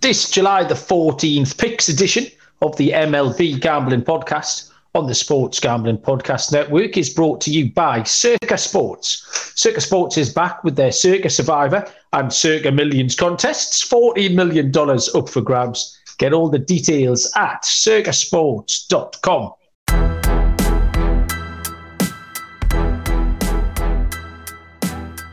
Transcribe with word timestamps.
This 0.00 0.30
July 0.30 0.64
the 0.64 0.72
14th 0.72 1.58
picks 1.58 1.90
edition 1.90 2.26
of 2.62 2.74
the 2.78 2.88
MLB 2.92 3.60
Gambling 3.60 4.00
Podcast 4.00 4.70
on 4.94 5.06
the 5.06 5.14
Sports 5.14 5.60
Gambling 5.60 5.98
Podcast 5.98 6.52
Network 6.52 6.96
is 6.96 7.10
brought 7.10 7.42
to 7.42 7.50
you 7.50 7.70
by 7.70 8.02
Circa 8.04 8.56
Sports. 8.56 9.52
Circa 9.56 9.82
Sports 9.82 10.16
is 10.16 10.32
back 10.32 10.64
with 10.64 10.74
their 10.74 10.90
Circa 10.90 11.28
Survivor 11.28 11.86
and 12.14 12.32
Circa 12.32 12.72
Millions 12.72 13.14
contests. 13.14 13.86
$14 13.86 14.34
million 14.34 14.72
up 14.74 15.28
for 15.28 15.42
grabs. 15.42 15.98
Get 16.16 16.32
all 16.32 16.48
the 16.48 16.58
details 16.58 17.30
at 17.36 17.62
circasports.com. 17.64 19.52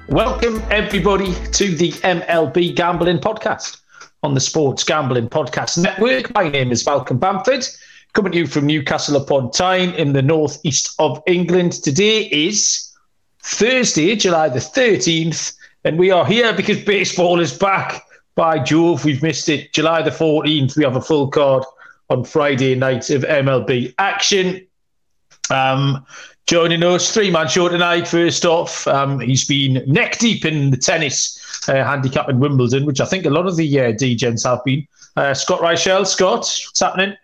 Welcome, 0.09 0.61
everybody, 0.69 1.33
to 1.53 1.73
the 1.73 1.93
MLB 2.03 2.75
Gambling 2.75 3.19
Podcast 3.19 3.79
on 4.23 4.33
the 4.33 4.39
Sports 4.39 4.83
Gambling 4.83 5.29
Podcast 5.29 5.77
Network. 5.77 6.33
My 6.33 6.49
name 6.49 6.71
is 6.71 6.85
Malcolm 6.85 7.19
Bamford, 7.19 7.67
coming 8.13 8.31
to 8.31 8.39
you 8.39 8.47
from 8.47 8.65
Newcastle 8.65 9.15
upon 9.15 9.51
Tyne 9.51 9.93
in 9.93 10.13
the 10.13 10.21
northeast 10.21 10.95
of 10.99 11.21
England. 11.27 11.73
Today 11.83 12.23
is 12.23 12.91
Thursday, 13.43 14.15
July 14.15 14.49
the 14.49 14.59
13th, 14.59 15.55
and 15.83 15.99
we 15.99 16.09
are 16.09 16.25
here 16.25 16.53
because 16.53 16.83
baseball 16.83 17.39
is 17.39 17.55
back. 17.55 18.03
By 18.35 18.59
Jove, 18.59 19.03
we've 19.05 19.23
missed 19.23 19.49
it. 19.49 19.73
July 19.73 20.01
the 20.01 20.11
14th, 20.11 20.77
we 20.77 20.83
have 20.83 20.95
a 20.95 21.01
full 21.01 21.27
card 21.27 21.63
on 22.09 22.23
Friday 22.23 22.75
night 22.75 23.09
of 23.09 23.23
MLB 23.23 23.93
action. 23.97 24.65
Um, 25.49 26.05
joining 26.45 26.83
us, 26.83 27.13
three 27.13 27.31
man 27.31 27.47
show 27.47 27.69
tonight. 27.69 28.07
First 28.07 28.45
off, 28.45 28.87
um, 28.87 29.19
he's 29.19 29.45
been 29.45 29.83
neck 29.85 30.17
deep 30.19 30.45
in 30.45 30.71
the 30.71 30.77
tennis 30.77 31.39
uh, 31.67 31.83
handicap 31.83 32.29
in 32.29 32.39
Wimbledon, 32.39 32.85
which 32.85 33.01
I 33.01 33.05
think 33.05 33.25
a 33.25 33.29
lot 33.29 33.47
of 33.47 33.55
the 33.55 33.79
uh, 33.79 33.91
degens 33.93 34.43
have 34.45 34.63
been. 34.63 34.87
Uh, 35.15 35.33
Scott 35.33 35.61
Reichel, 35.61 36.05
Scott, 36.05 36.39
what's 36.39 36.79
happening? 36.79 37.15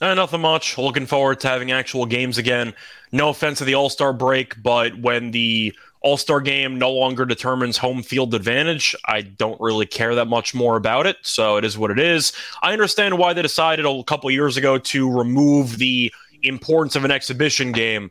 Uh, 0.00 0.14
nothing 0.14 0.40
much. 0.40 0.76
Looking 0.76 1.06
forward 1.06 1.40
to 1.40 1.48
having 1.48 1.70
actual 1.70 2.06
games 2.06 2.38
again. 2.38 2.74
No 3.12 3.28
offense 3.28 3.58
to 3.58 3.64
the 3.64 3.74
All 3.74 3.88
Star 3.88 4.12
break, 4.12 4.60
but 4.62 4.98
when 4.98 5.30
the 5.30 5.72
All 6.00 6.16
Star 6.16 6.40
game 6.40 6.78
no 6.78 6.90
longer 6.90 7.24
determines 7.24 7.76
home 7.76 8.02
field 8.02 8.34
advantage, 8.34 8.96
I 9.06 9.22
don't 9.22 9.60
really 9.60 9.86
care 9.86 10.14
that 10.16 10.26
much 10.26 10.54
more 10.54 10.76
about 10.76 11.06
it. 11.06 11.16
So 11.22 11.56
it 11.56 11.64
is 11.64 11.78
what 11.78 11.90
it 11.90 11.98
is. 11.98 12.32
I 12.62 12.72
understand 12.72 13.18
why 13.18 13.32
they 13.34 13.42
decided 13.42 13.86
a 13.86 14.02
couple 14.04 14.30
years 14.30 14.56
ago 14.56 14.78
to 14.78 15.10
remove 15.10 15.78
the 15.78 16.12
importance 16.42 16.96
of 16.96 17.04
an 17.04 17.10
exhibition 17.10 17.72
game 17.72 18.10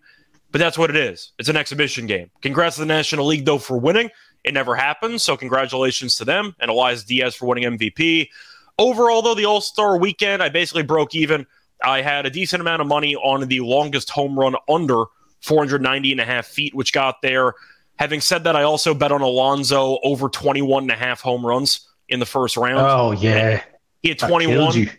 but 0.53 0.59
that's 0.59 0.77
what 0.77 0.91
it 0.91 0.95
is. 0.95 1.31
It's 1.39 1.49
an 1.49 1.57
exhibition 1.57 2.05
game. 2.05 2.29
Congrats 2.44 2.75
to 2.75 2.81
the 2.81 2.85
National 2.85 3.25
League, 3.25 3.44
though, 3.44 3.57
for 3.57 3.77
winning. 3.77 4.11
It 4.44 4.53
never 4.53 4.75
happened. 4.75 5.22
So, 5.22 5.38
congratulations 5.38 6.16
to 6.17 6.25
them 6.25 6.55
and 6.59 6.69
Elias 6.69 7.03
Diaz 7.03 7.36
for 7.36 7.45
winning 7.47 7.77
MVP. 7.77 8.30
Overall, 8.77 9.22
though, 9.22 9.35
the 9.35 9.45
All 9.45 9.61
Star 9.61 9.97
weekend, 9.97 10.41
I 10.44 10.50
basically 10.50 10.83
broke 10.83 11.16
even. 11.16 11.45
I 11.83 12.02
had 12.02 12.25
a 12.25 12.30
decent 12.30 12.61
amount 12.61 12.81
of 12.81 12.88
money 12.88 13.16
on 13.16 13.47
the 13.47 13.59
longest 13.59 14.09
home 14.09 14.39
run 14.39 14.55
under 14.69 15.05
490 15.41 16.11
and 16.11 16.22
a 16.22 16.25
half 16.25 16.47
feet, 16.47 16.73
which 16.73 16.94
got 16.94 17.22
there. 17.22 17.53
Having 17.97 18.22
said 18.22 18.44
that, 18.45 18.55
I 18.55 18.63
also 18.63 18.94
bet 18.94 19.11
on 19.11 19.22
Alonso 19.22 20.00
over 20.03 20.30
21 20.30 20.83
and 20.83 20.91
a 20.91 20.95
half 20.95 21.22
home 21.22 21.45
runs 21.45 21.88
in 22.09 22.19
the 22.19 22.25
first 22.25 22.57
round. 22.57 22.80
Oh, 22.80 23.11
yeah. 23.11 23.63
He 24.02 24.09
had 24.09 24.19
21 24.19 24.89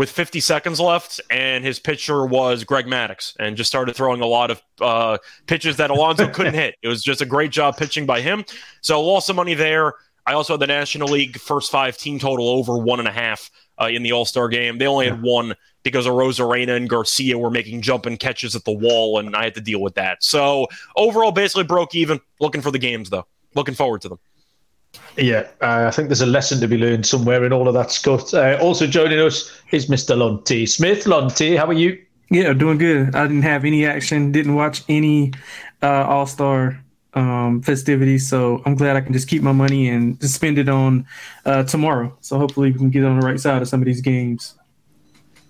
with 0.00 0.10
50 0.10 0.40
seconds 0.40 0.80
left, 0.80 1.20
and 1.28 1.62
his 1.62 1.78
pitcher 1.78 2.24
was 2.24 2.64
Greg 2.64 2.86
Maddox, 2.86 3.36
and 3.38 3.54
just 3.54 3.68
started 3.68 3.94
throwing 3.94 4.22
a 4.22 4.26
lot 4.26 4.50
of 4.50 4.62
uh, 4.80 5.18
pitches 5.46 5.76
that 5.76 5.90
Alonso 5.90 6.26
couldn't 6.32 6.54
hit. 6.54 6.74
It 6.80 6.88
was 6.88 7.02
just 7.02 7.20
a 7.20 7.26
great 7.26 7.50
job 7.50 7.76
pitching 7.76 8.06
by 8.06 8.22
him. 8.22 8.46
So 8.80 9.02
lost 9.02 9.26
some 9.26 9.36
money 9.36 9.52
there. 9.52 9.92
I 10.24 10.32
also 10.32 10.54
had 10.54 10.60
the 10.60 10.68
National 10.68 11.08
League 11.08 11.38
first 11.38 11.70
five 11.70 11.98
team 11.98 12.18
total 12.18 12.48
over 12.48 12.78
one 12.78 12.98
and 12.98 13.08
a 13.08 13.12
half 13.12 13.50
uh, 13.78 13.88
in 13.88 14.02
the 14.02 14.12
All 14.12 14.24
Star 14.24 14.48
game. 14.48 14.78
They 14.78 14.86
only 14.86 15.04
had 15.04 15.20
one 15.20 15.54
because 15.82 16.06
Arozarena 16.06 16.78
and 16.78 16.88
Garcia 16.88 17.36
were 17.36 17.50
making 17.50 17.82
jumping 17.82 18.16
catches 18.16 18.56
at 18.56 18.64
the 18.64 18.72
wall, 18.72 19.18
and 19.18 19.36
I 19.36 19.44
had 19.44 19.54
to 19.56 19.60
deal 19.60 19.82
with 19.82 19.96
that. 19.96 20.24
So 20.24 20.68
overall, 20.96 21.30
basically 21.30 21.64
broke 21.64 21.94
even. 21.94 22.22
Looking 22.40 22.62
for 22.62 22.70
the 22.70 22.78
games 22.78 23.10
though. 23.10 23.26
Looking 23.54 23.74
forward 23.74 24.00
to 24.00 24.08
them. 24.08 24.18
Yeah, 25.16 25.48
uh, 25.60 25.86
I 25.88 25.90
think 25.90 26.08
there's 26.08 26.20
a 26.20 26.26
lesson 26.26 26.60
to 26.60 26.68
be 26.68 26.78
learned 26.78 27.04
somewhere 27.04 27.44
in 27.44 27.52
all 27.52 27.68
of 27.68 27.74
that, 27.74 27.90
Scott. 27.90 28.32
Uh, 28.32 28.58
also 28.60 28.86
joining 28.86 29.18
us 29.18 29.50
is 29.70 29.86
Mr. 29.86 30.16
Lonte 30.16 30.68
Smith. 30.68 31.04
Lonte, 31.06 31.56
how 31.56 31.66
are 31.66 31.72
you? 31.72 32.00
Yeah, 32.30 32.52
doing 32.52 32.78
good. 32.78 33.14
I 33.14 33.26
didn't 33.26 33.42
have 33.42 33.64
any 33.64 33.84
action, 33.84 34.30
didn't 34.30 34.54
watch 34.54 34.84
any 34.88 35.32
uh, 35.82 36.04
All 36.06 36.26
Star 36.26 36.80
um, 37.14 37.60
festivities, 37.62 38.28
so 38.28 38.62
I'm 38.64 38.76
glad 38.76 38.96
I 38.96 39.00
can 39.00 39.12
just 39.12 39.28
keep 39.28 39.42
my 39.42 39.52
money 39.52 39.88
and 39.88 40.18
just 40.20 40.34
spend 40.36 40.58
it 40.58 40.68
on 40.68 41.06
uh, 41.44 41.64
tomorrow. 41.64 42.16
So 42.20 42.38
hopefully 42.38 42.70
we 42.70 42.78
can 42.78 42.90
get 42.90 43.04
on 43.04 43.18
the 43.18 43.26
right 43.26 43.40
side 43.40 43.62
of 43.62 43.68
some 43.68 43.80
of 43.80 43.86
these 43.86 44.00
games. 44.00 44.54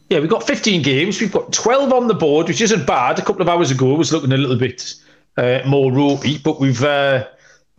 Yeah, 0.09 0.19
we've 0.21 0.31
got 0.31 0.45
15 0.47 0.83
games. 0.83 1.21
We've 1.21 1.31
got 1.31 1.53
12 1.53 1.93
on 1.93 2.09
the 2.09 2.15
board, 2.15 2.49
which 2.49 2.61
isn't 2.61 2.87
bad. 2.87 3.19
A 3.19 3.23
couple 3.23 3.43
of 3.43 3.49
hours 3.49 3.71
ago, 3.71 3.95
it 3.95 3.99
was 3.99 4.13
looking 4.13 4.33
a 4.33 4.37
little 4.37 4.57
bit 4.57 4.95
uh, 5.37 5.61
more 5.67 5.93
ropey, 5.93 6.39
but 6.39 6.59
we've 6.61 6.83
uh, 6.83 7.27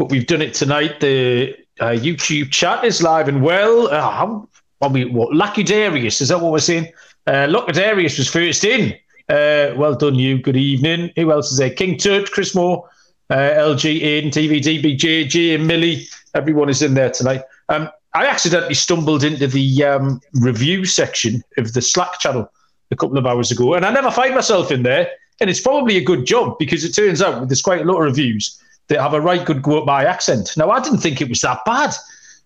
but 0.01 0.09
we've 0.09 0.25
done 0.25 0.41
it 0.41 0.55
tonight. 0.55 0.99
The 0.99 1.55
uh, 1.79 1.89
YouTube 1.89 2.49
chat 2.49 2.83
is 2.83 3.03
live 3.03 3.27
and 3.27 3.43
well. 3.43 3.87
Uh, 3.87 4.41
I 4.81 4.89
mean, 4.89 5.13
what 5.13 5.31
Lucky 5.31 5.61
Darius 5.61 6.21
is 6.21 6.29
that 6.29 6.41
what 6.41 6.51
we're 6.51 6.57
saying? 6.57 6.91
Uh, 7.27 7.45
Darius 7.71 8.17
was 8.17 8.27
first 8.27 8.63
in. 8.63 8.93
Uh, 9.29 9.75
well 9.77 9.93
done, 9.93 10.15
you. 10.15 10.39
Good 10.39 10.57
evening. 10.57 11.11
Who 11.17 11.31
else 11.31 11.51
is 11.51 11.59
there? 11.59 11.69
King 11.69 11.99
Tut, 11.99 12.31
Chris 12.31 12.55
Moore, 12.55 12.89
uh, 13.29 13.35
LG, 13.35 14.01
Aiden, 14.01 14.31
TV, 14.31 14.59
DBJ, 14.59 15.53
and 15.53 15.67
Millie. 15.67 16.07
Everyone 16.33 16.69
is 16.69 16.81
in 16.81 16.95
there 16.95 17.11
tonight. 17.11 17.43
Um, 17.69 17.87
I 18.15 18.25
accidentally 18.25 18.73
stumbled 18.73 19.23
into 19.23 19.45
the 19.45 19.83
um, 19.83 20.19
review 20.33 20.83
section 20.83 21.43
of 21.59 21.73
the 21.73 21.81
Slack 21.83 22.17
channel 22.17 22.51
a 22.89 22.95
couple 22.95 23.19
of 23.19 23.27
hours 23.27 23.51
ago, 23.51 23.75
and 23.75 23.85
I 23.85 23.93
never 23.93 24.09
find 24.09 24.33
myself 24.33 24.71
in 24.71 24.81
there. 24.81 25.11
And 25.39 25.47
it's 25.47 25.61
probably 25.61 25.97
a 25.97 26.03
good 26.03 26.25
job 26.25 26.57
because 26.57 26.83
it 26.83 26.93
turns 26.93 27.21
out 27.21 27.47
there's 27.47 27.61
quite 27.61 27.81
a 27.81 27.85
lot 27.85 27.97
of 27.97 28.05
reviews 28.05 28.59
that 28.91 28.99
have 29.01 29.13
a 29.13 29.21
right 29.21 29.45
good 29.45 29.61
go 29.61 29.79
at 29.79 29.85
my 29.85 30.03
accent. 30.03 30.51
Now, 30.57 30.69
I 30.69 30.81
didn't 30.81 30.99
think 30.99 31.21
it 31.21 31.29
was 31.29 31.39
that 31.41 31.63
bad. 31.65 31.95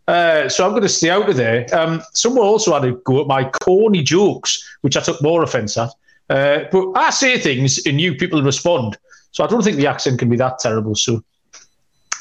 Uh, 0.07 0.47
so 0.47 0.63
I'm 0.63 0.71
going 0.71 0.83
to 0.83 0.89
stay 0.89 1.09
out 1.09 1.27
of 1.27 1.35
there. 1.35 1.65
Um, 1.75 2.03
someone 2.13 2.45
also 2.45 2.71
had 2.73 2.85
a 2.85 2.91
go 2.91 3.19
at 3.21 3.27
my 3.27 3.49
corny 3.49 4.03
jokes, 4.03 4.63
which 4.81 4.95
I 4.95 5.01
took 5.01 5.21
more 5.23 5.41
offence 5.41 5.75
at. 5.75 5.89
Uh, 6.29 6.65
but 6.71 6.91
I 6.93 7.09
say 7.09 7.39
things 7.39 7.83
and 7.87 7.99
you 7.99 8.13
people 8.13 8.43
respond. 8.43 8.95
So 9.31 9.43
I 9.43 9.47
don't 9.47 9.63
think 9.63 9.77
the 9.77 9.87
accent 9.87 10.19
can 10.19 10.29
be 10.29 10.37
that 10.37 10.59
terrible. 10.59 10.93
So, 10.93 11.23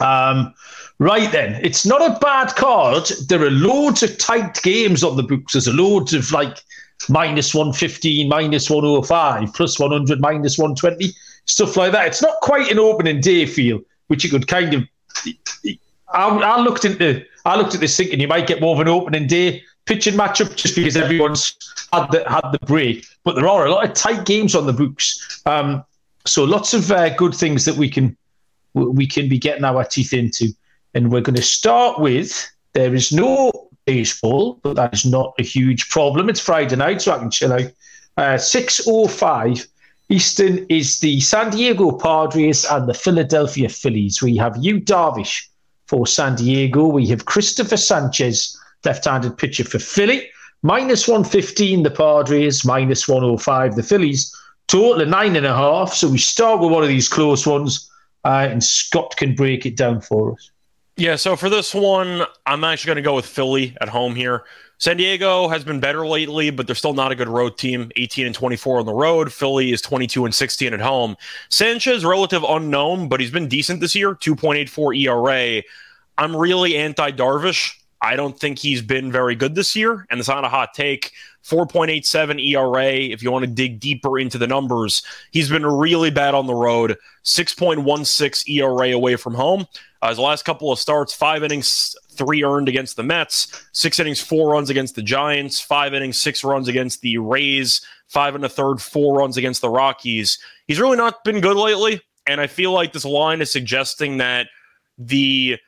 um, 0.00 0.54
right 0.98 1.30
then, 1.30 1.60
it's 1.62 1.84
not 1.84 2.00
a 2.00 2.18
bad 2.18 2.54
card. 2.56 3.04
There 3.28 3.42
are 3.42 3.50
loads 3.50 4.02
of 4.02 4.16
tight 4.16 4.60
games 4.62 5.04
on 5.04 5.16
the 5.18 5.22
books. 5.22 5.52
There's 5.52 5.68
loads 5.68 6.14
of 6.14 6.32
like 6.32 6.56
minus 7.10 7.54
115, 7.54 8.26
minus 8.26 8.70
105, 8.70 9.52
plus 9.52 9.78
100, 9.78 10.18
minus 10.20 10.56
120, 10.56 11.12
stuff 11.44 11.76
like 11.76 11.92
that. 11.92 12.06
It's 12.06 12.22
not 12.22 12.40
quite 12.40 12.70
an 12.70 12.78
opening 12.78 13.20
day 13.20 13.44
feel 13.44 13.80
which 14.08 14.24
you 14.24 14.30
could 14.30 14.46
kind 14.46 14.74
of. 14.74 14.82
I, 16.12 16.28
I 16.28 16.60
looked 16.60 16.84
into 16.84 17.24
I 17.44 17.56
looked 17.56 17.74
at 17.74 17.80
this 17.80 17.96
thinking 17.96 18.20
you 18.20 18.28
might 18.28 18.46
get 18.46 18.60
more 18.60 18.74
of 18.74 18.80
an 18.80 18.88
opening 18.88 19.26
day 19.26 19.62
pitching 19.86 20.14
matchup 20.14 20.56
just 20.56 20.74
because 20.74 20.96
everyone's 20.96 21.56
had 21.92 22.10
the 22.10 22.28
had 22.28 22.50
the 22.52 22.58
break. 22.66 23.06
But 23.24 23.36
there 23.36 23.48
are 23.48 23.66
a 23.66 23.70
lot 23.70 23.84
of 23.84 23.94
tight 23.94 24.24
games 24.24 24.54
on 24.54 24.66
the 24.66 24.72
books, 24.72 25.42
um, 25.46 25.84
so 26.26 26.44
lots 26.44 26.74
of 26.74 26.90
uh, 26.90 27.14
good 27.16 27.34
things 27.34 27.64
that 27.64 27.76
we 27.76 27.88
can 27.88 28.16
we 28.74 29.06
can 29.06 29.28
be 29.28 29.38
getting 29.38 29.64
our 29.64 29.84
teeth 29.84 30.12
into. 30.12 30.48
And 30.94 31.10
we're 31.10 31.20
going 31.20 31.36
to 31.36 31.42
start 31.42 31.98
with 31.98 32.48
there 32.72 32.94
is 32.94 33.12
no 33.12 33.68
baseball, 33.84 34.60
but 34.62 34.76
that 34.76 34.94
is 34.94 35.04
not 35.04 35.34
a 35.38 35.42
huge 35.42 35.88
problem. 35.90 36.28
It's 36.28 36.40
Friday 36.40 36.76
night, 36.76 37.02
so 37.02 37.12
I 37.12 37.18
can 37.18 37.30
chill 37.30 37.52
out. 37.52 37.72
Uh, 38.16 38.38
Six 38.38 38.82
oh 38.86 39.08
five 39.08 39.66
Eastern 40.10 40.66
is 40.68 41.00
the 41.00 41.20
San 41.20 41.50
Diego 41.50 41.90
Padres 41.90 42.64
and 42.66 42.86
the 42.86 42.94
Philadelphia 42.94 43.68
Phillies. 43.68 44.20
We 44.22 44.36
have 44.36 44.56
Yu 44.58 44.80
Darvish 44.80 45.46
for 45.86 46.06
San 46.06 46.36
Diego. 46.36 46.86
We 46.86 47.06
have 47.08 47.24
Christopher 47.24 47.78
Sanchez, 47.78 48.58
left-handed 48.84 49.38
pitcher 49.38 49.64
for 49.64 49.78
Philly. 49.78 50.28
Minus 50.62 51.08
115, 51.08 51.82
the 51.82 51.90
Padres. 51.90 52.64
Minus 52.64 53.08
105, 53.08 53.76
the 53.76 53.82
Phillies. 53.82 54.34
Total 54.66 55.02
of 55.02 55.08
nine 55.08 55.36
and 55.36 55.46
a 55.46 55.54
half. 55.54 55.94
So 55.94 56.08
we 56.08 56.18
start 56.18 56.60
with 56.60 56.70
one 56.70 56.82
of 56.82 56.88
these 56.88 57.08
close 57.08 57.46
ones, 57.46 57.90
uh, 58.24 58.48
and 58.50 58.62
Scott 58.62 59.14
can 59.16 59.34
break 59.34 59.64
it 59.66 59.76
down 59.76 60.00
for 60.00 60.32
us. 60.32 60.50
Yeah, 60.96 61.16
so 61.16 61.34
for 61.34 61.48
this 61.48 61.74
one, 61.74 62.22
I'm 62.46 62.62
actually 62.62 62.88
going 62.88 62.96
to 62.96 63.02
go 63.02 63.16
with 63.16 63.26
Philly 63.26 63.76
at 63.80 63.88
home 63.88 64.14
here. 64.14 64.44
San 64.78 64.96
Diego 64.96 65.48
has 65.48 65.64
been 65.64 65.80
better 65.80 66.06
lately, 66.06 66.50
but 66.50 66.66
they're 66.66 66.74
still 66.74 66.94
not 66.94 67.12
a 67.12 67.14
good 67.14 67.28
road 67.28 67.56
team. 67.56 67.90
18 67.96 68.26
and 68.26 68.34
24 68.34 68.80
on 68.80 68.86
the 68.86 68.92
road. 68.92 69.32
Philly 69.32 69.72
is 69.72 69.80
22 69.80 70.24
and 70.24 70.34
16 70.34 70.74
at 70.74 70.80
home. 70.80 71.16
Sanchez, 71.48 72.04
relative 72.04 72.44
unknown, 72.46 73.08
but 73.08 73.20
he's 73.20 73.30
been 73.30 73.48
decent 73.48 73.80
this 73.80 73.94
year. 73.94 74.14
2.84 74.14 74.96
ERA. 75.00 75.62
I'm 76.18 76.36
really 76.36 76.76
anti 76.76 77.10
Darvish. 77.12 77.76
I 78.02 78.16
don't 78.16 78.38
think 78.38 78.58
he's 78.58 78.82
been 78.82 79.10
very 79.10 79.34
good 79.34 79.54
this 79.54 79.74
year, 79.74 80.06
and 80.10 80.20
it's 80.20 80.28
not 80.28 80.44
a 80.44 80.48
hot 80.48 80.74
take. 80.74 81.12
4.87 81.44 82.42
ERA. 82.52 82.92
If 82.92 83.22
you 83.22 83.30
want 83.30 83.44
to 83.44 83.50
dig 83.50 83.80
deeper 83.80 84.18
into 84.18 84.38
the 84.38 84.46
numbers, 84.46 85.02
he's 85.30 85.48
been 85.48 85.64
really 85.64 86.10
bad 86.10 86.34
on 86.34 86.46
the 86.46 86.54
road. 86.54 86.96
6.16 87.24 88.48
ERA 88.48 88.94
away 88.94 89.16
from 89.16 89.34
home. 89.34 89.66
Uh, 90.02 90.08
his 90.10 90.18
last 90.18 90.44
couple 90.44 90.70
of 90.70 90.78
starts, 90.78 91.14
five 91.14 91.42
innings, 91.42 91.96
three 92.16 92.44
earned 92.44 92.68
against 92.68 92.96
the 92.96 93.02
Mets, 93.02 93.66
six 93.72 93.98
innings, 93.98 94.20
four 94.20 94.52
runs 94.52 94.70
against 94.70 94.94
the 94.94 95.02
Giants, 95.02 95.60
five 95.60 95.94
innings, 95.94 96.20
six 96.20 96.42
runs 96.44 96.68
against 96.68 97.00
the 97.00 97.18
Rays, 97.18 97.84
five 98.08 98.34
and 98.34 98.44
a 98.44 98.48
third, 98.48 98.80
four 98.80 99.18
runs 99.18 99.36
against 99.36 99.60
the 99.60 99.70
Rockies. 99.70 100.38
He's 100.66 100.80
really 100.80 100.96
not 100.96 101.24
been 101.24 101.40
good 101.40 101.56
lately. 101.56 102.00
And 102.26 102.40
I 102.40 102.46
feel 102.46 102.72
like 102.72 102.92
this 102.92 103.04
line 103.04 103.42
is 103.42 103.52
suggesting 103.52 104.18
that 104.18 104.46
the 104.96 105.58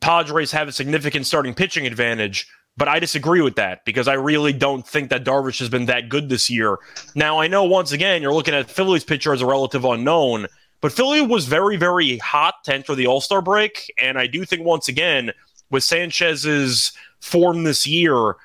Padres 0.00 0.52
have 0.52 0.68
a 0.68 0.72
significant 0.72 1.26
starting 1.26 1.54
pitching 1.54 1.86
advantage. 1.86 2.46
But 2.76 2.86
I 2.86 3.00
disagree 3.00 3.40
with 3.40 3.56
that 3.56 3.84
because 3.84 4.06
I 4.06 4.14
really 4.14 4.52
don't 4.52 4.86
think 4.86 5.10
that 5.10 5.24
Darvish 5.24 5.58
has 5.58 5.68
been 5.68 5.86
that 5.86 6.08
good 6.08 6.28
this 6.28 6.48
year. 6.48 6.78
Now, 7.16 7.40
I 7.40 7.48
know 7.48 7.64
once 7.64 7.90
again, 7.90 8.22
you're 8.22 8.32
looking 8.32 8.54
at 8.54 8.70
Philly's 8.70 9.02
pitcher 9.02 9.32
as 9.32 9.42
a 9.42 9.46
relative 9.46 9.84
unknown, 9.84 10.46
but 10.80 10.92
Philly 10.92 11.20
was 11.20 11.46
very, 11.46 11.76
very 11.76 12.18
hot 12.18 12.54
to 12.64 12.74
enter 12.74 12.94
the 12.94 13.08
All 13.08 13.20
Star 13.20 13.42
break. 13.42 13.92
And 14.00 14.16
I 14.16 14.28
do 14.28 14.44
think, 14.44 14.64
once 14.64 14.86
again, 14.86 15.32
with 15.70 15.84
Sanchez's 15.84 16.92
form 17.20 17.64
this 17.64 17.86
year, 17.86 18.36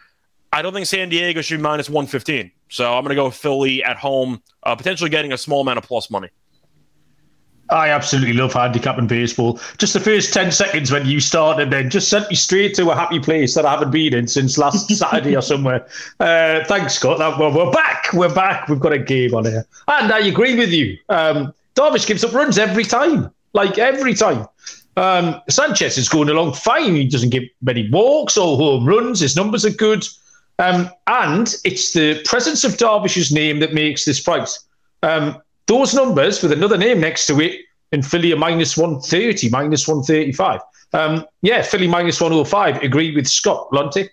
I 0.52 0.62
don't 0.62 0.74
think 0.74 0.86
San 0.86 1.10
Diego 1.10 1.42
should 1.42 1.58
be 1.58 1.64
minus 1.64 1.90
115. 1.90 2.52
So 2.70 2.94
I'm 2.94 3.04
going 3.04 3.10
to 3.10 3.22
go 3.22 3.30
Philly 3.30 3.84
at 3.84 3.98
home, 3.98 4.42
uh, 4.64 4.76
potentially 4.76 5.10
getting 5.10 5.32
a 5.32 5.38
small 5.38 5.62
amount 5.62 5.78
of 5.78 5.84
plus 5.84 6.10
money. 6.10 6.30
I 7.70 7.90
absolutely 7.90 8.34
love 8.34 8.54
handicapping 8.54 9.08
baseball. 9.08 9.60
Just 9.78 9.94
the 9.94 10.00
first 10.00 10.34
10 10.34 10.52
seconds 10.52 10.92
when 10.92 11.06
you 11.06 11.20
started, 11.20 11.72
then 11.72 11.90
just 11.90 12.10
sent 12.10 12.30
me 12.30 12.36
straight 12.36 12.76
to 12.76 12.90
a 12.92 12.96
happy 12.96 13.20
place 13.20 13.56
that 13.56 13.66
I 13.66 13.72
haven't 13.72 13.92
been 13.92 14.14
in 14.14 14.28
since 14.28 14.58
last 14.58 14.88
Saturday 14.96 15.36
or 15.36 15.42
somewhere. 15.42 15.88
Uh, 16.20 16.64
thanks, 16.66 16.96
Scott. 16.96 17.20
Well, 17.20 17.54
we're 17.54 17.72
back. 17.72 18.08
We're 18.14 18.34
back. 18.34 18.68
We've 18.68 18.80
got 18.80 18.94
a 18.94 19.00
game 19.00 19.34
on 19.34 19.46
here. 19.46 19.66
And 19.88 20.12
I 20.12 20.20
agree 20.20 20.56
with 20.56 20.72
you. 20.72 20.98
Um, 21.10 21.54
Darvish 21.76 22.06
gives 22.06 22.24
up 22.24 22.34
runs 22.34 22.58
every 22.58 22.84
time, 22.84 23.32
like 23.54 23.78
every 23.80 24.14
time. 24.14 24.48
Um, 24.96 25.42
Sanchez 25.50 25.98
is 25.98 26.08
going 26.08 26.30
along 26.30 26.54
fine. 26.54 26.96
He 26.96 27.08
doesn't 27.08 27.32
give 27.32 27.44
many 27.62 27.90
walks 27.90 28.38
or 28.38 28.58
home 28.58 28.86
runs. 28.86 29.20
His 29.20 29.36
numbers 29.36 29.66
are 29.66 29.72
good. 29.72 30.06
Um, 30.60 30.90
and 31.08 31.56
it's 31.64 31.94
the 31.94 32.22
presence 32.26 32.64
of 32.64 32.74
Darvish's 32.74 33.32
name 33.32 33.60
that 33.60 33.74
makes 33.74 34.06
this 34.06 34.20
price. 34.20 34.64
Um, 35.02 35.42
those 35.66 35.94
numbers 35.94 36.42
with 36.44 36.52
another 36.52 36.78
name 36.78 37.00
next 37.00 37.26
to 37.28 37.42
it 37.42 37.62
in 37.92 38.02
Philly 38.04 38.34
are 38.34 38.38
minus 38.38 38.78
130, 38.78 39.50
minus 39.50 39.88
135. 39.88 40.60
Um, 40.94 41.26
yeah, 41.42 41.64
Philly 41.64 41.88
minus 41.88 42.22
105. 42.22 42.84
Agree 42.84 43.16
with 43.16 43.28
Scott 43.28 43.70
Lonte. 43.72 44.10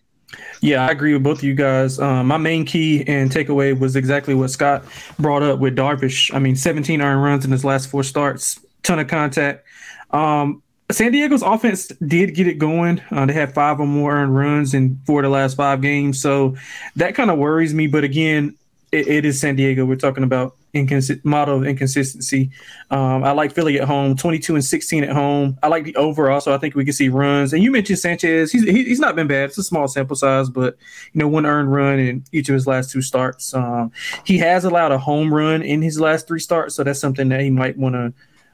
Yeah, 0.62 0.86
I 0.86 0.90
agree 0.90 1.12
with 1.12 1.22
both 1.22 1.38
of 1.38 1.44
you 1.44 1.54
guys. 1.54 1.98
Um, 1.98 2.26
my 2.26 2.36
main 2.36 2.64
key 2.64 3.04
and 3.06 3.30
takeaway 3.30 3.78
was 3.78 3.96
exactly 3.96 4.34
what 4.34 4.50
Scott 4.50 4.84
brought 5.18 5.42
up 5.42 5.58
with 5.58 5.76
Darvish. 5.76 6.32
I 6.34 6.38
mean, 6.38 6.56
17 6.56 7.00
earned 7.00 7.22
runs 7.22 7.44
in 7.44 7.50
his 7.50 7.64
last 7.64 7.88
four 7.88 8.02
starts, 8.02 8.58
ton 8.82 8.98
of 8.98 9.08
contact. 9.08 9.66
Um, 10.10 10.62
San 10.92 11.12
Diego's 11.12 11.42
offense 11.42 11.88
did 11.88 12.34
get 12.34 12.46
it 12.46 12.58
going. 12.58 13.00
Uh, 13.10 13.26
they 13.26 13.32
had 13.32 13.54
five 13.54 13.80
or 13.80 13.86
more 13.86 14.12
earned 14.12 14.34
runs 14.34 14.74
in 14.74 15.00
four 15.06 15.20
of 15.20 15.24
the 15.24 15.30
last 15.30 15.56
five 15.56 15.80
games. 15.80 16.20
So 16.20 16.56
that 16.96 17.14
kind 17.14 17.30
of 17.30 17.38
worries 17.38 17.74
me. 17.74 17.86
But 17.86 18.04
again, 18.04 18.56
it, 18.92 19.08
it 19.08 19.24
is 19.24 19.40
San 19.40 19.56
Diego. 19.56 19.84
We're 19.84 19.96
talking 19.96 20.24
about 20.24 20.56
inconsistent 20.72 21.24
model 21.24 21.58
of 21.58 21.66
inconsistency. 21.66 22.50
Um, 22.90 23.24
I 23.24 23.32
like 23.32 23.52
Philly 23.52 23.80
at 23.80 23.88
home, 23.88 24.16
22 24.16 24.54
and 24.54 24.64
16 24.64 25.04
at 25.04 25.10
home. 25.10 25.58
I 25.62 25.68
like 25.68 25.84
the 25.84 25.96
over 25.96 26.30
also. 26.30 26.54
I 26.54 26.58
think 26.58 26.74
we 26.74 26.84
can 26.84 26.92
see 26.92 27.08
runs. 27.08 27.52
And 27.52 27.62
you 27.62 27.70
mentioned 27.70 27.98
Sanchez. 27.98 28.52
He's 28.52 28.64
he, 28.64 28.84
he's 28.84 29.00
not 29.00 29.16
been 29.16 29.26
bad. 29.26 29.50
It's 29.50 29.58
a 29.58 29.62
small 29.62 29.88
sample 29.88 30.16
size, 30.16 30.48
but 30.48 30.76
you 31.12 31.18
know, 31.18 31.28
one 31.28 31.46
earned 31.46 31.72
run 31.72 31.98
in 31.98 32.24
each 32.32 32.48
of 32.48 32.54
his 32.54 32.66
last 32.66 32.90
two 32.90 33.02
starts. 33.02 33.54
Um, 33.54 33.92
he 34.24 34.38
has 34.38 34.64
allowed 34.64 34.92
a 34.92 34.98
home 34.98 35.32
run 35.32 35.62
in 35.62 35.82
his 35.82 36.00
last 36.00 36.26
three 36.26 36.40
starts, 36.40 36.74
so 36.74 36.84
that's 36.84 37.00
something 37.00 37.28
that 37.30 37.40
he 37.40 37.50
might 37.50 37.76
want 37.76 37.94
to. 37.94 38.12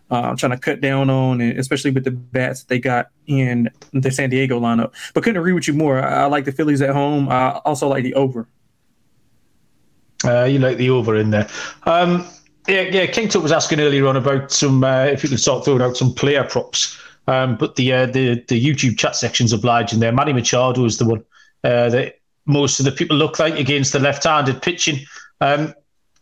Uh, 0.08 0.36
trying 0.36 0.52
to 0.52 0.58
cut 0.58 0.80
down 0.80 1.10
on, 1.10 1.40
and 1.40 1.58
especially 1.58 1.90
with 1.90 2.04
the 2.04 2.12
bats 2.12 2.62
they 2.62 2.78
got 2.78 3.08
in 3.26 3.68
the 3.92 4.10
San 4.10 4.30
Diego 4.30 4.60
lineup. 4.60 4.94
But 5.12 5.24
couldn't 5.24 5.40
agree 5.40 5.52
with 5.52 5.66
you 5.66 5.74
more. 5.74 6.00
I, 6.00 6.22
I 6.22 6.26
like 6.26 6.44
the 6.44 6.52
Phillies 6.52 6.80
at 6.80 6.90
home. 6.90 7.28
I 7.28 7.60
also 7.64 7.88
like 7.88 8.04
the 8.04 8.14
over. 8.14 8.46
Uh, 10.24 10.44
you 10.44 10.60
like 10.60 10.76
the 10.76 10.90
over 10.90 11.16
in 11.16 11.30
there. 11.30 11.48
Um, 11.84 12.24
yeah, 12.68 12.82
yeah. 12.82 13.06
King 13.06 13.28
Tut 13.28 13.42
was 13.42 13.52
asking 13.52 13.80
earlier 13.80 14.06
on 14.06 14.16
about 14.16 14.52
some 14.52 14.84
uh, 14.84 15.04
if 15.06 15.22
you 15.22 15.28
could 15.28 15.40
start 15.40 15.64
throwing 15.64 15.82
out 15.82 15.96
some 15.96 16.14
player 16.14 16.44
props. 16.44 16.96
Um, 17.26 17.56
but 17.56 17.74
the 17.74 17.92
uh, 17.92 18.06
the 18.06 18.44
the 18.48 18.64
YouTube 18.64 18.98
chat 18.98 19.16
section's 19.16 19.52
obliging 19.52 20.00
there. 20.00 20.12
Manny 20.12 20.32
Machado 20.32 20.84
is 20.84 20.98
the 20.98 21.04
one 21.04 21.24
uh, 21.64 21.88
that 21.90 22.20
most 22.46 22.78
of 22.78 22.84
the 22.84 22.92
people 22.92 23.16
look 23.16 23.38
like 23.38 23.58
against 23.58 23.92
the 23.92 23.98
left-handed 23.98 24.62
pitching. 24.62 25.00
Um, 25.40 25.74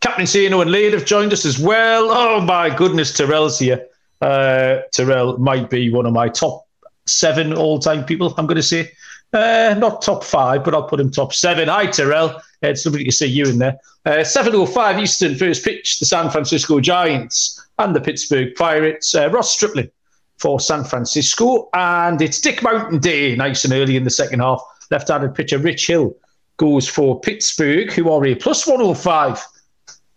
Captain 0.05 0.27
Sano 0.27 0.61
and 0.61 0.69
Lade 0.69 0.93
have 0.93 1.03
joined 1.03 1.33
us 1.33 1.45
as 1.45 1.57
well. 1.57 2.11
Oh 2.11 2.39
my 2.39 2.69
goodness, 2.69 3.11
Terrell's 3.11 3.57
here. 3.57 3.87
Uh, 4.21 4.81
Terrell 4.91 5.39
might 5.39 5.67
be 5.71 5.89
one 5.89 6.05
of 6.05 6.13
my 6.13 6.29
top 6.29 6.67
seven 7.07 7.53
all-time 7.53 8.05
people. 8.05 8.31
I'm 8.37 8.45
going 8.45 8.55
to 8.57 8.61
say 8.61 8.91
uh, 9.33 9.73
not 9.79 10.03
top 10.03 10.23
five, 10.23 10.63
but 10.63 10.75
I'll 10.75 10.87
put 10.87 10.99
him 10.99 11.09
top 11.09 11.33
seven. 11.33 11.69
Hi, 11.69 11.87
Terrell. 11.87 12.39
It's 12.61 12.85
lovely 12.85 13.03
to 13.03 13.11
see 13.11 13.25
you 13.25 13.45
in 13.45 13.57
there. 13.57 13.79
Uh, 14.05 14.17
7.05 14.17 15.01
Eastern, 15.01 15.33
first 15.33 15.65
pitch, 15.65 15.97
the 15.97 16.05
San 16.05 16.29
Francisco 16.29 16.79
Giants 16.79 17.59
and 17.79 17.95
the 17.95 17.99
Pittsburgh 17.99 18.53
Pirates. 18.53 19.15
Uh, 19.15 19.31
Ross 19.31 19.55
Stripling 19.55 19.89
for 20.37 20.59
San 20.59 20.83
Francisco. 20.83 21.67
And 21.73 22.21
it's 22.21 22.39
Dick 22.39 22.61
Mountain 22.61 22.99
Day, 22.99 23.35
nice 23.35 23.65
and 23.65 23.73
early 23.73 23.97
in 23.97 24.03
the 24.03 24.11
second 24.11 24.41
half. 24.41 24.61
Left 24.91 25.07
handed 25.07 25.33
pitcher 25.33 25.57
Rich 25.57 25.87
Hill 25.87 26.15
goes 26.57 26.87
for 26.87 27.19
Pittsburgh, 27.19 27.91
who 27.91 28.11
are 28.11 28.23
a 28.23 28.35
plus 28.35 28.67
105 28.67 29.43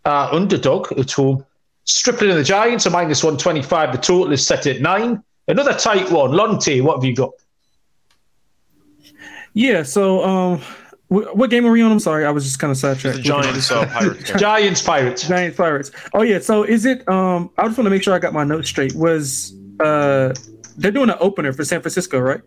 uh, 0.04 0.28
underdog 0.32 0.92
at 0.92 1.10
home. 1.12 1.44
Stripling 1.84 2.30
and 2.30 2.38
the 2.38 2.44
Giants 2.44 2.86
are 2.86 2.90
minus 2.90 3.24
125. 3.24 3.92
The 3.92 3.98
total 3.98 4.32
is 4.32 4.46
set 4.46 4.66
at 4.66 4.80
nine. 4.80 5.22
Another 5.48 5.72
tight 5.72 6.10
one. 6.10 6.32
Lonte, 6.32 6.82
what 6.82 6.96
have 6.96 7.04
you 7.04 7.14
got? 7.14 7.32
Yeah, 9.54 9.82
so 9.82 10.22
um, 10.22 10.60
what 11.08 11.48
game 11.48 11.66
are 11.66 11.72
we 11.72 11.80
on? 11.80 11.90
I'm 11.90 12.00
sorry, 12.00 12.26
I 12.26 12.30
was 12.30 12.44
just 12.44 12.58
kind 12.58 12.70
of 12.70 12.76
sidetracked. 12.76 13.16
The 13.16 13.22
Giants, 13.22 13.70
uh, 13.70 13.86
Pirates. 13.86 14.30
Giants, 14.36 14.82
Pirates. 14.82 15.26
Giants, 15.26 15.56
Pirates. 15.56 15.90
Oh 16.12 16.22
yeah. 16.22 16.38
So 16.38 16.64
is 16.64 16.84
it? 16.84 17.08
Um, 17.08 17.50
I 17.56 17.64
just 17.66 17.78
want 17.78 17.86
to 17.86 17.90
make 17.90 18.02
sure 18.02 18.14
I 18.14 18.18
got 18.18 18.34
my 18.34 18.44
notes 18.44 18.68
straight. 18.68 18.94
Was 18.94 19.54
uh, 19.80 20.34
they're 20.76 20.92
doing 20.92 21.08
an 21.08 21.16
opener 21.20 21.52
for 21.54 21.64
San 21.64 21.80
Francisco, 21.80 22.18
right? 22.18 22.42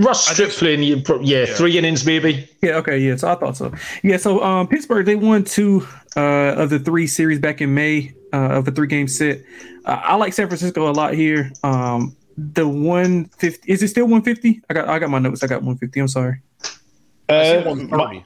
Russ 0.00 0.26
Stripling, 0.26 0.82
you, 0.82 0.96
yeah, 1.20 1.44
yeah, 1.44 1.54
three 1.54 1.76
innings 1.76 2.06
maybe. 2.06 2.48
Yeah. 2.62 2.76
Okay. 2.76 2.98
Yeah. 2.98 3.16
So 3.16 3.28
I 3.28 3.34
thought 3.34 3.56
so. 3.56 3.72
Yeah. 4.02 4.16
So 4.16 4.42
um, 4.42 4.66
Pittsburgh, 4.66 5.04
they 5.04 5.14
won 5.14 5.44
two 5.44 5.86
uh, 6.16 6.54
of 6.56 6.70
the 6.70 6.78
three 6.78 7.06
series 7.06 7.38
back 7.38 7.60
in 7.60 7.74
May 7.74 8.14
uh, 8.32 8.58
of 8.58 8.68
a 8.68 8.70
three 8.70 8.86
game 8.86 9.08
set. 9.08 9.42
Uh, 9.84 10.00
I 10.02 10.16
like 10.16 10.32
San 10.32 10.46
Francisco 10.46 10.90
a 10.90 10.92
lot 10.92 11.14
here. 11.14 11.52
Um, 11.62 12.16
the 12.36 12.66
150 12.66 13.70
is 13.70 13.82
it 13.82 13.88
still 13.88 14.06
150? 14.06 14.62
I 14.70 14.74
got 14.74 14.88
I 14.88 14.98
got 14.98 15.10
my 15.10 15.18
notes. 15.18 15.42
I 15.42 15.46
got 15.46 15.62
150. 15.62 16.00
I'm 16.00 16.08
sorry. 16.08 16.40
Uh, 17.28 17.62
130. 17.62 18.24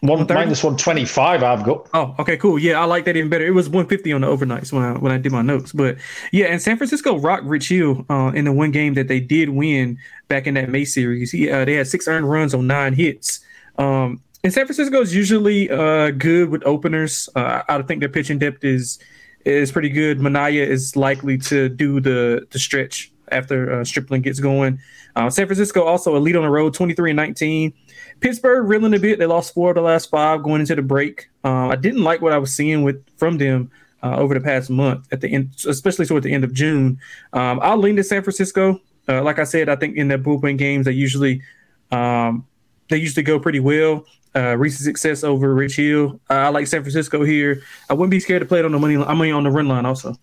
One 0.00 0.26
minus 0.26 0.64
one 0.64 0.78
twenty 0.78 1.04
five. 1.04 1.42
I've 1.42 1.62
got. 1.62 1.88
Oh, 1.92 2.14
okay, 2.18 2.38
cool. 2.38 2.58
Yeah, 2.58 2.80
I 2.80 2.84
like 2.84 3.04
that 3.04 3.16
even 3.16 3.28
better. 3.28 3.46
It 3.46 3.50
was 3.50 3.68
one 3.68 3.86
fifty 3.86 4.14
on 4.14 4.22
the 4.22 4.28
overnights 4.28 4.72
when 4.72 4.82
I 4.82 4.92
when 4.92 5.12
I 5.12 5.18
did 5.18 5.30
my 5.30 5.42
notes. 5.42 5.72
But 5.72 5.98
yeah, 6.32 6.46
and 6.46 6.60
San 6.60 6.78
Francisco 6.78 7.18
rocked 7.18 7.44
Rich 7.44 7.68
Hill 7.68 8.06
uh, 8.08 8.32
in 8.34 8.46
the 8.46 8.52
one 8.52 8.70
game 8.70 8.94
that 8.94 9.08
they 9.08 9.20
did 9.20 9.50
win 9.50 9.98
back 10.28 10.46
in 10.46 10.54
that 10.54 10.70
May 10.70 10.86
series. 10.86 11.32
He, 11.32 11.50
uh, 11.50 11.66
they 11.66 11.74
had 11.74 11.86
six 11.86 12.08
earned 12.08 12.30
runs 12.30 12.54
on 12.54 12.66
nine 12.66 12.94
hits. 12.94 13.40
Um, 13.76 14.22
and 14.42 14.54
San 14.54 14.64
Francisco 14.64 15.02
is 15.02 15.14
usually 15.14 15.68
uh, 15.70 16.12
good 16.12 16.48
with 16.48 16.62
openers. 16.64 17.28
Uh, 17.36 17.62
I 17.68 17.82
think 17.82 18.00
their 18.00 18.08
pitching 18.08 18.38
depth 18.38 18.64
is 18.64 18.98
is 19.44 19.70
pretty 19.70 19.90
good. 19.90 20.18
Manaea 20.18 20.66
is 20.66 20.96
likely 20.96 21.36
to 21.38 21.68
do 21.68 22.00
the 22.00 22.46
the 22.50 22.58
stretch 22.58 23.12
after 23.30 23.80
uh, 23.80 23.84
Stripling 23.84 24.22
gets 24.22 24.40
going. 24.40 24.78
Uh, 25.16 25.30
San 25.30 25.46
Francisco 25.46 25.82
also 25.82 26.16
a 26.16 26.18
lead 26.18 26.36
on 26.36 26.42
the 26.42 26.50
road, 26.50 26.74
23 26.74 27.10
and 27.10 27.16
19. 27.16 27.72
Pittsburgh 28.20 28.68
reeling 28.68 28.94
a 28.94 28.98
bit. 28.98 29.18
They 29.18 29.26
lost 29.26 29.54
four 29.54 29.70
of 29.70 29.76
the 29.76 29.82
last 29.82 30.10
five 30.10 30.42
going 30.42 30.60
into 30.60 30.74
the 30.74 30.82
break. 30.82 31.28
Uh, 31.44 31.68
I 31.68 31.76
didn't 31.76 32.02
like 32.02 32.20
what 32.20 32.32
I 32.32 32.38
was 32.38 32.52
seeing 32.52 32.82
with 32.82 33.04
from 33.16 33.38
them 33.38 33.70
uh, 34.02 34.16
over 34.16 34.34
the 34.34 34.40
past 34.40 34.70
month 34.70 35.08
at 35.12 35.20
the 35.20 35.28
end, 35.28 35.54
especially 35.66 36.06
toward 36.06 36.22
the 36.22 36.32
end 36.32 36.44
of 36.44 36.52
June. 36.52 36.98
Um, 37.32 37.60
I'll 37.62 37.78
lean 37.78 37.96
to 37.96 38.04
San 38.04 38.22
Francisco. 38.22 38.80
Uh, 39.08 39.22
like 39.22 39.38
I 39.38 39.44
said, 39.44 39.68
I 39.68 39.76
think 39.76 39.96
in 39.96 40.08
their 40.08 40.18
bullpen 40.18 40.58
games 40.58 40.86
they 40.86 40.92
usually 40.92 41.42
um, 41.90 42.46
they 42.88 42.96
usually 42.96 43.22
go 43.22 43.40
pretty 43.40 43.60
well. 43.60 44.04
Uh, 44.34 44.56
recent 44.56 44.84
success 44.84 45.24
over 45.24 45.52
Rich 45.54 45.76
Hill. 45.76 46.20
I 46.28 46.50
like 46.50 46.68
San 46.68 46.82
Francisco 46.82 47.24
here. 47.24 47.62
I 47.88 47.94
wouldn't 47.94 48.12
be 48.12 48.20
scared 48.20 48.42
to 48.42 48.46
play 48.46 48.60
it 48.60 48.64
on 48.64 48.72
the 48.72 48.78
money. 48.78 48.96
I 48.96 49.14
mean 49.14 49.34
on 49.34 49.44
the 49.44 49.50
run 49.50 49.66
line 49.66 49.86
also. 49.86 50.14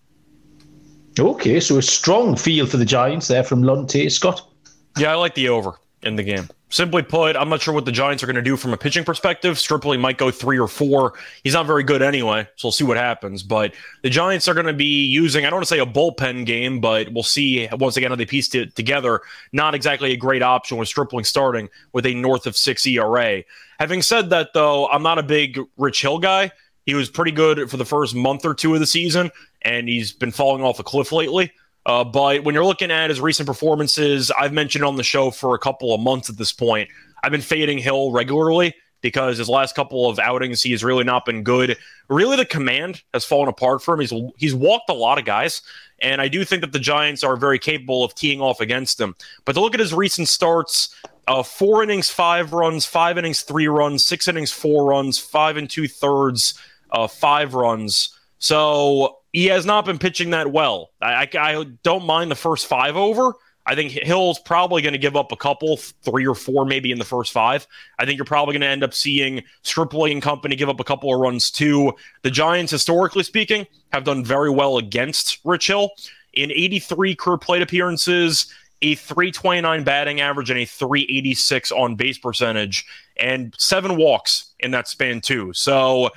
Okay, 1.18 1.58
so 1.58 1.78
a 1.78 1.82
strong 1.82 2.36
feel 2.36 2.66
for 2.66 2.76
the 2.76 2.84
Giants 2.84 3.28
there 3.28 3.42
from 3.42 3.62
Lonte 3.62 4.10
Scott. 4.10 4.48
Yeah, 4.96 5.12
I 5.12 5.14
like 5.14 5.34
the 5.34 5.48
over 5.48 5.72
in 6.02 6.16
the 6.16 6.22
game. 6.22 6.48
Simply 6.70 7.02
put, 7.02 7.34
I'm 7.34 7.48
not 7.48 7.62
sure 7.62 7.72
what 7.72 7.86
the 7.86 7.92
Giants 7.92 8.22
are 8.22 8.26
going 8.26 8.36
to 8.36 8.42
do 8.42 8.54
from 8.54 8.74
a 8.74 8.76
pitching 8.76 9.02
perspective. 9.02 9.58
Stripling 9.58 10.02
might 10.02 10.18
go 10.18 10.30
three 10.30 10.58
or 10.58 10.68
four. 10.68 11.14
He's 11.42 11.54
not 11.54 11.66
very 11.66 11.82
good 11.82 12.02
anyway, 12.02 12.46
so 12.56 12.68
we'll 12.68 12.72
see 12.72 12.84
what 12.84 12.98
happens. 12.98 13.42
But 13.42 13.74
the 14.02 14.10
Giants 14.10 14.48
are 14.48 14.54
going 14.54 14.66
to 14.66 14.74
be 14.74 15.06
using, 15.06 15.46
I 15.46 15.50
don't 15.50 15.56
want 15.56 15.66
to 15.66 15.74
say 15.74 15.78
a 15.78 15.86
bullpen 15.86 16.44
game, 16.44 16.80
but 16.80 17.10
we'll 17.10 17.22
see 17.22 17.68
once 17.72 17.96
again 17.96 18.10
how 18.10 18.16
they 18.16 18.26
piece 18.26 18.54
it 18.54 18.76
together. 18.76 19.22
Not 19.52 19.74
exactly 19.74 20.12
a 20.12 20.16
great 20.16 20.42
option 20.42 20.76
with 20.76 20.88
Stripling 20.88 21.24
starting 21.24 21.70
with 21.94 22.04
a 22.04 22.12
north 22.12 22.46
of 22.46 22.54
six 22.54 22.86
ERA. 22.86 23.44
Having 23.78 24.02
said 24.02 24.30
that, 24.30 24.50
though, 24.52 24.88
I'm 24.88 25.02
not 25.02 25.18
a 25.18 25.22
big 25.22 25.58
Rich 25.78 26.02
Hill 26.02 26.18
guy. 26.18 26.52
He 26.88 26.94
was 26.94 27.10
pretty 27.10 27.32
good 27.32 27.70
for 27.70 27.76
the 27.76 27.84
first 27.84 28.14
month 28.14 28.46
or 28.46 28.54
two 28.54 28.72
of 28.72 28.80
the 28.80 28.86
season, 28.86 29.30
and 29.60 29.86
he's 29.86 30.10
been 30.10 30.30
falling 30.30 30.62
off 30.62 30.78
a 30.78 30.82
cliff 30.82 31.12
lately. 31.12 31.52
Uh, 31.84 32.02
but 32.02 32.44
when 32.44 32.54
you're 32.54 32.64
looking 32.64 32.90
at 32.90 33.10
his 33.10 33.20
recent 33.20 33.46
performances, 33.46 34.30
I've 34.30 34.54
mentioned 34.54 34.86
on 34.86 34.96
the 34.96 35.02
show 35.02 35.30
for 35.30 35.54
a 35.54 35.58
couple 35.58 35.92
of 35.94 36.00
months 36.00 36.30
at 36.30 36.38
this 36.38 36.50
point, 36.50 36.88
I've 37.22 37.30
been 37.30 37.42
fading 37.42 37.76
Hill 37.76 38.10
regularly 38.10 38.74
because 39.02 39.36
his 39.36 39.50
last 39.50 39.74
couple 39.74 40.08
of 40.08 40.18
outings 40.18 40.62
he 40.62 40.70
has 40.70 40.82
really 40.82 41.04
not 41.04 41.26
been 41.26 41.42
good. 41.42 41.76
Really, 42.08 42.38
the 42.38 42.46
command 42.46 43.02
has 43.12 43.22
fallen 43.22 43.50
apart 43.50 43.82
for 43.82 43.92
him. 43.92 44.00
He's 44.00 44.14
he's 44.38 44.54
walked 44.54 44.88
a 44.88 44.94
lot 44.94 45.18
of 45.18 45.26
guys, 45.26 45.60
and 45.98 46.22
I 46.22 46.28
do 46.28 46.42
think 46.42 46.62
that 46.62 46.72
the 46.72 46.78
Giants 46.78 47.22
are 47.22 47.36
very 47.36 47.58
capable 47.58 48.02
of 48.02 48.14
teeing 48.14 48.40
off 48.40 48.62
against 48.62 48.98
him. 48.98 49.14
But 49.44 49.52
to 49.52 49.60
look 49.60 49.74
at 49.74 49.80
his 49.80 49.92
recent 49.92 50.28
starts, 50.28 50.94
uh, 51.26 51.42
four 51.42 51.82
innings, 51.82 52.08
five 52.08 52.54
runs, 52.54 52.86
five 52.86 53.18
innings, 53.18 53.42
three 53.42 53.68
runs, 53.68 54.06
six 54.06 54.26
innings, 54.26 54.50
four 54.50 54.86
runs, 54.86 55.18
five 55.18 55.58
and 55.58 55.68
two 55.68 55.86
thirds, 55.86 56.58
uh, 56.90 57.06
five 57.06 57.54
runs. 57.54 58.18
So 58.38 59.18
he 59.32 59.46
has 59.46 59.66
not 59.66 59.84
been 59.84 59.98
pitching 59.98 60.30
that 60.30 60.52
well. 60.52 60.90
I, 61.00 61.28
I, 61.32 61.58
I 61.58 61.64
don't 61.82 62.04
mind 62.04 62.30
the 62.30 62.36
first 62.36 62.66
five 62.66 62.96
over. 62.96 63.34
I 63.68 63.74
think 63.74 63.92
Hill's 63.92 64.38
probably 64.38 64.80
going 64.80 64.94
to 64.94 64.98
give 64.98 65.14
up 65.14 65.30
a 65.30 65.36
couple, 65.36 65.76
three 65.76 66.26
or 66.26 66.34
four, 66.34 66.64
maybe 66.64 66.90
in 66.90 66.98
the 66.98 67.04
first 67.04 67.32
five. 67.32 67.66
I 67.98 68.06
think 68.06 68.16
you're 68.16 68.24
probably 68.24 68.54
going 68.54 68.62
to 68.62 68.68
end 68.68 68.82
up 68.82 68.94
seeing 68.94 69.42
Stripling 69.60 70.12
and 70.12 70.22
company 70.22 70.56
give 70.56 70.70
up 70.70 70.80
a 70.80 70.84
couple 70.84 71.12
of 71.12 71.20
runs 71.20 71.50
too. 71.50 71.92
The 72.22 72.30
Giants, 72.30 72.72
historically 72.72 73.24
speaking, 73.24 73.66
have 73.92 74.04
done 74.04 74.24
very 74.24 74.48
well 74.48 74.78
against 74.78 75.40
Rich 75.44 75.66
Hill. 75.66 75.90
In 76.32 76.50
83 76.50 77.14
career 77.16 77.36
plate 77.36 77.60
appearances, 77.60 78.46
a 78.80 78.94
329 78.94 79.84
batting 79.84 80.20
average 80.20 80.48
and 80.48 80.60
a 80.60 80.64
386 80.64 81.70
on 81.72 81.94
base 81.94 82.16
percentage, 82.16 82.86
and 83.18 83.54
seven 83.58 83.96
walks 83.96 84.54
in 84.60 84.70
that 84.70 84.88
span 84.88 85.20
too. 85.20 85.52
So 85.52 86.08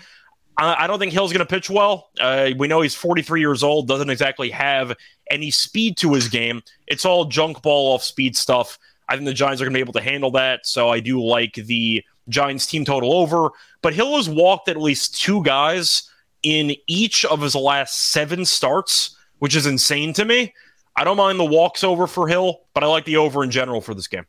I 0.58 0.86
don't 0.86 1.00
think 1.00 1.13
Hill's 1.13 1.34
going 1.34 1.46
to 1.46 1.51
pitch 1.51 1.70
well. 1.70 2.10
Uh, 2.20 2.51
we 2.58 2.67
know 2.67 2.81
he's 2.81 2.93
43 2.93 3.39
years 3.39 3.63
old, 3.63 3.88
doesn't 3.88 4.10
exactly 4.10 4.51
have 4.51 4.93
any 5.31 5.50
speed 5.50 5.98
to 5.98 6.13
his 6.13 6.27
game. 6.27 6.62
It's 6.88 7.05
all 7.05 7.25
junk 7.25 7.62
ball 7.63 7.93
off 7.93 8.03
speed 8.03 8.36
stuff. 8.36 8.77
I 9.10 9.15
think 9.15 9.25
the 9.25 9.34
Giants 9.34 9.62
are 9.62 9.65
going 9.65 9.74
to 9.74 9.77
be 9.77 9.81
able 9.81 9.93
to 9.93 10.01
handle 10.01 10.31
that. 10.31 10.65
So 10.65 10.89
I 10.89 11.00
do 11.00 11.22
like 11.24 11.55
the 11.55 12.03
Giants 12.29 12.67
team 12.67 12.86
total 12.86 13.13
over. 13.13 13.50
But 13.81 13.93
Hill 13.93 14.15
has 14.17 14.29
walked 14.29 14.70
at 14.70 14.77
least 14.77 15.20
two 15.20 15.43
guys 15.43 16.10
in 16.43 16.75
each 16.88 17.25
of 17.25 17.41
his 17.41 17.55
last 17.55 18.12
seven 18.12 18.46
starts, 18.46 19.15
which 19.39 19.55
is 19.55 19.65
insane 19.65 20.13
to 20.13 20.25
me. 20.25 20.53
I 20.96 21.03
don't 21.03 21.17
mind 21.17 21.39
the 21.39 21.46
walks 21.46 21.84
over 21.84 22.08
for 22.08 22.27
Hill, 22.27 22.62
but 22.74 22.84
I 22.84 22.88
like 22.88 23.05
the 23.05 23.17
over 23.17 23.43
in 23.43 23.51
general 23.51 23.81
for 23.81 23.93
this 23.93 24.08
game. 24.08 24.25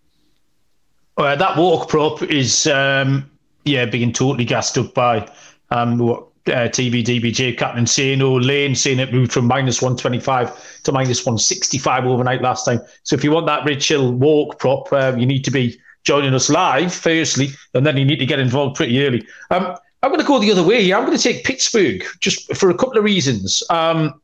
Uh, 1.17 1.37
that 1.37 1.57
walk 1.59 1.89
prop 1.89 2.23
is, 2.23 2.67
um, 2.69 3.31
yeah, 3.65 3.85
being 3.85 4.13
totally 4.13 4.45
gassed 4.45 4.79
up 4.79 4.95
by 4.95 5.31
um, 5.73 5.99
what 5.99 6.27
uh, 6.49 6.69
TV 6.69 7.05
DBJ 7.05 7.57
captain 7.57 7.87
saying, 7.87 8.21
oh, 8.21 8.35
Lane 8.35 8.75
saying 8.75 8.99
it 8.99 9.13
moved 9.13 9.33
from 9.33 9.47
minus 9.47 9.81
125 9.81 10.83
to 10.83 10.93
minus 10.93 11.25
165 11.25 12.05
overnight 12.05 12.43
last 12.43 12.65
time. 12.65 12.81
So 13.05 13.15
if 13.15 13.23
you 13.23 13.31
want 13.31 13.47
that 13.47 13.65
Rich 13.65 13.89
Hill 13.89 14.13
walk 14.13 14.59
prop, 14.59 14.93
uh, 14.93 15.15
you 15.17 15.27
need 15.27 15.45
to 15.45 15.51
be 15.51 15.79
joining 16.05 16.35
us 16.35 16.51
live, 16.51 16.93
firstly, 16.93 17.51
and 17.75 17.87
then 17.87 17.97
you 17.97 18.05
need 18.05 18.19
to 18.19 18.27
get 18.27 18.41
involved 18.41 18.77
pretty 18.77 19.05
early. 19.05 19.25
Um, 19.51 19.77
I'm 20.03 20.11
going 20.11 20.21
to 20.21 20.27
go 20.27 20.41
the 20.41 20.51
other 20.51 20.65
way. 20.65 20.83
Here. 20.83 20.97
I'm 20.97 21.07
going 21.07 21.17
to 21.17 21.23
take 21.23 21.45
Pittsburgh 21.45 22.05
just 22.19 22.55
for 22.57 22.71
a 22.71 22.75
couple 22.75 22.99
of 22.99 23.05
reasons. 23.05 23.63
Um, 23.71 24.21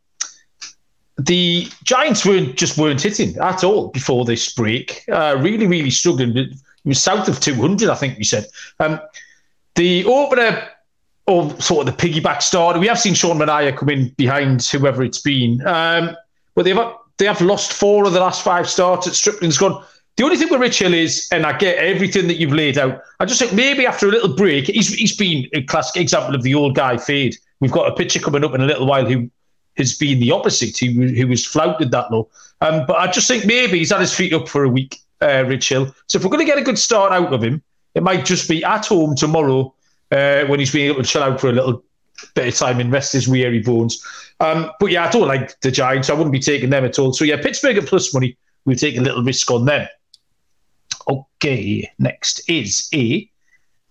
the 1.18 1.68
Giants 1.84 2.26
weren't 2.26 2.56
just 2.56 2.78
weren't 2.78 3.02
hitting 3.02 3.36
at 3.38 3.62
all 3.62 3.88
before 3.88 4.24
this 4.24 4.52
break. 4.52 5.04
Uh, 5.10 5.36
really, 5.40 5.66
really 5.68 5.90
struggling. 5.90 6.36
It 6.36 6.54
was 6.84 7.00
south 7.00 7.28
of 7.28 7.38
200, 7.38 7.88
I 7.88 7.94
think 7.94 8.18
we 8.18 8.24
said. 8.24 8.46
Um, 8.80 9.00
the 9.76 10.04
opener 10.04 10.68
or 11.28 11.60
sort 11.60 11.86
of 11.86 11.94
the 11.94 12.08
piggyback 12.08 12.42
start. 12.42 12.80
We 12.80 12.86
have 12.86 12.98
seen 12.98 13.12
Sean 13.14 13.38
Manaea 13.38 13.76
come 13.76 13.90
in 13.90 14.08
behind 14.16 14.64
whoever 14.64 15.04
it's 15.04 15.20
been, 15.20 15.64
um, 15.66 16.16
but 16.54 16.64
they've 16.64 16.78
they 17.18 17.26
have 17.26 17.40
lost 17.40 17.72
four 17.72 18.06
of 18.06 18.12
the 18.12 18.20
last 18.20 18.42
five 18.42 18.68
starts. 18.68 19.06
At 19.06 19.14
Stripling's 19.14 19.58
gone. 19.58 19.84
The 20.16 20.24
only 20.24 20.36
thing 20.36 20.48
with 20.48 20.60
Rich 20.60 20.78
Hill 20.78 20.94
is, 20.94 21.28
and 21.30 21.44
I 21.44 21.56
get 21.56 21.78
everything 21.78 22.26
that 22.28 22.36
you've 22.36 22.52
laid 22.52 22.78
out. 22.78 23.02
I 23.20 23.24
just 23.24 23.40
think 23.40 23.52
maybe 23.52 23.86
after 23.86 24.08
a 24.08 24.10
little 24.10 24.34
break, 24.34 24.66
he's 24.66 24.92
he's 24.94 25.14
been 25.14 25.46
a 25.52 25.62
classic 25.62 26.00
example 26.00 26.34
of 26.34 26.42
the 26.42 26.54
old 26.54 26.74
guy 26.74 26.96
fade. 26.96 27.36
We've 27.60 27.72
got 27.72 27.92
a 27.92 27.94
pitcher 27.94 28.20
coming 28.20 28.42
up 28.42 28.54
in 28.54 28.62
a 28.62 28.66
little 28.66 28.86
while 28.86 29.04
who 29.04 29.30
has 29.76 29.94
been 29.94 30.18
the 30.20 30.32
opposite, 30.32 30.78
who, 30.78 31.08
who 31.08 31.28
was 31.28 31.44
flouted 31.44 31.90
that 31.90 32.10
low. 32.10 32.28
Um, 32.60 32.84
but 32.86 32.96
I 32.96 33.10
just 33.10 33.28
think 33.28 33.44
maybe 33.44 33.78
he's 33.78 33.90
had 33.90 34.00
his 34.00 34.14
feet 34.14 34.32
up 34.32 34.48
for 34.48 34.64
a 34.64 34.68
week, 34.68 34.96
uh, 35.20 35.44
Rich 35.46 35.68
Hill. 35.68 35.94
So 36.06 36.18
if 36.18 36.24
we're 36.24 36.30
going 36.30 36.44
to 36.44 36.50
get 36.50 36.58
a 36.58 36.62
good 36.62 36.78
start 36.78 37.12
out 37.12 37.32
of 37.32 37.42
him, 37.42 37.62
it 37.94 38.02
might 38.02 38.24
just 38.24 38.48
be 38.48 38.64
at 38.64 38.86
home 38.86 39.14
tomorrow 39.14 39.74
uh, 40.10 40.44
when 40.46 40.60
he's 40.60 40.72
been 40.72 40.90
able 40.90 41.02
to 41.02 41.08
chill 41.08 41.22
out 41.22 41.40
for 41.40 41.48
a 41.48 41.52
little 41.52 41.84
bit 42.34 42.48
of 42.48 42.54
time 42.54 42.80
and 42.80 42.92
rest 42.92 43.12
his 43.12 43.28
weary 43.28 43.60
bones. 43.60 44.02
Um, 44.40 44.70
but 44.80 44.90
yeah, 44.90 45.06
I 45.06 45.10
don't 45.10 45.28
like 45.28 45.58
the 45.60 45.70
Giants. 45.70 46.10
I 46.10 46.14
wouldn't 46.14 46.32
be 46.32 46.40
taking 46.40 46.70
them 46.70 46.84
at 46.84 46.98
all. 46.98 47.12
So 47.12 47.24
yeah, 47.24 47.40
Pittsburgh 47.40 47.78
at 47.78 47.86
plus 47.86 48.14
money. 48.14 48.36
We'll 48.64 48.76
take 48.76 48.96
a 48.96 49.00
little 49.00 49.22
risk 49.22 49.50
on 49.50 49.64
them. 49.64 49.88
Okay, 51.08 51.90
next 51.98 52.48
is 52.48 52.88
a 52.92 53.30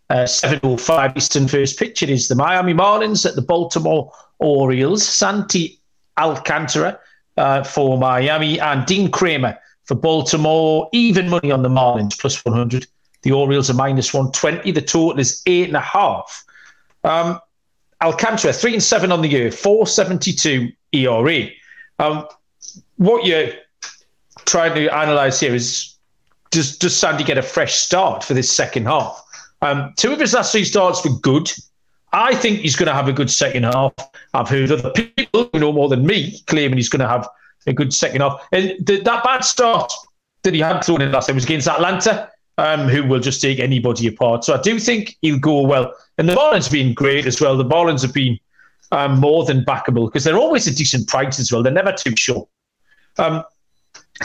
uh, 0.10 0.24
7.05 0.24 1.18
Eastern 1.18 1.48
first 1.48 1.80
pitch. 1.80 2.04
It 2.04 2.10
is 2.10 2.28
the 2.28 2.36
Miami 2.36 2.74
Marlins 2.74 3.26
at 3.26 3.36
the 3.36 3.42
Baltimore 3.42 4.12
Orioles. 4.40 5.06
Sandy 5.06 5.80
Alcantara 6.18 7.00
uh, 7.38 7.64
for 7.64 7.98
Miami 7.98 8.60
and 8.60 8.86
Dean 8.86 9.10
Kremer 9.10 9.58
for 9.84 9.96
Baltimore. 9.96 10.90
Even 10.94 11.30
money 11.30 11.52
on 11.52 11.64
the 11.64 11.70
Marlins, 11.70 12.18
plus 12.18 12.44
100. 12.46 12.88
The 13.24 13.32
Orioles 13.32 13.70
are 13.70 13.74
minus 13.74 14.14
120. 14.14 14.72
The 14.72 14.82
total 14.82 15.20
is 15.20 15.42
eight 15.46 15.68
and 15.68 15.78
a 15.78 15.82
half. 15.82 16.46
Um, 17.04 17.40
Alcantara, 18.02 18.54
three 18.54 18.74
and 18.74 18.84
seven 18.84 19.12
on 19.12 19.22
the 19.22 19.28
year, 19.28 19.52
472 19.52 20.72
ERA. 20.94 21.48
Um, 22.00 22.28
what 22.98 23.26
you're 23.26 23.50
trying 24.46 24.76
to 24.76 24.88
analyse 24.88 25.40
here 25.40 25.56
is 25.56 25.96
does, 26.52 26.78
does 26.78 26.96
Sandy 26.96 27.24
get 27.24 27.38
a 27.38 27.42
fresh 27.42 27.76
start 27.76 28.24
for 28.24 28.34
this 28.34 28.52
second 28.52 28.86
half? 28.86 29.24
Um, 29.62 29.94
two 29.98 30.14
of 30.14 30.20
his 30.20 30.34
last 30.34 30.52
three 30.52 30.64
starts 30.64 31.04
were 31.04 31.16
good. 31.22 31.52
I 32.14 32.36
think 32.36 32.60
he's 32.60 32.76
going 32.76 32.88
to 32.88 32.94
have 32.94 33.08
a 33.08 33.14
good 33.14 33.30
second 33.30 33.64
half. 33.64 33.94
I've 34.34 34.48
heard 34.48 34.72
other 34.72 34.92
people 34.92 35.50
who 35.52 35.60
know 35.60 35.74
more 35.74 35.90
than 35.90 36.06
me 36.06 36.40
claiming 36.48 36.78
he's 36.78 36.90
going 36.90 37.02
to 37.02 37.08
have 37.08 37.28
a 37.66 37.74
good 37.74 37.94
second 37.94 38.22
half. 38.22 38.48
And 38.52 38.76
the, 38.86 39.02
that 39.02 39.24
bad 39.24 39.44
start 39.44 39.92
that 40.44 40.54
he 40.54 40.60
had 40.60 40.84
thrown 40.84 41.02
in 41.02 41.12
last 41.12 41.28
time 41.28 41.36
was 41.36 41.44
against 41.44 41.68
Atlanta 41.68 42.30
um, 42.58 42.88
who 42.88 43.04
will 43.04 43.20
just 43.20 43.42
take 43.42 43.60
anybody 43.60 44.08
apart. 44.08 44.44
So 44.44 44.54
I 44.56 44.62
do 44.62 44.80
think 44.80 45.18
he'll 45.22 45.40
go 45.40 45.62
well. 45.62 45.94
And 46.18 46.28
the 46.28 46.34
Marlins 46.34 46.64
have 46.66 46.72
been 46.72 46.94
great 46.94 47.26
as 47.26 47.40
well. 47.40 47.56
The 47.58 47.66
Marlins 47.66 48.02
have 48.02 48.14
been 48.14 48.40
um, 48.92 49.20
more 49.20 49.46
than 49.46 49.64
backable 49.64 50.08
because 50.08 50.24
they're 50.24 50.38
always 50.38 50.68
a 50.68 50.74
decent 50.74 51.08
price 51.08 51.40
as 51.40 51.52
well. 51.52 51.62
They're 51.62 51.72
never 51.74 51.92
too 51.92 52.16
short. 52.16 52.48
Um, 53.18 53.44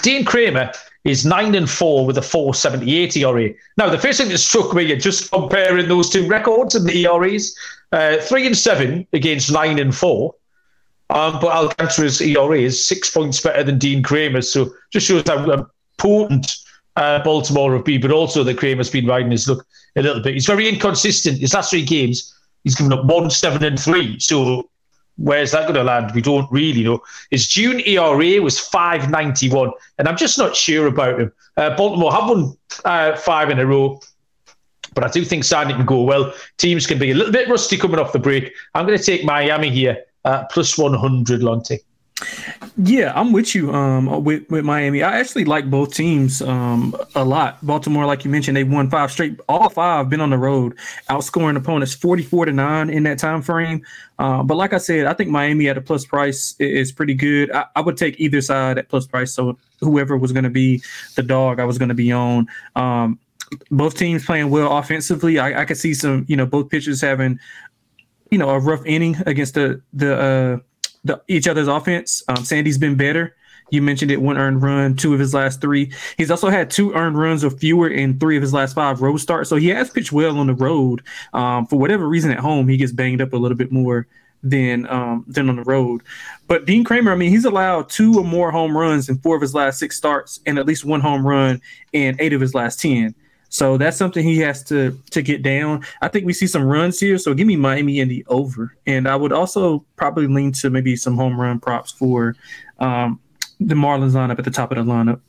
Dean 0.03 0.25
Kremer 0.25 0.73
is 1.05 1.27
nine 1.27 1.55
and 1.55 1.69
four 1.69 2.07
with 2.07 2.17
a 2.17 2.23
478 2.23 3.17
ERA. 3.17 3.51
Now, 3.77 3.91
the 3.91 3.99
first 3.99 4.19
thing 4.19 4.31
that 4.31 4.39
struck 4.39 4.73
me, 4.73 4.95
just 4.97 5.31
comparing 5.31 5.89
those 5.89 6.09
two 6.09 6.27
records 6.27 6.75
and 6.75 6.89
the 6.89 7.05
ERAs, 7.05 7.57
uh, 7.91 8.19
three 8.19 8.47
and 8.47 8.57
seven 8.57 9.07
against 9.13 9.53
nine 9.53 9.79
and 9.79 9.95
four. 9.95 10.35
Um, 11.11 11.39
but 11.41 11.53
Alcantara's 11.53 12.23
ERA 12.23 12.59
is 12.59 12.83
six 12.89 13.11
points 13.11 13.41
better 13.41 13.63
than 13.63 13.79
Dean 13.79 14.03
Kremer's. 14.03 14.51
So 14.51 14.73
just 14.91 15.07
shows 15.07 15.25
how 15.27 15.67
important 15.99 16.57
uh, 16.97 17.23
Baltimore 17.23 17.75
have 17.75 17.85
been, 17.85 18.01
but 18.01 18.11
also 18.11 18.45
the 18.45 18.55
Kremer's 18.55 18.91
been 18.91 19.07
riding 19.07 19.31
his 19.31 19.49
look 19.49 19.67
a 19.97 20.03
little 20.03 20.23
bit. 20.23 20.35
He's 20.35 20.47
very 20.47 20.69
inconsistent. 20.69 21.39
His 21.39 21.55
last 21.55 21.71
three 21.71 21.85
games, 21.85 22.35
he's 22.65 22.75
given 22.75 22.93
up 22.93 23.05
one, 23.05 23.31
seven, 23.31 23.65
and 23.65 23.81
three. 23.81 24.19
So 24.19 24.69
where's 25.17 25.53
that 25.53 25.63
going 25.63 25.75
to 25.75 25.85
land? 25.85 26.13
We 26.15 26.23
don't 26.23 26.51
really 26.51 26.85
know. 26.85 27.03
His 27.31 27.47
June 27.47 27.81
ERA 27.87 28.43
was 28.43 28.59
591, 28.59 29.71
and 29.99 30.09
I'm 30.09 30.17
just 30.17 30.39
not 30.39 30.57
sure 30.57 30.87
about 30.87 31.21
him. 31.21 31.33
Uh, 31.57 31.77
Baltimore 31.77 32.13
have 32.13 32.29
won 32.29 32.57
uh, 32.85 33.17
five 33.17 33.51
in 33.51 33.59
a 33.59 33.67
row. 33.67 34.01
But 34.95 35.05
I 35.05 35.09
do 35.09 35.25
think 35.25 35.45
Sandy 35.45 35.73
can 35.73 35.87
go 35.87 36.03
well. 36.03 36.35
Teams 36.59 36.87
can 36.87 36.99
be 36.99 37.13
a 37.13 37.15
little 37.15 37.33
bit 37.33 37.49
rusty 37.49 37.79
coming 37.79 37.99
off 37.99 38.13
the 38.13 38.19
break. 38.19 38.53
I'm 38.75 38.87
going 38.87 38.99
to 38.99 39.03
take 39.03 39.25
Miami 39.25 39.71
here, 39.71 40.05
plus 40.51 40.77
100, 40.77 41.41
Lonte. 41.41 41.79
Yeah, 42.77 43.13
I'm 43.15 43.33
with 43.33 43.55
you. 43.55 43.73
Um, 43.73 44.25
with 44.25 44.49
with 44.51 44.65
Miami, 44.65 45.03
I 45.03 45.19
actually 45.19 45.45
like 45.45 45.71
both 45.71 45.95
teams 45.95 46.41
um 46.41 46.97
a 47.15 47.25
lot. 47.25 47.65
Baltimore, 47.65 48.07
like 48.07 48.25
you 48.25 48.31
mentioned, 48.31 48.57
they 48.57 48.65
won 48.65 48.89
five 48.91 49.13
straight. 49.13 49.39
All 49.49 49.69
five 49.69 50.09
been 50.09 50.21
on 50.21 50.31
the 50.31 50.39
road, 50.39 50.77
outscoring 51.11 51.57
opponents 51.57 51.95
44 51.95 52.47
to 52.47 52.53
nine 52.53 52.91
in 52.91 53.03
that 53.03 53.19
time 53.19 53.43
frame. 53.43 53.85
Uh, 54.19 54.43
but 54.43 54.57
like 54.57 54.73
I 54.73 54.79
said, 54.79 55.07
I 55.07 55.15
think 55.15 55.31
Miami 55.31 55.69
at 55.69 55.77
a 55.77 55.81
plus 55.81 56.07
price 56.07 56.55
is 56.59 56.93
pretty 56.93 57.15
good. 57.15 57.51
I, 57.51 57.67
I 57.77 57.81
would 57.81 57.97
take 57.97 58.19
either 58.21 58.41
side 58.41 58.79
at 58.79 58.89
plus 58.89 59.07
price. 59.07 59.35
So 59.35 59.59
whoever 59.81 60.17
was 60.17 60.33
going 60.33 60.45
to 60.45 60.51
be 60.51 60.83
the 61.17 61.23
dog, 61.23 61.61
I 61.61 61.65
was 61.65 61.77
going 61.77 61.89
to 61.89 61.95
be 61.95 62.13
on. 62.13 62.47
Um, 62.77 63.19
both 63.71 63.97
teams 63.97 64.25
playing 64.25 64.51
well 64.51 64.79
offensively. 64.79 65.39
I, 65.39 65.63
I 65.63 65.65
could 65.65 65.77
see 65.77 65.93
some, 65.93 66.25
you 66.29 66.37
know, 66.37 66.47
both 66.47 66.71
pitchers 66.71 67.01
having, 67.01 67.39
you 68.31 68.39
know, 68.39 68.49
a 68.51 68.59
rough 68.59 68.85
inning 68.87 69.17
against 69.27 69.55
the 69.55 69.83
the. 69.93 70.19
Uh, 70.19 70.59
the, 71.05 71.21
each 71.29 71.49
other's 71.49 71.69
offense. 71.69 72.23
Um, 72.29 72.45
Sandy's 72.45 72.79
been 72.79 72.97
better. 72.97 73.37
You 73.71 73.81
mentioned 73.81 74.11
it, 74.11 74.21
one 74.21 74.37
earned 74.37 74.63
run, 74.63 74.97
two 74.97 75.15
of 75.15 75.21
his 75.21 75.33
last 75.33 75.63
three. 75.63 75.91
He's 76.19 76.31
also 76.31 76.51
had 76.51 76.71
two 76.71 76.93
earned 76.93 77.17
runs 77.17 77.43
or 77.43 77.51
fewer 77.51 77.89
in 77.89 78.19
three 78.19 78.37
of 78.37 78.43
his 78.43 78.53
last 78.53 78.75
five 78.75 79.01
road 79.01 79.17
starts. 79.17 79.49
So 79.49 79.57
he 79.57 79.69
has 79.69 79.89
pitched 79.89 80.13
well 80.13 80.39
on 80.39 80.47
the 80.47 80.55
road. 80.55 81.03
Um, 81.33 81.67
for 81.67 81.79
whatever 81.79 82.07
reason 82.07 82.31
at 82.31 82.39
home, 82.39 82.69
he 82.69 82.77
gets 82.77 82.93
banged 82.93 83.23
up 83.23 83.33
a 83.33 83.37
little 83.39 83.57
bit 83.57 83.73
more 83.73 84.07
than 84.43 84.87
um, 84.89 85.25
than 85.27 85.49
on 85.49 85.57
the 85.57 85.63
road. 85.63 86.03
But 86.49 86.67
Dean 86.67 86.85
Kremer, 86.85 87.13
I 87.13 87.15
mean, 87.15 87.31
he's 87.31 87.45
allowed 87.45 87.89
two 87.89 88.19
or 88.19 88.25
more 88.25 88.51
home 88.51 88.77
runs 88.77 89.09
in 89.09 89.19
four 89.19 89.37
of 89.37 89.43
his 89.43 89.55
last 89.55 89.79
six 89.79 89.97
starts, 89.97 90.41
and 90.45 90.59
at 90.59 90.67
least 90.67 90.85
one 90.85 91.01
home 91.01 91.27
run 91.27 91.61
in 91.93 92.17
eight 92.19 92.33
of 92.33 92.41
his 92.41 92.55
last 92.55 92.81
ten. 92.81 93.15
So 93.53 93.77
that's 93.77 93.99
something 93.99 94.25
he 94.25 94.39
has 94.39 94.63
to 94.65 94.99
to 95.11 95.21
get 95.21 95.43
down. 95.43 95.85
I 96.01 96.09
think 96.09 96.25
we 96.25 96.33
see 96.33 96.47
some 96.47 96.65
runs 96.65 96.99
here, 96.99 97.19
so 97.19 97.35
give 97.35 97.47
me 97.47 97.55
Miami 97.55 98.01
in 98.01 98.09
the 98.09 98.25
over, 98.29 98.75
and 98.87 99.07
I 99.07 99.15
would 99.15 99.31
also 99.31 99.85
probably 99.97 100.27
lean 100.27 100.53
to 100.53 100.71
maybe 100.71 100.97
some 100.97 101.17
home 101.17 101.39
run 101.39 101.61
props 101.61 101.93
for 101.93 102.35
um, 102.79 103.21
the 103.61 103.75
Marlins 103.75 104.13
lineup 104.13 104.39
at 104.39 104.47
the 104.47 104.51
top 104.51 104.73
of 104.73 104.79
the 104.79 104.91
lineup. 104.91 105.21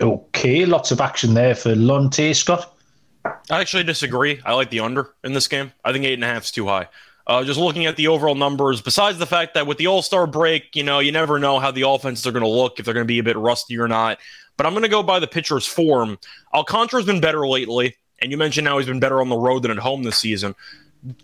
Okay, 0.00 0.64
lots 0.64 0.92
of 0.92 1.00
action 1.00 1.34
there 1.34 1.56
for 1.56 1.74
Lonte 1.74 2.32
Scott. 2.32 2.72
I 3.24 3.60
actually 3.60 3.82
disagree. 3.82 4.40
I 4.44 4.54
like 4.54 4.70
the 4.70 4.80
under 4.80 5.10
in 5.24 5.32
this 5.32 5.48
game. 5.48 5.72
I 5.84 5.92
think 5.92 6.04
eight 6.04 6.14
and 6.14 6.24
a 6.24 6.28
half 6.28 6.44
is 6.44 6.52
too 6.52 6.68
high. 6.68 6.86
Uh, 7.26 7.42
just 7.42 7.58
looking 7.58 7.86
at 7.86 7.96
the 7.96 8.08
overall 8.08 8.34
numbers, 8.34 8.80
besides 8.80 9.18
the 9.18 9.26
fact 9.26 9.54
that 9.54 9.66
with 9.66 9.78
the 9.78 9.88
All 9.88 10.02
Star 10.02 10.28
break, 10.28 10.76
you 10.76 10.84
know, 10.84 11.00
you 11.00 11.10
never 11.10 11.40
know 11.40 11.58
how 11.58 11.72
the 11.72 11.88
offenses 11.88 12.24
are 12.24 12.32
going 12.32 12.44
to 12.44 12.48
look, 12.48 12.78
if 12.78 12.84
they're 12.84 12.94
going 12.94 13.06
to 13.06 13.08
be 13.08 13.18
a 13.18 13.24
bit 13.24 13.36
rusty 13.36 13.78
or 13.78 13.88
not. 13.88 14.18
But 14.56 14.66
I'm 14.66 14.72
going 14.72 14.82
to 14.82 14.88
go 14.88 15.02
by 15.02 15.18
the 15.18 15.26
pitcher's 15.26 15.66
form. 15.66 16.18
Alcantara's 16.54 17.06
been 17.06 17.20
better 17.20 17.46
lately, 17.48 17.96
and 18.20 18.30
you 18.30 18.36
mentioned 18.36 18.64
now 18.64 18.78
he's 18.78 18.86
been 18.86 19.00
better 19.00 19.20
on 19.20 19.28
the 19.28 19.36
road 19.36 19.62
than 19.62 19.70
at 19.70 19.78
home 19.78 20.02
this 20.02 20.18
season. 20.18 20.54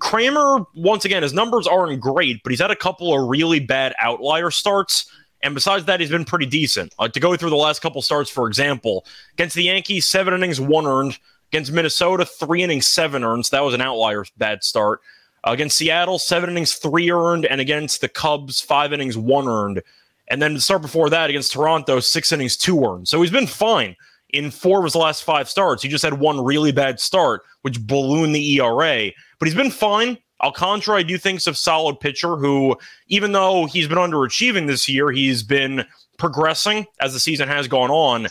Kremer, 0.01 0.67
once 0.75 1.05
again, 1.05 1.23
his 1.23 1.33
numbers 1.33 1.67
aren't 1.67 2.01
great, 2.01 2.43
but 2.43 2.51
he's 2.51 2.61
had 2.61 2.71
a 2.71 2.77
couple 2.77 3.15
of 3.15 3.29
really 3.29 3.61
bad 3.61 3.95
outlier 4.01 4.51
starts. 4.51 5.11
And 5.43 5.55
besides 5.55 5.85
that, 5.85 6.01
he's 6.01 6.11
been 6.11 6.25
pretty 6.25 6.47
decent. 6.47 6.93
To 7.01 7.21
go 7.21 7.37
through 7.37 7.51
the 7.51 7.57
last 7.57 7.81
couple 7.81 8.03
starts, 8.03 8.29
for 8.29 8.49
example, 8.49 9.07
against 9.35 9.55
the 9.55 9.63
Yankees, 9.63 10.07
seven 10.07 10.35
innings, 10.35 10.61
one 10.61 10.87
earned. 10.87 11.19
Against 11.53 11.73
Minnesota, 11.73 12.27
three 12.27 12.63
innings, 12.63 12.89
seven 12.89 13.25
earned. 13.25 13.47
So 13.47 13.57
that 13.57 13.63
was 13.63 13.73
an 13.73 13.81
outlier 13.81 14.25
bad 14.37 14.65
start. 14.65 15.01
Uh, 15.47 15.53
against 15.53 15.79
Seattle, 15.79 16.19
seven 16.19 16.51
innings, 16.51 16.75
three 16.75 17.11
earned. 17.11 17.47
And 17.47 17.61
against 17.61 18.01
the 18.01 18.09
Cubs, 18.09 18.61
five 18.61 18.93
innings, 18.93 19.17
one 19.17 19.49
earned. 19.49 19.83
And 20.31 20.41
then 20.41 20.55
the 20.55 20.61
start 20.61 20.83
before 20.83 21.11
that 21.11 21.31
against 21.31 21.53
Toronto, 21.53 22.01
six 22.01 22.33
innings, 22.33 22.57
two 22.57 22.85
earned. 22.85 23.09
So 23.09 23.21
he's 23.21 23.31
been 23.31 23.47
fine 23.47 23.97
in 24.31 24.51
four 24.51 24.79
of 24.79 24.85
his 24.85 24.95
last 24.95 25.25
five 25.25 25.49
starts. 25.49 25.83
He 25.83 25.89
just 25.89 26.05
had 26.05 26.15
one 26.15 26.43
really 26.43 26.73
bad 26.73 27.01
start, 27.01 27.43
which 27.63 27.81
ballooned 27.81 28.35
the 28.35 28.61
ERA. 28.61 29.11
But 29.39 29.49
he's 29.49 29.55
been 29.55 29.71
fine. 29.71 30.19
Alcantara, 30.43 30.99
I 30.99 31.03
do 31.03 31.19
think, 31.19 31.39
is 31.39 31.47
a 31.47 31.55
solid 31.55 31.99
pitcher 31.99 32.37
who, 32.37 32.77
even 33.09 33.33
though 33.33 33.67
he's 33.67 33.89
been 33.89 33.99
underachieving 33.99 34.67
this 34.67 34.89
year, 34.89 35.11
he's 35.11 35.43
been 35.43 35.85
progressing 36.19 36.87
as 37.01 37.13
the 37.13 37.21
season 37.21 37.49
has 37.49 37.67
gone 37.67 37.91
on. 37.91 38.29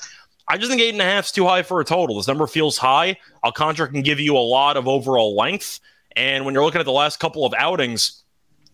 I 0.48 0.58
just 0.58 0.70
think 0.70 0.82
eight 0.82 0.94
and 0.94 1.02
a 1.02 1.06
half 1.06 1.26
is 1.26 1.32
too 1.32 1.46
high 1.46 1.64
for 1.64 1.82
a 1.82 1.86
total. 1.86 2.16
This 2.16 2.28
number 2.28 2.48
feels 2.48 2.78
high. 2.78 3.18
Alcantara 3.44 3.90
can 3.90 4.02
give 4.02 4.20
you 4.20 4.38
a 4.38 4.40
lot 4.40 4.78
of 4.78 4.88
overall 4.88 5.36
length. 5.36 5.82
And 6.16 6.46
when 6.46 6.54
you're 6.54 6.64
looking 6.64 6.80
at 6.80 6.86
the 6.86 6.92
last 6.92 7.20
couple 7.20 7.46
of 7.46 7.54
outings, 7.58 8.24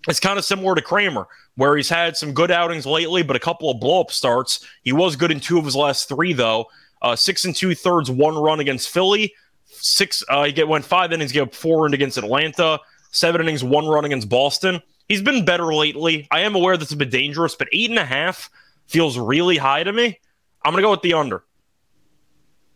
it's 0.08 0.20
kind 0.20 0.38
of 0.38 0.46
similar 0.46 0.76
to 0.76 0.82
Kremer, 0.82 1.28
where 1.56 1.76
he's 1.76 1.90
had 1.90 2.18
some 2.18 2.34
good 2.34 2.52
outings 2.52 2.86
lately, 2.86 3.24
but 3.24 3.36
a 3.36 3.40
couple 3.40 3.70
of 3.70 3.80
blow 3.80 4.02
up 4.02 4.12
starts. 4.12 4.66
He 4.84 4.92
was 4.92 5.16
good 5.16 5.32
in 5.32 5.40
two 5.40 5.58
of 5.58 5.66
his 5.66 5.76
last 5.76 6.10
three, 6.10 6.34
though. 6.34 6.68
Uh, 7.02 7.16
six 7.16 7.46
and 7.46 7.56
two 7.56 7.76
thirds, 7.76 8.10
one 8.10 8.36
run 8.36 8.60
against 8.60 8.90
Philly. 8.90 9.34
Six, 9.66 10.24
uh, 10.30 10.44
he 10.44 10.52
get 10.52 10.68
went 10.68 10.86
five 10.86 11.12
innings, 11.12 11.32
gave 11.32 11.44
up 11.44 11.56
four 11.56 11.86
in 11.86 11.94
against 11.94 12.18
Atlanta 12.18 12.80
seven 13.14 13.40
innings, 13.40 13.64
one 13.64 13.88
run 13.88 14.04
against 14.04 14.28
Boston. 14.28 14.82
He's 15.08 15.22
been 15.22 15.46
better 15.46 15.74
lately. 15.74 16.28
I 16.32 16.42
am 16.42 16.56
aware 16.56 16.76
that's 16.76 16.92
a 16.92 16.98
bit 16.98 17.12
dangerous, 17.12 17.56
but 17.56 17.70
eight 17.72 17.90
and 17.90 18.00
a 18.00 18.06
half 18.06 18.50
feels 18.88 19.18
really 19.18 19.58
high 19.58 19.84
to 19.84 19.94
me. 19.94 20.20
I'm 20.66 20.74
to 20.76 20.82
go 20.82 20.92
with 20.92 21.02
the 21.02 21.14
under. 21.14 21.44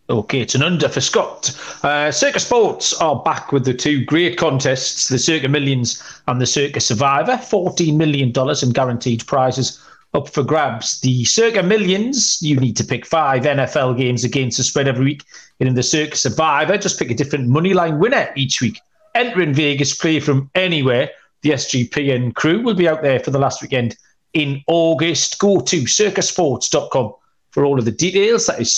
Okay, 0.10 0.40
it's 0.40 0.56
an 0.56 0.64
under 0.64 0.88
for 0.88 1.02
Scott. 1.02 1.56
Uh, 1.84 2.12
Circa 2.12 2.40
Sports 2.40 2.94
are 3.02 3.22
back 3.24 3.52
with 3.52 3.66
the 3.66 3.74
two 3.74 4.06
great 4.06 4.38
contests 4.38 5.10
the 5.10 5.20
Circa 5.20 5.50
Millions 5.50 6.02
and 6.28 6.40
the 6.40 6.46
Circa 6.46 6.80
Survivor. 6.80 7.34
$14 7.34 7.96
million 7.96 8.32
in 8.32 8.72
guaranteed 8.72 9.28
prizes 9.28 9.84
up 10.14 10.30
for 10.30 10.44
grabs. 10.44 11.02
The 11.02 11.26
Circa 11.26 11.62
Millions, 11.62 12.42
you 12.42 12.58
need 12.58 12.78
to 12.78 12.86
pick 12.86 13.06
five 13.06 13.44
NFL 13.44 13.98
games 13.98 14.24
against 14.24 14.58
the 14.58 14.64
spread 14.64 14.88
every 14.88 15.04
week. 15.04 15.24
And 15.60 15.68
in 15.68 15.76
the 15.76 15.84
Circa 15.84 16.16
Survivor, 16.16 16.78
just 16.78 16.98
pick 16.98 17.12
a 17.12 17.16
different 17.16 17.50
money 17.50 17.74
line 17.74 18.00
winner 18.00 18.32
each 18.36 18.62
week 18.62 18.80
enter 19.18 19.42
in 19.42 19.54
Vegas, 19.54 19.96
play 19.96 20.20
from 20.20 20.50
anywhere. 20.56 21.10
The 21.42 21.52
SGPN 21.52 22.36
crew 22.36 22.62
will 22.62 22.76
be 22.76 22.88
out 22.88 23.02
there 23.02 23.20
for 23.20 23.32
the 23.32 23.40
last 23.40 23.62
weekend 23.62 23.98
in 24.34 24.64
August. 24.68 25.40
Go 25.40 25.60
to 25.60 25.82
circasports.com 25.84 27.14
for 27.52 27.66
all 27.66 27.80
of 27.80 27.86
the 27.86 27.92
details. 27.92 28.46
That 28.46 28.62
is 28.62 28.74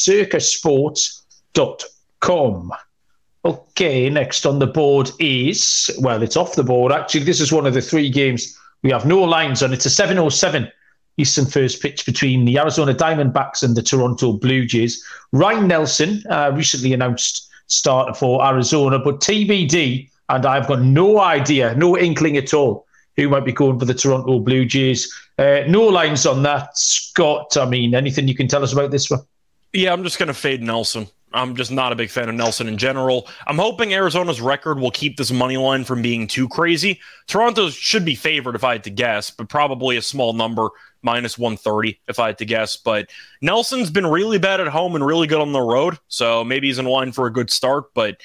circasports.com. 1.54 2.72
Okay, 3.46 4.10
next 4.10 4.46
on 4.46 4.60
the 4.60 4.68
board 4.68 5.12
is, 5.20 5.90
well, 6.02 6.22
it's 6.22 6.36
off 6.36 6.56
the 6.56 6.64
board. 6.64 6.92
Actually, 6.92 7.24
this 7.24 7.40
is 7.40 7.52
one 7.52 7.66
of 7.66 7.74
the 7.74 7.82
three 7.82 8.10
games 8.10 8.58
we 8.84 8.92
have 8.92 9.06
no 9.06 9.22
lines 9.22 9.64
on. 9.64 9.74
It's 9.74 9.86
a 9.86 9.90
707 9.90 10.70
Eastern 11.18 11.46
first 11.46 11.82
pitch 11.82 12.06
between 12.06 12.46
the 12.46 12.58
Arizona 12.58 12.94
Diamondbacks 12.94 13.64
and 13.64 13.76
the 13.76 13.82
Toronto 13.82 14.34
Blue 14.34 14.66
Jays. 14.66 15.04
Ryan 15.32 15.68
Nelson 15.68 16.24
uh, 16.30 16.52
recently 16.54 16.94
announced 16.94 17.50
starter 17.68 18.14
for 18.14 18.46
Arizona, 18.46 19.00
but 19.00 19.22
TBD 19.22 20.10
and 20.30 20.46
I've 20.46 20.68
got 20.68 20.82
no 20.82 21.20
idea, 21.20 21.76
no 21.76 21.98
inkling 21.98 22.38
at 22.38 22.54
all 22.54 22.86
who 23.16 23.28
might 23.30 23.46
be 23.46 23.52
going 23.52 23.80
for 23.80 23.86
the 23.86 23.94
Toronto 23.94 24.40
Blue 24.40 24.66
Jays. 24.66 25.14
Uh, 25.38 25.64
no 25.68 25.84
lines 25.84 26.26
on 26.26 26.44
that, 26.44 26.78
Scott. 26.78 27.58
I 27.58 27.66
mean, 27.66 27.96
anything 27.96 28.28
you 28.28 28.36
can 28.36 28.48
tell 28.48 28.64
us 28.64 28.72
about 28.72 28.92
this 28.92 29.10
one? 29.10 29.22
Yeah, 29.74 29.92
I'm 29.92 30.04
just 30.04 30.18
going 30.18 30.28
to 30.28 30.34
fade 30.34 30.62
Nelson. 30.62 31.08
I'm 31.34 31.56
just 31.56 31.72
not 31.72 31.92
a 31.92 31.96
big 31.96 32.10
fan 32.10 32.30
of 32.30 32.36
Nelson 32.36 32.68
in 32.68 32.78
general. 32.78 33.28
I'm 33.46 33.58
hoping 33.58 33.94
Arizona's 33.94 34.42
record 34.42 34.80
will 34.80 34.92
keep 34.92 35.18
this 35.18 35.32
money 35.32 35.58
line 35.58 35.84
from 35.84 36.02
being 36.02 36.28
too 36.28 36.48
crazy. 36.48 37.00
Toronto 37.28 37.70
should 37.70 38.04
be 38.04 38.16
favored 38.16 38.56
if 38.56 38.64
I 38.64 38.74
had 38.74 38.84
to 38.86 38.90
guess, 38.90 39.30
but 39.30 39.50
probably 39.50 39.98
a 39.98 40.02
small 40.02 40.34
number, 40.34 40.70
minus 41.02 41.38
130 41.38 42.00
if 42.08 42.20
I 42.20 42.28
had 42.28 42.38
to 42.40 42.46
guess. 42.46 42.78
But 42.78 43.10
Nelson's 43.42 43.92
been 43.92 44.08
really 44.08 44.40
bad 44.40 44.60
at 44.60 44.68
home 44.68 44.96
and 44.96 45.06
really 45.06 45.28
good 45.28 45.42
on 45.42 45.52
the 45.52 45.62
road, 45.62 46.00
so 46.08 46.44
maybe 46.44 46.68
he's 46.68 46.80
in 46.80 46.86
line 46.86 47.12
for 47.12 47.28
a 47.28 47.34
good 47.34 47.52
start. 47.52 47.94
But 47.94 48.18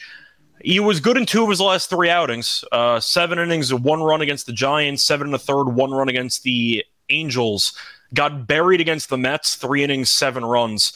he 0.62 0.80
was 0.80 1.00
good 1.00 1.18
in 1.18 1.26
two 1.26 1.42
of 1.42 1.50
his 1.50 1.60
last 1.60 1.90
three 1.90 2.08
outings. 2.08 2.64
Uh, 2.72 2.98
seven 3.00 3.38
innings, 3.38 3.72
one 3.72 4.02
run 4.02 4.22
against 4.22 4.46
the 4.46 4.52
Giants, 4.52 5.04
seven 5.04 5.26
and 5.26 5.34
a 5.34 5.38
third, 5.38 5.64
one 5.64 5.90
run 5.90 6.08
against 6.08 6.42
the 6.42 6.84
Angels. 7.10 7.74
Got 8.14 8.46
buried 8.46 8.80
against 8.80 9.10
the 9.10 9.18
Mets, 9.18 9.56
three 9.56 9.84
innings, 9.84 10.10
seven 10.10 10.44
runs. 10.44 10.94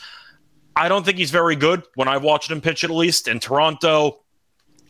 I 0.78 0.88
don't 0.88 1.04
think 1.04 1.18
he's 1.18 1.32
very 1.32 1.56
good 1.56 1.82
when 1.96 2.06
I've 2.06 2.22
watched 2.22 2.50
him 2.50 2.60
pitch 2.60 2.84
at 2.84 2.90
least. 2.90 3.26
In 3.26 3.40
Toronto, 3.40 4.20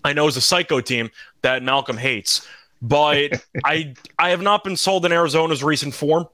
I 0.04 0.12
know 0.12 0.28
is 0.28 0.36
a 0.36 0.40
psycho 0.42 0.80
team 0.80 1.10
that 1.40 1.62
Malcolm 1.62 1.96
hates, 1.96 2.46
but 2.82 3.42
I 3.64 3.94
I 4.18 4.30
have 4.30 4.42
not 4.42 4.64
been 4.64 4.76
sold 4.76 5.06
in 5.06 5.12
Arizona's 5.12 5.64
recent 5.64 5.94
form. 5.94 6.26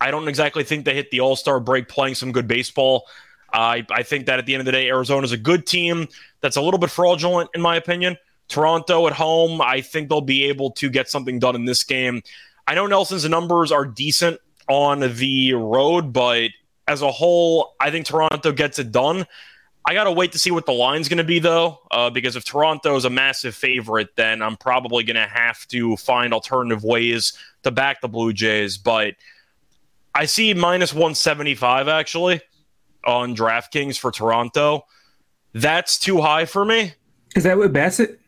I 0.00 0.12
don't 0.12 0.28
exactly 0.28 0.62
think 0.62 0.84
they 0.84 0.94
hit 0.94 1.10
the 1.10 1.20
All 1.20 1.34
Star 1.34 1.58
break 1.58 1.88
playing 1.88 2.14
some 2.14 2.30
good 2.30 2.46
baseball. 2.46 3.04
I, 3.52 3.84
I 3.90 4.02
think 4.02 4.26
that 4.26 4.38
at 4.38 4.46
the 4.46 4.54
end 4.54 4.60
of 4.60 4.66
the 4.66 4.72
day, 4.72 4.88
Arizona 4.88 5.24
is 5.24 5.32
a 5.32 5.36
good 5.36 5.66
team 5.66 6.08
that's 6.40 6.56
a 6.56 6.62
little 6.62 6.78
bit 6.78 6.90
fraudulent, 6.90 7.50
in 7.54 7.60
my 7.60 7.76
opinion. 7.76 8.16
Toronto 8.48 9.06
at 9.06 9.12
home, 9.12 9.60
I 9.60 9.80
think 9.80 10.08
they'll 10.08 10.20
be 10.20 10.44
able 10.44 10.70
to 10.72 10.88
get 10.88 11.08
something 11.10 11.38
done 11.38 11.54
in 11.54 11.64
this 11.64 11.82
game. 11.82 12.22
I 12.66 12.74
know 12.74 12.86
Nelson's 12.86 13.28
numbers 13.28 13.72
are 13.72 13.84
decent 13.84 14.40
on 14.68 15.00
the 15.00 15.54
road, 15.54 16.12
but 16.12 16.50
as 16.92 17.02
a 17.02 17.10
whole, 17.10 17.74
I 17.80 17.90
think 17.90 18.06
Toronto 18.06 18.52
gets 18.52 18.78
it 18.78 18.92
done. 18.92 19.26
I 19.84 19.94
got 19.94 20.04
to 20.04 20.12
wait 20.12 20.30
to 20.32 20.38
see 20.38 20.52
what 20.52 20.66
the 20.66 20.72
line's 20.72 21.08
going 21.08 21.18
to 21.18 21.24
be, 21.24 21.40
though, 21.40 21.80
uh, 21.90 22.10
because 22.10 22.36
if 22.36 22.44
Toronto 22.44 22.94
is 22.94 23.04
a 23.04 23.10
massive 23.10 23.54
favorite, 23.56 24.14
then 24.14 24.40
I'm 24.40 24.56
probably 24.56 25.02
going 25.02 25.16
to 25.16 25.26
have 25.26 25.66
to 25.68 25.96
find 25.96 26.32
alternative 26.32 26.84
ways 26.84 27.32
to 27.64 27.72
back 27.72 28.00
the 28.00 28.08
Blue 28.08 28.32
Jays. 28.32 28.78
But 28.78 29.14
I 30.14 30.26
see 30.26 30.54
minus 30.54 30.92
175, 30.92 31.88
actually 31.88 32.42
on 33.04 33.34
DraftKings 33.34 33.98
for 33.98 34.10
Toronto. 34.10 34.86
That's 35.54 35.98
too 35.98 36.20
high 36.20 36.44
for 36.44 36.64
me. 36.64 36.94
Is 37.34 37.44
that 37.44 37.58
with 37.58 37.72
Bassitt? 37.72 38.18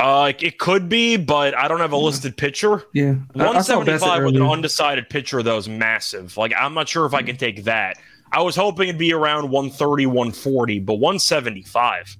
Uh, 0.00 0.32
it 0.40 0.58
could 0.58 0.88
be, 0.88 1.18
but 1.18 1.54
I 1.54 1.68
don't 1.68 1.80
have 1.80 1.92
a 1.92 1.96
listed 1.96 2.34
pitcher. 2.36 2.84
Yeah, 2.94 3.14
one 3.34 3.62
seventy 3.62 3.98
five 3.98 4.24
with 4.24 4.34
an 4.34 4.42
undecided 4.42 5.10
pitcher 5.10 5.42
though 5.42 5.58
is 5.58 5.68
massive. 5.68 6.38
Like 6.38 6.54
I'm 6.56 6.72
not 6.72 6.88
sure 6.88 7.04
if 7.04 7.12
I 7.12 7.22
can 7.22 7.36
take 7.36 7.64
that. 7.64 7.98
I 8.32 8.40
was 8.42 8.56
hoping 8.56 8.88
it'd 8.88 8.98
be 8.98 9.12
around 9.12 9.50
130, 9.50 10.06
140, 10.06 10.78
but 10.80 10.94
175. 10.94 12.16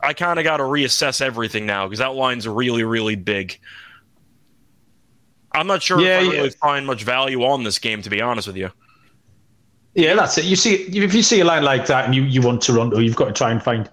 I 0.00 0.12
kind 0.14 0.38
of 0.38 0.44
got 0.44 0.56
to 0.56 0.64
reassess 0.64 1.20
everything 1.20 1.66
now 1.66 1.86
because 1.86 1.98
that 1.98 2.14
line's 2.14 2.48
really, 2.48 2.82
really 2.82 3.14
big. 3.14 3.58
I'm 5.52 5.66
not 5.66 5.82
sure 5.82 6.00
yeah, 6.00 6.20
if 6.20 6.28
I 6.28 6.32
yeah. 6.32 6.38
really 6.38 6.50
find 6.50 6.86
much 6.86 7.04
value 7.04 7.44
on 7.44 7.62
this 7.62 7.78
game, 7.78 8.02
to 8.02 8.10
be 8.10 8.20
honest 8.20 8.46
with 8.46 8.56
you. 8.56 8.70
Yeah, 9.94 10.14
that's 10.14 10.38
it. 10.38 10.46
You 10.46 10.56
see, 10.56 10.74
if 10.74 11.12
you 11.12 11.22
see 11.22 11.40
a 11.40 11.44
line 11.44 11.62
like 11.62 11.86
that 11.86 12.06
and 12.06 12.14
you, 12.14 12.22
you 12.22 12.40
want 12.40 12.62
to 12.62 12.72
run, 12.72 12.92
or 12.94 13.02
you've 13.02 13.16
got 13.16 13.26
to 13.26 13.32
try 13.32 13.50
and 13.50 13.62
find 13.62 13.90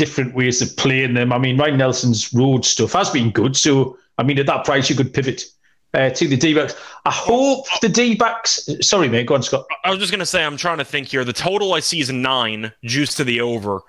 different 0.00 0.34
ways 0.34 0.62
of 0.62 0.68
playing 0.76 1.14
them. 1.14 1.32
I 1.32 1.38
mean, 1.38 1.58
Ryan 1.60 1.78
Nelson's 1.78 2.32
road 2.32 2.64
stuff 2.64 2.92
has 2.94 3.10
been 3.10 3.30
good. 3.30 3.54
So, 3.56 3.96
I 4.18 4.22
mean, 4.24 4.38
at 4.38 4.46
that 4.46 4.64
price, 4.64 4.88
you 4.90 4.96
could 4.96 5.12
pivot 5.12 5.44
uh, 5.92 6.10
to 6.18 6.26
the 6.26 6.36
D 6.36 6.54
backs. 6.54 6.74
I 7.04 7.12
hope 7.12 7.66
the 7.82 7.88
D 7.88 8.14
backs. 8.14 8.68
Sorry, 8.80 9.08
mate. 9.08 9.26
Go 9.26 9.34
on, 9.34 9.42
Scott. 9.42 9.66
I 9.84 9.90
was 9.90 9.98
just 9.98 10.12
going 10.12 10.26
to 10.26 10.32
say, 10.34 10.42
I'm 10.44 10.56
trying 10.56 10.78
to 10.78 10.84
think 10.84 11.08
here. 11.08 11.24
The 11.24 11.32
total 11.32 11.74
I 11.74 11.80
see 11.80 12.00
is 12.00 12.10
nine, 12.10 12.72
juice 12.82 13.14
to 13.16 13.24
the 13.24 13.40
over. 13.40 13.82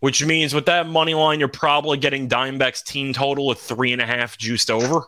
which 0.00 0.24
means 0.24 0.54
with 0.54 0.66
that 0.66 0.86
money 0.86 1.14
line, 1.14 1.38
you're 1.38 1.48
probably 1.48 1.98
getting 1.98 2.28
Diamondbacks 2.28 2.84
team 2.84 3.12
total 3.12 3.50
at 3.50 3.58
three 3.58 3.92
and 3.92 4.02
a 4.02 4.06
half 4.06 4.36
juiced 4.38 4.70
over. 4.70 5.00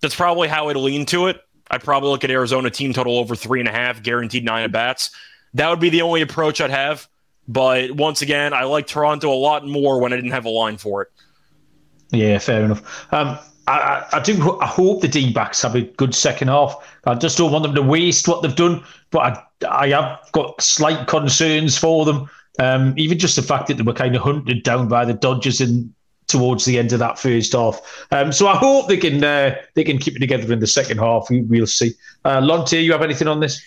That's 0.00 0.14
probably 0.14 0.48
how 0.48 0.68
I'd 0.68 0.76
lean 0.76 1.04
to 1.06 1.26
it. 1.26 1.40
I'd 1.70 1.84
probably 1.84 2.10
look 2.10 2.24
at 2.24 2.30
Arizona 2.30 2.70
team 2.70 2.92
total 2.92 3.18
over 3.18 3.36
three 3.36 3.60
and 3.60 3.68
a 3.68 3.72
half, 3.72 4.02
guaranteed 4.02 4.44
nine 4.44 4.64
at 4.64 4.72
bats. 4.72 5.10
That 5.54 5.68
would 5.68 5.80
be 5.80 5.90
the 5.90 6.02
only 6.02 6.22
approach 6.22 6.60
I'd 6.60 6.70
have. 6.70 7.06
But 7.50 7.90
once 7.90 8.22
again, 8.22 8.52
I 8.52 8.62
like 8.62 8.86
Toronto 8.86 9.32
a 9.32 9.34
lot 9.34 9.66
more 9.66 9.98
when 9.98 10.12
I 10.12 10.16
didn't 10.16 10.30
have 10.30 10.44
a 10.44 10.50
line 10.50 10.76
for 10.76 11.02
it. 11.02 11.08
Yeah, 12.12 12.38
fair 12.38 12.62
enough. 12.62 13.12
Um, 13.12 13.38
I, 13.66 14.06
I, 14.12 14.20
do. 14.20 14.58
I 14.60 14.66
hope 14.66 15.00
the 15.00 15.08
D 15.08 15.32
backs 15.32 15.60
have 15.62 15.74
a 15.74 15.82
good 15.82 16.14
second 16.14 16.46
half. 16.46 16.76
I 17.06 17.16
just 17.16 17.36
don't 17.36 17.50
want 17.50 17.64
them 17.64 17.74
to 17.74 17.82
waste 17.82 18.28
what 18.28 18.42
they've 18.42 18.54
done. 18.54 18.84
But 19.10 19.18
I, 19.62 19.86
I 19.86 19.88
have 19.88 20.20
got 20.30 20.62
slight 20.62 21.08
concerns 21.08 21.76
for 21.76 22.04
them. 22.04 22.30
Um, 22.60 22.94
even 22.96 23.18
just 23.18 23.34
the 23.34 23.42
fact 23.42 23.66
that 23.66 23.78
they 23.78 23.82
were 23.82 23.94
kind 23.94 24.14
of 24.14 24.22
hunted 24.22 24.62
down 24.62 24.86
by 24.86 25.04
the 25.04 25.14
Dodgers 25.14 25.60
in 25.60 25.92
towards 26.28 26.64
the 26.64 26.78
end 26.78 26.92
of 26.92 27.00
that 27.00 27.18
first 27.18 27.52
half. 27.52 28.06
Um, 28.12 28.30
so 28.30 28.46
I 28.46 28.56
hope 28.56 28.86
they 28.86 28.96
can 28.96 29.24
uh, 29.24 29.56
they 29.74 29.82
can 29.82 29.98
keep 29.98 30.14
it 30.14 30.20
together 30.20 30.52
in 30.52 30.60
the 30.60 30.68
second 30.68 30.98
half. 30.98 31.28
We, 31.30 31.40
will 31.42 31.66
see. 31.66 31.94
Uh, 32.24 32.40
Lonte, 32.40 32.80
you 32.80 32.92
have 32.92 33.02
anything 33.02 33.26
on 33.26 33.40
this? 33.40 33.60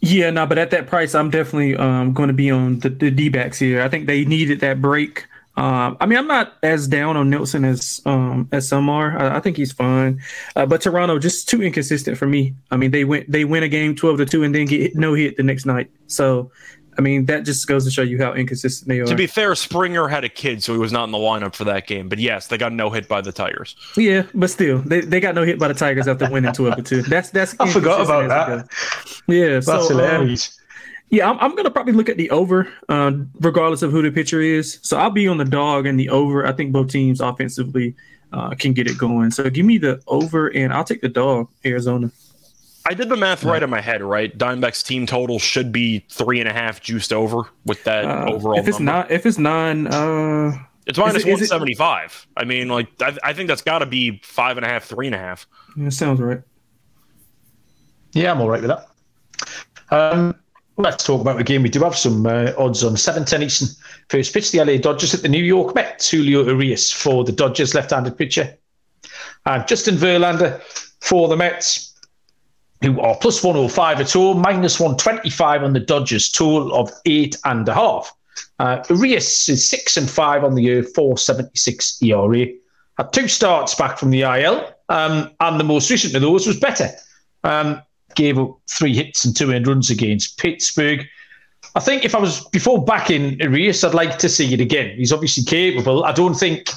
Yeah, 0.00 0.30
no, 0.30 0.46
but 0.46 0.58
at 0.58 0.70
that 0.70 0.86
price, 0.86 1.14
I'm 1.14 1.30
definitely 1.30 1.76
um, 1.76 2.12
going 2.12 2.28
to 2.28 2.34
be 2.34 2.50
on 2.50 2.78
the, 2.78 2.88
the 2.88 3.10
D 3.10 3.28
backs 3.28 3.58
here. 3.58 3.82
I 3.82 3.88
think 3.88 4.06
they 4.06 4.24
needed 4.24 4.60
that 4.60 4.80
break. 4.80 5.26
Um, 5.56 5.96
I 6.00 6.06
mean, 6.06 6.18
I'm 6.18 6.28
not 6.28 6.56
as 6.62 6.86
down 6.86 7.16
on 7.16 7.30
Nelson 7.30 7.64
as 7.64 8.00
um, 8.06 8.48
as 8.52 8.68
some 8.68 8.88
are. 8.88 9.18
I, 9.18 9.38
I 9.38 9.40
think 9.40 9.56
he's 9.56 9.72
fine, 9.72 10.22
uh, 10.54 10.66
but 10.66 10.82
Toronto 10.82 11.18
just 11.18 11.48
too 11.48 11.60
inconsistent 11.64 12.16
for 12.16 12.26
me. 12.26 12.54
I 12.70 12.76
mean, 12.76 12.92
they 12.92 13.04
went 13.04 13.28
they 13.30 13.44
win 13.44 13.64
a 13.64 13.68
game 13.68 13.96
twelve 13.96 14.18
to 14.18 14.24
two 14.24 14.44
and 14.44 14.54
then 14.54 14.66
get 14.66 14.94
no 14.94 15.14
hit 15.14 15.36
the 15.36 15.42
next 15.42 15.66
night. 15.66 15.90
So 16.06 16.52
I 16.98 17.00
mean, 17.00 17.26
that 17.26 17.44
just 17.44 17.66
goes 17.68 17.84
to 17.84 17.92
show 17.92 18.02
you 18.02 18.18
how 18.18 18.34
inconsistent 18.34 18.88
they 18.88 18.98
are. 18.98 19.06
To 19.06 19.14
be 19.14 19.28
fair, 19.28 19.54
Springer 19.54 20.08
had 20.08 20.24
a 20.24 20.28
kid, 20.28 20.64
so 20.64 20.72
he 20.72 20.80
was 20.80 20.90
not 20.90 21.04
in 21.04 21.12
the 21.12 21.18
lineup 21.18 21.54
for 21.54 21.62
that 21.64 21.86
game. 21.86 22.08
But 22.08 22.18
yes, 22.18 22.48
they 22.48 22.58
got 22.58 22.72
no 22.72 22.90
hit 22.90 23.06
by 23.06 23.20
the 23.20 23.30
Tigers. 23.30 23.76
Yeah, 23.96 24.24
but 24.34 24.50
still, 24.50 24.80
they, 24.80 25.02
they 25.02 25.20
got 25.20 25.36
no 25.36 25.44
hit 25.44 25.60
by 25.60 25.68
the 25.68 25.74
Tigers 25.74 26.08
after 26.08 26.28
winning 26.28 26.52
two 26.52 26.66
of 26.66 26.74
the 26.74 26.82
two. 26.82 27.02
That's 27.02 27.30
that's. 27.30 27.54
I 27.60 27.70
forgot 27.70 28.00
about 28.00 28.28
that. 28.28 28.68
Yeah, 29.28 29.60
that's 29.60 29.66
so, 29.66 29.88
hilarious. 29.88 30.58
Um, 30.58 30.64
yeah, 31.10 31.30
I'm, 31.30 31.38
I'm 31.38 31.54
gonna 31.54 31.70
probably 31.70 31.92
look 31.92 32.08
at 32.08 32.16
the 32.16 32.30
over, 32.30 32.68
uh, 32.88 33.12
regardless 33.40 33.82
of 33.82 33.92
who 33.92 34.02
the 34.02 34.10
pitcher 34.10 34.40
is. 34.40 34.80
So 34.82 34.98
I'll 34.98 35.10
be 35.10 35.28
on 35.28 35.38
the 35.38 35.44
dog 35.44 35.86
and 35.86 35.98
the 35.98 36.10
over. 36.10 36.44
I 36.46 36.52
think 36.52 36.72
both 36.72 36.90
teams 36.90 37.20
offensively 37.20 37.94
uh, 38.32 38.50
can 38.56 38.72
get 38.72 38.88
it 38.88 38.98
going. 38.98 39.30
So 39.30 39.48
give 39.48 39.64
me 39.64 39.78
the 39.78 40.02
over, 40.08 40.48
and 40.48 40.72
I'll 40.72 40.84
take 40.84 41.00
the 41.00 41.08
dog, 41.08 41.48
Arizona. 41.64 42.10
I 42.88 42.94
did 42.94 43.10
the 43.10 43.16
math 43.16 43.44
right 43.44 43.62
in 43.62 43.68
my 43.68 43.82
head, 43.82 44.02
right? 44.02 44.36
Diamondbacks 44.36 44.82
team 44.82 45.04
total 45.04 45.38
should 45.38 45.72
be 45.72 46.06
three 46.08 46.40
and 46.40 46.48
a 46.48 46.54
half 46.54 46.80
juiced 46.80 47.12
over 47.12 47.42
with 47.66 47.84
that 47.84 48.06
uh, 48.06 48.32
overall. 48.32 48.58
If 48.58 48.66
it's 48.66 48.80
number. 48.80 48.92
not, 48.92 49.10
if 49.10 49.26
it's 49.26 49.36
nine, 49.36 49.86
uh, 49.88 50.56
it's 50.86 50.98
minus 50.98 51.26
one 51.26 51.44
seventy 51.44 51.74
five. 51.74 52.26
I 52.34 52.44
mean, 52.44 52.68
like 52.68 52.88
I, 53.02 53.14
I 53.22 53.32
think 53.34 53.48
that's 53.48 53.60
got 53.60 53.80
to 53.80 53.86
be 53.86 54.20
five 54.24 54.56
and 54.56 54.64
a 54.64 54.68
half, 54.70 54.84
three 54.84 55.04
and 55.06 55.14
a 55.14 55.18
half. 55.18 55.46
Yeah, 55.76 55.90
sounds 55.90 56.18
right. 56.18 56.40
Yeah, 58.12 58.32
I'm 58.32 58.40
all 58.40 58.48
right 58.48 58.62
with 58.62 58.70
that. 58.70 58.88
Um, 59.94 60.34
let's 60.78 61.04
talk 61.04 61.20
about 61.20 61.36
the 61.36 61.44
game. 61.44 61.62
We 61.62 61.68
do 61.68 61.80
have 61.80 61.96
some 61.96 62.24
uh, 62.24 62.52
odds 62.56 62.82
on 62.84 62.94
7:10 62.94 63.42
Eastern. 63.42 63.68
First 64.08 64.32
pitch, 64.32 64.50
the 64.50 64.64
LA 64.64 64.78
Dodgers 64.78 65.12
at 65.12 65.20
the 65.20 65.28
New 65.28 65.44
York 65.44 65.74
Mets. 65.74 66.10
Julio 66.10 66.42
Urias 66.42 66.90
for 66.90 67.22
the 67.22 67.32
Dodgers, 67.32 67.74
left-handed 67.74 68.16
pitcher, 68.16 68.56
and 69.44 69.68
Justin 69.68 69.96
Verlander 69.96 70.62
for 71.00 71.28
the 71.28 71.36
Mets 71.36 71.87
who 72.82 73.00
are 73.00 73.16
plus 73.16 73.42
105 73.42 74.00
at 74.00 74.12
home, 74.12 74.40
minus 74.40 74.78
125 74.78 75.62
on 75.62 75.72
the 75.72 75.80
Dodgers, 75.80 76.30
total 76.30 76.74
of 76.74 76.90
eight 77.06 77.36
and 77.44 77.68
a 77.68 77.74
half. 77.74 78.14
Uh, 78.58 78.82
Urias 78.88 79.48
is 79.48 79.68
six 79.68 79.96
and 79.96 80.08
five 80.08 80.44
on 80.44 80.54
the 80.54 80.62
year, 80.62 80.82
476 80.82 82.02
ERA. 82.02 82.46
Had 82.96 83.12
two 83.12 83.28
starts 83.28 83.74
back 83.74 83.98
from 83.98 84.10
the 84.10 84.22
IL, 84.22 84.72
um, 84.88 85.30
and 85.40 85.58
the 85.58 85.64
most 85.64 85.90
recent 85.90 86.14
of 86.14 86.22
those 86.22 86.46
was 86.46 86.58
better. 86.58 86.88
Um, 87.44 87.82
gave 88.14 88.38
up 88.38 88.58
three 88.68 88.94
hits 88.94 89.24
and 89.24 89.36
two 89.36 89.52
end 89.52 89.66
runs 89.66 89.90
against 89.90 90.38
Pittsburgh. 90.38 91.06
I 91.74 91.80
think 91.80 92.04
if 92.04 92.14
I 92.14 92.18
was 92.18 92.44
before 92.48 92.84
backing 92.84 93.38
Urias, 93.40 93.84
I'd 93.84 93.94
like 93.94 94.18
to 94.18 94.28
see 94.28 94.52
it 94.52 94.60
again. 94.60 94.96
He's 94.96 95.12
obviously 95.12 95.44
capable. 95.44 96.04
I 96.04 96.12
don't 96.12 96.34
think 96.34 96.70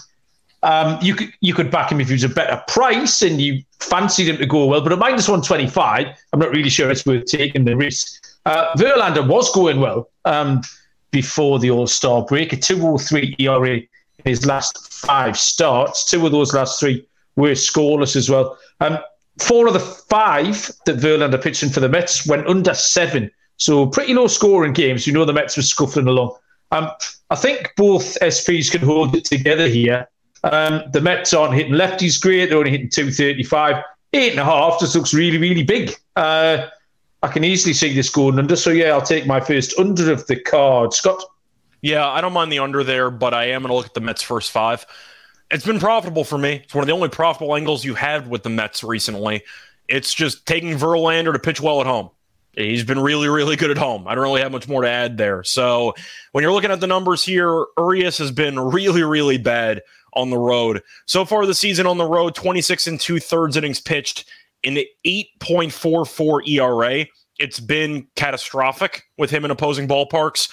um, 0.63 0.99
you 1.01 1.15
could 1.15 1.33
you 1.41 1.53
could 1.53 1.71
back 1.71 1.91
him 1.91 1.99
if 1.99 2.07
he 2.07 2.13
was 2.13 2.23
a 2.23 2.29
better 2.29 2.61
price 2.67 3.21
and 3.21 3.41
you 3.41 3.63
fancied 3.79 4.27
him 4.27 4.37
to 4.37 4.45
go 4.45 4.65
well, 4.65 4.81
but 4.81 4.91
at 4.91 4.99
minus 4.99 5.27
one 5.27 5.41
twenty 5.41 5.67
five, 5.67 6.07
I'm 6.33 6.39
not 6.39 6.51
really 6.51 6.69
sure 6.69 6.91
it's 6.91 7.05
worth 7.05 7.25
taking 7.25 7.65
the 7.65 7.75
risk. 7.75 8.23
Uh, 8.45 8.73
Verlander 8.75 9.27
was 9.27 9.51
going 9.51 9.79
well 9.79 10.09
um, 10.25 10.61
before 11.09 11.59
the 11.59 11.71
All 11.71 11.87
Star 11.87 12.23
break, 12.23 12.53
a 12.53 12.57
two 12.57 12.85
oh 12.85 12.97
three 12.97 13.35
ERA 13.39 13.77
in 13.77 13.87
his 14.23 14.45
last 14.45 14.93
five 14.93 15.37
starts. 15.37 16.05
Two 16.05 16.25
of 16.25 16.31
those 16.31 16.53
last 16.53 16.79
three 16.79 17.07
were 17.35 17.51
scoreless 17.51 18.15
as 18.15 18.29
well. 18.29 18.57
Um, 18.81 18.99
four 19.39 19.65
of 19.65 19.73
the 19.73 19.79
five 19.79 20.69
that 20.85 20.97
Verlander 20.97 21.41
pitched 21.41 21.63
in 21.63 21.69
for 21.69 21.79
the 21.79 21.89
Mets 21.89 22.27
went 22.27 22.45
under 22.45 22.75
seven, 22.75 23.31
so 23.57 23.87
pretty 23.87 24.13
low 24.13 24.27
scoring 24.27 24.73
games. 24.73 25.07
You 25.07 25.13
know 25.13 25.25
the 25.25 25.33
Mets 25.33 25.57
were 25.57 25.63
scuffling 25.63 26.07
along. 26.07 26.35
Um, 26.71 26.89
I 27.31 27.35
think 27.35 27.73
both 27.75 28.17
SPs 28.21 28.69
can 28.71 28.81
hold 28.81 29.15
it 29.15 29.25
together 29.25 29.67
here. 29.67 30.07
Um, 30.43 30.83
the 30.91 31.01
Mets 31.01 31.33
aren't 31.33 31.53
hitting 31.53 31.73
lefties 31.73 32.19
great. 32.19 32.49
They're 32.49 32.57
only 32.57 32.71
hitting 32.71 32.89
235. 32.89 33.83
Eight 34.13 34.31
and 34.31 34.39
a 34.39 34.45
half 34.45 34.79
just 34.79 34.95
looks 34.95 35.13
really, 35.13 35.37
really 35.37 35.63
big. 35.63 35.95
Uh, 36.15 36.67
I 37.23 37.27
can 37.27 37.43
easily 37.43 37.73
see 37.73 37.93
this 37.93 38.09
going 38.09 38.39
under. 38.39 38.55
So, 38.55 38.71
yeah, 38.71 38.89
I'll 38.91 39.01
take 39.01 39.27
my 39.27 39.39
first 39.39 39.77
under 39.79 40.11
of 40.11 40.25
the 40.27 40.39
card. 40.39 40.93
Scott? 40.93 41.23
Yeah, 41.81 42.07
I 42.07 42.21
don't 42.21 42.33
mind 42.33 42.51
the 42.51 42.59
under 42.59 42.83
there, 42.83 43.09
but 43.09 43.33
I 43.33 43.45
am 43.45 43.61
going 43.61 43.69
to 43.69 43.75
look 43.75 43.85
at 43.85 43.93
the 43.93 44.01
Mets' 44.01 44.21
first 44.21 44.51
five. 44.51 44.85
It's 45.49 45.65
been 45.65 45.79
profitable 45.79 46.23
for 46.23 46.37
me. 46.37 46.61
It's 46.63 46.73
one 46.73 46.83
of 46.83 46.87
the 46.87 46.93
only 46.93 47.09
profitable 47.09 47.55
angles 47.55 47.83
you 47.83 47.95
have 47.95 48.27
with 48.27 48.43
the 48.43 48.49
Mets 48.49 48.83
recently. 48.83 49.43
It's 49.87 50.13
just 50.13 50.45
taking 50.45 50.77
Verlander 50.77 51.33
to 51.33 51.39
pitch 51.39 51.59
well 51.59 51.81
at 51.81 51.87
home. 51.87 52.09
He's 52.55 52.83
been 52.83 52.99
really, 52.99 53.29
really 53.29 53.55
good 53.55 53.71
at 53.71 53.77
home. 53.77 54.07
I 54.07 54.15
don't 54.15 54.23
really 54.23 54.41
have 54.41 54.51
much 54.51 54.67
more 54.67 54.81
to 54.81 54.89
add 54.89 55.17
there. 55.17 55.43
So 55.43 55.93
when 56.33 56.41
you're 56.41 56.51
looking 56.51 56.71
at 56.71 56.81
the 56.81 56.87
numbers 56.87 57.23
here, 57.23 57.65
Urias 57.77 58.17
has 58.17 58.31
been 58.31 58.59
really, 58.59 59.03
really 59.03 59.37
bad 59.37 59.81
on 60.13 60.29
the 60.29 60.37
road. 60.37 60.81
So 61.05 61.25
far 61.25 61.45
this 61.45 61.59
season 61.59 61.85
on 61.85 61.97
the 61.97 62.05
road, 62.05 62.35
26 62.35 62.87
and 62.87 62.99
two 62.99 63.19
thirds 63.19 63.57
innings 63.57 63.79
pitched 63.79 64.29
in 64.63 64.73
the 64.73 64.87
8.44 65.05 66.47
ERA. 66.47 67.05
It's 67.39 67.59
been 67.59 68.07
catastrophic 68.15 69.03
with 69.17 69.31
him 69.31 69.45
in 69.45 69.51
opposing 69.51 69.87
ballparks. 69.87 70.49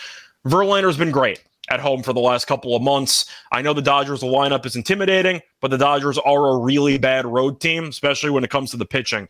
Verlander's 0.46 0.96
been 0.96 1.10
great 1.10 1.42
at 1.70 1.80
home 1.80 2.02
for 2.02 2.12
the 2.12 2.20
last 2.20 2.46
couple 2.46 2.74
of 2.74 2.82
months. 2.82 3.26
I 3.52 3.62
know 3.62 3.74
the 3.74 3.82
Dodgers 3.82 4.22
lineup 4.22 4.64
is 4.64 4.76
intimidating, 4.76 5.42
but 5.60 5.70
the 5.70 5.78
Dodgers 5.78 6.18
are 6.18 6.54
a 6.54 6.58
really 6.58 6.98
bad 6.98 7.26
road 7.26 7.60
team, 7.60 7.84
especially 7.84 8.30
when 8.30 8.44
it 8.44 8.50
comes 8.50 8.70
to 8.70 8.76
the 8.76 8.86
pitching. 8.86 9.28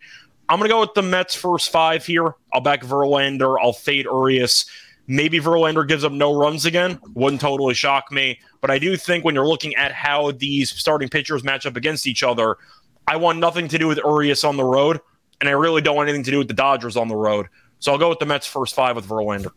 I'm 0.49 0.59
going 0.59 0.69
to 0.69 0.75
go 0.75 0.81
with 0.81 0.95
the 0.95 1.03
Mets 1.03 1.35
first 1.35 1.71
five 1.71 2.07
here. 2.07 2.35
I'll 2.53 2.61
back 2.61 2.83
Verlander. 2.83 3.57
I'll 3.61 3.73
fade 3.73 4.07
Urias. 4.07 4.67
Maybe 5.09 5.41
Verlander 5.41 5.89
gives 5.89 6.05
up 6.05 6.13
no 6.13 6.35
runs 6.35 6.67
again. 6.67 7.01
Wouldn't 7.15 7.41
totally 7.41 7.73
shock 7.75 8.13
me. 8.13 8.39
But 8.61 8.71
I 8.71 8.79
do 8.79 8.97
think 8.97 9.25
when 9.25 9.35
you're 9.35 9.47
looking 9.47 9.75
at 9.75 9.93
how 9.93 10.33
these 10.33 10.71
starting 10.71 11.09
pitchers 11.09 11.43
match 11.43 11.65
up 11.65 11.77
against 11.77 12.07
each 12.07 12.23
other, 12.23 12.59
I 13.07 13.17
want 13.17 13.39
nothing 13.39 13.69
to 13.69 13.79
do 13.79 13.89
with 13.89 13.99
Urias 13.99 14.45
on 14.45 14.59
the 14.59 14.65
road, 14.65 15.01
and 15.41 15.49
I 15.49 15.53
really 15.53 15.81
don't 15.81 15.97
want 15.97 16.11
anything 16.11 16.25
to 16.25 16.31
do 16.31 16.39
with 16.39 16.49
the 16.49 16.55
Dodgers 16.55 16.97
on 16.97 17.09
the 17.09 17.17
road. 17.17 17.47
So 17.79 17.91
I'll 17.91 17.99
go 17.99 18.11
with 18.11 18.19
the 18.19 18.27
Mets 18.27 18.47
first 18.47 18.75
five 18.75 18.97
with 18.97 19.07
Verlander. 19.07 19.53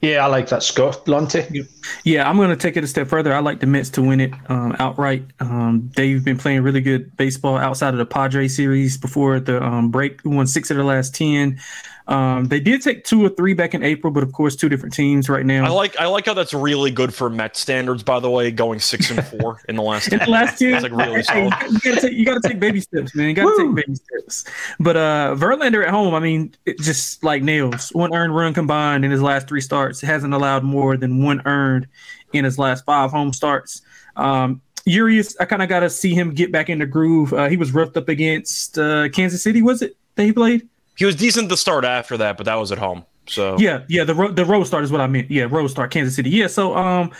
Yeah, 0.00 0.24
I 0.24 0.28
like 0.28 0.48
that, 0.50 0.62
Scott. 0.62 1.06
Lonte? 1.06 1.66
Yeah, 2.04 2.28
I'm 2.28 2.36
going 2.36 2.50
to 2.50 2.56
take 2.56 2.76
it 2.76 2.84
a 2.84 2.86
step 2.86 3.08
further. 3.08 3.34
I 3.34 3.40
like 3.40 3.58
the 3.58 3.66
Mets 3.66 3.90
to 3.90 4.02
win 4.02 4.20
it 4.20 4.32
um, 4.48 4.76
outright. 4.78 5.24
Um, 5.40 5.90
they've 5.96 6.24
been 6.24 6.38
playing 6.38 6.62
really 6.62 6.80
good 6.80 7.16
baseball 7.16 7.56
outside 7.56 7.94
of 7.94 7.98
the 7.98 8.06
Padres 8.06 8.54
series 8.54 8.96
before 8.96 9.40
the 9.40 9.60
um, 9.60 9.90
break. 9.90 10.20
Won 10.24 10.46
six 10.46 10.70
of 10.70 10.76
the 10.76 10.84
last 10.84 11.16
10. 11.16 11.58
Um, 12.08 12.46
they 12.46 12.58
did 12.58 12.80
take 12.80 13.04
two 13.04 13.24
or 13.24 13.28
three 13.28 13.52
back 13.52 13.74
in 13.74 13.82
April, 13.82 14.10
but 14.10 14.22
of 14.22 14.32
course, 14.32 14.56
two 14.56 14.70
different 14.70 14.94
teams 14.94 15.28
right 15.28 15.44
now. 15.44 15.66
I 15.66 15.68
like 15.68 15.94
I 15.98 16.06
like 16.06 16.24
how 16.24 16.32
that's 16.32 16.54
really 16.54 16.90
good 16.90 17.12
for 17.12 17.28
Met 17.28 17.54
standards. 17.54 18.02
By 18.02 18.18
the 18.18 18.30
way, 18.30 18.50
going 18.50 18.80
six 18.80 19.10
and 19.10 19.24
four 19.26 19.60
in 19.68 19.76
the 19.76 19.82
last 19.82 20.08
in 20.12 20.18
the 20.18 20.26
last 20.26 20.58
two, 20.58 20.72
like 20.78 20.90
really 20.90 21.22
solid. 21.22 21.52
You 21.68 21.78
gotta 21.80 22.00
take 22.00 22.12
you 22.14 22.24
gotta 22.24 22.40
take 22.40 22.58
baby 22.58 22.80
steps, 22.80 23.14
man. 23.14 23.28
You 23.28 23.34
gotta 23.34 23.48
Woo! 23.48 23.76
take 23.76 23.86
baby 23.86 23.96
steps. 23.96 24.46
But 24.80 24.96
uh, 24.96 25.36
Verlander 25.38 25.84
at 25.84 25.90
home, 25.90 26.14
I 26.14 26.20
mean, 26.20 26.54
just 26.80 27.22
like 27.22 27.42
nails. 27.42 27.90
One 27.90 28.14
earned 28.14 28.34
run 28.34 28.54
combined 28.54 29.04
in 29.04 29.10
his 29.10 29.20
last 29.20 29.46
three 29.46 29.60
starts 29.60 30.00
hasn't 30.00 30.32
allowed 30.32 30.64
more 30.64 30.96
than 30.96 31.22
one 31.22 31.42
earned 31.44 31.86
in 32.32 32.44
his 32.44 32.58
last 32.58 32.86
five 32.86 33.10
home 33.10 33.34
starts. 33.34 33.82
Um, 34.16 34.62
Urias, 34.86 35.36
I 35.38 35.44
kind 35.44 35.62
of 35.62 35.68
got 35.68 35.80
to 35.80 35.90
see 35.90 36.14
him 36.14 36.32
get 36.32 36.50
back 36.50 36.70
in 36.70 36.78
the 36.78 36.86
groove. 36.86 37.34
Uh, 37.34 37.50
he 37.50 37.58
was 37.58 37.72
roughed 37.72 37.98
up 37.98 38.08
against 38.08 38.78
uh, 38.78 39.10
Kansas 39.10 39.42
City, 39.42 39.60
was 39.60 39.82
it 39.82 39.94
that 40.14 40.24
he 40.24 40.32
played? 40.32 40.66
He 40.98 41.04
was 41.04 41.14
decent 41.14 41.48
to 41.50 41.56
start 41.56 41.84
after 41.84 42.16
that, 42.16 42.36
but 42.36 42.46
that 42.46 42.56
was 42.56 42.72
at 42.72 42.78
home. 42.78 43.04
So 43.28 43.56
yeah, 43.56 43.84
yeah, 43.88 44.02
the 44.02 44.14
the 44.34 44.44
road 44.44 44.64
start 44.64 44.82
is 44.82 44.90
what 44.90 45.00
I 45.00 45.06
meant. 45.06 45.30
Yeah, 45.30 45.46
road 45.48 45.68
start, 45.68 45.92
Kansas 45.92 46.16
City. 46.16 46.28
Yeah, 46.28 46.48
so 46.48 46.76
um, 46.76 47.12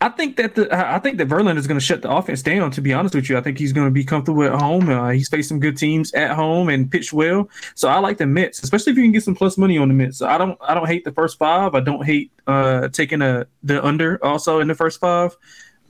I 0.00 0.08
think 0.08 0.36
that 0.36 0.54
the 0.54 0.66
I 0.72 0.98
think 0.98 1.18
that 1.18 1.28
Verlander 1.28 1.58
is 1.58 1.66
going 1.66 1.78
to 1.78 1.84
shut 1.84 2.00
the 2.00 2.10
offense 2.10 2.40
down. 2.40 2.70
To 2.70 2.80
be 2.80 2.94
honest 2.94 3.14
with 3.14 3.28
you, 3.28 3.36
I 3.36 3.42
think 3.42 3.58
he's 3.58 3.74
going 3.74 3.86
to 3.86 3.90
be 3.90 4.02
comfortable 4.02 4.44
at 4.44 4.52
home. 4.52 4.88
Uh, 4.88 5.10
he's 5.10 5.28
faced 5.28 5.50
some 5.50 5.60
good 5.60 5.76
teams 5.76 6.10
at 6.14 6.30
home 6.30 6.70
and 6.70 6.90
pitched 6.90 7.12
well. 7.12 7.50
So 7.74 7.88
I 7.88 7.98
like 7.98 8.16
the 8.16 8.26
Mets, 8.26 8.62
especially 8.62 8.92
if 8.92 8.96
you 8.96 9.04
can 9.04 9.12
get 9.12 9.24
some 9.24 9.34
plus 9.34 9.58
money 9.58 9.76
on 9.76 9.88
the 9.88 9.94
Mets. 9.94 10.16
So 10.18 10.26
I 10.26 10.38
don't 10.38 10.56
I 10.62 10.72
don't 10.72 10.86
hate 10.86 11.04
the 11.04 11.12
first 11.12 11.36
five. 11.36 11.74
I 11.74 11.80
don't 11.80 12.06
hate 12.06 12.32
uh, 12.46 12.88
taking 12.88 13.20
a 13.20 13.46
the 13.62 13.84
under 13.84 14.24
also 14.24 14.60
in 14.60 14.68
the 14.68 14.74
first 14.74 15.00
five, 15.00 15.36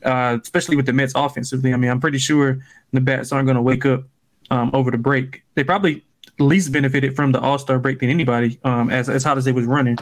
uh, 0.04 0.38
especially 0.42 0.74
with 0.74 0.86
the 0.86 0.92
Mets 0.92 1.12
offensively. 1.14 1.72
I 1.72 1.76
mean, 1.76 1.90
I'm 1.90 2.00
pretty 2.00 2.18
sure 2.18 2.58
the 2.92 3.00
bats 3.00 3.30
aren't 3.30 3.46
going 3.46 3.56
to 3.56 3.62
wake 3.62 3.86
up 3.86 4.02
um, 4.50 4.70
over 4.72 4.90
the 4.90 4.98
break. 4.98 5.44
They 5.54 5.62
probably 5.62 6.04
least 6.38 6.72
benefited 6.72 7.16
from 7.16 7.32
the 7.32 7.40
All 7.40 7.58
Star 7.58 7.78
break 7.78 8.00
than 8.00 8.10
anybody, 8.10 8.58
um, 8.64 8.90
as 8.90 9.08
as 9.08 9.24
hot 9.24 9.38
as 9.38 9.46
it 9.46 9.54
was 9.54 9.64
running. 9.66 9.98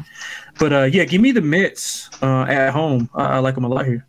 But 0.58 0.72
uh, 0.72 0.82
yeah, 0.84 1.04
give 1.04 1.20
me 1.20 1.32
the 1.32 1.40
Mets 1.40 2.08
uh, 2.22 2.42
at 2.42 2.70
home. 2.70 3.08
I, 3.14 3.24
I 3.24 3.38
like 3.38 3.54
them 3.54 3.64
a 3.64 3.68
lot 3.68 3.86
here. 3.86 4.06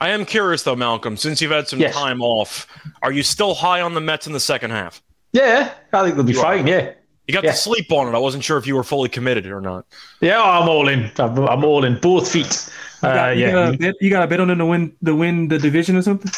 I 0.00 0.10
am 0.10 0.24
curious 0.24 0.62
though, 0.62 0.76
Malcolm. 0.76 1.16
Since 1.16 1.40
you've 1.40 1.52
had 1.52 1.68
some 1.68 1.78
Yes. 1.78 1.94
time 1.94 2.20
off, 2.20 2.66
are 3.02 3.12
you 3.12 3.22
still 3.22 3.54
high 3.54 3.80
on 3.80 3.94
the 3.94 4.00
Mets 4.00 4.26
in 4.26 4.32
the 4.32 4.40
second 4.40 4.70
half? 4.70 5.02
Yeah, 5.32 5.72
I 5.92 6.02
think 6.04 6.16
they'll 6.16 6.24
be 6.24 6.32
You 6.32 6.40
are. 6.40 6.56
fine. 6.56 6.66
Yeah, 6.66 6.90
You 7.26 7.32
got 7.34 7.44
Yeah. 7.44 7.52
to 7.52 7.56
sleep 7.56 7.90
on 7.90 8.06
it. 8.08 8.14
I 8.14 8.18
wasn't 8.18 8.44
sure 8.44 8.58
if 8.58 8.66
you 8.66 8.74
were 8.76 8.84
fully 8.84 9.08
committed 9.08 9.46
or 9.46 9.60
not. 9.60 9.86
yeah, 10.20 10.42
I'm 10.42 10.68
all 10.68 10.88
in. 10.88 11.10
I'm, 11.18 11.38
I'm 11.48 11.64
all 11.64 11.84
in. 11.84 11.98
Both 12.00 12.30
feet. 12.30 12.68
You 13.02 13.08
got, 13.08 13.28
Uh, 13.28 13.32
you, 13.32 13.40
yeah. 13.46 13.50
got 13.52 13.74
a 13.74 13.78
bet, 13.78 13.94
you 14.00 14.10
got 14.10 14.22
a 14.24 14.26
bet 14.26 14.40
on 14.40 14.48
them 14.48 14.58
to 14.58 14.66
win 14.66 14.92
the 15.02 15.14
win 15.14 15.48
the 15.48 15.58
division 15.58 15.96
or 15.96 16.02
something? 16.02 16.30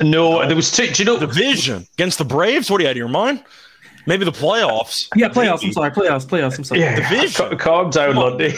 No, 0.00 0.44
there 0.46 0.56
was 0.56 0.70
two. 0.70 0.86
Do 0.88 1.02
you 1.02 1.04
know? 1.06 1.18
Division 1.18 1.86
against 1.94 2.18
the 2.18 2.24
Braves? 2.24 2.70
What 2.70 2.80
are 2.80 2.84
you 2.84 2.88
out 2.88 2.92
of 2.92 2.96
your 2.96 3.08
mind? 3.08 3.42
Maybe 4.06 4.24
the 4.24 4.32
playoffs. 4.32 5.08
Yeah, 5.16 5.28
playoffs. 5.28 5.64
I'm 5.64 5.72
sorry, 5.72 5.90
playoffs. 5.90 6.26
Playoffs. 6.26 6.58
I'm 6.58 6.64
sorry. 6.64 6.80
Yeah, 6.80 6.96
Division. 6.96 7.50
ca- 7.50 7.56
calm 7.56 7.90
down, 7.90 8.14
Come. 8.14 8.22
Lundy. 8.22 8.50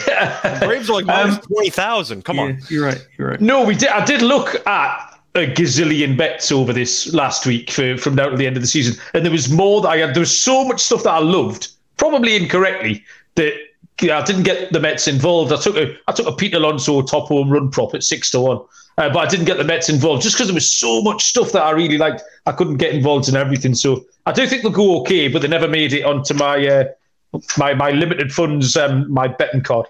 Braves 0.65 0.89
are 0.89 0.93
like 1.01 1.07
Um, 1.07 1.29
minus 1.29 1.37
twenty 1.45 1.69
thousand. 1.69 2.23
Come 2.25 2.37
Yeah, 2.37 2.43
on. 2.43 2.59
you're 2.69 2.85
right. 2.85 3.07
You're 3.17 3.29
right. 3.29 3.41
No, 3.41 3.63
we 3.65 3.75
did. 3.75 3.89
I 3.89 4.05
did 4.05 4.21
look 4.21 4.55
at 4.67 5.19
a 5.35 5.45
gazillion 5.47 6.17
bets 6.17 6.51
over 6.51 6.73
this 6.73 7.13
last 7.13 7.45
week 7.45 7.69
for, 7.71 7.97
from 7.97 8.15
now 8.15 8.29
to 8.29 8.35
the 8.37 8.45
end 8.47 8.57
of 8.57 8.61
the 8.63 8.67
season, 8.67 8.95
and 9.13 9.23
there 9.25 9.31
was 9.31 9.49
more 9.49 9.81
that 9.81 9.89
I 9.89 9.97
had. 9.97 10.13
There 10.13 10.21
was 10.21 10.35
so 10.39 10.63
much 10.65 10.81
stuff 10.81 11.03
that 11.03 11.11
I 11.13 11.19
loved, 11.19 11.69
probably 11.97 12.35
incorrectly, 12.35 13.03
that 13.35 13.53
yeah, 14.01 14.19
I 14.19 14.23
didn't 14.25 14.43
get 14.43 14.71
the 14.71 14.79
Mets 14.79 15.07
involved. 15.07 15.51
I 15.51 15.57
took 15.57 15.75
a 15.75 15.95
I 16.07 16.11
took 16.13 16.27
a 16.27 16.31
Pete 16.31 16.53
Alonso 16.53 17.01
top 17.01 17.27
home 17.27 17.49
run 17.49 17.69
prop 17.71 17.93
at 17.95 18.03
six 18.03 18.31
to 18.31 18.39
one, 18.39 18.57
uh, 18.97 19.09
but 19.11 19.17
I 19.19 19.25
didn't 19.27 19.45
get 19.45 19.57
the 19.57 19.63
Mets 19.63 19.89
involved 19.89 20.21
just 20.23 20.35
because 20.35 20.47
there 20.47 20.53
was 20.55 20.71
so 20.71 21.01
much 21.01 21.23
stuff 21.25 21.51
that 21.53 21.63
I 21.63 21.71
really 21.71 21.97
liked. 21.97 22.21
I 22.45 22.51
couldn't 22.51 22.77
get 22.77 22.93
involved 22.93 23.27
in 23.29 23.35
everything, 23.35 23.73
so 23.75 24.05
I 24.29 24.31
do 24.31 24.45
think 24.45 24.61
they'll 24.61 24.71
go 24.71 25.01
okay, 25.01 25.27
but 25.27 25.41
they 25.41 25.47
never 25.47 25.67
made 25.67 25.91
it 25.91 26.05
onto 26.05 26.35
my 26.35 26.67
uh, 26.67 26.83
my 27.57 27.73
my 27.73 27.89
limited 27.89 28.31
funds 28.31 28.77
um, 28.77 29.11
my 29.11 29.27
betting 29.27 29.63
card. 29.63 29.87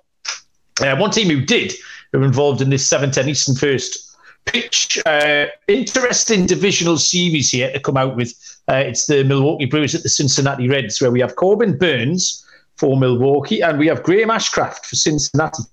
Uh, 0.82 0.96
one 0.96 1.12
team 1.12 1.28
who 1.28 1.46
did, 1.46 1.74
who 2.14 2.20
were 2.20 2.26
involved 2.26 2.62
in 2.62 2.70
this 2.70 2.88
710 2.88 3.30
Eastern 3.30 3.56
first 3.56 4.16
pitch. 4.46 4.98
Uh, 5.06 5.48
interesting 5.68 6.46
divisional 6.46 6.98
series 6.98 7.52
here 7.52 7.70
to 7.74 7.82
come 7.82 7.98
out 7.98 8.16
with. 8.16 8.34
Uh, 8.70 8.76
it's 8.76 9.08
the 9.08 9.26
Milwaukee 9.26 9.66
Brewers 9.66 9.94
at 9.94 10.04
the 10.04 10.10
Cincinnati 10.10 10.70
Reds, 10.70 11.02
where 11.02 11.12
we 11.12 11.20
have 11.20 11.36
Corbin 11.36 11.78
Burnes 11.78 12.46
for 12.78 12.96
Milwaukee 12.96 13.60
and 13.60 13.78
we 13.78 13.88
have 13.88 14.04
Graham 14.04 14.30
Ashcraft 14.30 14.86
for 14.86 14.96
Cincinnati. 14.96 15.64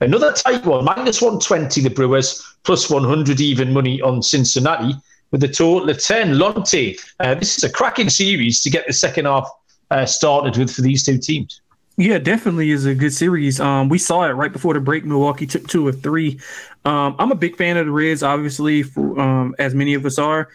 Another 0.00 0.32
tight 0.32 0.66
one, 0.66 0.84
minus 0.84 1.22
120 1.22 1.80
the 1.80 1.90
Brewers, 1.90 2.42
plus 2.64 2.90
100 2.90 3.40
even 3.40 3.72
money 3.72 4.02
on 4.02 4.20
Cincinnati, 4.20 4.96
with 5.30 5.42
a 5.44 5.48
total 5.48 5.88
of 5.88 5.98
10. 5.98 6.34
Lonte, 6.34 6.98
uh, 7.20 7.34
this 7.34 7.58
is 7.58 7.64
a 7.64 7.70
cracking 7.70 8.10
series 8.10 8.60
to 8.62 8.70
get 8.70 8.86
the 8.86 8.92
second 8.92 9.26
half 9.26 9.48
uh, 9.90 10.06
started 10.06 10.56
with 10.56 10.70
for 10.70 10.82
these 10.82 11.04
two 11.04 11.18
teams. 11.18 11.60
Yeah, 11.98 12.18
definitely 12.18 12.70
is 12.72 12.84
a 12.84 12.94
good 12.94 13.12
series. 13.12 13.58
Um, 13.58 13.88
we 13.88 13.98
saw 13.98 14.24
it 14.24 14.32
right 14.32 14.52
before 14.52 14.74
the 14.74 14.80
break. 14.80 15.04
Milwaukee 15.04 15.46
took 15.46 15.66
two 15.66 15.86
or 15.86 15.92
three. 15.92 16.38
Um, 16.84 17.16
I'm 17.18 17.32
a 17.32 17.36
big 17.36 17.56
fan 17.56 17.78
of 17.78 17.86
the 17.86 17.92
Reds, 17.92 18.22
obviously, 18.22 18.82
for, 18.82 19.18
um, 19.18 19.54
as 19.58 19.74
many 19.74 19.94
of 19.94 20.04
us 20.04 20.18
are, 20.18 20.50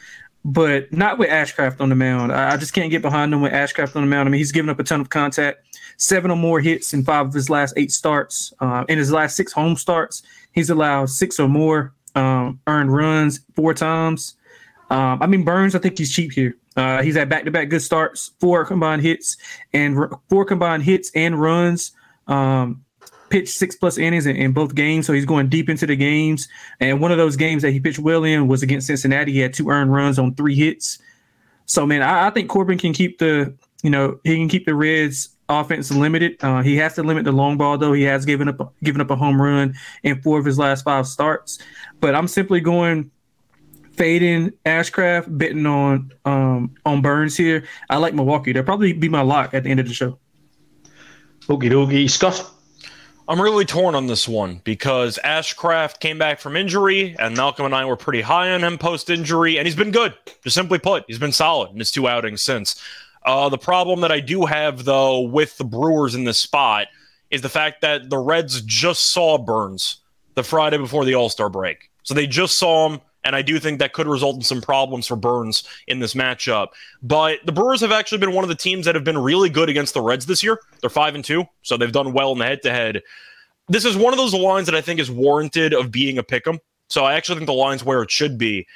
but 0.45 0.91
not 0.93 1.17
with 1.17 1.29
Ashcraft 1.29 1.81
on 1.81 1.89
the 1.89 1.95
mound. 1.95 2.31
I, 2.31 2.53
I 2.53 2.57
just 2.57 2.73
can't 2.73 2.91
get 2.91 3.01
behind 3.01 3.33
him 3.33 3.41
with 3.41 3.53
Ashcraft 3.53 3.95
on 3.95 4.03
the 4.03 4.07
mound. 4.07 4.29
I 4.29 4.31
mean, 4.31 4.37
he's 4.37 4.51
given 4.51 4.69
up 4.69 4.79
a 4.79 4.83
ton 4.83 5.01
of 5.01 5.09
contact, 5.09 5.65
seven 5.97 6.29
or 6.29 6.37
more 6.37 6.59
hits 6.59 6.93
in 6.93 7.03
five 7.03 7.25
of 7.25 7.33
his 7.33 7.49
last 7.49 7.73
eight 7.75 7.91
starts. 7.91 8.53
Uh, 8.59 8.85
in 8.87 8.99
his 8.99 9.11
last 9.11 9.35
six 9.35 9.51
home 9.51 9.75
starts, 9.75 10.21
he's 10.51 10.69
allowed 10.69 11.09
six 11.09 11.39
or 11.39 11.47
more 11.47 11.93
um, 12.13 12.59
earned 12.67 12.93
runs 12.93 13.39
four 13.55 13.73
times. 13.73 14.35
Um, 14.91 15.19
I 15.21 15.25
mean, 15.25 15.43
Burnes, 15.43 15.73
I 15.73 15.79
think 15.79 15.97
he's 15.97 16.11
cheap 16.11 16.33
here. 16.33 16.57
Uh, 16.75 17.01
he's 17.01 17.15
had 17.15 17.29
back-to-back 17.29 17.69
good 17.69 17.81
starts, 17.81 18.31
four 18.39 18.65
combined 18.65 19.01
hits 19.01 19.37
and 19.73 19.97
r- 19.97 20.19
four 20.29 20.45
combined 20.45 20.83
hits 20.83 21.09
and 21.15 21.41
runs. 21.41 21.93
Um, 22.27 22.83
pitched 23.29 23.55
six 23.55 23.75
plus 23.75 23.97
innings 23.97 24.25
in, 24.25 24.35
in 24.35 24.51
both 24.51 24.75
games, 24.75 25.07
so 25.07 25.13
he's 25.13 25.25
going 25.25 25.47
deep 25.47 25.69
into 25.69 25.87
the 25.87 25.95
games. 25.95 26.49
And 26.81 26.99
one 26.99 27.11
of 27.11 27.17
those 27.17 27.37
games 27.37 27.61
that 27.61 27.71
he 27.71 27.79
pitched 27.79 27.99
well 27.99 28.25
in 28.25 28.47
was 28.49 28.61
against 28.61 28.87
Cincinnati. 28.87 29.31
He 29.31 29.39
had 29.39 29.53
two 29.53 29.69
earned 29.69 29.93
runs 29.93 30.19
on 30.19 30.35
three 30.35 30.55
hits. 30.55 30.99
So, 31.65 31.85
man, 31.85 32.01
I, 32.01 32.27
I 32.27 32.29
think 32.29 32.49
Corbin 32.49 32.77
can 32.77 32.91
keep 32.91 33.19
the, 33.19 33.55
you 33.83 33.89
know, 33.89 34.19
he 34.25 34.35
can 34.35 34.49
keep 34.49 34.65
the 34.65 34.75
Reds 34.75 35.29
offense 35.47 35.89
limited. 35.89 36.35
Uh, 36.41 36.61
he 36.61 36.75
has 36.77 36.95
to 36.95 37.03
limit 37.03 37.23
the 37.23 37.31
long 37.31 37.57
ball, 37.57 37.77
though. 37.77 37.93
He 37.93 38.03
has 38.03 38.25
given 38.25 38.49
up 38.49 38.73
given 38.83 38.99
up 38.99 39.09
a 39.09 39.15
home 39.15 39.41
run 39.41 39.75
in 40.03 40.21
four 40.21 40.37
of 40.37 40.43
his 40.45 40.59
last 40.59 40.83
five 40.83 41.07
starts. 41.07 41.59
But 42.01 42.13
I'm 42.13 42.27
simply 42.27 42.59
going 42.59 43.11
fading 43.93 44.51
Ashcraft, 44.65 45.37
betting 45.37 45.65
on 45.65 46.11
um 46.25 46.75
on 46.85 47.01
Burnes 47.01 47.37
here. 47.37 47.65
I 47.89 47.97
like 47.97 48.13
Milwaukee. 48.13 48.51
They'll 48.51 48.63
probably 48.63 48.93
be 48.93 49.09
my 49.09 49.21
lock 49.21 49.53
at 49.53 49.63
the 49.63 49.69
end 49.69 49.79
of 49.79 49.87
the 49.87 49.93
show. 49.93 50.17
Okie 51.47 51.71
dokie. 51.71 52.09
Scott? 52.09 52.49
I'm 53.27 53.41
really 53.41 53.65
torn 53.65 53.95
on 53.95 54.07
this 54.07 54.27
one 54.27 54.59
because 54.63 55.17
Ashcraft 55.23 55.99
came 55.99 56.17
back 56.17 56.39
from 56.39 56.57
injury, 56.57 57.15
and 57.17 57.37
Malcolm 57.37 57.65
and 57.65 57.73
I 57.73 57.85
were 57.85 57.95
pretty 57.95 58.21
high 58.21 58.51
on 58.51 58.63
him 58.63 58.77
post 58.77 59.09
injury, 59.09 59.57
and 59.57 59.65
he's 59.65 59.75
been 59.75 59.91
good. 59.91 60.13
Just 60.43 60.55
simply 60.55 60.79
put, 60.79 61.05
he's 61.07 61.19
been 61.19 61.31
solid 61.31 61.71
in 61.71 61.79
his 61.79 61.91
two 61.91 62.09
outings 62.09 62.41
since. 62.41 62.81
Uh, 63.23 63.47
the 63.47 63.57
problem 63.57 64.01
that 64.01 64.11
I 64.11 64.19
do 64.19 64.45
have, 64.45 64.83
though, 64.83 65.21
with 65.21 65.57
the 65.57 65.63
Brewers 65.63 66.15
in 66.15 66.23
this 66.25 66.39
spot 66.39 66.87
is 67.29 67.41
the 67.41 67.49
fact 67.49 67.81
that 67.81 68.09
the 68.09 68.17
Reds 68.17 68.61
just 68.63 69.13
saw 69.13 69.37
Burnes 69.37 69.97
the 70.35 70.43
Friday 70.43 70.77
before 70.77 71.05
the 71.05 71.15
All 71.15 71.29
Star 71.29 71.49
break. 71.49 71.89
So 72.03 72.13
they 72.13 72.27
just 72.27 72.57
saw 72.57 72.89
him, 72.89 73.01
and 73.23 73.35
I 73.35 73.41
do 73.41 73.59
think 73.59 73.79
that 73.79 73.93
could 73.93 74.07
result 74.07 74.35
in 74.35 74.41
some 74.41 74.61
problems 74.61 75.07
for 75.07 75.15
Burnes 75.15 75.63
in 75.87 75.99
this 75.99 76.13
matchup. 76.13 76.69
But 77.01 77.39
the 77.45 77.51
Brewers 77.51 77.81
have 77.81 77.91
actually 77.91 78.17
been 78.17 78.33
one 78.33 78.43
of 78.43 78.49
the 78.49 78.55
teams 78.55 78.85
that 78.85 78.95
have 78.95 79.03
been 79.03 79.17
really 79.17 79.49
good 79.49 79.69
against 79.69 79.93
the 79.93 80.01
Reds 80.01 80.25
this 80.25 80.43
year. 80.43 80.59
They're 80.79 80.89
five 80.89 81.15
and 81.15 81.23
two, 81.23 81.45
so 81.61 81.77
they've 81.77 81.91
done 81.91 82.13
well 82.13 82.31
in 82.31 82.39
the 82.39 82.45
head 82.45 82.61
to 82.63 82.71
head. 82.71 83.01
This 83.67 83.85
is 83.85 83.95
one 83.95 84.13
of 84.13 84.17
those 84.17 84.33
lines 84.33 84.65
that 84.65 84.75
I 84.75 84.81
think 84.81 84.99
is 84.99 85.11
warranted 85.11 85.73
of 85.73 85.91
being 85.91 86.17
a 86.17 86.23
pick 86.23 86.47
'em. 86.47 86.59
So 86.89 87.05
I 87.05 87.13
actually 87.13 87.35
think 87.37 87.47
the 87.47 87.53
line's 87.53 87.83
where 87.83 88.01
it 88.01 88.11
should 88.11 88.37
be. 88.37 88.67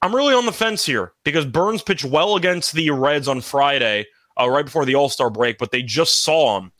I'm 0.00 0.14
really 0.14 0.34
on 0.34 0.46
the 0.46 0.52
fence 0.52 0.84
here 0.84 1.12
because 1.22 1.44
Burnes 1.44 1.82
pitched 1.82 2.04
well 2.04 2.36
against 2.36 2.72
the 2.72 2.90
Reds 2.90 3.28
on 3.28 3.40
Friday, 3.40 4.06
uh, 4.40 4.48
right 4.48 4.64
before 4.64 4.84
the 4.84 4.94
All 4.94 5.08
Star 5.08 5.30
break, 5.30 5.58
but 5.58 5.70
they 5.70 5.82
just 5.82 6.24
saw 6.24 6.58
him. 6.58 6.72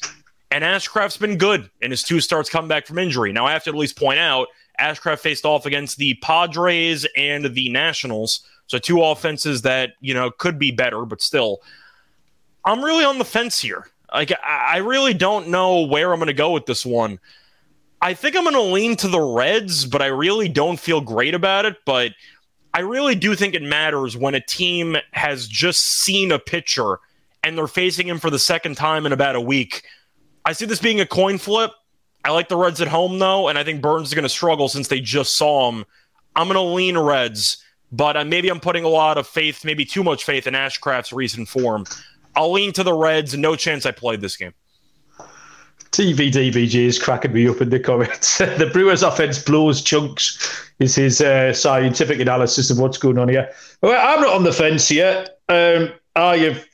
And 0.50 0.64
Ashcraft's 0.64 1.16
been 1.16 1.38
good 1.38 1.70
in 1.80 1.90
his 1.90 2.02
two 2.02 2.20
starts 2.20 2.50
come 2.50 2.68
back 2.68 2.86
from 2.86 2.98
injury. 2.98 3.32
Now, 3.32 3.46
I 3.46 3.52
have 3.52 3.64
to 3.64 3.70
at 3.70 3.76
least 3.76 3.96
point 3.96 4.18
out, 4.18 4.48
Ashcraft 4.82 5.20
faced 5.20 5.44
off 5.44 5.66
against 5.66 5.96
the 5.98 6.14
Padres 6.14 7.06
and 7.16 7.44
the 7.44 7.68
Nationals. 7.70 8.40
So 8.66 8.78
two 8.78 9.02
offenses 9.02 9.62
that, 9.62 9.94
you 10.00 10.12
know, 10.14 10.30
could 10.30 10.58
be 10.58 10.70
better, 10.70 11.04
but 11.04 11.22
still. 11.22 11.62
I'm 12.64 12.84
really 12.84 13.04
on 13.04 13.18
the 13.18 13.24
fence 13.24 13.60
here. 13.60 13.86
Like, 14.12 14.32
I 14.44 14.78
really 14.78 15.14
don't 15.14 15.48
know 15.48 15.82
where 15.82 16.12
I'm 16.12 16.18
going 16.18 16.26
to 16.26 16.34
go 16.34 16.52
with 16.52 16.66
this 16.66 16.84
one. 16.84 17.18
I 18.00 18.14
think 18.14 18.36
I'm 18.36 18.44
going 18.44 18.54
to 18.54 18.60
lean 18.60 18.96
to 18.96 19.08
the 19.08 19.20
Reds, 19.20 19.86
but 19.86 20.02
I 20.02 20.06
really 20.06 20.48
don't 20.48 20.78
feel 20.78 21.00
great 21.00 21.34
about 21.34 21.64
it. 21.64 21.76
But 21.86 22.12
I 22.74 22.80
really 22.80 23.14
do 23.14 23.34
think 23.34 23.54
it 23.54 23.62
matters 23.62 24.16
when 24.16 24.34
a 24.34 24.40
team 24.40 24.96
has 25.12 25.46
just 25.46 25.82
seen 26.02 26.32
a 26.32 26.38
pitcher 26.38 26.98
and 27.42 27.56
they're 27.56 27.66
facing 27.66 28.08
him 28.08 28.18
for 28.18 28.30
the 28.30 28.38
second 28.38 28.76
time 28.76 29.06
in 29.06 29.12
about 29.12 29.36
a 29.36 29.40
week. 29.40 29.82
I 30.44 30.52
see 30.52 30.66
this 30.66 30.80
being 30.80 31.00
a 31.00 31.06
coin 31.06 31.38
flip. 31.38 31.72
I 32.24 32.30
like 32.30 32.48
the 32.48 32.56
Reds 32.56 32.80
at 32.80 32.88
home, 32.88 33.18
though, 33.18 33.48
and 33.48 33.58
I 33.58 33.64
think 33.64 33.82
Burnes 33.82 34.08
is 34.08 34.14
going 34.14 34.22
to 34.22 34.28
struggle 34.28 34.68
since 34.68 34.88
they 34.88 35.00
just 35.00 35.36
saw 35.36 35.70
him. 35.70 35.84
I'm 36.36 36.46
going 36.46 36.54
to 36.54 36.74
lean 36.74 36.96
Reds, 36.96 37.62
but 37.90 38.16
uh, 38.16 38.24
maybe 38.24 38.48
I'm 38.48 38.60
putting 38.60 38.84
a 38.84 38.88
lot 38.88 39.18
of 39.18 39.26
faith, 39.26 39.64
maybe 39.64 39.84
too 39.84 40.04
much 40.04 40.24
faith 40.24 40.46
in 40.46 40.54
Ashcraft's 40.54 41.12
recent 41.12 41.48
form. 41.48 41.84
I'll 42.36 42.52
lean 42.52 42.72
to 42.74 42.82
the 42.82 42.94
Reds. 42.94 43.36
No 43.36 43.56
chance 43.56 43.84
I 43.84 43.90
played 43.90 44.20
this 44.20 44.36
game. 44.36 44.54
TV 45.90 46.32
DBG 46.32 46.86
is 46.86 46.98
cracking 46.98 47.34
me 47.34 47.46
up 47.46 47.60
in 47.60 47.68
the 47.68 47.78
comments. 47.78 48.38
the 48.38 48.70
Brewers' 48.72 49.02
offense 49.02 49.42
blows 49.42 49.82
chunks, 49.82 50.70
is 50.78 50.94
his 50.94 51.20
uh, 51.20 51.52
scientific 51.52 52.18
analysis 52.18 52.70
of 52.70 52.78
what's 52.78 52.96
going 52.96 53.18
on 53.18 53.28
here. 53.28 53.50
Well, 53.82 54.00
I'm 54.00 54.22
not 54.22 54.34
on 54.34 54.44
the 54.44 54.52
fence 54.52 54.88
here. 54.88 55.26
Um, 55.50 55.92
I 56.16 56.38
have 56.38 56.64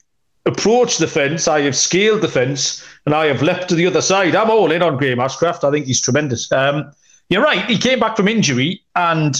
approached 0.46 1.00
the 1.00 1.08
fence, 1.08 1.48
I 1.48 1.62
have 1.62 1.76
scaled 1.76 2.22
the 2.22 2.28
fence, 2.28 2.84
and 3.08 3.14
I 3.14 3.24
have 3.28 3.40
leapt 3.40 3.70
to 3.70 3.74
the 3.74 3.86
other 3.86 4.02
side. 4.02 4.36
I'm 4.36 4.50
all 4.50 4.70
in 4.70 4.82
on 4.82 4.98
Graham 4.98 5.16
Ashcraft. 5.16 5.64
I 5.64 5.70
think 5.70 5.86
he's 5.86 5.98
tremendous. 5.98 6.52
Um, 6.52 6.92
you're 7.30 7.42
right. 7.42 7.64
He 7.64 7.78
came 7.78 8.00
back 8.00 8.18
from 8.18 8.28
injury, 8.28 8.82
and 8.96 9.34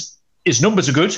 his 0.46 0.62
numbers 0.62 0.88
are 0.88 0.92
good. 0.92 1.14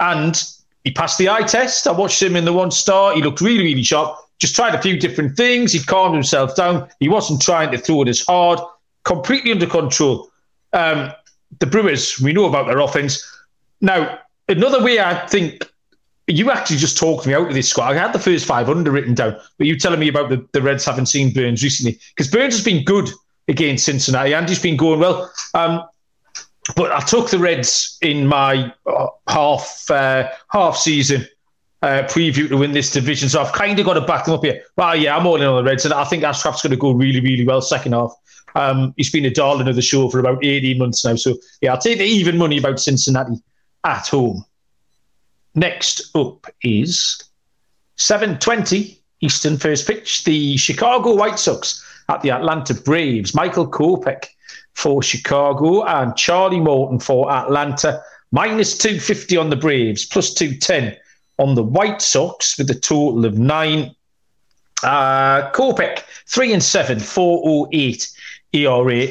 And 0.00 0.42
he 0.82 0.92
passed 0.92 1.18
the 1.18 1.28
eye 1.28 1.42
test. 1.42 1.86
I 1.86 1.92
watched 1.92 2.22
him 2.22 2.36
in 2.36 2.46
the 2.46 2.54
one 2.54 2.70
star. 2.70 3.14
He 3.14 3.20
looked 3.20 3.42
really, 3.42 3.64
really 3.64 3.82
sharp. 3.82 4.16
Just 4.38 4.56
tried 4.56 4.74
a 4.74 4.80
few 4.80 4.98
different 4.98 5.36
things. 5.36 5.74
He 5.74 5.80
calmed 5.80 6.14
himself 6.14 6.56
down. 6.56 6.88
He 7.00 7.10
wasn't 7.10 7.42
trying 7.42 7.70
to 7.72 7.76
throw 7.76 8.00
it 8.00 8.08
as 8.08 8.24
hard. 8.24 8.60
Completely 9.04 9.52
under 9.52 9.66
control. 9.66 10.30
Um, 10.72 11.12
the 11.58 11.66
Brewers, 11.66 12.18
we 12.18 12.32
know 12.32 12.46
about 12.46 12.66
their 12.66 12.80
offense. 12.80 13.22
Now, 13.82 14.20
another 14.48 14.82
way 14.82 15.00
I 15.00 15.26
think 15.26 15.69
you 16.36 16.50
actually 16.50 16.76
just 16.76 16.96
talked 16.96 17.26
me 17.26 17.34
out 17.34 17.48
of 17.48 17.54
this 17.54 17.68
squad. 17.68 17.92
I 17.92 17.94
had 17.94 18.12
the 18.12 18.18
first 18.18 18.46
five 18.46 18.68
under 18.68 18.90
written 18.90 19.14
down, 19.14 19.36
but 19.58 19.66
you 19.66 19.78
telling 19.78 20.00
me 20.00 20.08
about 20.08 20.30
the, 20.30 20.46
the 20.52 20.62
Reds 20.62 20.84
haven't 20.84 21.06
seen 21.06 21.32
Burnes 21.32 21.62
recently 21.62 21.98
because 22.14 22.30
Burnes 22.30 22.54
has 22.54 22.64
been 22.64 22.84
good 22.84 23.10
against 23.48 23.84
Cincinnati 23.84 24.34
and 24.34 24.48
he's 24.48 24.62
been 24.62 24.76
going 24.76 25.00
well. 25.00 25.30
Um, 25.54 25.82
but 26.76 26.92
I 26.92 27.00
took 27.00 27.30
the 27.30 27.38
Reds 27.38 27.98
in 28.02 28.26
my 28.26 28.72
uh, 28.86 29.08
half 29.28 29.90
uh, 29.90 30.30
half 30.50 30.76
season 30.76 31.26
uh, 31.82 32.02
preview 32.04 32.48
to 32.48 32.56
win 32.56 32.72
this 32.72 32.92
division, 32.92 33.28
so 33.28 33.42
I've 33.42 33.52
kind 33.52 33.78
of 33.78 33.86
got 33.86 33.94
to 33.94 34.02
back 34.02 34.26
them 34.26 34.34
up 34.34 34.44
here. 34.44 34.62
Well, 34.76 34.94
yeah, 34.94 35.16
I'm 35.16 35.26
all 35.26 35.36
in 35.36 35.42
on 35.42 35.64
the 35.64 35.68
Reds, 35.68 35.84
and 35.84 35.94
I 35.94 36.04
think 36.04 36.22
Ashcraft's 36.22 36.62
going 36.62 36.70
to 36.70 36.76
go 36.76 36.92
really, 36.92 37.20
really 37.20 37.44
well 37.44 37.62
second 37.62 37.92
half. 37.92 38.12
Um, 38.54 38.94
he's 38.96 39.10
been 39.10 39.24
a 39.24 39.30
darling 39.30 39.68
of 39.68 39.76
the 39.76 39.82
show 39.82 40.08
for 40.10 40.18
about 40.18 40.44
18 40.44 40.78
months 40.78 41.04
now, 41.04 41.16
so 41.16 41.36
yeah, 41.60 41.72
I'll 41.72 41.80
take 41.80 41.98
the 41.98 42.04
even 42.04 42.36
money 42.36 42.58
about 42.58 42.78
Cincinnati 42.78 43.36
at 43.84 44.06
home. 44.08 44.44
Next 45.54 46.14
up 46.14 46.46
is 46.62 47.22
7:20 47.96 48.98
Eastern 49.20 49.58
first 49.58 49.86
pitch. 49.86 50.24
The 50.24 50.56
Chicago 50.56 51.14
White 51.14 51.38
Sox 51.38 51.84
at 52.08 52.22
the 52.22 52.30
Atlanta 52.30 52.74
Braves. 52.74 53.34
Michael 53.34 53.66
Kopech 53.66 54.26
for 54.74 55.02
Chicago 55.02 55.84
and 55.84 56.16
Charlie 56.16 56.60
Morton 56.60 56.98
for 56.98 57.30
Atlanta. 57.30 58.02
Minus 58.32 58.78
250 58.78 59.36
on 59.36 59.50
the 59.50 59.56
Braves, 59.56 60.06
plus 60.06 60.32
210 60.34 60.96
on 61.38 61.56
the 61.56 61.64
White 61.64 62.00
Sox 62.00 62.56
with 62.56 62.70
a 62.70 62.74
total 62.74 63.24
of 63.24 63.36
nine. 63.38 63.94
Uh, 64.84 65.50
three 66.26 66.52
and 66.52 66.62
seven, 66.62 67.00
408 67.00 68.08
ERA. 68.52 69.08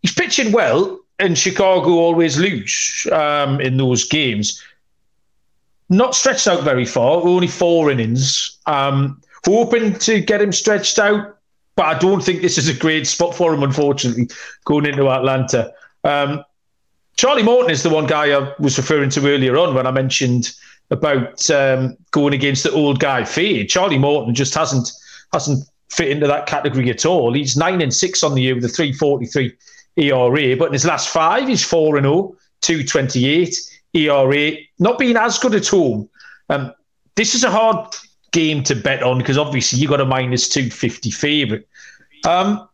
He's 0.00 0.14
pitching 0.14 0.52
well, 0.52 1.00
and 1.18 1.36
Chicago 1.36 1.90
always 1.90 2.38
lose 2.38 3.06
um, 3.12 3.60
in 3.60 3.76
those 3.76 4.04
games 4.04 4.62
not 5.88 6.14
stretched 6.14 6.46
out 6.46 6.62
very 6.62 6.84
far, 6.84 7.22
only 7.22 7.46
four 7.46 7.90
innings. 7.90 8.58
Um, 8.66 9.20
hoping 9.44 9.98
to 9.98 10.20
get 10.20 10.40
him 10.40 10.52
stretched 10.52 10.98
out, 10.98 11.38
but 11.76 11.86
I 11.86 11.98
don't 11.98 12.22
think 12.22 12.42
this 12.42 12.58
is 12.58 12.68
a 12.68 12.74
great 12.74 13.06
spot 13.06 13.34
for 13.34 13.52
him, 13.52 13.62
unfortunately, 13.62 14.28
going 14.64 14.86
into 14.86 15.10
Atlanta. 15.10 15.72
Um, 16.04 16.44
Charlie 17.16 17.42
Morton 17.42 17.70
is 17.70 17.82
the 17.82 17.90
one 17.90 18.06
guy 18.06 18.36
I 18.36 18.54
was 18.58 18.78
referring 18.78 19.10
to 19.10 19.28
earlier 19.28 19.56
on 19.56 19.74
when 19.74 19.86
I 19.86 19.90
mentioned 19.90 20.54
about 20.90 21.50
um, 21.50 21.96
going 22.10 22.34
against 22.34 22.62
the 22.62 22.72
old 22.72 23.00
guy 23.00 23.24
Fade. 23.24 23.68
Charlie 23.68 23.98
Morton 23.98 24.34
just 24.34 24.54
hasn't 24.54 24.90
hasn't 25.32 25.66
fit 25.88 26.08
into 26.08 26.26
that 26.26 26.46
category 26.46 26.90
at 26.90 27.06
all. 27.06 27.32
He's 27.32 27.56
nine 27.56 27.80
and 27.80 27.92
six 27.92 28.22
on 28.22 28.34
the 28.34 28.42
year 28.42 28.54
with 28.54 28.64
a 28.64 28.68
343 28.68 29.54
ERA, 29.96 30.56
but 30.56 30.66
in 30.66 30.72
his 30.72 30.86
last 30.86 31.08
five, 31.10 31.48
he's 31.48 31.64
four 31.64 31.96
and 31.96 32.04
0, 32.04 32.34
228. 32.62 33.56
ERA, 33.94 34.52
not 34.78 34.98
being 34.98 35.16
as 35.16 35.38
good 35.38 35.54
at 35.54 35.66
home. 35.66 36.08
Um, 36.48 36.72
this 37.14 37.34
is 37.34 37.44
a 37.44 37.50
hard 37.50 37.94
game 38.32 38.62
to 38.64 38.74
bet 38.74 39.02
on 39.02 39.18
because 39.18 39.38
obviously 39.38 39.78
you 39.78 39.88
got 39.88 40.00
a 40.00 40.04
minus 40.04 40.48
250 40.48 41.10
favourite. 41.10 41.66
Um, 42.26 42.68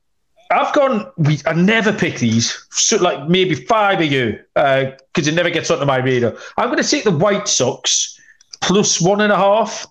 I've 0.50 0.72
gone, 0.74 1.10
we, 1.18 1.40
I 1.44 1.52
never 1.52 1.92
pick 1.92 2.18
these, 2.18 2.66
so 2.70 2.96
like 2.96 3.28
maybe 3.28 3.54
five 3.54 4.00
a 4.00 4.06
year 4.06 4.46
because 4.54 5.28
uh, 5.28 5.30
it 5.30 5.34
never 5.34 5.50
gets 5.50 5.70
onto 5.70 5.84
my 5.84 5.98
radar. 5.98 6.34
I'm 6.56 6.68
going 6.68 6.82
to 6.82 6.88
take 6.88 7.04
the 7.04 7.10
White 7.10 7.48
Sox 7.48 8.18
plus 8.60 9.00
one 9.00 9.20
and 9.20 9.32
a 9.32 9.36
half 9.36 9.86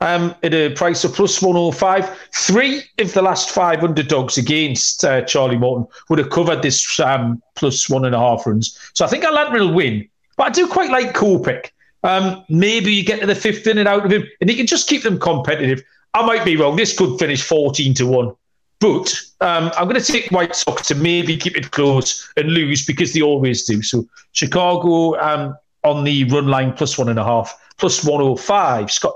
um, 0.00 0.34
at 0.42 0.54
a 0.54 0.70
price 0.70 1.04
of 1.04 1.12
plus 1.12 1.42
105. 1.42 2.18
Three 2.34 2.82
of 2.98 3.12
the 3.12 3.22
last 3.22 3.50
five 3.50 3.84
underdogs 3.84 4.38
against 4.38 5.04
uh, 5.04 5.22
Charlie 5.22 5.58
Morton 5.58 5.86
would 6.08 6.18
have 6.18 6.30
covered 6.30 6.62
this 6.62 6.98
um, 7.00 7.42
plus 7.54 7.88
one 7.88 8.04
and 8.04 8.14
a 8.14 8.18
half 8.18 8.46
runs. 8.46 8.78
So 8.94 9.04
I 9.04 9.08
think 9.08 9.24
Atlanta 9.24 9.52
will 9.52 9.72
win. 9.72 10.08
But 10.36 10.46
I 10.46 10.50
do 10.50 10.66
quite 10.66 10.90
like 10.90 11.14
Kopech. 11.14 11.70
Um, 12.04 12.44
maybe 12.48 12.92
you 12.92 13.04
get 13.04 13.20
to 13.20 13.26
the 13.26 13.34
fifth 13.34 13.66
inning 13.66 13.86
out 13.86 14.04
of 14.04 14.10
him, 14.10 14.24
and 14.40 14.50
he 14.50 14.56
can 14.56 14.66
just 14.66 14.88
keep 14.88 15.02
them 15.02 15.18
competitive. 15.18 15.82
I 16.14 16.26
might 16.26 16.44
be 16.44 16.56
wrong. 16.56 16.76
This 16.76 16.96
could 16.96 17.18
finish 17.18 17.42
fourteen 17.42 17.94
to 17.94 18.06
one, 18.06 18.34
but 18.80 19.14
um, 19.40 19.70
I'm 19.76 19.88
going 19.88 20.00
to 20.00 20.12
take 20.12 20.30
White 20.30 20.56
Sox 20.56 20.88
to 20.88 20.94
maybe 20.94 21.36
keep 21.36 21.56
it 21.56 21.70
close 21.70 22.28
and 22.36 22.48
lose 22.48 22.84
because 22.84 23.12
they 23.12 23.22
always 23.22 23.64
do. 23.64 23.82
So 23.82 24.04
Chicago 24.32 25.18
um, 25.20 25.56
on 25.84 26.04
the 26.04 26.24
run 26.24 26.48
line 26.48 26.72
plus 26.72 26.98
one 26.98 27.08
and 27.08 27.18
a 27.18 27.24
half, 27.24 27.56
plus 27.78 28.04
one 28.04 28.20
hundred 28.20 28.32
oh 28.32 28.36
five. 28.36 28.90
Scott. 28.90 29.14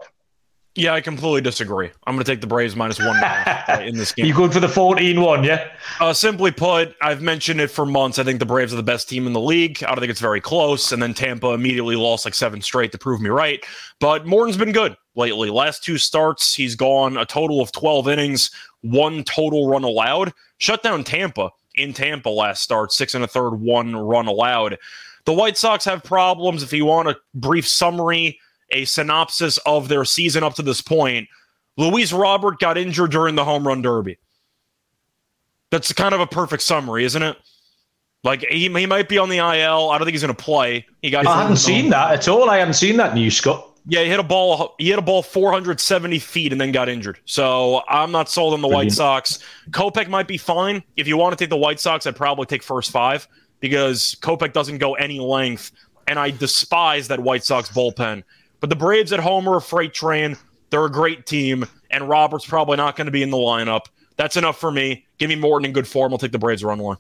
Yeah, 0.77 0.93
I 0.93 1.01
completely 1.01 1.41
disagree. 1.41 1.91
I'm 2.07 2.15
going 2.15 2.25
to 2.25 2.31
take 2.31 2.43
the 2.43 2.47
Braves 2.47 2.77
minus 2.77 2.99
one 2.99 3.17
in 3.81 3.97
this 3.97 4.13
game. 4.13 4.27
You 4.27 4.35
good 4.35 4.53
for 4.53 4.61
the 4.61 4.69
14 4.69 5.19
1, 5.19 5.45
yeah? 5.45 5.71
Uh, 6.01 6.13
simply 6.13 6.51
put, 6.51 6.95
I've 7.01 7.23
mentioned 7.23 7.61
it 7.61 7.71
for 7.71 7.87
months. 7.87 8.19
I 8.19 8.25
think 8.25 8.41
the 8.41 8.47
Braves 8.47 8.75
are 8.75 8.77
the 8.77 8.83
best 8.83 9.09
team 9.09 9.27
in 9.27 9.33
the 9.33 9.41
league. 9.41 9.83
I 9.83 9.89
don't 9.89 10.01
think 10.01 10.11
it's 10.11 10.21
very 10.21 10.41
close. 10.41 10.93
And 10.93 11.03
then 11.03 11.15
Tampa 11.15 11.49
immediately 11.53 11.97
lost 11.97 12.27
like 12.27 12.35
seven 12.35 12.61
straight 12.61 12.93
to 12.93 12.99
prove 12.99 13.23
me 13.23 13.31
right. 13.31 13.65
But 14.01 14.27
Morton's 14.27 14.59
been 14.59 14.73
good 14.73 14.97
lately. 15.15 15.49
Last 15.49 15.83
two 15.83 15.97
starts, 15.97 16.55
he's 16.55 16.75
gone 16.75 17.17
a 17.17 17.25
total 17.25 17.63
of 17.63 17.73
12 17.73 18.09
innings, 18.09 18.51
one 18.83 19.25
total 19.25 19.69
run 19.69 19.83
allowed. 19.83 20.35
Shut 20.59 20.83
down 20.83 21.05
Tampa 21.05 21.51
in 21.77 21.95
Tampa 21.95 22.29
last 22.29 22.63
start, 22.63 22.93
six 22.93 23.15
and 23.15 23.25
a 23.25 23.29
third, 23.29 23.55
one 23.55 23.97
run 23.97 24.27
allowed. 24.27 24.77
The 25.25 25.33
White 25.33 25.57
Sox 25.57 25.85
have 25.87 26.05
problems. 26.05 26.63
If 26.63 26.73
you 26.73 26.85
want 26.85 27.09
a 27.09 27.17
brief 27.35 27.67
summary, 27.67 28.39
a 28.71 28.85
synopsis 28.85 29.59
of 29.59 29.89
their 29.89 30.05
season 30.05 30.43
up 30.43 30.55
to 30.55 30.63
this 30.63 30.81
point. 30.81 31.29
Luis 31.77 32.13
Robert 32.13 32.59
got 32.59 32.79
injured 32.79 33.11
during 33.11 33.35
the 33.35 33.45
home 33.45 33.67
run 33.67 33.83
derby. 33.83 34.19
That's 35.71 35.93
kind 35.93 36.15
of 36.15 36.21
a 36.21 36.27
perfect 36.27 36.63
summary, 36.63 37.05
isn't 37.05 37.23
it? 37.23 37.37
Like 38.25 38.41
he, 38.41 38.69
he 38.69 38.87
might 38.87 39.09
be 39.09 39.19
on 39.19 39.29
the 39.29 39.39
IL. 39.39 39.91
I 39.91 39.99
don't 39.99 40.05
think 40.05 40.15
he's 40.15 40.23
going 40.23 40.35
to 40.35 40.43
play. 40.43 40.87
He 41.03 41.11
got. 41.11 41.27
I 41.27 41.43
haven't 41.43 41.59
seen 41.59 41.91
that 41.91 42.13
at 42.13 42.29
all. 42.29 42.51
I 42.51 42.59
haven't 42.59 42.75
seen 42.75 42.97
that 42.97 43.15
news, 43.15 43.37
Scott. 43.37 43.69
Yeah, 43.89 44.03
he 44.03 44.09
hit 44.09 44.19
a 44.19 44.25
ball. 44.25 44.75
He 44.79 44.89
hit 44.89 44.99
a 44.99 45.03
ball 45.03 45.23
470 45.23 46.19
feet 46.19 46.51
and 46.51 46.61
then 46.61 46.73
got 46.73 46.89
injured. 46.89 47.21
So 47.25 47.83
I'm 47.89 48.11
not 48.11 48.29
sold 48.29 48.53
on 48.55 48.63
the 48.63 48.69
Brilliant. 48.69 48.91
White 48.91 48.97
Sox. 48.97 49.39
Kopech 49.71 50.09
might 50.09 50.27
be 50.27 50.39
fine. 50.39 50.83
If 50.97 51.07
you 51.07 51.17
want 51.17 51.39
to 51.39 51.43
take 51.43 51.51
the 51.51 51.57
White 51.57 51.79
Sox, 51.79 52.05
I'd 52.05 52.17
probably 52.17 52.47
take 52.47 52.65
first 52.65 52.91
five 52.91 53.29
because 53.61 54.17
Kopech 54.21 54.53
doesn't 54.53 54.79
go 54.79 54.95
any 54.95 55.21
length, 55.21 55.71
and 56.09 56.19
I 56.19 56.31
despise 56.31 57.07
that 57.09 57.21
White 57.21 57.45
Sox 57.45 57.69
bullpen. 57.71 58.25
But 58.61 58.71
the 58.71 58.77
Braves 58.77 59.13
at 59.13 59.21
home 59.21 59.49
are 59.49 59.57
a 59.57 59.63
freight 59.63 59.95
train. 59.95 60.37
They're 60.71 60.85
a 60.85 60.91
great 60.91 61.27
team, 61.27 61.65
and 61.91 62.09
Robert's 62.09 62.47
probably 62.47 62.77
not 62.77 62.97
going 62.97 63.07
to 63.07 63.13
be 63.13 63.23
in 63.23 63.31
the 63.31 63.37
lineup. 63.37 63.87
That's 64.17 64.37
enough 64.37 64.59
for 64.59 64.73
me. 64.73 65.07
Give 65.19 65.29
me 65.29 65.37
Morton 65.37 65.67
in 65.67 65.73
good 65.73 65.87
form. 65.87 66.13
I'll 66.13 66.19
take 66.19 66.33
the 66.33 66.39
Braves 66.39 66.65
run 66.65 66.79
line. 66.79 66.97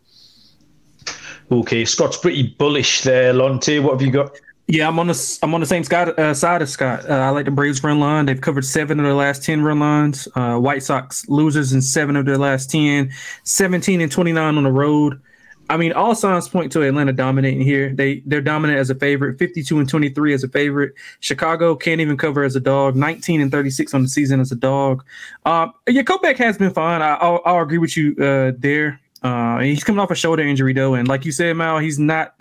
Okay, 1.50 1.84
Scott's 1.84 2.16
pretty 2.16 2.54
bullish 2.58 3.02
there, 3.02 3.32
Lonte. 3.32 3.82
What 3.82 3.92
have 3.92 4.02
you 4.02 4.10
got? 4.10 4.36
Yeah, 4.68 4.88
I'm 4.88 4.98
on 4.98 5.06
the 5.06 5.38
I'm 5.42 5.54
on 5.54 5.60
the 5.60 5.66
same 5.66 5.84
Scott, 5.84 6.18
uh, 6.18 6.34
side 6.34 6.60
of 6.60 6.68
Scott. 6.68 7.08
Uh, 7.08 7.14
I 7.14 7.28
like 7.30 7.44
the 7.44 7.52
Braves 7.52 7.82
run 7.84 8.00
line. 8.00 8.26
They've 8.26 8.40
covered 8.40 8.64
seven 8.64 8.98
of 8.98 9.04
their 9.04 9.14
last 9.14 9.44
ten 9.44 9.62
run 9.62 9.78
lines. 9.78 10.26
Uh, 10.34 10.58
White 10.58 10.82
Sox 10.82 11.28
losers 11.28 11.72
in 11.72 11.80
seven 11.80 12.16
of 12.16 12.26
their 12.26 12.38
last 12.38 12.70
10, 12.70 13.12
17 13.44 14.00
and 14.00 14.10
29 14.10 14.56
on 14.56 14.64
the 14.64 14.72
road. 14.72 15.20
I 15.68 15.76
mean, 15.76 15.92
all 15.92 16.14
signs 16.14 16.48
point 16.48 16.70
to 16.72 16.82
Atlanta 16.82 17.12
dominating 17.12 17.62
here. 17.62 17.92
They 17.92 18.22
they're 18.26 18.40
dominant 18.40 18.78
as 18.78 18.90
a 18.90 18.94
favorite, 18.94 19.38
52 19.38 19.78
and 19.78 19.88
23 19.88 20.34
as 20.34 20.44
a 20.44 20.48
favorite. 20.48 20.94
Chicago 21.20 21.74
can't 21.74 22.00
even 22.00 22.16
cover 22.16 22.44
as 22.44 22.56
a 22.56 22.60
dog, 22.60 22.94
19 22.94 23.40
and 23.40 23.50
36 23.50 23.94
on 23.94 24.02
the 24.02 24.08
season 24.08 24.40
as 24.40 24.52
a 24.52 24.56
dog. 24.56 25.04
Uh, 25.44 25.68
yeah, 25.88 26.02
Kopech 26.02 26.36
has 26.36 26.58
been 26.58 26.72
fine. 26.72 27.02
I, 27.02 27.28
will 27.28 27.40
I'll 27.44 27.62
agree 27.62 27.78
with 27.78 27.96
you 27.96 28.14
uh, 28.22 28.52
there. 28.56 29.00
Uh, 29.22 29.58
he's 29.58 29.82
coming 29.82 29.98
off 29.98 30.10
a 30.10 30.14
shoulder 30.14 30.42
injury 30.42 30.72
though, 30.72 30.94
and 30.94 31.08
like 31.08 31.24
you 31.24 31.32
said, 31.32 31.56
Mal, 31.56 31.78
he's 31.78 31.98
not. 31.98 32.34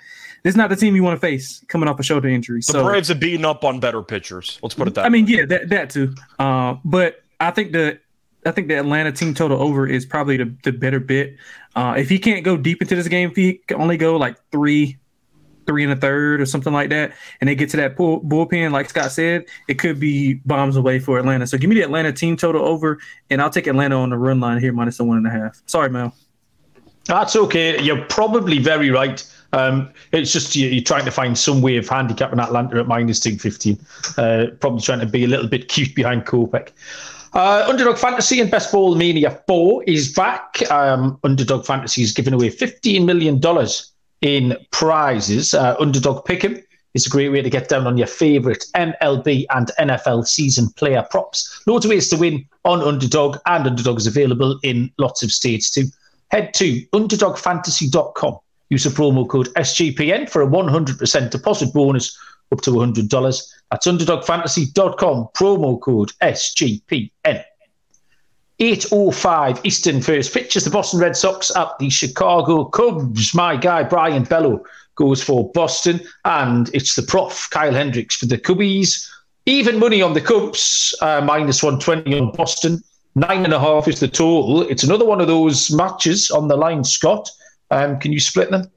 This 0.43 0.53
is 0.53 0.57
not 0.57 0.69
the 0.69 0.75
team 0.75 0.95
you 0.95 1.01
want 1.01 1.19
to 1.19 1.25
face 1.25 1.63
coming 1.69 1.89
off 1.89 1.99
a 1.99 2.03
shoulder 2.03 2.27
injury. 2.27 2.59
The 2.59 2.73
so, 2.73 2.83
Braves 2.83 3.07
have 3.07 3.19
beaten 3.19 3.45
up 3.45 3.63
on 3.63 3.79
better 3.79 4.03
pitchers. 4.03 4.59
Let's 4.61 4.75
put 4.75 4.87
it 4.87 4.93
that. 4.93 5.01
I 5.01 5.07
way. 5.07 5.23
mean, 5.23 5.27
yeah, 5.27 5.45
that 5.45 5.69
that 5.69 5.89
too. 5.89 6.13
Uh, 6.37 6.75
but 6.85 7.23
I 7.39 7.49
think 7.49 7.71
the 7.71 7.99
I 8.45 8.51
think 8.51 8.67
the 8.67 8.75
Atlanta 8.75 9.11
team 9.11 9.33
total 9.33 9.61
over 9.61 9.87
is 9.87 10.05
probably 10.05 10.37
the, 10.37 10.55
the 10.63 10.71
better 10.71 10.99
bit. 10.99 11.35
Uh, 11.75 11.95
if 11.97 12.09
he 12.09 12.19
can't 12.19 12.43
go 12.43 12.57
deep 12.57 12.81
into 12.81 12.95
this 12.95 13.07
game, 13.07 13.31
if 13.31 13.35
he 13.35 13.53
can 13.67 13.81
only 13.81 13.97
go 13.97 14.17
like 14.17 14.37
three, 14.51 14.97
three 15.65 15.83
and 15.83 15.91
a 15.91 15.95
third 15.95 16.41
or 16.41 16.45
something 16.45 16.71
like 16.71 16.89
that, 16.89 17.13
and 17.41 17.49
they 17.49 17.55
get 17.55 17.69
to 17.71 17.77
that 17.77 17.97
bullpen, 17.97 18.71
like 18.71 18.89
Scott 18.89 19.11
said, 19.11 19.45
it 19.67 19.79
could 19.79 19.99
be 19.99 20.35
bombs 20.45 20.75
away 20.75 20.99
for 20.99 21.17
Atlanta. 21.17 21.47
So 21.47 21.57
give 21.57 21.69
me 21.69 21.75
the 21.75 21.81
Atlanta 21.81 22.13
team 22.13 22.37
total 22.37 22.63
over, 22.63 22.99
and 23.29 23.41
I'll 23.41 23.49
take 23.49 23.67
Atlanta 23.67 23.99
on 23.99 24.09
the 24.09 24.17
run 24.17 24.39
line 24.39 24.59
here 24.61 24.71
minus 24.71 24.97
the 24.97 25.03
one 25.03 25.17
and 25.17 25.27
a 25.27 25.31
half. 25.31 25.61
Sorry, 25.65 25.89
Mel. 25.89 26.13
That's 27.05 27.35
okay. 27.35 27.81
You're 27.81 28.03
probably 28.05 28.59
very 28.59 28.89
right. 28.89 29.23
Um, 29.53 29.91
it's 30.11 30.33
just 30.33 30.55
you're 30.55 30.83
trying 30.83 31.05
to 31.05 31.11
find 31.11 31.37
some 31.37 31.61
way 31.61 31.77
of 31.77 31.87
handicapping 31.87 32.39
Atlanta 32.39 32.79
at 32.79 32.87
minus 32.87 33.19
215. 33.19 33.79
Uh, 34.17 34.47
probably 34.59 34.81
trying 34.81 34.99
to 34.99 35.05
be 35.05 35.23
a 35.23 35.27
little 35.27 35.47
bit 35.47 35.69
cute 35.69 35.95
behind 35.95 36.25
Kopech. 36.25 36.71
Uh, 37.35 37.65
Underdog 37.67 37.97
Fantasy 37.97 38.39
and 38.39 38.49
Best 38.49 38.71
Ball 38.71 38.95
Mania 38.95 39.41
4 39.45 39.83
is 39.83 40.13
back. 40.13 40.61
Um, 40.71 41.19
Underdog 41.25 41.65
Fantasy 41.65 42.01
is 42.01 42.13
giving 42.13 42.33
away 42.33 42.49
$15 42.49 43.05
million 43.05 43.41
in 44.21 44.57
prizes. 44.71 45.53
Uh, 45.53 45.75
Underdog 45.77 46.25
Pick'em 46.25 46.63
is 46.93 47.05
a 47.05 47.09
great 47.09 47.27
way 47.27 47.41
to 47.41 47.49
get 47.49 47.67
down 47.67 47.87
on 47.87 47.97
your 47.97 48.07
favourite 48.07 48.63
MLB 48.73 49.45
and 49.49 49.69
NFL 49.77 50.25
season 50.25 50.69
player 50.77 51.05
props. 51.11 51.61
Loads 51.67 51.83
of 51.83 51.91
ways 51.91 52.07
to 52.07 52.15
win 52.15 52.45
on 52.63 52.81
Underdog, 52.81 53.37
and 53.47 53.67
Underdog 53.67 53.97
is 53.97 54.07
available 54.07 54.57
in 54.63 54.89
lots 54.97 55.21
of 55.21 55.29
states 55.29 55.69
too. 55.69 55.87
Head 56.31 56.53
to 56.53 56.81
underdogfantasy.com 56.93 58.39
Use 58.69 58.83
the 58.83 58.89
promo 58.89 59.27
code 59.27 59.47
SGPN 59.53 60.29
for 60.29 60.41
a 60.41 60.47
100% 60.47 61.29
deposit 61.29 61.73
bonus 61.73 62.17
up 62.51 62.61
to 62.61 62.71
$100. 62.71 63.09
That's 63.71 63.87
underdogfantasy.com, 63.87 65.29
promo 65.33 65.81
code 65.81 66.11
SGPN. 66.21 67.43
8.05 68.59 69.59
Eastern 69.65 70.01
first 70.01 70.33
pitch 70.33 70.55
is 70.55 70.63
the 70.63 70.69
Boston 70.69 71.01
Red 71.01 71.17
Sox 71.17 71.53
at 71.57 71.77
the 71.77 71.89
Chicago 71.89 72.63
Cubs. 72.65 73.33
My 73.33 73.57
guy, 73.57 73.83
Brayan 73.83 74.23
Bello, 74.23 74.63
goes 74.95 75.21
for 75.21 75.51
Boston, 75.51 75.99
and 76.23 76.69
it's 76.73 76.95
the 76.95 77.03
prof, 77.03 77.49
Kyle 77.51 77.73
Hendricks, 77.73 78.15
for 78.15 78.27
the 78.27 78.37
Cubbies. 78.37 79.09
Even 79.45 79.77
money 79.77 80.01
on 80.01 80.13
the 80.13 80.21
Cubs, 80.21 80.95
uh, 81.01 81.21
minus 81.21 81.61
120 81.61 82.17
on 82.17 82.31
Boston. 82.31 82.81
Nine 83.15 83.43
and 83.43 83.53
a 83.53 83.59
half 83.59 83.87
is 83.89 83.99
the 83.99 84.07
total. 84.07 84.61
It's 84.63 84.83
another 84.83 85.05
one 85.05 85.19
of 85.19 85.27
those 85.27 85.69
matches 85.71 86.31
on 86.31 86.47
the 86.47 86.55
line, 86.55 86.83
Scott. 86.83 87.29
Um, 87.71 87.99
can 87.99 88.13
you 88.13 88.19
split 88.19 88.51
them? 88.51 88.71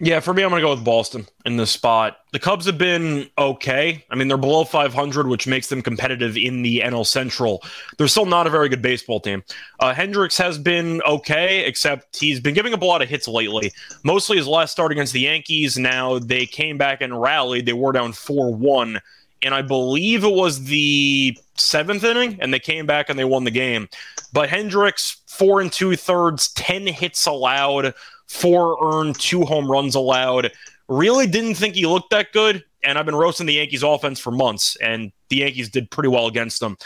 Yeah, 0.00 0.18
for 0.18 0.34
me, 0.34 0.42
I'm 0.42 0.50
going 0.50 0.60
to 0.60 0.66
go 0.66 0.74
with 0.74 0.84
Boston 0.84 1.26
in 1.44 1.56
this 1.56 1.70
spot. 1.70 2.18
The 2.32 2.40
Cubs 2.40 2.66
have 2.66 2.76
been 2.76 3.30
okay. 3.38 4.04
I 4.10 4.16
mean, 4.16 4.26
they're 4.26 4.36
below 4.36 4.64
500, 4.64 5.28
which 5.28 5.46
makes 5.46 5.68
them 5.68 5.82
competitive 5.82 6.36
in 6.36 6.62
the 6.62 6.80
NL 6.80 7.06
Central. 7.06 7.62
They're 7.96 8.08
still 8.08 8.26
not 8.26 8.48
a 8.48 8.50
very 8.50 8.68
good 8.68 8.82
baseball 8.82 9.20
team. 9.20 9.44
Uh, 9.78 9.94
Hendricks 9.94 10.36
has 10.36 10.58
been 10.58 11.00
okay, 11.02 11.64
except 11.64 12.18
he's 12.18 12.40
been 12.40 12.54
giving 12.54 12.74
up 12.74 12.82
a 12.82 12.84
lot 12.84 13.02
of 13.02 13.08
hits 13.08 13.28
lately. 13.28 13.72
Mostly 14.02 14.36
his 14.36 14.48
last 14.48 14.72
start 14.72 14.90
against 14.90 15.12
the 15.12 15.20
Yankees. 15.20 15.78
Now 15.78 16.18
they 16.18 16.44
came 16.44 16.76
back 16.76 17.00
and 17.00 17.20
rallied. 17.20 17.64
They 17.64 17.72
were 17.72 17.92
down 17.92 18.12
4 18.12 18.52
1 18.52 19.00
and 19.44 19.54
I 19.54 19.62
believe 19.62 20.24
it 20.24 20.32
was 20.32 20.64
the 20.64 21.36
seventh 21.56 22.02
inning, 22.02 22.38
and 22.40 22.52
they 22.52 22.58
came 22.58 22.86
back 22.86 23.10
and 23.10 23.18
they 23.18 23.24
won 23.24 23.44
the 23.44 23.50
game. 23.50 23.88
But 24.32 24.48
Hendricks, 24.48 25.18
four 25.26 25.60
and 25.60 25.70
two 25.70 25.94
thirds, 25.96 26.48
10 26.54 26.86
hits 26.86 27.26
allowed, 27.26 27.94
four 28.34 28.76
earned, 28.82 29.18
two 29.18 29.44
home 29.44 29.70
runs 29.70 29.94
allowed. 29.94 30.52
Really 30.88 31.26
didn't 31.26 31.54
think 31.54 31.76
he 31.76 31.86
looked 31.86 32.10
that 32.10 32.32
good. 32.32 32.64
And 32.82 32.98
I've 32.98 33.06
been 33.06 33.14
roasting 33.14 33.46
the 33.46 33.54
Yankees 33.54 33.82
offense 33.82 34.20
for 34.20 34.30
months, 34.30 34.76
and 34.76 35.10
the 35.30 35.36
Yankees 35.36 35.70
did 35.70 35.90
pretty 35.90 36.10
well 36.10 36.26
against 36.26 36.60
them. 36.60 36.76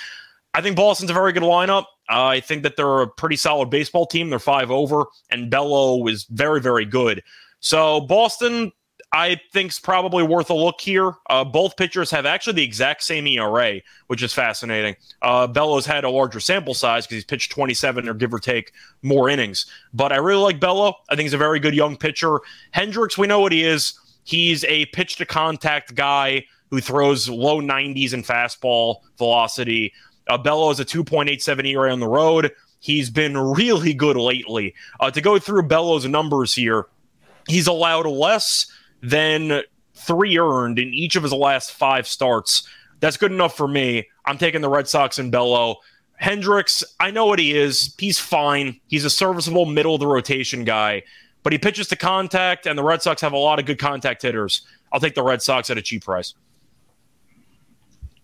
I 0.54 0.60
think 0.60 0.76
Boston's 0.76 1.10
a 1.10 1.14
very 1.14 1.32
good 1.32 1.42
lineup. 1.42 1.84
Uh, 2.08 2.26
I 2.26 2.40
think 2.40 2.62
that 2.62 2.76
they're 2.76 3.02
a 3.02 3.08
pretty 3.08 3.36
solid 3.36 3.68
baseball 3.68 4.06
team. 4.06 4.30
They're 4.30 4.38
five 4.38 4.70
over, 4.70 5.06
and 5.30 5.50
Bello 5.50 6.06
is 6.06 6.24
very, 6.30 6.60
very 6.60 6.84
good. 6.84 7.22
So 7.60 8.02
Boston, 8.02 8.70
I 9.12 9.40
think's 9.52 9.80
probably 9.80 10.22
worth 10.22 10.50
a 10.50 10.54
look 10.54 10.80
here. 10.80 11.12
Uh, 11.30 11.42
both 11.42 11.76
pitchers 11.76 12.10
have 12.10 12.26
actually 12.26 12.54
the 12.54 12.64
exact 12.64 13.02
same 13.02 13.26
ERA, 13.26 13.80
which 14.08 14.22
is 14.22 14.34
fascinating. 14.34 14.96
Uh, 15.22 15.46
Bello's 15.46 15.86
had 15.86 16.04
a 16.04 16.10
larger 16.10 16.40
sample 16.40 16.74
size 16.74 17.06
because 17.06 17.16
he's 17.16 17.24
pitched 17.24 17.50
27 17.52 18.06
or 18.08 18.14
give 18.14 18.34
or 18.34 18.38
take 18.38 18.72
more 19.02 19.30
innings. 19.30 19.64
But 19.94 20.12
I 20.12 20.16
really 20.16 20.42
like 20.42 20.60
Bello. 20.60 20.94
I 21.08 21.16
think 21.16 21.24
he's 21.24 21.32
a 21.32 21.38
very 21.38 21.58
good 21.58 21.74
young 21.74 21.96
pitcher. 21.96 22.40
Hendricks, 22.72 23.16
we 23.16 23.26
know 23.26 23.40
what 23.40 23.52
he 23.52 23.64
is. 23.64 23.98
He's 24.24 24.62
a 24.64 24.84
pitch 24.86 25.16
to 25.16 25.24
contact 25.24 25.94
guy 25.94 26.44
who 26.70 26.82
throws 26.82 27.30
low 27.30 27.62
90s 27.62 28.12
in 28.12 28.22
fastball 28.22 28.96
velocity. 29.16 29.94
Uh, 30.28 30.36
Bello 30.36 30.70
is 30.70 30.80
a 30.80 30.84
2.87 30.84 31.66
ERA 31.66 31.90
on 31.90 32.00
the 32.00 32.06
road. 32.06 32.52
He's 32.80 33.08
been 33.08 33.38
really 33.56 33.94
good 33.94 34.18
lately. 34.18 34.74
Uh, 35.00 35.10
to 35.10 35.22
go 35.22 35.38
through 35.38 35.62
Bello's 35.62 36.06
numbers 36.06 36.52
here, 36.52 36.86
he's 37.48 37.66
allowed 37.66 38.06
less 38.06 38.70
than 39.02 39.62
three 39.94 40.38
earned 40.38 40.78
in 40.78 40.94
each 40.94 41.16
of 41.16 41.22
his 41.22 41.32
last 41.32 41.72
five 41.72 42.06
starts. 42.06 42.68
That's 43.00 43.16
good 43.16 43.32
enough 43.32 43.56
for 43.56 43.68
me. 43.68 44.08
I'm 44.24 44.38
taking 44.38 44.60
the 44.60 44.68
Red 44.68 44.88
Sox 44.88 45.18
and 45.18 45.30
Bello. 45.30 45.76
Hendricks, 46.16 46.82
I 46.98 47.10
know 47.10 47.26
what 47.26 47.38
he 47.38 47.56
is. 47.56 47.94
He's 47.98 48.18
fine. 48.18 48.80
He's 48.88 49.04
a 49.04 49.10
serviceable 49.10 49.66
middle 49.66 49.94
of 49.94 50.00
the 50.00 50.06
rotation 50.06 50.64
guy, 50.64 51.04
but 51.42 51.52
he 51.52 51.58
pitches 51.58 51.86
to 51.88 51.96
contact, 51.96 52.66
and 52.66 52.76
the 52.76 52.82
Red 52.82 53.02
Sox 53.02 53.20
have 53.22 53.32
a 53.32 53.38
lot 53.38 53.60
of 53.60 53.66
good 53.66 53.78
contact 53.78 54.22
hitters. 54.22 54.62
I'll 54.92 55.00
take 55.00 55.14
the 55.14 55.22
Red 55.22 55.42
Sox 55.42 55.70
at 55.70 55.78
a 55.78 55.82
cheap 55.82 56.04
price. 56.04 56.34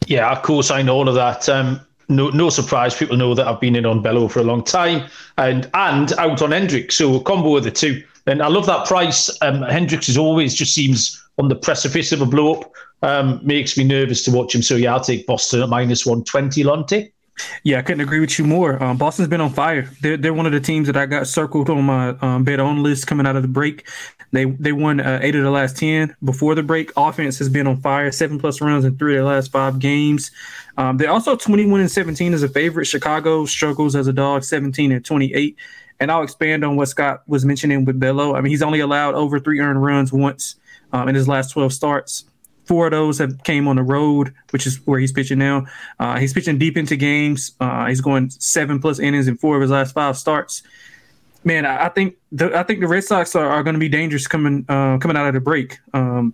Yeah, 0.06 0.30
of 0.30 0.42
course, 0.42 0.70
I 0.70 0.82
know 0.82 0.96
all 0.96 1.08
of 1.08 1.14
that. 1.14 1.48
Um, 1.48 1.80
no, 2.08 2.30
no 2.30 2.50
surprise. 2.50 2.94
People 2.94 3.16
know 3.16 3.34
that 3.34 3.46
I've 3.46 3.60
been 3.60 3.76
in 3.76 3.86
on 3.86 4.02
Bello 4.02 4.28
for 4.28 4.40
a 4.40 4.44
long 4.44 4.62
time, 4.64 5.08
and 5.38 5.70
and 5.74 6.12
out 6.14 6.42
on 6.42 6.50
Hendricks. 6.50 6.96
So 6.96 7.16
a 7.16 7.22
combo 7.22 7.56
of 7.56 7.64
the 7.64 7.70
two. 7.70 8.02
And 8.26 8.42
I 8.42 8.48
love 8.48 8.66
that 8.66 8.86
price. 8.86 9.30
Um, 9.42 9.62
Hendricks 9.62 10.08
is 10.08 10.16
always 10.16 10.54
just 10.54 10.74
seems 10.74 11.22
on 11.38 11.48
the 11.48 11.56
precipice 11.56 12.12
of 12.12 12.20
a 12.20 12.26
blow 12.26 12.54
up. 12.54 12.72
Um, 13.02 13.40
makes 13.42 13.76
me 13.76 13.84
nervous 13.84 14.24
to 14.24 14.30
watch 14.30 14.54
him. 14.54 14.62
So 14.62 14.76
yeah, 14.76 14.94
I'll 14.94 15.00
take 15.00 15.26
Boston 15.26 15.62
at 15.62 15.68
minus 15.68 16.06
one 16.06 16.24
twenty. 16.24 16.64
Lonte. 16.64 17.12
Yeah, 17.64 17.80
I 17.80 17.82
couldn't 17.82 18.00
agree 18.00 18.20
with 18.20 18.38
you 18.38 18.44
more. 18.44 18.80
Um, 18.82 18.96
Boston's 18.96 19.28
been 19.28 19.40
on 19.40 19.50
fire. 19.50 19.90
They're, 20.00 20.16
they're 20.16 20.32
one 20.32 20.46
of 20.46 20.52
the 20.52 20.60
teams 20.60 20.86
that 20.86 20.96
I 20.96 21.04
got 21.04 21.26
circled 21.26 21.68
on 21.68 21.82
my 21.82 22.10
um, 22.22 22.44
bet 22.44 22.60
on 22.60 22.82
list 22.82 23.08
coming 23.08 23.26
out 23.26 23.34
of 23.34 23.42
the 23.42 23.48
break. 23.48 23.88
They 24.30 24.46
they 24.46 24.72
won 24.72 25.00
uh, 25.00 25.18
eight 25.20 25.34
of 25.34 25.42
the 25.42 25.50
last 25.50 25.76
ten 25.76 26.16
before 26.24 26.54
the 26.54 26.62
break. 26.62 26.92
Offense 26.96 27.38
has 27.38 27.48
been 27.48 27.66
on 27.66 27.80
fire. 27.80 28.10
Seven 28.10 28.38
plus 28.38 28.60
runs 28.60 28.84
in 28.84 28.96
three 28.96 29.16
of 29.16 29.24
their 29.24 29.34
last 29.34 29.52
five 29.52 29.78
games. 29.78 30.30
Um, 30.76 30.96
they're 30.96 31.10
also 31.10 31.36
twenty 31.36 31.66
one 31.66 31.80
and 31.80 31.90
seventeen 31.90 32.32
as 32.32 32.42
a 32.42 32.48
favorite. 32.48 32.86
Chicago 32.86 33.44
struggles 33.44 33.94
as 33.94 34.06
a 34.06 34.12
dog, 34.12 34.44
seventeen 34.44 34.92
and 34.92 35.04
twenty 35.04 35.34
eight. 35.34 35.56
And 36.00 36.10
I'll 36.10 36.22
expand 36.22 36.64
on 36.64 36.76
what 36.76 36.88
Scott 36.88 37.22
was 37.26 37.44
mentioning 37.44 37.84
with 37.84 37.98
Bello. 37.98 38.34
I 38.34 38.40
mean, 38.40 38.50
he's 38.50 38.62
only 38.62 38.80
allowed 38.80 39.14
over 39.14 39.38
three 39.38 39.60
earned 39.60 39.82
runs 39.82 40.12
once 40.12 40.56
um, 40.92 41.08
in 41.08 41.14
his 41.14 41.28
last 41.28 41.52
12 41.52 41.72
starts. 41.72 42.24
Four 42.64 42.86
of 42.86 42.92
those 42.92 43.18
have 43.18 43.42
came 43.44 43.68
on 43.68 43.76
the 43.76 43.82
road, 43.82 44.34
which 44.50 44.66
is 44.66 44.78
where 44.86 44.98
he's 44.98 45.12
pitching 45.12 45.38
now. 45.38 45.66
Uh, 45.98 46.18
he's 46.18 46.32
pitching 46.32 46.58
deep 46.58 46.76
into 46.76 46.96
games. 46.96 47.52
Uh, 47.60 47.86
he's 47.86 48.00
going 48.00 48.30
seven 48.30 48.80
plus 48.80 48.98
innings 48.98 49.28
in 49.28 49.36
four 49.36 49.56
of 49.56 49.62
his 49.62 49.70
last 49.70 49.92
five 49.92 50.16
starts. 50.16 50.62
Man, 51.44 51.66
I, 51.66 51.86
I 51.86 51.88
think 51.90 52.16
the 52.32 52.56
I 52.58 52.62
think 52.62 52.80
the 52.80 52.88
Red 52.88 53.04
Sox 53.04 53.36
are, 53.36 53.46
are 53.46 53.62
going 53.62 53.74
to 53.74 53.80
be 53.80 53.90
dangerous 53.90 54.26
coming 54.26 54.64
uh, 54.66 54.96
coming 54.96 55.14
out 55.14 55.26
of 55.26 55.34
the 55.34 55.40
break. 55.40 55.78
Um, 55.92 56.32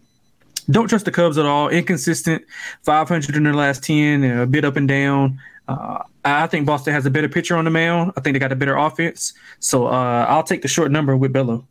don't 0.70 0.86
trust 0.88 1.04
the 1.04 1.10
Cubs 1.10 1.36
at 1.36 1.46
all. 1.46 1.68
Inconsistent, 1.68 2.44
500 2.82 3.34
in 3.34 3.42
their 3.42 3.54
last 3.54 3.82
10, 3.82 4.22
a 4.22 4.46
bit 4.46 4.64
up 4.64 4.76
and 4.76 4.86
down. 4.86 5.40
Uh, 5.70 6.02
I 6.24 6.46
think 6.46 6.66
Boston 6.66 6.92
has 6.92 7.06
a 7.06 7.10
better 7.10 7.28
pitcher 7.28 7.56
on 7.56 7.64
the 7.64 7.70
mound. 7.70 8.12
I 8.16 8.20
think 8.20 8.34
they 8.34 8.38
got 8.38 8.52
a 8.52 8.56
better 8.56 8.76
offense. 8.76 9.34
So 9.60 9.86
uh, 9.86 10.26
I'll 10.28 10.42
take 10.42 10.62
the 10.62 10.68
short 10.68 10.90
number 10.90 11.16
with 11.16 11.32
Bello. 11.32 11.66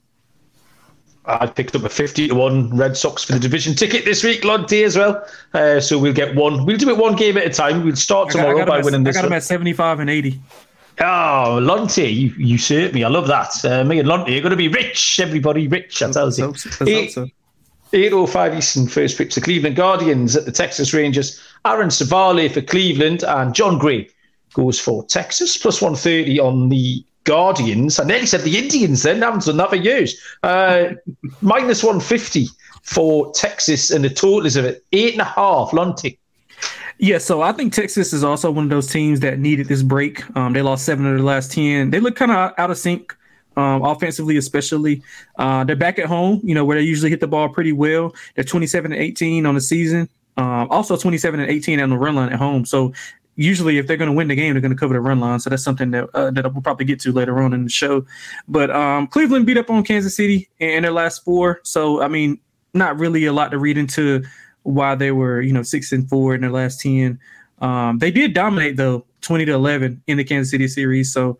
I 1.25 1.45
picked 1.45 1.75
up 1.75 1.83
a 1.83 1.89
50 1.89 2.29
to 2.29 2.35
1 2.35 2.75
Red 2.75 2.97
Sox 2.97 3.23
for 3.23 3.33
the 3.33 3.39
division 3.39 3.75
ticket 3.75 4.05
this 4.05 4.23
week, 4.23 4.43
Lonty, 4.43 4.83
as 4.83 4.97
well. 4.97 5.23
Uh, 5.53 5.79
so 5.79 5.99
we'll 5.99 6.13
get 6.13 6.33
one. 6.33 6.65
We'll 6.65 6.77
do 6.77 6.89
it 6.89 6.97
one 6.97 7.15
game 7.15 7.37
at 7.37 7.45
a 7.45 7.49
time. 7.49 7.83
We'll 7.83 7.95
start 7.95 8.31
tomorrow 8.31 8.57
got, 8.57 8.67
by 8.67 8.79
at, 8.79 8.85
winning 8.85 9.03
this. 9.03 9.15
I 9.15 9.21
got 9.21 9.25
them 9.25 9.33
at 9.33 9.43
75 9.43 9.99
and 9.99 10.09
80. 10.09 10.39
Oh, 11.01 11.59
Lonty, 11.61 12.09
you 12.09 12.29
you 12.29 12.47
usurp 12.47 12.93
me. 12.93 13.03
I 13.03 13.09
love 13.09 13.27
that. 13.27 13.63
Uh, 13.63 13.83
me 13.83 13.99
and 13.99 14.07
Lonty 14.07 14.37
are 14.37 14.41
going 14.41 14.51
to 14.51 14.57
be 14.57 14.69
rich, 14.69 15.19
everybody 15.19 15.67
rich, 15.67 16.01
I 16.01 16.11
tell 16.11 16.31
you. 16.31 16.53
8.05 17.91 18.57
Eastern, 18.57 18.87
first 18.87 19.17
pitch. 19.17 19.35
The 19.35 19.41
Cleveland 19.41 19.75
Guardians 19.75 20.35
at 20.35 20.45
the 20.45 20.51
Texas 20.51 20.93
Rangers. 20.93 21.41
Aaron 21.65 21.89
Civale 21.89 22.49
for 22.49 22.61
Cleveland 22.61 23.23
and 23.23 23.53
Jon 23.53 23.77
Gray 23.77 24.09
goes 24.53 24.79
for 24.79 25.05
Texas, 25.05 25.57
plus 25.57 25.81
130 25.81 26.39
on 26.39 26.69
the 26.69 27.03
Guardians. 27.23 27.99
I 27.99 28.05
nearly 28.05 28.25
said 28.25 28.41
the 28.41 28.57
Indians 28.57 29.03
then, 29.03 29.21
haven't 29.21 29.45
done 29.45 29.57
that 29.57 29.69
for 29.69 29.75
years. 29.75 30.19
Uh, 30.41 30.89
minus 31.41 31.83
150 31.83 32.47
for 32.81 33.31
Texas, 33.33 33.91
and 33.91 34.03
the 34.03 34.09
total 34.09 34.45
is 34.45 34.55
of 34.55 34.65
eight 34.91 35.13
and 35.13 35.21
a 35.21 35.25
half. 35.25 35.73
Lonty. 35.73 36.17
Yeah, 36.97 37.17
so 37.17 37.41
I 37.41 37.53
think 37.53 37.71
Texas 37.71 38.11
is 38.11 38.23
also 38.23 38.51
one 38.51 38.65
of 38.65 38.69
those 38.69 38.87
teams 38.87 39.21
that 39.21 39.39
needed 39.39 39.67
this 39.67 39.83
break. 39.83 40.23
Um, 40.35 40.51
they 40.51 40.61
lost 40.61 40.85
seven 40.85 41.05
of 41.05 41.17
the 41.17 41.23
last 41.23 41.51
10. 41.53 41.91
They 41.91 42.01
look 42.01 42.17
kind 42.17 42.31
of 42.31 42.51
out 42.57 42.71
of 42.71 42.77
sync 42.77 43.15
um, 43.55 43.83
offensively, 43.83 44.35
especially. 44.35 45.01
Uh, 45.37 45.63
they're 45.63 45.77
back 45.77 45.97
at 45.97 46.07
home, 46.07 46.41
you 46.43 46.53
know, 46.53 46.65
where 46.65 46.77
they 46.77 46.83
usually 46.83 47.09
hit 47.09 47.21
the 47.21 47.27
ball 47.27 47.47
pretty 47.47 47.71
well. 47.71 48.13
They're 48.35 48.43
27 48.43 48.91
and 48.91 49.01
18 49.01 49.45
on 49.45 49.55
the 49.55 49.61
season. 49.61 50.09
Um, 50.39 50.69
also 50.71 50.95
27 50.95 51.39
and 51.41 51.51
18 51.51 51.81
on 51.81 51.89
the 51.89 51.97
run 51.97 52.15
line 52.15 52.31
at 52.31 52.39
home. 52.39 52.65
So 52.65 52.93
usually 53.35 53.77
if 53.77 53.87
they're 53.87 53.97
going 53.97 54.09
to 54.09 54.15
win 54.15 54.29
the 54.29 54.35
game, 54.35 54.53
they're 54.53 54.61
going 54.61 54.73
to 54.73 54.77
cover 54.77 54.93
the 54.93 55.01
run 55.01 55.19
line. 55.19 55.39
So 55.41 55.49
that's 55.49 55.63
something 55.63 55.91
that 55.91 56.09
uh, 56.13 56.31
that 56.31 56.53
we'll 56.53 56.61
probably 56.61 56.85
get 56.85 57.01
to 57.01 57.11
later 57.11 57.41
on 57.41 57.53
in 57.53 57.65
the 57.65 57.69
show. 57.69 58.05
But 58.47 58.71
um, 58.71 59.07
Cleveland 59.07 59.45
beat 59.45 59.57
up 59.57 59.69
on 59.69 59.83
Kansas 59.83 60.15
City 60.15 60.49
in 60.59 60.83
their 60.83 60.91
last 60.91 61.25
four. 61.25 61.59
So 61.63 62.01
I 62.01 62.07
mean, 62.07 62.39
not 62.73 62.97
really 62.97 63.25
a 63.25 63.33
lot 63.33 63.51
to 63.51 63.57
read 63.57 63.77
into 63.77 64.23
why 64.63 64.95
they 64.95 65.11
were 65.11 65.41
you 65.41 65.51
know 65.51 65.63
six 65.63 65.91
and 65.91 66.07
four 66.07 66.35
in 66.35 66.41
their 66.41 66.51
last 66.51 66.79
ten. 66.79 67.19
Um, 67.59 67.99
they 67.99 68.11
did 68.11 68.33
dominate 68.33 68.77
though, 68.77 69.05
twenty 69.19 69.43
to 69.45 69.53
eleven 69.53 70.01
in 70.07 70.15
the 70.15 70.23
Kansas 70.23 70.51
City 70.51 70.69
series. 70.69 71.11
So 71.11 71.37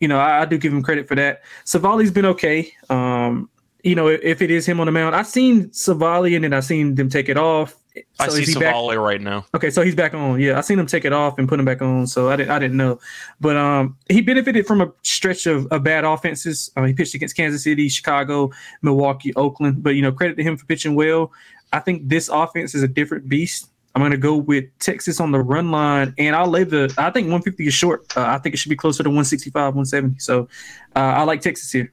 you 0.00 0.08
know 0.08 0.18
I, 0.18 0.42
I 0.42 0.44
do 0.44 0.58
give 0.58 0.72
him 0.72 0.82
credit 0.82 1.08
for 1.08 1.14
that. 1.14 1.42
Civale's 1.64 2.10
been 2.10 2.26
okay. 2.26 2.70
Um, 2.90 3.48
you 3.84 3.94
know, 3.94 4.08
if 4.08 4.42
it 4.42 4.50
is 4.50 4.66
him 4.66 4.80
on 4.80 4.86
the 4.86 4.92
mound, 4.92 5.14
I've 5.14 5.26
seen 5.26 5.70
Civale 5.70 6.34
and 6.34 6.44
then 6.44 6.52
I've 6.52 6.64
seen 6.64 6.96
them 6.96 7.08
take 7.08 7.28
it 7.28 7.36
off. 7.36 7.76
So 8.14 8.24
I 8.24 8.28
see 8.28 8.52
Civale 8.52 8.88
back? 8.88 8.98
right 8.98 9.20
now. 9.20 9.46
Okay, 9.54 9.70
so 9.70 9.82
he's 9.82 9.94
back 9.94 10.14
on. 10.14 10.40
Yeah, 10.40 10.58
I 10.58 10.60
seen 10.60 10.78
him 10.78 10.86
take 10.86 11.04
it 11.04 11.12
off 11.12 11.38
and 11.38 11.48
put 11.48 11.58
him 11.58 11.64
back 11.64 11.82
on. 11.82 12.06
So 12.06 12.28
I 12.28 12.36
didn't, 12.36 12.50
I 12.50 12.58
didn't 12.58 12.76
know, 12.76 12.98
but 13.40 13.56
um, 13.56 13.96
he 14.08 14.20
benefited 14.20 14.66
from 14.66 14.80
a 14.80 14.92
stretch 15.02 15.46
of, 15.46 15.66
of 15.66 15.82
bad 15.82 16.04
offenses. 16.04 16.70
Uh, 16.76 16.84
he 16.84 16.92
pitched 16.92 17.14
against 17.14 17.36
Kansas 17.36 17.64
City, 17.64 17.88
Chicago, 17.88 18.50
Milwaukee, 18.82 19.34
Oakland. 19.34 19.82
But 19.82 19.90
you 19.90 20.02
know, 20.02 20.12
credit 20.12 20.36
to 20.36 20.42
him 20.42 20.56
for 20.56 20.66
pitching 20.66 20.94
well. 20.94 21.32
I 21.72 21.80
think 21.80 22.08
this 22.08 22.28
offense 22.28 22.74
is 22.74 22.82
a 22.82 22.88
different 22.88 23.28
beast. 23.28 23.70
I'm 23.94 24.02
going 24.02 24.12
to 24.12 24.18
go 24.18 24.36
with 24.36 24.64
Texas 24.78 25.18
on 25.18 25.32
the 25.32 25.40
run 25.40 25.70
line, 25.70 26.14
and 26.18 26.36
I'll 26.36 26.48
lay 26.48 26.64
the. 26.64 26.84
I 26.98 27.10
think 27.10 27.24
150 27.26 27.66
is 27.66 27.74
short. 27.74 28.16
Uh, 28.16 28.26
I 28.26 28.38
think 28.38 28.54
it 28.54 28.58
should 28.58 28.68
be 28.68 28.76
closer 28.76 29.02
to 29.02 29.08
165, 29.08 29.54
170. 29.74 30.18
So 30.20 30.48
uh, 30.94 30.98
I 30.98 31.24
like 31.24 31.40
Texas 31.40 31.72
here. 31.72 31.92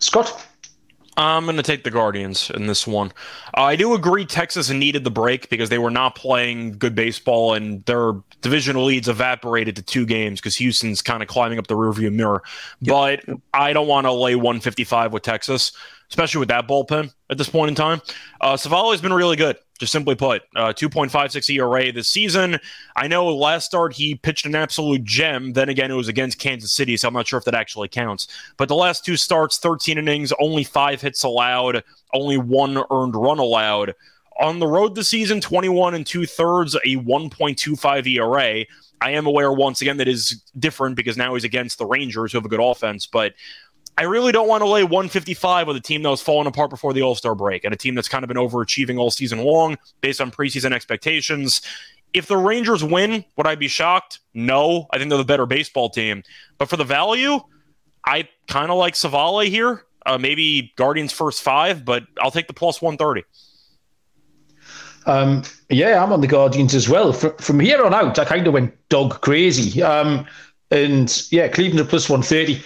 Scott. 0.00 0.46
I'm 1.16 1.44
going 1.44 1.56
to 1.56 1.62
take 1.62 1.84
the 1.84 1.90
Guardians 1.90 2.50
in 2.50 2.66
this 2.66 2.86
one. 2.86 3.12
Uh, 3.56 3.62
I 3.62 3.76
do 3.76 3.94
agree 3.94 4.26
Texas 4.26 4.68
needed 4.70 5.04
the 5.04 5.10
break 5.10 5.48
because 5.48 5.70
they 5.70 5.78
were 5.78 5.90
not 5.90 6.14
playing 6.14 6.72
good 6.72 6.94
baseball 6.94 7.54
and 7.54 7.84
their 7.86 8.12
divisional 8.42 8.84
leads 8.84 9.08
evaporated 9.08 9.76
to 9.76 9.82
two 9.82 10.04
games 10.04 10.40
because 10.40 10.56
Houston's 10.56 11.00
kind 11.00 11.22
of 11.22 11.28
climbing 11.28 11.58
up 11.58 11.68
the 11.68 11.74
rearview 11.74 12.12
mirror. 12.12 12.42
Yep. 12.80 13.24
But 13.26 13.38
I 13.54 13.72
don't 13.72 13.88
want 13.88 14.06
to 14.06 14.12
lay 14.12 14.34
155 14.34 15.12
with 15.12 15.22
Texas 15.22 15.72
especially 16.10 16.38
with 16.38 16.48
that 16.48 16.68
bullpen 16.68 17.12
at 17.30 17.38
this 17.38 17.48
point 17.48 17.68
in 17.68 17.74
time. 17.74 18.00
Uh, 18.40 18.56
has 18.56 19.00
been 19.00 19.12
really 19.12 19.36
good, 19.36 19.56
just 19.78 19.92
simply 19.92 20.14
put. 20.14 20.42
Uh, 20.54 20.72
2.56 20.72 21.50
ERA 21.54 21.92
this 21.92 22.08
season. 22.08 22.58
I 22.94 23.08
know 23.08 23.28
last 23.28 23.66
start 23.66 23.92
he 23.92 24.14
pitched 24.14 24.46
an 24.46 24.54
absolute 24.54 25.04
gem. 25.04 25.52
Then 25.52 25.68
again, 25.68 25.90
it 25.90 25.94
was 25.94 26.08
against 26.08 26.38
Kansas 26.38 26.72
City, 26.72 26.96
so 26.96 27.08
I'm 27.08 27.14
not 27.14 27.26
sure 27.26 27.38
if 27.38 27.44
that 27.44 27.54
actually 27.54 27.88
counts. 27.88 28.28
But 28.56 28.68
the 28.68 28.74
last 28.74 29.04
two 29.04 29.16
starts, 29.16 29.58
13 29.58 29.98
innings, 29.98 30.32
only 30.40 30.64
five 30.64 31.00
hits 31.00 31.22
allowed, 31.24 31.84
only 32.12 32.38
one 32.38 32.82
earned 32.90 33.14
run 33.14 33.38
allowed. 33.38 33.94
On 34.38 34.58
the 34.58 34.66
road 34.66 34.94
this 34.94 35.08
season, 35.08 35.40
21 35.40 35.94
and 35.94 36.06
two 36.06 36.26
thirds, 36.26 36.74
a 36.74 36.96
1.25 36.96 38.06
ERA. 38.06 38.66
I 39.00 39.10
am 39.10 39.26
aware 39.26 39.52
once 39.52 39.82
again 39.82 39.98
that 39.98 40.08
is 40.08 40.42
different 40.58 40.96
because 40.96 41.16
now 41.16 41.34
he's 41.34 41.44
against 41.44 41.78
the 41.78 41.86
Rangers 41.86 42.32
who 42.32 42.38
have 42.38 42.44
a 42.44 42.48
good 42.48 42.60
offense, 42.62 43.06
but 43.06 43.34
I 43.98 44.02
really 44.02 44.30
don't 44.30 44.48
want 44.48 44.62
to 44.62 44.68
lay 44.68 44.82
155 44.82 45.66
with 45.66 45.76
a 45.76 45.80
team 45.80 46.02
that 46.02 46.10
was 46.10 46.20
falling 46.20 46.46
apart 46.46 46.68
before 46.70 46.92
the 46.92 47.02
All 47.02 47.14
Star 47.14 47.34
break 47.34 47.64
and 47.64 47.72
a 47.72 47.76
team 47.76 47.94
that's 47.94 48.08
kind 48.08 48.24
of 48.24 48.28
been 48.28 48.36
overachieving 48.36 48.98
all 48.98 49.10
season 49.10 49.38
long 49.38 49.78
based 50.02 50.20
on 50.20 50.30
preseason 50.30 50.72
expectations. 50.72 51.62
If 52.12 52.26
the 52.26 52.36
Rangers 52.36 52.84
win, 52.84 53.24
would 53.36 53.46
I 53.46 53.54
be 53.54 53.68
shocked? 53.68 54.20
No. 54.34 54.86
I 54.90 54.98
think 54.98 55.08
they're 55.08 55.18
the 55.18 55.24
better 55.24 55.46
baseball 55.46 55.88
team. 55.88 56.22
But 56.58 56.68
for 56.68 56.76
the 56.76 56.84
value, 56.84 57.40
I 58.04 58.28
kind 58.48 58.70
of 58.70 58.76
like 58.76 58.94
Civale 58.94 59.48
here. 59.48 59.84
Uh, 60.04 60.18
maybe 60.18 60.72
Guardians 60.76 61.12
first 61.12 61.42
five, 61.42 61.84
but 61.84 62.04
I'll 62.20 62.30
take 62.30 62.46
the 62.46 62.54
plus 62.54 62.80
130. 62.80 63.24
Um, 65.06 65.42
yeah, 65.68 66.02
I'm 66.02 66.12
on 66.12 66.20
the 66.20 66.26
Guardians 66.26 66.74
as 66.74 66.88
well. 66.88 67.12
From, 67.12 67.36
from 67.38 67.60
here 67.60 67.84
on 67.84 67.94
out, 67.94 68.18
I 68.18 68.24
kind 68.24 68.46
of 68.46 68.52
went 68.52 68.74
dog 68.88 69.20
crazy. 69.20 69.82
Um, 69.82 70.26
and 70.70 71.26
yeah, 71.30 71.48
Cleveland 71.48 71.80
at 71.80 71.88
plus 71.88 72.08
130. 72.08 72.62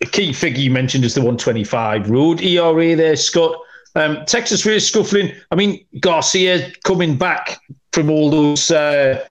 A 0.00 0.06
key 0.06 0.32
figure 0.32 0.62
you 0.62 0.70
mentioned 0.70 1.04
is 1.04 1.14
the 1.14 1.20
125 1.20 2.10
road 2.10 2.40
ERA 2.40 2.96
there, 2.96 3.16
Scott. 3.16 3.56
Um, 3.94 4.24
Texas 4.26 4.64
really 4.64 4.80
scuffling. 4.80 5.34
I 5.50 5.54
mean, 5.54 5.84
Garcia 6.00 6.72
coming 6.84 7.16
back 7.16 7.60
from 7.92 8.10
all 8.10 8.30
those 8.30 8.70
uh, 8.70 9.24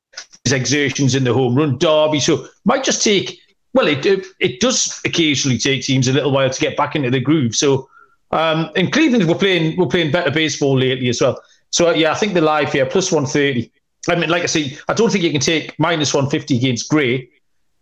exertions 0.45 1.15
in 1.15 1.23
the 1.23 1.33
home 1.33 1.55
run 1.55 1.77
derby. 1.77 2.19
So 2.19 2.47
might 2.65 2.83
just 2.83 3.03
take, 3.03 3.39
well, 3.73 3.87
it, 3.87 4.05
it, 4.05 4.25
it 4.39 4.59
does 4.59 5.01
occasionally 5.03 5.57
take 5.57 5.83
teams 5.83 6.07
a 6.07 6.13
little 6.13 6.31
while 6.31 6.49
to 6.49 6.61
get 6.61 6.77
back 6.77 6.95
into 6.95 7.09
the 7.09 7.19
groove. 7.19 7.55
So, 7.55 7.89
um, 8.31 8.69
in 8.75 8.91
Cleveland, 8.91 9.27
we're 9.27 9.35
playing 9.35 9.75
we're 9.77 9.87
playing 9.87 10.11
better 10.11 10.31
baseball 10.31 10.77
lately 10.77 11.09
as 11.09 11.21
well. 11.21 11.41
So 11.71 11.91
yeah, 11.91 12.11
I 12.11 12.15
think 12.15 12.33
the 12.33 12.41
live 12.41 12.71
here 12.71 12.85
plus 12.85 13.11
130. 13.11 13.69
I 14.09 14.15
mean, 14.15 14.29
like 14.29 14.43
I 14.43 14.47
say, 14.47 14.77
I 14.87 14.93
don't 14.93 15.11
think 15.11 15.23
you 15.23 15.31
can 15.31 15.41
take 15.41 15.77
minus 15.79 16.13
150 16.13 16.55
against 16.57 16.89
Gray 16.89 17.29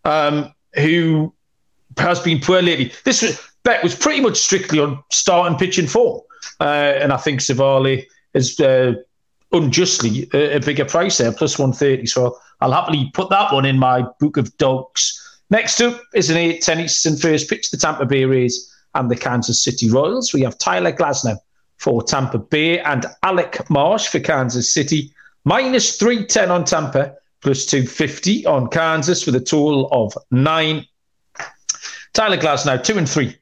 um, 0.04 0.52
who 0.74 1.32
has 1.98 2.20
been 2.20 2.40
poor 2.40 2.62
lately. 2.62 2.92
This 3.04 3.50
bet 3.64 3.82
was 3.82 3.94
pretty 3.94 4.20
much 4.20 4.38
strictly 4.38 4.78
on 4.78 5.02
starting 5.10 5.58
pitching 5.58 5.86
form, 5.86 6.20
uh, 6.60 6.64
and 6.64 7.12
I 7.12 7.16
think 7.16 7.40
Civale 7.40 8.04
is 8.34 8.58
uh, 8.60 8.94
unjustly 9.52 10.28
a, 10.32 10.56
a, 10.56 10.60
bigger 10.60 10.84
price 10.84 11.18
there, 11.18 11.32
plus 11.32 11.58
one 11.58 11.72
thirty. 11.72 12.06
So 12.06 12.38
I'll 12.60 12.72
happily 12.72 13.10
put 13.14 13.30
that 13.30 13.52
one 13.52 13.64
in 13.64 13.78
my 13.78 14.04
book 14.18 14.36
of 14.36 14.56
dogs. 14.56 15.16
Next 15.50 15.80
up 15.80 16.00
is 16.14 16.30
an 16.30 16.36
eight 16.36 16.62
ten 16.62 16.80
Eastern 16.80 17.16
first 17.16 17.48
pitch, 17.48 17.70
the 17.70 17.76
Tampa 17.76 18.06
Bay 18.06 18.24
Rays 18.24 18.66
and 18.94 19.10
the 19.10 19.16
Kansas 19.16 19.62
City 19.62 19.90
Royals. 19.90 20.32
We 20.32 20.42
have 20.42 20.58
Tyler 20.58 20.92
Glasnow 20.92 21.36
for 21.76 22.02
Tampa 22.02 22.38
Bay 22.38 22.78
and 22.80 23.06
Alec 23.22 23.68
Marsh 23.70 24.08
for 24.08 24.20
Kansas 24.20 24.72
City. 24.72 25.12
Minus 25.44 25.96
310 25.96 26.50
on 26.50 26.64
Tampa, 26.64 27.14
plus 27.40 27.66
250 27.66 28.46
on 28.46 28.68
Kansas 28.68 29.26
with 29.26 29.34
a 29.34 29.40
total 29.40 29.88
of 29.92 30.12
nine. 30.30 30.86
Tyler 32.12 32.36
Glasnow 32.36 32.82
two 32.82 32.98
and 32.98 33.08
three 33.08 33.36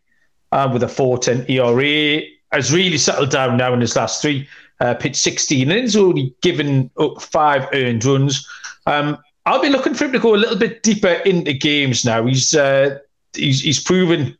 uh, 0.52 0.68
with 0.72 0.82
a 0.82 0.88
410 0.88 1.50
ERA. 1.50 2.22
Has 2.52 2.72
really 2.72 2.96
settled 2.96 3.30
down 3.30 3.58
now 3.58 3.74
in 3.74 3.80
his 3.80 3.94
last 3.94 4.22
three. 4.22 4.48
Uh, 4.80 4.94
pitched 4.94 5.16
16 5.16 5.70
and 5.70 5.80
he's 5.80 5.96
only 5.96 6.32
given 6.40 6.88
up 6.98 7.20
five 7.20 7.68
earned 7.72 8.04
runs. 8.04 8.48
Um, 8.86 9.18
I'll 9.44 9.60
be 9.60 9.70
looking 9.70 9.94
for 9.94 10.04
him 10.04 10.12
to 10.12 10.18
go 10.18 10.34
a 10.34 10.36
little 10.36 10.56
bit 10.56 10.82
deeper 10.82 11.08
into 11.08 11.52
games 11.52 12.04
now. 12.04 12.24
He's 12.26 12.54
uh, 12.54 12.98
he's, 13.34 13.60
he's 13.60 13.82
proven 13.82 14.38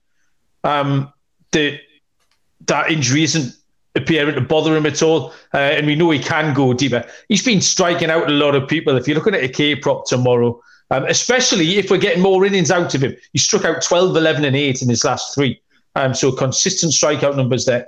um, 0.64 1.12
that 1.52 1.80
that 2.66 2.90
injury 2.90 3.24
isn't 3.24 3.54
appearing 3.98 4.34
to 4.34 4.40
bother 4.40 4.76
him 4.76 4.86
at 4.86 5.02
all. 5.02 5.32
Uh, 5.52 5.58
and 5.58 5.86
we 5.86 5.94
know 5.94 6.10
he 6.10 6.18
can 6.18 6.54
go 6.54 6.72
deeper. 6.72 7.04
He's 7.28 7.44
been 7.44 7.60
striking 7.60 8.10
out 8.10 8.28
a 8.28 8.32
lot 8.32 8.54
of 8.54 8.68
people. 8.68 8.96
If 8.96 9.06
you're 9.06 9.16
looking 9.16 9.34
at 9.34 9.44
a 9.44 9.48
K 9.48 9.76
prop 9.76 10.06
tomorrow, 10.06 10.60
um, 10.90 11.04
especially 11.04 11.76
if 11.76 11.90
we're 11.90 11.98
getting 11.98 12.22
more 12.22 12.44
innings 12.46 12.70
out 12.70 12.94
of 12.94 13.02
him, 13.02 13.14
he 13.32 13.38
struck 13.38 13.64
out 13.64 13.82
12, 13.82 14.16
11, 14.16 14.44
and 14.44 14.56
8 14.56 14.82
in 14.82 14.88
his 14.88 15.04
last 15.04 15.34
three. 15.34 15.60
Um, 15.94 16.14
so 16.14 16.32
consistent 16.32 16.92
strikeout 16.92 17.36
numbers 17.36 17.66
there. 17.66 17.86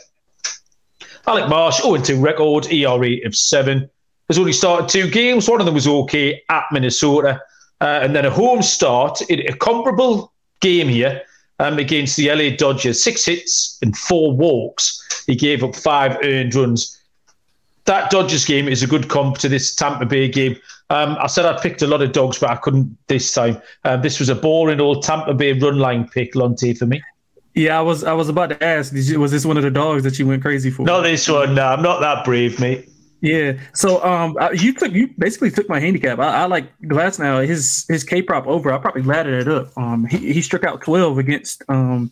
Alec 1.27 1.49
Marsh, 1.49 1.81
0 1.81 1.97
2 1.97 2.21
record, 2.21 2.71
ERA 2.73 3.25
of 3.25 3.35
7. 3.35 3.89
Has 4.29 4.39
only 4.39 4.53
started 4.53 4.89
two 4.89 5.11
games. 5.11 5.49
One 5.49 5.61
of 5.61 5.67
them 5.67 5.75
was 5.75 5.89
okay 5.89 6.43
at 6.49 6.65
Minnesota. 6.71 7.41
Uh, 7.81 8.01
and 8.03 8.15
then 8.15 8.27
a 8.27 8.31
home 8.31 8.63
start 8.63 9.23
in 9.23 9.41
a 9.41 9.57
comparable 9.57 10.33
game 10.61 10.89
here 10.89 11.23
um, 11.61 11.79
against 11.79 12.17
the 12.17 12.33
LA 12.33 12.57
Dodgers. 12.57 13.03
Six 13.03 13.25
hits 13.27 13.79
and 13.83 13.97
four 13.97 14.33
walks. 14.33 15.25
He 15.27 15.37
gave 15.37 15.63
up 15.63 15.77
five 15.77 16.17
earned 16.25 16.55
runs. 16.55 16.97
That 17.85 18.11
Dodgers 18.11 18.45
game 18.45 18.67
is 18.67 18.83
a 18.83 18.87
good 18.87 19.09
comp 19.09 19.39
to 19.39 19.49
this 19.49 19.75
Tampa 19.75 20.07
Bay 20.07 20.29
game. 20.29 20.57
Um, 20.89 21.17
I 21.21 21.27
said 21.29 21.47
I 21.47 21.61
picked 21.61 21.83
a 21.83 21.87
lot 21.87 22.03
of 22.03 22.13
dogs, 22.13 22.39
but 22.39 22.51
I 22.51 22.57
couldn't 22.57 22.97
this 23.07 23.33
time. 23.33 23.61
Um, 23.85 24.03
this 24.03 24.19
was 24.19 24.29
a 24.29 24.35
boring 24.35 24.81
old 24.81 25.03
Tampa 25.03 25.35
Bay 25.35 25.53
run 25.53 25.79
line 25.79 26.09
pick, 26.09 26.35
Lonte, 26.35 26.77
for 26.77 26.87
me. 26.87 27.03
Yeah, 27.55 27.79
I 27.79 27.83
was 27.83 28.05
I 28.05 28.13
was 28.13 28.29
about 28.29 28.51
to 28.51 28.65
ask, 28.65 28.93
you, 28.95 29.21
was 29.21 29.31
this 29.31 29.45
one 29.45 29.57
of 29.57 29.63
the 29.63 29.71
dogs 29.71 30.03
that 30.05 30.19
you 30.19 30.27
went 30.27 30.43
crazy 30.43 30.71
for? 30.71 30.85
Not 30.85 31.03
this 31.03 31.29
one. 31.29 31.55
No, 31.55 31.67
I'm 31.67 31.83
not 31.83 32.01
that 32.01 32.25
brave, 32.25 32.59
mate. 32.59 32.89
Yeah. 33.21 33.59
So 33.75 34.03
um, 34.03 34.37
you 34.55 34.73
took 34.73 34.93
you 34.93 35.09
basically 35.18 35.51
took 35.51 35.68
my 35.68 35.79
handicap. 35.79 36.18
I, 36.18 36.43
I 36.43 36.45
like 36.47 36.79
Glasnow. 36.83 37.47
His 37.47 37.85
his 37.89 38.03
K 38.03 38.23
prop 38.23 38.47
over. 38.47 38.73
I 38.73 38.79
probably 38.79 39.03
laddered 39.03 39.47
it 39.47 39.49
up. 39.49 39.77
Um, 39.77 40.07
he, 40.07 40.33
he 40.33 40.43
struck 40.43 40.64
out 40.64 40.81
twelve 40.81 41.18
against 41.18 41.62
um 41.68 42.11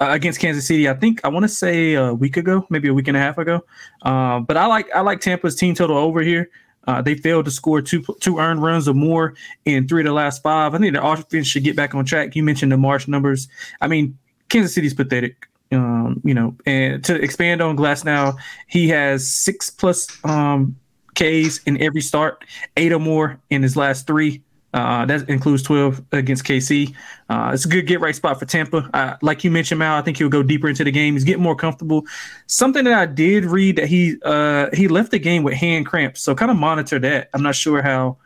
uh, 0.00 0.08
against 0.10 0.40
Kansas 0.40 0.66
City. 0.66 0.88
I 0.88 0.94
think 0.94 1.20
I 1.24 1.28
want 1.28 1.44
to 1.44 1.48
say 1.48 1.94
a 1.94 2.14
week 2.14 2.36
ago, 2.36 2.66
maybe 2.70 2.88
a 2.88 2.94
week 2.94 3.08
and 3.08 3.16
a 3.16 3.20
half 3.20 3.38
ago. 3.38 3.64
Uh, 4.02 4.40
but 4.40 4.56
I 4.56 4.66
like 4.66 4.88
I 4.94 5.00
like 5.00 5.20
Tampa's 5.20 5.54
team 5.54 5.74
total 5.74 5.96
over 5.96 6.22
here. 6.22 6.48
Uh, 6.88 7.00
they 7.00 7.14
failed 7.14 7.44
to 7.44 7.50
score 7.50 7.80
two 7.80 8.02
two 8.20 8.38
earned 8.38 8.62
runs 8.62 8.88
or 8.88 8.94
more 8.94 9.34
in 9.64 9.86
three 9.86 10.00
of 10.00 10.06
the 10.06 10.12
last 10.12 10.42
five. 10.42 10.74
I 10.74 10.78
think 10.78 10.94
the 10.94 11.04
offense 11.04 11.46
should 11.46 11.62
get 11.62 11.76
back 11.76 11.94
on 11.94 12.04
track. 12.04 12.34
You 12.34 12.42
mentioned 12.42 12.72
the 12.72 12.76
Marsh 12.76 13.06
numbers. 13.06 13.48
I 13.80 13.86
mean, 13.86 14.18
Kansas 14.48 14.74
City's 14.74 14.94
pathetic. 14.94 15.46
Um, 15.72 16.20
you 16.24 16.34
know, 16.34 16.54
and 16.66 17.02
to 17.04 17.14
expand 17.14 17.62
on 17.62 17.76
Glasnow, 17.76 18.36
he 18.66 18.88
has 18.88 19.30
six 19.30 19.70
plus 19.70 20.06
um, 20.24 20.76
Ks 21.14 21.58
in 21.64 21.80
every 21.80 22.00
start, 22.00 22.44
eight 22.76 22.92
or 22.92 22.98
more 22.98 23.40
in 23.50 23.62
his 23.62 23.76
last 23.76 24.06
three. 24.06 24.42
Uh, 24.74 25.04
that 25.04 25.28
includes 25.28 25.62
12 25.62 26.02
against 26.12 26.44
KC. 26.44 26.94
Uh, 27.28 27.50
it's 27.52 27.66
a 27.66 27.68
good 27.68 27.86
get 27.86 28.00
right 28.00 28.14
spot 28.14 28.38
for 28.38 28.46
Tampa. 28.46 28.88
Uh, 28.94 29.16
like 29.20 29.44
you 29.44 29.50
mentioned, 29.50 29.78
Mal, 29.78 29.98
I 29.98 30.02
think 30.02 30.16
he'll 30.16 30.30
go 30.30 30.42
deeper 30.42 30.68
into 30.68 30.82
the 30.82 30.90
game. 30.90 31.14
He's 31.14 31.24
getting 31.24 31.42
more 31.42 31.56
comfortable. 31.56 32.06
Something 32.46 32.84
that 32.84 32.94
I 32.94 33.06
did 33.06 33.44
read 33.44 33.76
that 33.76 33.88
he 33.88 34.16
uh, 34.24 34.68
he 34.72 34.88
left 34.88 35.10
the 35.10 35.18
game 35.18 35.42
with 35.42 35.54
hand 35.54 35.86
cramps, 35.86 36.22
so 36.22 36.34
kind 36.34 36.50
of 36.50 36.56
monitor 36.56 36.98
that. 37.00 37.28
I'm 37.34 37.42
not 37.42 37.54
sure 37.54 37.82
how. 37.82 38.16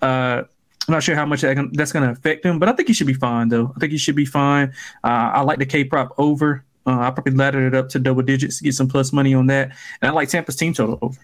Uh, 0.00 0.42
I'm 0.88 0.94
not 0.94 1.04
sure 1.04 1.14
how 1.14 1.24
much 1.24 1.42
that, 1.42 1.56
that's 1.74 1.92
going 1.92 2.04
to 2.04 2.10
affect 2.10 2.44
him, 2.44 2.58
but 2.58 2.68
I 2.68 2.72
think 2.72 2.88
he 2.88 2.94
should 2.94 3.06
be 3.06 3.14
fine, 3.14 3.48
though. 3.48 3.72
I 3.76 3.78
think 3.78 3.92
he 3.92 3.98
should 3.98 4.16
be 4.16 4.24
fine. 4.24 4.72
Uh, 5.04 5.30
I 5.34 5.42
like 5.42 5.60
the 5.60 5.66
K 5.66 5.84
prop 5.84 6.12
over. 6.18 6.64
Uh, 6.86 6.98
I 7.00 7.10
probably 7.10 7.34
laddered 7.34 7.72
it 7.72 7.76
up 7.76 7.88
to 7.90 7.98
double 7.98 8.22
digits 8.22 8.58
to 8.58 8.64
get 8.64 8.74
some 8.74 8.88
plus 8.88 9.12
money 9.12 9.34
on 9.34 9.46
that. 9.46 9.72
And 10.00 10.10
I 10.10 10.12
like 10.12 10.28
Tampa's 10.28 10.56
team 10.56 10.72
total 10.74 10.98
over. 11.02 11.18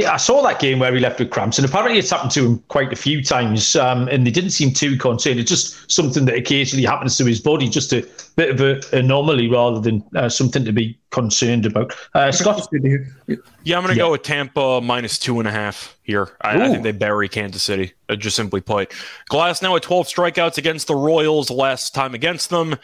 Yeah, 0.00 0.14
I 0.14 0.16
saw 0.16 0.40
that 0.42 0.60
game 0.60 0.78
where 0.78 0.94
he 0.94 0.98
left 0.98 1.18
with 1.18 1.28
cramps, 1.28 1.58
and 1.58 1.68
apparently 1.68 1.98
it's 1.98 2.08
happened 2.08 2.30
to 2.30 2.46
him 2.46 2.58
quite 2.68 2.90
a 2.90 2.96
few 2.96 3.22
times. 3.22 3.76
Um, 3.76 4.08
and 4.08 4.26
they 4.26 4.30
didn't 4.30 4.50
seem 4.50 4.72
too 4.72 4.96
concerned. 4.96 5.38
It's 5.38 5.50
just 5.50 5.92
something 5.92 6.24
that 6.24 6.36
occasionally 6.36 6.86
happens 6.86 7.18
to 7.18 7.26
his 7.26 7.38
body, 7.38 7.68
just 7.68 7.92
a 7.92 8.08
bit 8.34 8.48
of 8.48 8.60
an 8.62 8.98
anomaly 8.98 9.48
rather 9.48 9.78
than 9.78 10.02
uh, 10.16 10.30
something 10.30 10.64
to 10.64 10.72
be 10.72 10.98
concerned 11.10 11.66
about. 11.66 11.92
Uh, 12.14 12.32
Scott? 12.32 12.66
Yeah, 12.72 13.76
I'm 13.76 13.82
going 13.82 13.88
to 13.88 13.90
yeah. 13.90 13.96
go 13.96 14.12
with 14.12 14.22
Tampa 14.22 14.80
minus 14.80 15.18
two 15.18 15.38
and 15.38 15.46
a 15.46 15.52
half 15.52 15.98
here. 16.02 16.30
I, 16.40 16.62
I, 16.62 16.68
think 16.70 16.82
they 16.82 16.92
bury 16.92 17.28
Kansas 17.28 17.62
City, 17.62 17.92
uh, 18.08 18.16
just 18.16 18.36
simply 18.36 18.62
put. 18.62 18.94
Glasnow 19.30 19.76
at 19.76 19.82
12 19.82 20.06
strikeouts 20.06 20.56
against 20.56 20.86
the 20.86 20.96
Royals 20.96 21.50
last 21.50 21.94
time 21.94 22.14
against 22.14 22.48
them 22.48 22.76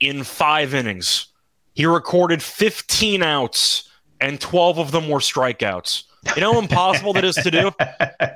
in 0.00 0.24
five 0.24 0.74
innings. 0.74 1.26
He 1.74 1.86
recorded 1.86 2.42
15 2.42 3.22
outs, 3.22 3.90
and 4.20 4.40
12 4.40 4.78
of 4.78 4.90
them 4.92 5.08
were 5.08 5.18
strikeouts. 5.18 6.04
You 6.34 6.40
know 6.40 6.54
how 6.54 6.58
impossible 6.58 7.12
that 7.12 7.24
is 7.24 7.36
to 7.36 7.50
do? 7.50 7.70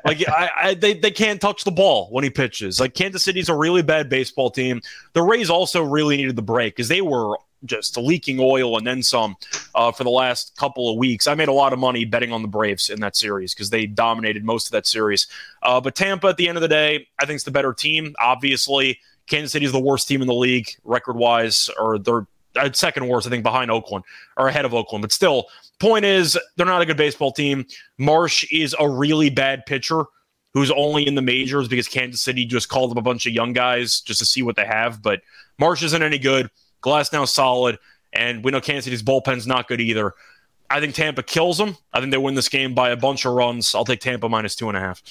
Like, 0.04 0.26
I, 0.28 0.50
I, 0.56 0.74
they, 0.74 0.94
they 0.94 1.10
can't 1.10 1.40
touch 1.40 1.62
the 1.62 1.70
ball 1.70 2.08
when 2.10 2.24
he 2.24 2.30
pitches. 2.30 2.80
Like, 2.80 2.94
Kansas 2.94 3.22
City's 3.22 3.48
a 3.48 3.54
really 3.54 3.82
bad 3.82 4.08
baseball 4.08 4.50
team. 4.50 4.80
The 5.12 5.22
Rays 5.22 5.50
also 5.50 5.82
really 5.82 6.16
needed 6.16 6.36
the 6.36 6.42
break 6.42 6.74
because 6.74 6.88
they 6.88 7.00
were 7.00 7.36
just 7.64 7.96
leaking 7.96 8.38
oil 8.40 8.76
and 8.78 8.86
then 8.86 9.02
some 9.02 9.36
uh, 9.74 9.92
for 9.92 10.04
the 10.04 10.10
last 10.10 10.56
couple 10.56 10.90
of 10.90 10.96
weeks. 10.96 11.26
I 11.26 11.34
made 11.34 11.48
a 11.48 11.52
lot 11.52 11.72
of 11.72 11.78
money 11.78 12.04
betting 12.04 12.32
on 12.32 12.42
the 12.42 12.48
Braves 12.48 12.90
in 12.90 13.00
that 13.00 13.16
series 13.16 13.54
because 13.54 13.70
they 13.70 13.86
dominated 13.86 14.44
most 14.44 14.66
of 14.66 14.72
that 14.72 14.86
series. 14.86 15.26
Uh, 15.62 15.80
but 15.80 15.94
Tampa, 15.94 16.28
at 16.28 16.36
the 16.36 16.48
end 16.48 16.56
of 16.56 16.62
the 16.62 16.68
day, 16.68 17.06
I 17.18 17.26
think 17.26 17.36
it's 17.36 17.44
the 17.44 17.50
better 17.50 17.72
team. 17.72 18.14
Obviously, 18.18 18.98
Kansas 19.26 19.52
City 19.52 19.64
is 19.64 19.72
the 19.72 19.80
worst 19.80 20.08
team 20.08 20.22
in 20.22 20.26
the 20.26 20.34
league 20.34 20.68
record 20.84 21.16
wise, 21.16 21.70
or 21.78 21.98
they're 21.98 22.26
uh, 22.56 22.70
second 22.72 23.06
worst, 23.06 23.26
I 23.26 23.30
think, 23.30 23.42
behind 23.42 23.70
Oakland 23.70 24.04
or 24.36 24.48
ahead 24.48 24.64
of 24.64 24.74
Oakland. 24.74 25.02
But 25.02 25.12
still, 25.12 25.46
point 25.78 26.04
is, 26.04 26.38
they're 26.56 26.66
not 26.66 26.82
a 26.82 26.86
good 26.86 26.96
baseball 26.96 27.32
team. 27.32 27.66
Marsh 27.98 28.44
is 28.50 28.74
a 28.78 28.88
really 28.88 29.30
bad 29.30 29.66
pitcher 29.66 30.04
who's 30.52 30.70
only 30.72 31.06
in 31.06 31.14
the 31.14 31.22
majors 31.22 31.68
because 31.68 31.86
Kansas 31.86 32.20
City 32.20 32.44
just 32.44 32.68
called 32.68 32.90
up 32.90 32.96
a 32.96 33.02
bunch 33.02 33.26
of 33.26 33.32
young 33.32 33.52
guys 33.52 34.00
just 34.00 34.18
to 34.18 34.26
see 34.26 34.42
what 34.42 34.56
they 34.56 34.64
have. 34.64 35.00
But 35.02 35.20
Marsh 35.58 35.82
isn't 35.82 36.02
any 36.02 36.18
good. 36.18 36.50
Glasnow 36.82 37.28
solid, 37.28 37.78
and 38.12 38.42
we 38.42 38.50
know 38.50 38.60
Kansas 38.60 38.84
City's 38.84 39.02
bullpen's 39.02 39.46
not 39.46 39.68
good 39.68 39.80
either. 39.80 40.14
I 40.70 40.80
think 40.80 40.94
Tampa 40.94 41.22
kills 41.22 41.58
them. 41.58 41.76
I 41.92 42.00
think 42.00 42.10
they 42.10 42.18
win 42.18 42.34
this 42.34 42.48
game 42.48 42.74
by 42.74 42.90
a 42.90 42.96
bunch 42.96 43.24
of 43.26 43.34
runs. 43.34 43.74
I'll 43.74 43.84
take 43.84 44.00
Tampa 44.00 44.28
minus 44.28 44.54
two 44.54 44.68
and 44.68 44.76
a 44.76 44.80
half. 44.80 45.02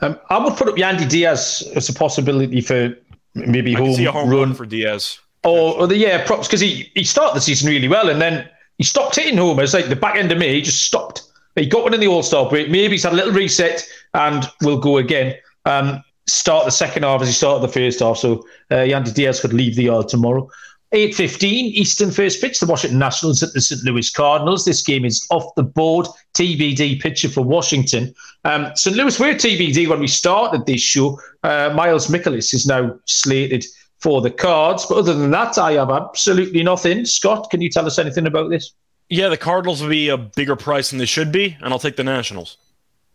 Um, 0.00 0.18
I 0.30 0.42
would 0.42 0.56
put 0.56 0.68
up 0.68 0.76
Yandy 0.76 1.08
Diaz 1.08 1.68
as 1.74 1.88
a 1.88 1.92
possibility 1.92 2.60
for 2.60 2.96
maybe 3.34 3.72
home, 3.72 3.96
home, 4.04 4.30
run. 4.30 4.40
run 4.40 4.54
for 4.54 4.66
Diaz. 4.66 5.18
Or, 5.44 5.78
or 5.78 5.86
the 5.86 5.96
yeah 5.96 6.24
props 6.26 6.48
because 6.48 6.60
he 6.60 6.90
he 6.94 7.04
started 7.04 7.36
the 7.36 7.40
season 7.42 7.68
really 7.68 7.88
well 7.88 8.08
and 8.08 8.20
then 8.20 8.48
he 8.78 8.84
stopped 8.84 9.16
hitting 9.16 9.36
homers 9.36 9.74
like 9.74 9.88
the 9.88 9.96
back 9.96 10.16
end 10.16 10.32
of 10.32 10.38
May. 10.38 10.54
He 10.54 10.62
just 10.62 10.82
stopped. 10.82 11.22
He 11.54 11.66
got 11.66 11.84
one 11.84 11.94
in 11.94 12.00
the 12.00 12.08
All 12.08 12.22
Star 12.22 12.48
break. 12.48 12.68
Maybe 12.68 12.94
he's 12.94 13.04
had 13.04 13.12
a 13.12 13.16
little 13.16 13.32
reset 13.32 13.86
and 14.14 14.48
will 14.62 14.78
go 14.78 14.96
again. 14.96 15.36
Um, 15.66 16.02
start 16.26 16.64
the 16.64 16.70
second 16.70 17.02
half 17.02 17.22
as 17.22 17.28
he 17.28 17.34
started 17.34 17.66
the 17.66 17.72
first 17.72 18.00
half. 18.00 18.16
So 18.16 18.46
uh, 18.70 18.76
Yandy 18.76 19.14
Diaz 19.14 19.40
could 19.40 19.52
leave 19.52 19.76
the 19.76 19.84
yard 19.84 20.08
tomorrow. 20.08 20.48
8.15 20.94 21.42
Eastern 21.72 22.12
first 22.12 22.40
pitch, 22.40 22.60
the 22.60 22.66
Washington 22.66 23.00
Nationals 23.00 23.42
at 23.42 23.52
the 23.52 23.60
St. 23.60 23.82
Louis 23.82 24.08
Cardinals. 24.10 24.64
This 24.64 24.80
game 24.80 25.04
is 25.04 25.26
off 25.30 25.52
the 25.56 25.64
board. 25.64 26.06
TBD 26.34 27.00
pitcher 27.00 27.28
for 27.28 27.40
Washington. 27.40 28.14
Um, 28.44 28.70
St. 28.76 28.96
Louis 28.96 29.18
were 29.18 29.34
TBD 29.34 29.88
when 29.88 29.98
we 29.98 30.06
started 30.06 30.66
this 30.66 30.80
show. 30.80 31.20
Uh, 31.42 31.72
Miles 31.74 32.06
Mikolas 32.06 32.54
is 32.54 32.64
now 32.64 32.96
slated 33.06 33.64
for 33.98 34.20
the 34.20 34.30
Cards. 34.30 34.86
But 34.86 34.98
other 34.98 35.14
than 35.14 35.32
that, 35.32 35.58
I 35.58 35.72
have 35.72 35.90
absolutely 35.90 36.62
nothing. 36.62 37.04
Scott, 37.06 37.50
can 37.50 37.60
you 37.60 37.70
tell 37.70 37.86
us 37.86 37.98
anything 37.98 38.26
about 38.26 38.50
this? 38.50 38.72
Yeah, 39.08 39.28
the 39.28 39.36
Cardinals 39.36 39.82
will 39.82 39.90
be 39.90 40.10
a 40.10 40.16
bigger 40.16 40.54
price 40.54 40.90
than 40.90 41.00
they 41.00 41.06
should 41.06 41.32
be, 41.32 41.56
and 41.60 41.72
I'll 41.72 41.80
take 41.80 41.96
the 41.96 42.04
Nationals. 42.04 42.56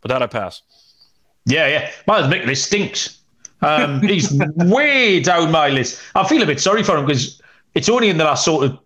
But 0.01 0.09
that 0.09 0.21
I 0.21 0.27
pass. 0.27 0.61
Yeah, 1.45 1.67
yeah. 1.67 1.91
Miles 2.07 2.27
Mikolas 2.27 2.57
stinks. 2.57 3.19
Um, 3.61 4.01
he's 4.01 4.37
way 4.55 5.21
down 5.21 5.51
my 5.51 5.69
list. 5.69 6.01
I 6.15 6.27
feel 6.27 6.41
a 6.41 6.45
bit 6.45 6.59
sorry 6.59 6.83
for 6.83 6.97
him 6.97 7.05
because 7.05 7.38
it's 7.75 7.89
only 7.89 8.09
in 8.09 8.17
the 8.17 8.23
last 8.23 8.45
sort 8.45 8.65
of 8.65 8.79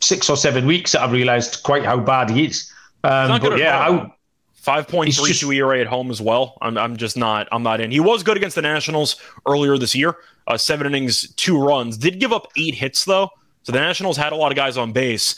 six 0.00 0.28
or 0.28 0.36
seven 0.36 0.66
weeks 0.66 0.92
that 0.92 1.02
I've 1.02 1.12
realised 1.12 1.62
quite 1.62 1.84
how 1.84 1.98
bad 1.98 2.30
he 2.30 2.46
is. 2.46 2.70
Um, 3.02 3.40
but 3.40 3.58
yeah, 3.58 4.06
five 4.54 4.88
point 4.88 5.14
three 5.14 5.32
two 5.32 5.52
ERA 5.52 5.80
at 5.80 5.86
home 5.86 6.10
as 6.10 6.20
well. 6.20 6.56
I'm, 6.62 6.78
I'm 6.78 6.96
just 6.96 7.16
not 7.16 7.48
I'm 7.52 7.62
not 7.62 7.80
in. 7.80 7.90
He 7.90 8.00
was 8.00 8.22
good 8.22 8.36
against 8.36 8.56
the 8.56 8.62
Nationals 8.62 9.20
earlier 9.46 9.76
this 9.78 9.94
year. 9.94 10.16
Uh, 10.46 10.56
seven 10.56 10.86
innings, 10.86 11.32
two 11.34 11.62
runs. 11.62 11.96
Did 11.96 12.20
give 12.20 12.32
up 12.32 12.48
eight 12.56 12.74
hits 12.74 13.04
though. 13.04 13.30
So 13.62 13.72
the 13.72 13.80
Nationals 13.80 14.16
had 14.16 14.32
a 14.32 14.36
lot 14.36 14.52
of 14.52 14.56
guys 14.56 14.76
on 14.76 14.92
base. 14.92 15.36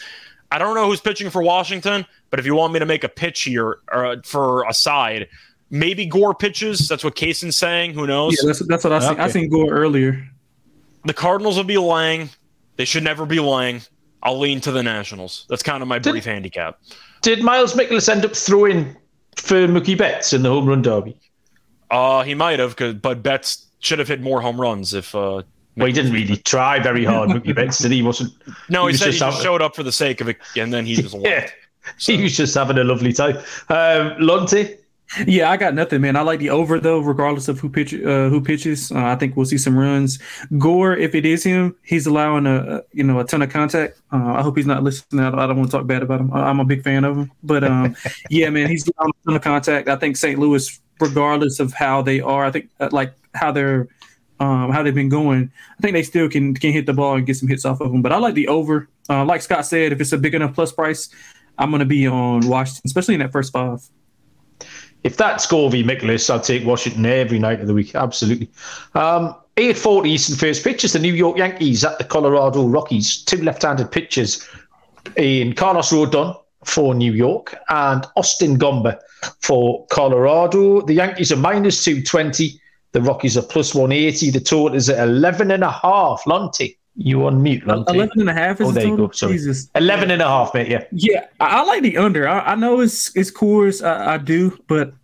I 0.51 0.59
don't 0.59 0.74
know 0.74 0.86
who's 0.86 1.01
pitching 1.01 1.30
for 1.30 1.42
Washington, 1.42 2.07
but 2.30 2.38
if 2.38 2.47
you 2.47 2.55
want 2.55 2.72
me 2.72 2.78
to 2.78 2.86
make 2.86 3.05
a 3.05 3.09
pitch 3.09 3.42
here 3.42 3.78
uh, 3.92 4.16
for 4.24 4.64
a 4.68 4.74
side, 4.74 5.28
maybe 5.70 6.07
Gore 6.07 6.34
pitches. 6.34 6.88
That's 6.88 7.03
what 7.03 7.16
Kaysen's 7.16 7.57
saying. 7.57 7.94
Who 7.94 8.07
knows? 8.07 8.36
Yeah, 8.40 8.47
that's, 8.47 8.66
that's 8.66 8.84
what 8.84 8.92
I 8.92 9.12
okay. 9.12 9.22
I 9.22 9.28
seen 9.28 9.49
Gore 9.49 9.72
earlier. 9.72 10.24
The 11.05 11.14
Cardinals 11.14 11.57
will 11.57 11.64
be 11.64 11.78
laying. 11.78 12.30
They 12.77 12.85
should 12.85 13.05
never 13.05 13.27
be 13.27 13.41
lying. 13.41 13.83
I'll 14.22 14.39
lean 14.39 14.61
to 14.62 14.72
the 14.72 14.83
Nationals. 14.83 15.47
That's 15.49 15.62
kind 15.62 15.83
of 15.83 15.89
my 15.89 15.99
brief 15.99 16.24
handicap. 16.24 16.79
Did 17.22 17.43
Miles 17.43 17.74
Mikolas 17.74 18.09
end 18.09 18.24
up 18.24 18.35
throwing 18.35 18.97
for 19.37 19.66
Mookie 19.68 19.97
Betts 19.97 20.33
in 20.33 20.43
the 20.43 20.49
home 20.49 20.66
run 20.66 20.83
derby? 20.83 21.16
Uh, 21.91 22.22
he 22.22 22.35
might 22.35 22.59
have, 22.59 22.77
but 23.01 23.22
Betts 23.22 23.66
should 23.81 23.99
have 23.99 24.09
hit 24.09 24.20
more 24.20 24.41
home 24.41 24.61
runs 24.61 24.95
if. 24.95 25.14
Uh, 25.14 25.43
well, 25.77 25.87
he 25.87 25.93
didn't 25.93 26.12
really 26.12 26.39
try 26.39 26.79
very 26.81 27.05
hard, 27.05 27.29
Mookie 27.29 27.55
Betts, 27.55 27.79
did 27.79 27.93
he? 27.93 28.03
Wasn't. 28.03 28.33
No, 28.68 28.87
he, 28.87 28.93
he 28.93 28.97
said 28.99 29.07
just 29.07 29.22
he 29.22 29.31
just 29.31 29.43
showed 29.43 29.62
up 29.62 29.77
for 29.77 29.83
the 29.83 29.93
sake 29.93 30.20
of 30.20 30.29
it, 30.29 30.39
and 30.57 30.72
then 30.72 30.87
he 30.87 30.95
just 30.95 31.14
left. 31.14 31.27
yeah. 31.27 31.51
So. 31.99 32.12
He 32.12 32.22
was 32.22 32.37
just 32.37 32.55
having 32.55 32.79
a 32.79 32.85
lovely 32.85 33.12
time. 33.12 33.37
Um, 33.68 34.16
Lonte, 34.18 34.77
yeah, 35.26 35.50
I 35.50 35.57
got 35.57 35.74
nothing, 35.74 36.00
man. 36.00 36.16
I 36.16 36.22
like 36.22 36.40
the 36.40 36.50
over 36.50 36.80
though, 36.80 36.98
regardless 36.98 37.48
of 37.48 37.61
who 37.61 37.68
pitch 37.68 37.94
uh, 37.94 38.28
who 38.28 38.40
pitches. 38.40 38.90
Uh, 38.90 39.04
I 39.04 39.16
think 39.16 39.36
we'll 39.36 39.46
see 39.46 39.59
some 39.59 39.78
runs. 39.78 40.18
Gore, 40.59 40.96
if 40.96 41.14
it 41.14 41.24
is 41.24 41.44
him, 41.44 41.76
he's 41.82 42.07
allowing 42.07 42.46
a, 42.46 42.82
you 42.92 43.04
know 43.04 43.20
a 43.20 43.24
ton 43.24 43.42
of 43.42 43.50
contact. 43.50 44.00
Uh, 44.12 44.34
I 44.34 44.42
hope 44.42 44.57
he's 44.57 44.66
not 44.66 44.82
listening. 44.82 45.24
I 45.24 45.30
don't, 45.30 45.38
I 45.38 45.46
don't, 45.46 45.59
want 45.59 45.70
to 45.70 45.76
talk 45.76 45.86
bad 45.86 46.02
about 46.02 46.20
him. 46.20 46.32
I'm 46.32 46.61
a 46.61 46.64
big 46.64 46.82
fan 46.82 47.04
of 47.04 47.16
him, 47.16 47.32
but 47.42 47.62
um, 47.64 47.96
yeah, 48.30 48.50
man, 48.50 48.68
he's 48.68 48.88
allowing 48.88 49.12
a 49.22 49.26
ton 49.26 49.36
of 49.36 49.42
contact. 49.42 49.88
I 49.88 49.96
think 49.96 50.16
St. 50.16 50.38
Louis, 50.38 50.80
regardless 51.00 51.61
of 51.61 51.72
how 51.72 52.02
they 52.02 52.20
are, 52.20 52.44
I 52.44 52.50
think 52.50 52.68
uh, 52.80 52.88
like 52.90 53.14
how 53.34 53.52
they're 53.52 53.88
um, 54.40 54.70
how 54.70 54.82
they've 54.82 54.94
been 54.94 55.09
going, 55.09 55.50
I 55.78 55.82
think 55.82 55.94
they 55.94 56.02
still 56.02 56.28
can 56.28 56.54
can 56.54 56.72
hit 56.72 56.86
the 56.86 56.92
ball 56.92 57.14
and 57.14 57.26
get 57.26 57.36
some 57.36 57.48
hits 57.48 57.64
off 57.64 57.80
of 57.80 57.92
them. 57.92 58.02
But 58.02 58.12
I 58.12 58.18
like 58.18 58.34
the 58.34 58.48
over. 58.48 58.88
Uh, 59.09 59.24
like 59.24 59.40
Scott 59.40 59.64
said, 59.66 59.92
if 59.92 60.00
it's 60.00 60.12
a 60.12 60.18
big 60.18 60.34
enough 60.34 60.54
plus 60.54 60.72
price, 60.72 61.11
I'm 61.59 61.70
going 61.70 61.80
to 61.80 61.86
be 61.86 62.09
on 62.09 62.46
Washington, 62.48 62.82
especially 62.86 63.14
in 63.14 63.20
that 63.20 63.30
first 63.30 63.52
five 63.52 63.88
if 65.07 65.16
that's 65.16 65.46
Govey 65.46 65.84
Mikolas, 65.84 66.28
I'd 66.28 66.42
take 66.42 66.66
Washington 66.66 67.07
every 67.07 67.38
night 67.38 67.61
of 67.61 67.68
the 67.68 67.74
week. 67.74 67.94
Absolutely. 67.94 68.50
Um, 68.94 69.36
8.40 69.57 70.09
Eastern 70.09 70.36
first 70.36 70.64
pitches, 70.64 70.94
the 70.94 70.98
New 70.98 71.14
York 71.14 71.38
Yankees 71.38 71.84
at 71.84 71.96
the 71.98 72.04
Colorado 72.04 72.66
Rockies. 72.66 73.24
Two 73.24 73.40
left-handed 73.40 73.92
pitchers 73.92 74.46
in 75.16 75.54
Carlos 75.54 75.92
Rodon 75.92 76.36
for 76.64 76.92
New 76.92 77.12
York 77.12 77.57
and 77.68 78.04
Austin 78.16 78.59
Gomber 78.59 78.98
for 79.40 79.86
Colorado. 79.92 80.80
The 80.80 80.94
Yankees 80.94 81.30
are 81.30 81.36
minus 81.36 81.84
220. 81.84 82.61
The 82.90 83.00
Rockies 83.00 83.38
are 83.38 83.42
plus 83.42 83.76
180. 83.76 84.30
The 84.30 84.40
total 84.40 84.76
is 84.76 84.88
at 84.90 85.07
11 85.07 85.52
and 85.52 85.62
a 85.62 85.70
half. 85.70 86.24
Lonte. 86.26 86.76
You 86.99 87.26
on 87.26 87.42
mute, 87.42 87.64
Lonte. 87.64 87.90
11 87.90 88.20
and 88.20 88.30
a 88.30 88.32
half 88.32 88.61
is 88.61 88.68
oh, 88.68 88.72
there 88.72 88.86
you 88.86 88.97
go. 88.97 89.11
Sorry. 89.11 89.34
Jesus. 89.34 89.70
11 89.74 90.11
and 90.11 90.22
a 90.22 90.26
half, 90.26 90.55
mate. 90.55 90.68
Yeah. 90.68 90.84
Yeah. 90.92 91.26
I, 91.40 91.61
I 91.61 91.64
like 91.64 91.82
the 91.82 91.99
under. 91.99 92.26
I, 92.26 92.40
I, 92.40 92.55
know 92.55 92.80
it's 92.80 93.14
it's 93.14 93.30
Coors. 93.30 93.84
I, 93.86 94.14
I, 94.14 94.18
do, 94.18 94.59
but 94.66 94.94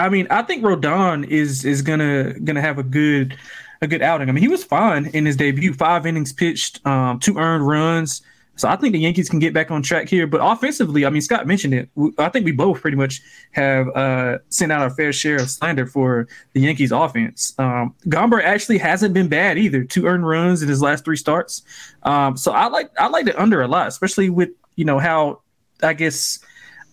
I 0.00 0.08
mean, 0.08 0.26
I 0.30 0.42
think 0.42 0.64
Rodon 0.64 1.26
is 1.28 1.64
is 1.66 1.82
gonna 1.82 2.32
gonna 2.40 2.62
have 2.62 2.78
a 2.78 2.82
good 2.82 3.36
a 3.82 3.86
good 3.86 4.00
outing. 4.00 4.30
I 4.30 4.32
mean, 4.32 4.42
he 4.42 4.48
was 4.48 4.64
fine 4.64 5.06
in 5.06 5.26
his 5.26 5.36
debut. 5.36 5.74
Five 5.74 6.06
innings 6.06 6.32
pitched, 6.32 6.84
um, 6.86 7.18
two 7.20 7.36
earned 7.36 7.66
runs. 7.66 8.22
So 8.56 8.68
I 8.68 8.76
think 8.76 8.92
the 8.92 8.98
Yankees 8.98 9.28
can 9.28 9.38
get 9.38 9.54
back 9.54 9.70
on 9.70 9.82
track 9.82 10.08
here. 10.08 10.26
But 10.26 10.40
offensively, 10.42 11.06
I 11.06 11.10
mean, 11.10 11.22
Scott 11.22 11.46
mentioned 11.46 11.74
it. 11.74 11.88
I 12.18 12.28
think 12.30 12.44
we 12.44 12.52
both 12.52 12.80
pretty 12.80 12.96
much 12.96 13.22
have 13.52 13.88
uh, 13.94 14.38
sent 14.48 14.72
out 14.72 14.80
our 14.80 14.90
fair 14.90 15.12
share 15.12 15.36
of 15.36 15.50
slander 15.50 15.86
for 15.86 16.26
the 16.54 16.60
Yankees 16.60 16.90
offense. 16.90 17.54
Um, 17.58 17.94
Gomber 18.06 18.42
actually 18.42 18.78
hasn't 18.78 19.14
been 19.14 19.28
bad 19.28 19.58
either. 19.58 19.84
Two 19.84 20.06
earned 20.06 20.26
runs 20.26 20.62
in 20.62 20.68
his 20.68 20.82
last 20.82 21.04
three 21.04 21.16
starts. 21.16 21.62
Um, 22.02 22.36
so 22.36 22.52
I 22.52 22.66
like 22.68 22.90
I 22.98 23.08
like 23.08 23.26
the 23.26 23.40
under 23.40 23.62
a 23.62 23.68
lot, 23.68 23.88
especially 23.88 24.30
with 24.30 24.50
you 24.76 24.84
know 24.84 24.98
how 24.98 25.40
I 25.82 25.92
guess 25.92 26.38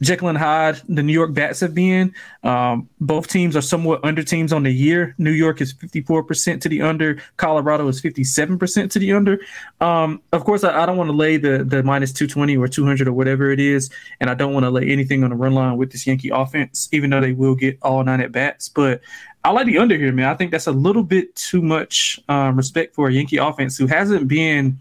Jekyll 0.03 0.27
and 0.27 0.37
Hyde, 0.37 0.81
the 0.87 1.01
New 1.01 1.13
York 1.13 1.33
Bats 1.33 1.59
have 1.61 1.73
been. 1.73 2.13
Um, 2.43 2.89
both 2.99 3.27
teams 3.27 3.55
are 3.55 3.61
somewhat 3.61 4.01
under 4.03 4.21
teams 4.21 4.51
on 4.51 4.63
the 4.63 4.71
year. 4.71 5.15
New 5.17 5.31
York 5.31 5.61
is 5.61 5.73
54% 5.73 6.61
to 6.61 6.69
the 6.69 6.81
under. 6.81 7.21
Colorado 7.37 7.87
is 7.87 8.01
57% 8.01 8.91
to 8.91 8.99
the 8.99 9.13
under. 9.13 9.39
Um, 9.81 10.21
of 10.31 10.43
course, 10.43 10.63
I, 10.63 10.83
I 10.83 10.85
don't 10.85 10.97
want 10.97 11.09
to 11.09 11.15
lay 11.15 11.37
the, 11.37 11.63
the 11.63 11.83
minus 11.83 12.11
220 12.13 12.57
or 12.57 12.67
200 12.67 13.07
or 13.07 13.13
whatever 13.13 13.51
it 13.51 13.59
is. 13.59 13.89
And 14.19 14.29
I 14.29 14.33
don't 14.33 14.53
want 14.53 14.65
to 14.65 14.69
lay 14.69 14.87
anything 14.89 15.23
on 15.23 15.29
the 15.29 15.35
run 15.35 15.53
line 15.53 15.77
with 15.77 15.91
this 15.91 16.05
Yankee 16.05 16.29
offense, 16.29 16.89
even 16.91 17.09
though 17.09 17.21
they 17.21 17.33
will 17.33 17.55
get 17.55 17.77
all 17.81 18.03
nine 18.03 18.21
at 18.21 18.31
bats. 18.31 18.69
But 18.69 19.01
I 19.43 19.51
like 19.51 19.65
the 19.65 19.77
under 19.77 19.97
here, 19.97 20.11
man. 20.11 20.29
I 20.29 20.35
think 20.35 20.51
that's 20.51 20.67
a 20.67 20.71
little 20.71 21.03
bit 21.03 21.35
too 21.35 21.61
much 21.61 22.19
um, 22.29 22.55
respect 22.55 22.95
for 22.95 23.07
a 23.07 23.13
Yankee 23.13 23.37
offense 23.37 23.77
who 23.77 23.87
hasn't 23.87 24.27
been 24.27 24.79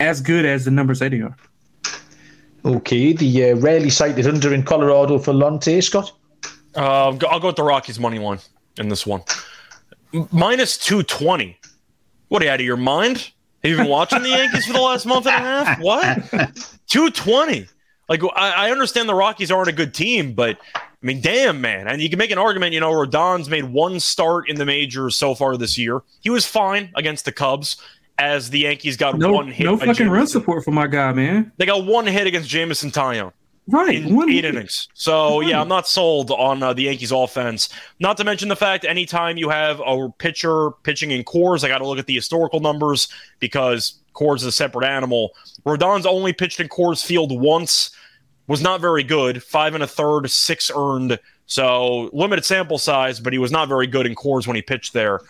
as 0.00 0.20
good 0.20 0.44
as 0.44 0.64
the 0.64 0.70
numbers 0.70 0.98
say 0.98 1.08
they 1.08 1.20
are. 1.20 1.36
Okay, 2.68 3.14
the 3.14 3.50
uh, 3.50 3.56
rarely 3.56 3.88
cited 3.88 4.26
under 4.26 4.52
in 4.52 4.62
Colorado 4.62 5.18
for 5.18 5.32
Lonte, 5.32 5.82
Scott? 5.82 6.12
Uh, 6.76 7.16
I'll 7.26 7.40
go 7.40 7.46
with 7.46 7.56
the 7.56 7.62
Rockies 7.62 7.98
money 7.98 8.18
one 8.18 8.40
in 8.76 8.90
this 8.90 9.06
one. 9.06 9.22
Minus 10.32 10.76
220. 10.76 11.58
What 12.28 12.42
are 12.42 12.44
you 12.44 12.50
out 12.50 12.60
of 12.60 12.66
your 12.66 12.76
mind? 12.76 13.30
Have 13.64 13.70
you 13.70 13.76
been 13.78 13.88
watching 13.88 14.22
the 14.22 14.28
Yankees 14.28 14.66
for 14.66 14.74
the 14.74 14.82
last 14.82 15.06
month 15.06 15.26
and 15.26 15.34
a 15.34 15.38
half? 15.38 15.80
What? 15.80 16.16
220. 16.88 17.66
Like, 18.10 18.22
I, 18.36 18.50
I 18.50 18.70
understand 18.70 19.08
the 19.08 19.14
Rockies 19.14 19.50
aren't 19.50 19.68
a 19.68 19.72
good 19.72 19.94
team, 19.94 20.34
but 20.34 20.58
I 20.74 20.80
mean, 21.00 21.22
damn, 21.22 21.62
man. 21.62 21.88
And 21.88 22.02
you 22.02 22.10
can 22.10 22.18
make 22.18 22.30
an 22.30 22.38
argument, 22.38 22.74
you 22.74 22.80
know, 22.80 22.92
Rodon's 22.92 23.48
made 23.48 23.64
one 23.64 23.98
start 23.98 24.46
in 24.46 24.56
the 24.56 24.66
majors 24.66 25.16
so 25.16 25.34
far 25.34 25.56
this 25.56 25.78
year. 25.78 26.02
He 26.20 26.28
was 26.28 26.44
fine 26.44 26.90
against 26.94 27.24
the 27.24 27.32
Cubs 27.32 27.78
as 28.18 28.50
the 28.50 28.60
Yankees 28.60 28.96
got 28.96 29.18
no, 29.18 29.32
one 29.32 29.48
hit. 29.48 29.64
No 29.64 29.76
fucking 29.76 29.94
Jameson. 29.94 30.10
run 30.10 30.26
support 30.26 30.64
for 30.64 30.72
my 30.72 30.86
guy, 30.86 31.12
man. 31.12 31.52
They 31.56 31.66
got 31.66 31.86
one 31.86 32.06
hit 32.06 32.26
against 32.26 32.48
Jameson 32.48 32.90
Taillon. 32.90 33.32
Right, 33.70 33.96
in 33.96 34.16
one 34.16 34.30
eight 34.30 34.44
hit. 34.44 34.54
innings. 34.54 34.88
So 34.94 35.40
right. 35.40 35.48
yeah, 35.48 35.60
I'm 35.60 35.68
not 35.68 35.86
sold 35.86 36.30
on 36.30 36.62
uh, 36.62 36.72
the 36.72 36.82
Yankees 36.82 37.12
offense. 37.12 37.68
Not 38.00 38.16
to 38.16 38.24
mention 38.24 38.48
the 38.48 38.56
fact 38.56 38.84
anytime 38.84 39.36
you 39.36 39.50
have 39.50 39.80
a 39.84 40.08
pitcher 40.18 40.70
pitching 40.84 41.10
in 41.10 41.22
Coors, 41.22 41.64
I 41.64 41.68
got 41.68 41.78
to 41.78 41.86
look 41.86 41.98
at 41.98 42.06
the 42.06 42.14
historical 42.14 42.60
numbers 42.60 43.08
because 43.40 44.00
Coors 44.14 44.36
is 44.36 44.44
a 44.44 44.52
separate 44.52 44.86
animal. 44.86 45.32
Rodon's 45.66 46.06
only 46.06 46.32
pitched 46.32 46.60
in 46.60 46.68
Coors 46.68 47.04
Field 47.04 47.38
once, 47.38 47.90
was 48.46 48.62
not 48.62 48.80
very 48.80 49.04
good. 49.04 49.42
Five 49.42 49.74
and 49.74 49.84
a 49.84 49.86
third, 49.86 50.30
six 50.30 50.70
earned. 50.74 51.18
So 51.44 52.10
limited 52.12 52.44
sample 52.44 52.78
size, 52.78 53.20
but 53.20 53.32
he 53.32 53.38
was 53.38 53.52
not 53.52 53.68
very 53.68 53.86
good 53.86 54.06
in 54.06 54.14
Coors 54.14 54.46
when 54.46 54.56
he 54.56 54.62
pitched 54.62 54.94
there. 54.94 55.20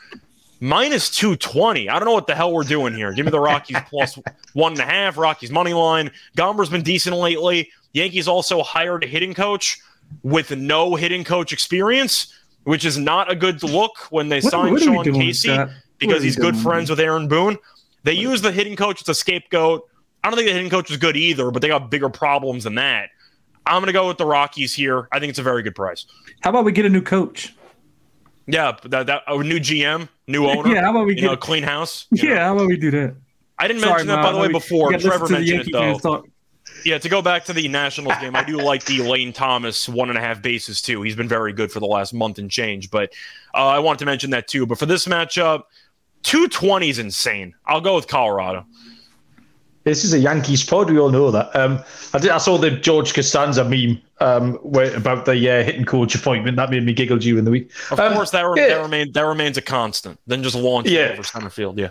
Minus 0.61 1.11
220. 1.11 1.88
I 1.88 1.98
don't 1.98 2.06
know 2.06 2.12
what 2.14 2.26
the 2.26 2.34
hell 2.34 2.52
we're 2.52 2.64
doing 2.64 2.94
here. 2.94 3.12
Give 3.12 3.24
me 3.24 3.30
the 3.30 3.40
Rockies 3.40 3.76
plus 3.88 4.18
one 4.54 4.72
and 4.72 4.80
a 4.80 4.84
half. 4.84 5.16
Rockies 5.16 5.50
money 5.50 5.72
line. 5.72 6.11
Gomber's 6.36 6.68
been 6.68 6.82
decent 6.82 7.16
lately. 7.16 7.70
Yankees 7.92 8.26
also 8.28 8.62
hired 8.62 9.04
a 9.04 9.06
hitting 9.06 9.34
coach 9.34 9.78
with 10.22 10.54
no 10.56 10.94
hitting 10.96 11.22
coach 11.22 11.52
experience, 11.52 12.34
which 12.64 12.84
is 12.84 12.98
not 12.98 13.30
a 13.30 13.36
good 13.36 13.62
look 13.62 13.96
when 14.11 14.28
they 14.28 14.40
What- 14.40 14.50
signed 14.50 14.72
what 14.72 14.82
Sean 14.82 15.04
Casey 15.04 15.56
because 15.98 16.22
he's 16.22 16.36
good 16.36 16.56
friends 16.56 16.90
with 16.90 17.00
Aaron 17.00 17.28
Boone. 17.28 17.56
They 18.04 18.12
use 18.14 18.40
the 18.42 18.52
hitting 18.52 18.76
coach 18.76 19.02
as 19.02 19.09
a 19.09 19.14
scapegoat. 19.14 19.86
I 20.24 20.28
don't 20.30 20.36
think 20.36 20.48
the 20.48 20.54
hitting 20.54 20.70
coach 20.70 20.90
is 20.90 20.96
good 20.96 21.16
either, 21.16 21.50
but 21.50 21.62
they 21.62 21.68
got 21.68 21.90
bigger 21.90 22.09
problems 22.09 22.64
than 22.64 22.74
that. 22.76 23.11
I'm 23.66 23.80
going 23.82 23.86
to 23.88 23.92
go 23.92 24.09
with 24.09 24.16
the 24.18 24.24
Rockies 24.26 24.74
here. 24.74 25.09
I 25.12 25.18
think 25.20 25.30
it's 25.30 25.38
a 25.38 25.42
very 25.42 25.62
good 25.62 25.74
price. 25.74 26.06
How 26.40 26.50
about 26.50 26.64
we 26.64 26.72
get 26.72 26.86
a 26.86 26.88
new 26.88 27.02
coach? 27.02 27.54
Yeah, 28.49 28.72
that, 28.84 29.07
that 29.07 29.22
a 29.28 29.42
new 29.42 29.61
GM, 29.61 30.09
new 30.26 30.46
owner. 30.46 30.74
Yeah, 30.74 30.82
how 30.82 30.90
about 30.90 31.07
we 31.07 31.14
you 31.16 31.22
know, 31.22 31.30
get- 31.30 31.40
clean 31.40 31.62
house. 31.62 32.07
Yeah, 32.11 32.34
know. 32.34 32.40
how 32.40 32.55
about 32.57 32.66
we 32.68 32.76
do 32.78 32.90
that? 32.92 33.14
I 33.59 33.68
didn't 33.68 33.80
Sorry, 33.82 33.92
mention 33.92 34.07
that 34.09 34.22
by 34.22 34.32
the 34.32 34.38
way 34.38 34.46
we- 34.49 34.53
before. 34.55 34.90
Trevor 34.99 35.28
mentioned 35.28 35.68
it 35.68 35.72
though. 35.72 36.24
Yeah, 36.84 36.99
to 36.99 37.09
go 37.09 37.20
back 37.22 37.44
to 37.46 37.53
the 37.53 37.66
Nationals 37.66 38.14
game, 38.20 38.36
I 38.36 38.44
do 38.44 38.57
like 38.57 38.84
the 38.84 39.03
Lane 39.03 39.32
Thomas 39.32 39.88
one 39.88 40.11
and 40.11 40.18
a 40.18 40.20
half 40.20 40.40
bases 40.40 40.80
too. 40.80 41.03
He's 41.03 41.16
been 41.16 41.28
very 41.28 41.53
good 41.53 41.72
for 41.72 41.80
the 41.80 41.86
last 41.86 42.14
month 42.14 42.38
and 42.38 42.51
change. 42.51 42.90
But 42.90 43.12
uh, 43.55 43.66
I 43.66 43.80
wanted 43.80 43.99
to 44.01 44.05
mention 44.07 44.30
that 44.30 44.49
too. 44.49 44.64
But 44.64 44.78
for 44.78 44.86
this 44.86 45.07
matchup, 45.07 45.64
220 46.22 46.88
is 46.88 46.99
insane. 46.99 47.55
I'll 47.66 47.80
go 47.80 47.96
with 47.96 48.07
Colorado. 48.07 48.64
This 49.85 50.05
is 50.05 50.12
a 50.12 50.18
Yankees 50.18 50.64
pod. 50.64 50.91
We 50.91 50.99
all 50.99 51.11
know 51.11 51.31
that. 51.31 51.55
Um, 51.57 51.83
I, 52.12 52.18
did, 52.18 52.31
I 52.31 52.39
saw 52.39 52.59
the 52.59 52.70
George 52.70 53.14
Costanza 53.14 53.64
meme 53.64 54.01
um, 54.20 54.55
where, 54.57 54.95
about 54.97 55.24
the 55.24 55.33
uh, 55.51 55.62
hitting 55.64 55.85
coach 55.85 56.14
appointment. 56.14 56.57
That 56.57 56.70
made 56.70 56.85
me 56.85 56.93
giggle 56.93 57.16
during 57.18 57.45
the 57.45 57.51
week. 57.51 57.70
Of 57.91 57.99
Um, 58.01 58.12
course, 58.14 58.31
that, 58.33 58.43
re- 58.43 58.61
yeah. 58.61 58.68
that, 58.76 58.83
remain, 58.83 59.12
that 59.12 59.22
remains 59.22 59.57
a 59.57 59.62
constant. 59.62 60.18
Then 60.26 60.43
just 60.43 60.57
launch 60.57 60.89
Yeah. 60.89 61.07
it 61.07 61.12
over 61.12 61.22
center 61.22 61.49
field. 61.51 61.79
Yeah. 61.79 61.87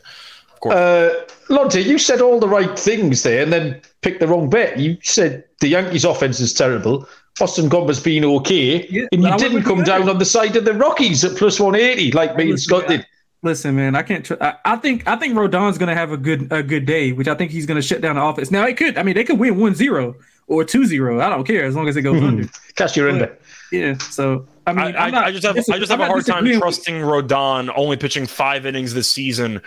Of 0.53 0.59
course. 0.59 0.75
Uh, 0.75 1.25
Lonte, 1.49 1.83
you 1.83 1.97
said 1.97 2.21
all 2.21 2.39
the 2.39 2.47
right 2.47 2.77
things 2.77 3.23
there 3.23 3.41
and 3.43 3.51
then 3.53 3.81
picked 4.01 4.19
the 4.19 4.27
wrong 4.27 4.49
bet. 4.49 4.77
You 4.79 4.97
said 5.01 5.43
the 5.59 5.67
Yankees' 5.69 6.03
offense 6.05 6.39
is 6.39 6.53
terrible. 6.53 7.07
Austin 7.39 7.69
Gomber's 7.69 7.99
been 8.01 8.25
okay, 8.25 8.87
Yeah, 8.89 9.05
and 9.11 9.21
you 9.23 9.37
didn't 9.37 9.61
come 9.63 9.79
do 9.79 9.85
down 9.85 10.09
on 10.09 10.17
the 10.17 10.25
side 10.25 10.55
of 10.55 10.65
the 10.65 10.73
Rockies 10.73 11.23
at 11.23 11.37
plus 11.37 11.59
180 11.59 12.11
like 12.13 12.35
me 12.35 12.49
and 12.49 12.59
Scott 12.59 12.89
man, 12.89 12.97
did. 12.99 13.07
Listen, 13.47 13.75
man, 13.77 13.95
I 13.95 14.03
can't. 14.03 14.25
Tr- 14.25 14.33
I, 14.41 14.55
I 14.65 14.75
think 14.75 15.07
I 15.07 15.15
think 15.15 15.33
Rodon's 15.35 15.77
gonna 15.77 15.95
have 15.95 16.11
a 16.11 16.17
good 16.17 16.51
a 16.51 16.61
good 16.61 16.85
day, 16.85 17.13
which 17.13 17.29
I 17.29 17.33
think 17.35 17.51
he's 17.51 17.65
gonna 17.65 17.81
shut 17.81 18.01
down 18.01 18.15
the 18.17 18.21
offense. 18.23 18.51
Now 18.51 18.65
it 18.67 18.75
could. 18.75 18.97
I 18.97 19.03
mean, 19.03 19.15
they 19.15 19.23
could 19.23 19.39
win 19.39 19.55
1-0 19.55 20.15
or 20.47 20.63
2-0. 20.65 21.21
I 21.21 21.29
don't 21.29 21.45
care 21.45 21.63
as 21.65 21.75
long 21.75 21.87
as 21.87 21.95
it 21.95 22.01
goes 22.01 22.21
under. 22.21 22.47
Cash 22.75 22.97
your 22.97 23.09
under. 23.09 23.37
Yeah. 23.71 23.97
So 23.99 24.45
I 24.65 24.73
mean, 24.73 24.95
I, 24.95 25.05
I'm 25.05 25.11
not 25.13 25.23
I, 25.23 25.27
I 25.27 25.31
just 25.31 25.45
have 25.45 25.55
dis- 25.55 25.69
I 25.69 25.79
just 25.79 25.89
have 25.91 26.01
I'm 26.01 26.07
a 26.07 26.09
hard 26.11 26.25
time 26.25 26.45
trusting 26.45 26.95
Rodon 26.95 27.71
only 27.75 27.95
pitching 27.95 28.25
five 28.27 28.65
innings 28.65 28.93
this 28.93 29.09
season 29.09 29.61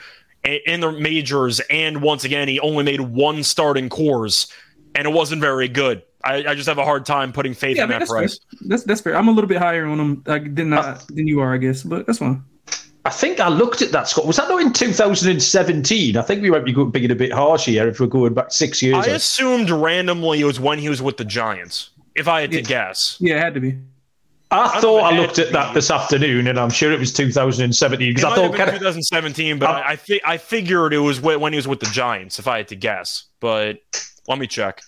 in 0.45 0.81
the 0.81 0.93
majors, 0.93 1.61
and 1.71 2.03
once 2.03 2.25
again 2.25 2.49
he 2.49 2.61
only 2.61 2.85
made 2.85 3.01
one 3.01 3.43
start 3.43 3.79
in 3.79 3.89
Coors, 3.89 4.51
and 4.95 5.07
it 5.07 5.11
wasn't 5.11 5.41
very 5.41 5.69
good. 5.69 6.03
I, 6.23 6.45
I 6.49 6.55
just 6.55 6.69
have 6.69 6.77
a 6.77 6.85
hard 6.85 7.07
time 7.07 7.33
putting 7.33 7.55
faith 7.55 7.77
Yeah, 7.79 7.83
I 7.83 7.85
in 7.85 7.91
mean, 7.91 7.99
that 8.01 8.01
that's 8.01 8.11
fair. 8.11 8.19
price. 8.19 8.41
That's 8.67 8.85
that's 8.85 9.01
fair. 9.01 9.17
I'm 9.17 9.29
a 9.29 9.33
little 9.33 9.49
bit 9.49 9.57
higher 9.57 9.87
on 9.87 9.99
him 9.99 10.23
uh, 10.27 10.39
than 10.43 10.73
Uh, 10.75 10.81
uh, 10.81 11.01
than 11.09 11.27
you 11.27 11.41
are, 11.41 11.55
I 11.55 11.57
guess, 11.59 11.83
but 11.83 12.07
that's 12.07 12.19
fine. 12.19 12.43
I 13.05 13.11
think 13.11 13.41
I 13.41 13.49
looked 13.49 13.81
at 13.83 13.93
that, 13.93 14.09
Scott. 14.09 14.27
Was 14.27 14.37
that 14.37 14.49
not 14.49 14.61
in 14.61 14.73
2017? 14.73 16.17
I 16.17 16.23
think 16.23 16.43
we 16.43 16.51
might 16.51 16.65
be 16.65 16.73
go- 16.73 16.85
being 16.85 17.11
a 17.11 17.15
bit 17.15 17.33
harsh 17.33 17.65
here 17.65 17.89
if 17.89 17.99
we're 17.99 18.07
going 18.07 18.35
back 18.35 18.53
six 18.53 18.83
years. 18.83 19.07
I 19.07 19.11
assumed 19.13 19.71
randomly 19.71 20.41
it 20.41 20.45
was 20.45 20.61
when 20.61 20.79
he 20.79 20.89
was 20.91 21.01
with 21.01 21.17
the 21.17 21.25
Giants. 21.25 21.91
If 22.15 22.29
I 22.29 22.43
had 22.43 22.51
to 22.51 22.59
Yeah. 22.59 22.63
guess, 22.63 23.17
Yeah, 23.21 23.37
it 23.37 23.41
had 23.41 23.55
to 23.55 23.61
be. 23.61 23.77
I 24.51 24.65
I 24.77 24.81
thought 24.81 25.05
I 25.13 25.17
looked 25.17 25.39
at 25.39 25.53
that 25.53 25.75
this 25.75 25.91
afternoon, 25.93 26.49
and 26.49 26.59
I'm 26.59 26.71
sure 26.71 26.93
it 26.93 26.99
was 26.99 27.13
2017 27.13 28.11
because 28.11 28.25
I 28.25 28.35
thought, 28.35 28.43
have 28.43 28.51
been 28.53 28.59
kind 28.59 28.71
of, 28.71 28.75
2017, 28.81 29.59
but 29.61 29.71
I 29.71 29.91
I, 29.91 29.97
fi- 29.97 30.21
I 30.27 30.37
figured 30.39 30.93
it 30.93 30.99
was 30.99 31.21
when 31.21 31.53
he 31.53 31.57
was 31.57 31.69
with 31.69 31.79
the 31.81 31.87
Giants. 31.87 32.39
If 32.41 32.49
I 32.49 32.59
had 32.59 32.69
to 32.69 32.77
guess, 32.77 33.25
but 33.39 33.79
let 34.27 34.39
me 34.39 34.47
check. 34.49 34.83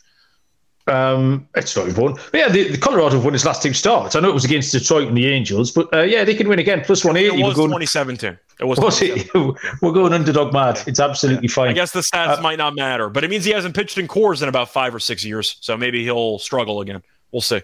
Um, 0.86 1.48
it's 1.54 1.76
not 1.76 1.96
one. 1.96 2.14
But 2.14 2.34
yeah, 2.34 2.48
the, 2.48 2.72
the 2.72 2.78
Colorado 2.78 3.16
have 3.16 3.24
won 3.24 3.34
its 3.34 3.44
last 3.44 3.62
two 3.62 3.72
starts. 3.72 4.16
I 4.16 4.20
know 4.20 4.28
it 4.28 4.34
was 4.34 4.44
against 4.44 4.72
Detroit 4.72 5.08
and 5.08 5.16
the 5.16 5.26
Angels, 5.26 5.70
but 5.70 5.92
uh, 5.94 6.02
yeah, 6.02 6.24
they 6.24 6.34
can 6.34 6.48
win 6.48 6.58
again. 6.58 6.82
Plus 6.84 7.04
It 7.04 7.34
was 7.34 7.54
2017. 7.54 8.38
It 8.60 8.64
was. 8.64 8.78
was 8.78 9.00
it? 9.02 9.32
We're 9.82 9.92
going 9.92 10.12
underdog 10.12 10.52
mad. 10.52 10.80
It's 10.86 11.00
absolutely 11.00 11.48
I 11.48 11.52
fine. 11.52 11.68
I 11.70 11.72
guess 11.72 11.92
the 11.92 12.00
stats 12.00 12.38
Uh, 12.38 12.42
might 12.42 12.58
not 12.58 12.74
matter, 12.74 13.08
but 13.08 13.24
it 13.24 13.30
means 13.30 13.44
he 13.44 13.52
hasn't 13.52 13.74
pitched 13.74 13.98
in 13.98 14.08
Coors 14.08 14.42
in 14.42 14.48
about 14.48 14.70
five 14.70 14.94
or 14.94 15.00
six 15.00 15.24
years. 15.24 15.56
So 15.60 15.76
maybe 15.76 16.02
he'll 16.02 16.38
struggle 16.38 16.80
again. 16.80 17.02
We'll 17.30 17.42
see. 17.42 17.62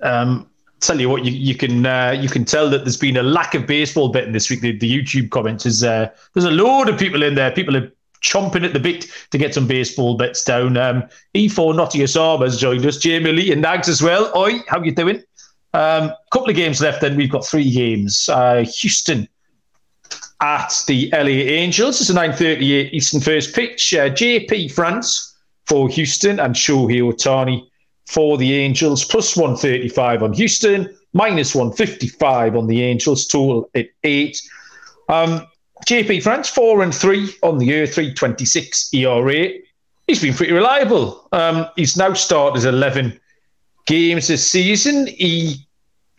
Um, 0.00 0.48
tell 0.80 1.00
you 1.00 1.08
what, 1.08 1.24
you, 1.24 1.32
you 1.32 1.54
can 1.54 1.86
uh, 1.86 2.16
you 2.18 2.28
can 2.28 2.44
tell 2.44 2.70
that 2.70 2.84
there's 2.84 2.96
been 2.96 3.16
a 3.16 3.22
lack 3.22 3.54
of 3.54 3.66
baseball 3.66 4.08
betting 4.10 4.32
this 4.32 4.50
week. 4.50 4.60
The, 4.60 4.76
the 4.76 4.90
YouTube 4.90 5.30
comments 5.30 5.66
is 5.66 5.82
uh, 5.84 6.08
there's 6.34 6.44
a 6.44 6.50
load 6.50 6.88
of 6.88 6.98
people 6.98 7.22
in 7.22 7.34
there. 7.34 7.50
People 7.50 7.76
are 7.76 7.90
chomping 8.22 8.64
at 8.64 8.72
the 8.72 8.80
bit 8.80 9.06
to 9.30 9.38
get 9.38 9.54
some 9.54 9.66
baseball 9.66 10.16
bets 10.16 10.44
down. 10.44 10.76
Um, 10.76 11.04
E4 11.34 11.74
Nottingham 11.74 12.22
Armour's 12.22 12.58
joined 12.58 12.84
us. 12.86 12.98
Jamie 12.98 13.32
Lee 13.32 13.52
and 13.52 13.62
Nags 13.62 13.88
as 13.88 14.02
well. 14.02 14.32
Oi, 14.36 14.60
how 14.68 14.82
you 14.82 14.92
doing? 14.92 15.22
Um, 15.74 16.12
couple 16.32 16.50
of 16.50 16.56
games 16.56 16.80
left. 16.80 17.00
Then 17.00 17.16
we've 17.16 17.30
got 17.30 17.46
three 17.46 17.70
games. 17.70 18.28
Uh, 18.28 18.64
Houston 18.78 19.28
at 20.40 20.72
the 20.86 21.10
LA 21.12 21.44
Angels. 21.52 22.00
It's 22.00 22.10
a 22.10 22.14
9:38 22.14 22.92
Eastern 22.92 23.20
first 23.20 23.54
pitch. 23.54 23.94
Uh, 23.94 24.10
JP 24.10 24.72
France 24.72 25.36
for 25.66 25.88
Houston 25.88 26.40
and 26.40 26.54
Shohei 26.54 27.00
Ohtani 27.02 27.68
for 28.06 28.38
the 28.38 28.54
Angels, 28.54 29.04
plus 29.04 29.36
135 29.36 30.22
on 30.22 30.32
Houston, 30.32 30.96
minus 31.12 31.54
155 31.54 32.56
on 32.56 32.66
the 32.66 32.82
Angels, 32.82 33.26
total 33.26 33.68
at 33.74 33.86
eight. 34.02 34.40
Um, 35.10 35.46
JP 35.86 36.22
France, 36.22 36.48
four 36.48 36.82
and 36.82 36.94
three 36.94 37.34
on 37.42 37.58
the 37.58 37.66
year, 37.66 37.86
326 37.86 38.92
ERA. 38.94 39.48
He's 40.06 40.22
been 40.22 40.34
pretty 40.34 40.52
reliable. 40.52 41.28
Um, 41.32 41.66
he's 41.76 41.96
now 41.96 42.14
started 42.14 42.64
11 42.64 43.18
games 43.86 44.28
this 44.28 44.48
season. 44.48 45.06
He 45.06 45.66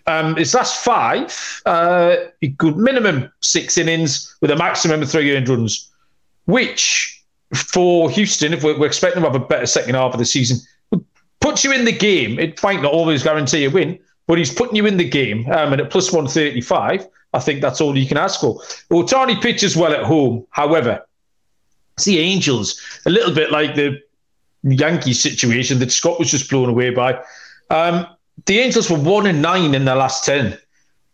um, 0.08 0.36
his 0.36 0.56
last 0.56 0.84
five, 0.84 1.62
uh, 1.68 2.16
he 2.42 2.48
good 2.48 2.78
minimum 2.78 3.32
six 3.42 3.78
innings 3.78 4.36
with 4.42 4.50
a 4.50 4.56
maximum 4.56 5.04
of 5.04 5.10
three 5.10 5.36
earned 5.36 5.48
runs, 5.48 5.92
which 6.46 7.24
for 7.54 8.10
Houston, 8.10 8.54
if 8.54 8.64
we're, 8.64 8.78
we're 8.80 8.88
expecting 8.88 9.22
to 9.22 9.30
have 9.30 9.40
a 9.40 9.46
better 9.46 9.68
second 9.68 9.94
half 9.94 10.14
of 10.14 10.20
the 10.20 10.26
season, 10.26 10.58
puts 11.42 11.64
you 11.64 11.72
in 11.72 11.86
the 11.86 11.92
game. 11.92 12.40
It 12.40 12.62
might 12.64 12.82
not 12.82 12.92
always 12.92 13.22
guarantee 13.22 13.66
a 13.66 13.70
win, 13.70 14.00
but 14.26 14.40
he's 14.40 14.54
putting 14.54 14.76
you 14.76 14.88
in 14.88 14.98
the 14.98 15.08
game. 15.08 15.46
Um, 15.52 15.74
and 15.74 15.82
at 15.82 15.92
plus 15.92 16.12
135, 16.12 17.08
I 17.34 17.40
think 17.40 17.62
that's 17.62 17.80
all 17.82 17.98
you 17.98 18.08
can 18.08 18.18
ask 18.18 18.40
for. 18.40 18.60
Ohtani 18.92 19.42
pitches 19.42 19.76
well 19.76 19.94
at 19.94 20.04
home. 20.04 20.46
However, 20.50 21.06
the 22.04 22.20
Angels, 22.20 22.82
a 23.06 23.10
little 23.10 23.34
bit 23.34 23.52
like 23.52 23.76
the 23.76 24.02
Yankees 24.64 25.22
situation 25.22 25.80
that 25.80 25.92
Scott 25.92 26.20
was 26.20 26.32
just 26.32 26.50
blown 26.50 26.70
away 26.70 26.90
by. 26.90 27.22
Um, 27.70 28.08
the 28.46 28.60
Angels 28.60 28.90
were 28.90 28.98
one 28.98 29.28
and 29.28 29.42
nine 29.42 29.76
in 29.76 29.86
their 29.86 29.96
last 29.96 30.26
10 30.26 30.58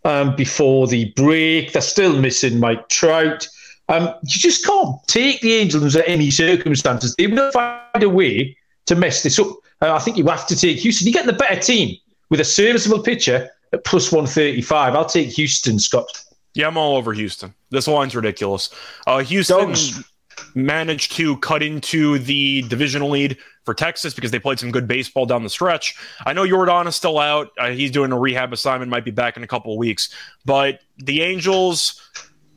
um, 0.06 0.36
before 0.36 0.88
the 0.88 1.12
break. 1.16 1.74
They're 1.74 1.82
still 1.82 2.20
missing 2.20 2.60
Mike 2.60 2.88
Trout. 2.90 3.48
Um, 3.90 4.14
you 4.24 4.40
just 4.40 4.66
can't 4.66 4.96
take 5.08 5.42
the 5.42 5.54
Angels 5.54 5.84
under 5.84 6.08
any 6.08 6.32
circumstances. 6.32 7.16
They 7.18 7.28
will 7.28 7.52
find 7.52 8.04
a 8.04 8.10
way 8.10 8.58
to 8.86 8.96
mess 8.96 9.24
this 9.24 9.38
up. 9.38 9.48
Uh, 9.82 9.94
I 9.94 10.00
think 10.00 10.18
you 10.18 10.26
have 10.28 10.48
to 10.48 10.56
take 10.56 10.78
Houston. 10.80 11.08
You 11.08 11.14
get 11.14 11.26
the 11.26 11.34
better 11.34 11.60
team 11.60 11.98
with 12.30 12.40
a 12.40 12.46
serviceable 12.46 13.04
pitcher 13.04 13.50
at 13.76 13.84
plus 13.84 14.12
135. 14.12 14.96
I'll 14.96 15.06
take 15.06 15.30
Houston, 15.30 15.80
Scott. 15.80 16.06
Yeah, 16.54 16.68
I'm 16.68 16.78
all 16.78 16.96
over 16.96 17.14
Houston. 17.14 17.54
This 17.70 17.88
line's 17.88 18.16
ridiculous. 18.16 18.70
Uh, 19.06 19.20
Houston 19.20 19.68
Dogs. 19.68 20.04
managed 20.56 21.12
to 21.14 21.38
cut 21.38 21.62
into 21.62 22.18
the 22.20 22.64
divisional 22.64 23.10
lead 23.10 23.38
for 23.66 23.74
Texas 23.74 24.14
because 24.14 24.32
they 24.32 24.40
played 24.40 24.60
some 24.60 24.72
good 24.72 24.88
baseball 24.88 25.26
down 25.26 25.44
the 25.44 25.50
stretch. 25.50 25.96
I 26.26 26.34
know 26.34 26.48
Jordan 26.48 26.88
is 26.88 26.96
still 26.96 27.20
out. 27.20 27.52
Uh, 27.60 27.72
he's 27.72 27.92
doing 27.92 28.12
a 28.12 28.20
rehab 28.20 28.54
assignment, 28.54 28.90
might 28.90 29.06
be 29.06 29.12
back 29.12 29.38
in 29.38 29.44
a 29.44 29.48
couple 29.48 29.74
of 29.74 29.78
weeks. 29.78 30.10
But 30.46 30.80
the 30.98 31.22
Angels 31.22 32.02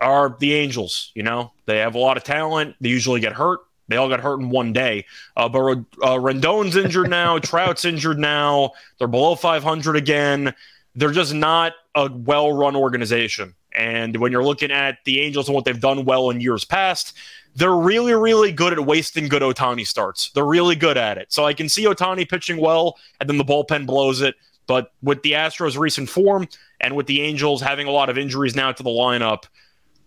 are 0.00 0.36
the 0.38 0.54
Angels. 0.54 1.10
You 1.14 1.24
know, 1.24 1.52
they 1.66 1.78
have 1.78 1.94
a 1.94 1.98
lot 1.98 2.16
of 2.16 2.24
talent. 2.24 2.76
They 2.80 2.90
usually 2.90 3.20
get 3.20 3.32
hurt. 3.32 3.60
They 3.88 3.96
all 3.96 4.08
got 4.08 4.20
hurt 4.20 4.38
in 4.38 4.50
one 4.50 4.72
day. 4.72 5.06
Uh, 5.36 5.48
but 5.48 5.60
uh, 6.02 6.18
Rendon's 6.18 6.76
injured 6.76 7.08
now. 7.08 7.38
Trout's 7.38 7.84
injured 7.84 8.18
now. 8.18 8.72
They're 8.98 9.08
below 9.08 9.34
500 9.34 9.96
again. 9.96 10.54
They're 10.98 11.12
just 11.12 11.32
not 11.32 11.74
a 11.94 12.10
well 12.12 12.52
run 12.52 12.74
organization. 12.74 13.54
And 13.72 14.16
when 14.16 14.32
you're 14.32 14.44
looking 14.44 14.72
at 14.72 14.98
the 15.04 15.20
Angels 15.20 15.46
and 15.48 15.54
what 15.54 15.64
they've 15.64 15.80
done 15.80 16.04
well 16.04 16.30
in 16.30 16.40
years 16.40 16.64
past, 16.64 17.16
they're 17.54 17.76
really, 17.76 18.14
really 18.14 18.50
good 18.50 18.72
at 18.72 18.84
wasting 18.84 19.28
good 19.28 19.42
Ohtani 19.42 19.86
starts. 19.86 20.30
They're 20.30 20.44
really 20.44 20.74
good 20.74 20.96
at 20.96 21.16
it. 21.16 21.32
So 21.32 21.44
I 21.44 21.54
can 21.54 21.68
see 21.68 21.84
Ohtani 21.84 22.28
pitching 22.28 22.60
well, 22.60 22.98
and 23.20 23.28
then 23.28 23.38
the 23.38 23.44
bullpen 23.44 23.86
blows 23.86 24.20
it. 24.20 24.34
But 24.66 24.92
with 25.00 25.22
the 25.22 25.32
Astros' 25.32 25.78
recent 25.78 26.08
form 26.08 26.48
and 26.80 26.96
with 26.96 27.06
the 27.06 27.22
Angels 27.22 27.62
having 27.62 27.86
a 27.86 27.90
lot 27.90 28.10
of 28.10 28.18
injuries 28.18 28.56
now 28.56 28.72
to 28.72 28.82
the 28.82 28.90
lineup, 28.90 29.44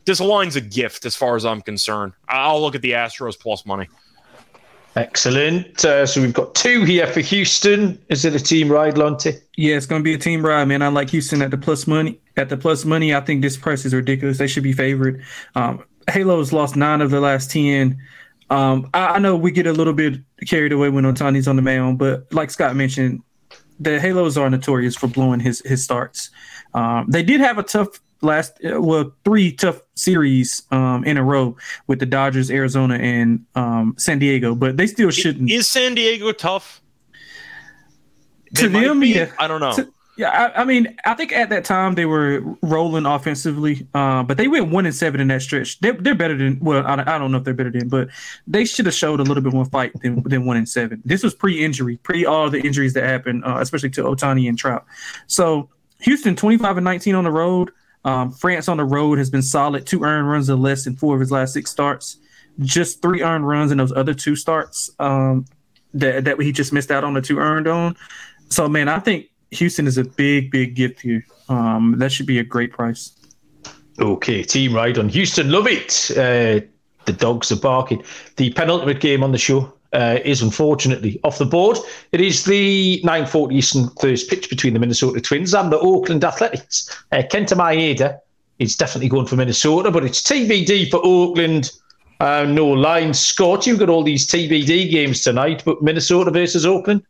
this 0.06 0.20
line's 0.20 0.56
a 0.58 0.62
gift 0.62 1.06
as 1.06 1.16
far 1.16 1.38
as 1.38 1.46
I'm 1.46 1.62
concerned. 1.62 2.14
I'll 2.28 2.62
look 2.62 2.76
at 2.76 2.82
the 2.82 2.92
Astros 2.92 3.40
plus 3.40 3.66
money. 3.66 3.88
Excellent. 4.96 5.86
Uh, 5.86 6.06
so 6.06 6.22
we've 6.22 6.34
got 6.34 6.54
two 6.54 6.84
here 6.84 7.08
for 7.08 7.22
Houston. 7.22 7.98
Is 8.10 8.26
it 8.26 8.36
a 8.36 8.40
team 8.40 8.70
ride, 8.70 8.96
Lonte? 8.96 9.42
Yeah, 9.56 9.78
it's 9.78 9.86
going 9.86 10.02
to 10.02 10.04
be 10.04 10.14
a 10.14 10.18
team 10.18 10.46
ride, 10.46 10.66
man. 10.68 10.82
I 10.82 10.90
like 10.90 11.10
Houston 11.12 11.42
at 11.42 11.52
the 11.52 11.58
plus 11.58 11.88
money. 11.88 12.20
At 12.36 12.50
the 12.50 12.58
plus 12.58 12.84
money, 12.84 13.16
I 13.16 13.22
think 13.22 13.42
this 13.42 13.56
price 13.56 13.86
is 13.86 13.94
ridiculous. 13.94 14.38
They 14.38 14.48
should 14.48 14.64
be 14.64 14.74
favored. 14.74 15.24
Um, 15.56 15.84
Halo's 16.10 16.52
lost 16.52 16.76
nine 16.76 17.02
of 17.02 17.10
the 17.10 17.22
last 17.22 17.52
ten. 17.52 18.02
Um, 18.50 18.90
I, 18.94 19.08
I, 19.08 19.20
know 19.20 19.38
we 19.38 19.52
get 19.52 19.66
a 19.66 19.72
little 19.72 19.94
bit 19.94 20.20
carried 20.46 20.74
away 20.74 20.90
when 20.90 21.06
Ohtani's 21.06 21.48
on 21.48 21.56
the 21.56 21.62
mound, 21.62 21.98
but 21.98 22.32
like 22.34 22.52
Scott 22.52 22.76
mentioned, 22.76 23.24
the 23.80 23.98
Halos 23.98 24.36
are 24.36 24.50
notorious 24.50 24.96
for 24.96 25.08
blowing 25.08 25.40
his 25.40 25.62
his 25.66 25.84
starts. 25.84 26.32
Um, 26.74 27.06
they 27.08 27.24
did 27.24 27.40
have 27.40 27.58
a 27.58 27.64
tough 27.64 28.00
last 28.22 28.58
well 28.64 29.14
three 29.24 29.52
tough 29.52 29.82
series 29.96 30.64
um, 30.72 31.04
in 31.04 31.18
a 31.18 31.24
row 31.24 31.58
with 31.88 32.00
the 32.00 32.06
Dodgers, 32.06 32.50
Arizona, 32.50 32.96
and 32.96 33.46
um, 33.56 33.96
San 33.98 34.20
Diego, 34.20 34.56
but 34.56 34.78
they 34.78 34.88
still 34.88 35.12
shouldn't. 35.12 35.50
Is 35.50 35.68
San 35.68 35.96
Diego 35.96 36.32
tough? 36.32 36.82
They 38.54 38.64
to 38.64 38.70
them, 38.70 39.04
yeah. 39.04 39.32
I 39.40 39.48
don't 39.48 39.62
know. 39.62 39.74
To, 39.74 39.94
yeah, 40.18 40.52
I, 40.56 40.62
I, 40.62 40.66
mean, 40.66 40.98
I 41.06 41.14
think 41.14 41.32
at 41.32 41.50
that 41.50 41.64
time 41.64 41.96
they 41.96 42.06
were 42.06 42.44
rolling 42.62 43.06
offensively, 43.06 43.88
uh, 43.94 44.24
but 44.24 44.38
they 44.38 44.48
went 44.48 44.70
one 44.70 44.86
and 44.86 44.94
seven 44.94 45.22
in 45.22 45.30
that 45.30 45.42
stretch. 45.42 45.80
They're, 45.80 45.94
they're 45.94 46.16
better 46.16 46.38
than 46.38 46.60
well, 46.60 46.86
I, 46.86 47.02
I 47.02 47.18
don't 47.18 47.32
know 47.32 47.38
if 47.38 47.44
they're 47.46 47.54
better 47.54 47.72
than, 47.72 47.88
but 47.88 48.10
they 48.46 48.66
should 48.66 48.86
have 48.86 48.96
showed 48.96 49.20
a 49.20 49.24
little 49.24 49.42
bit 49.42 49.54
more 49.54 49.66
fight 49.66 49.94
than, 50.02 50.22
than 50.24 50.46
one 50.46 50.58
and 50.58 50.68
seven. 50.68 51.02
This 51.06 51.24
was 51.24 51.34
pre-injury, 51.34 51.98
pre 51.98 52.26
all 52.26 52.50
the 52.50 52.62
injuries 52.62 52.94
that 52.94 53.06
happened, 53.06 53.46
uh, 53.46 53.58
especially 53.62 53.90
to 53.92 54.04
Ohtani 54.04 54.50
and 54.50 54.58
Trout. 54.58 54.86
So 55.28 55.70
Houston, 56.02 56.36
twenty 56.36 56.58
five 56.58 56.78
and 56.78 56.84
nineteen 56.84 57.16
on 57.16 57.24
the 57.24 57.32
road. 57.32 57.72
Um, 58.04 58.32
France 58.32 58.68
on 58.68 58.78
the 58.78 58.84
road 58.84 59.18
has 59.18 59.30
been 59.30 59.42
solid, 59.42 59.86
two 59.86 60.04
earned 60.04 60.30
runs 60.30 60.50
or 60.50 60.56
less 60.56 60.88
in 60.88 60.96
four 60.96 61.14
of 61.14 61.20
his 61.20 61.32
last 61.32 61.54
six 61.54 61.70
starts. 61.70 62.18
Just 62.60 63.02
three 63.02 63.22
earned 63.22 63.48
runs 63.48 63.72
in 63.72 63.78
those 63.78 63.94
other 63.94 64.14
two 64.14 64.36
starts 64.36 64.90
um, 65.00 65.46
that 65.94 66.26
that 66.26 66.40
he 66.40 66.52
just 66.52 66.74
missed 66.74 66.92
out 66.92 67.04
on 67.04 67.14
the 67.14 67.22
two 67.22 67.40
earned 67.40 67.68
on. 67.68 67.96
So 68.50 68.68
man, 68.68 68.90
I 68.90 69.00
think 69.00 69.28
Houston 69.52 69.88
is 69.88 69.98
a 69.98 70.04
big, 70.04 70.52
big 70.52 70.76
gift 70.76 71.02
here. 71.02 71.26
Um, 71.50 71.96
that 72.00 72.12
should 72.12 72.26
be 72.26 72.40
a 72.40 72.44
great 72.44 72.72
price. 72.72 73.14
Okay, 74.00 74.44
team 74.44 74.74
ride 74.74 74.98
on 74.98 75.10
Houston. 75.10 75.52
Love 75.52 75.68
it. 75.68 76.12
Uh, 76.12 76.66
the 77.06 77.14
dogs 77.14 77.52
are 77.52 77.60
barking. 77.60 78.04
The 78.38 78.52
penultimate 78.52 79.00
game 79.00 79.24
on 79.24 79.32
the 79.32 79.38
show 79.38 79.74
uh, 79.94 80.20
is 80.24 80.42
unfortunately 80.42 81.20
off 81.24 81.38
the 81.38 81.46
board. 81.46 81.78
It 82.12 82.22
is 82.22 82.46
the 82.46 83.02
9:40 83.04 83.54
Eastern 83.54 83.90
first 84.00 84.30
pitch 84.30 84.50
between 84.50 84.74
the 84.74 84.80
Minnesota 84.80 85.22
Twins 85.22 85.54
and 85.54 85.72
the 85.72 85.80
Oakland 85.80 86.24
Athletics. 86.24 86.90
Uh, 87.12 87.18
Kenta 87.18 87.56
Maeda 87.56 88.20
is 88.60 88.76
definitely 88.76 89.10
going 89.10 89.26
for 89.26 89.36
Minnesota, 89.36 89.92
but 89.92 90.06
it's 90.06 90.22
TBD 90.22 90.90
for 90.90 91.02
Oakland. 91.04 91.72
Uh, 92.20 92.46
no 92.48 92.68
line. 92.68 93.14
Scott, 93.14 93.66
you've 93.66 93.80
got 93.80 93.90
all 93.90 94.04
these 94.04 94.28
TBD 94.28 94.92
games 94.92 95.24
tonight, 95.24 95.64
but 95.66 95.82
Minnesota 95.82 96.30
versus 96.30 96.66
Oakland. 96.66 97.04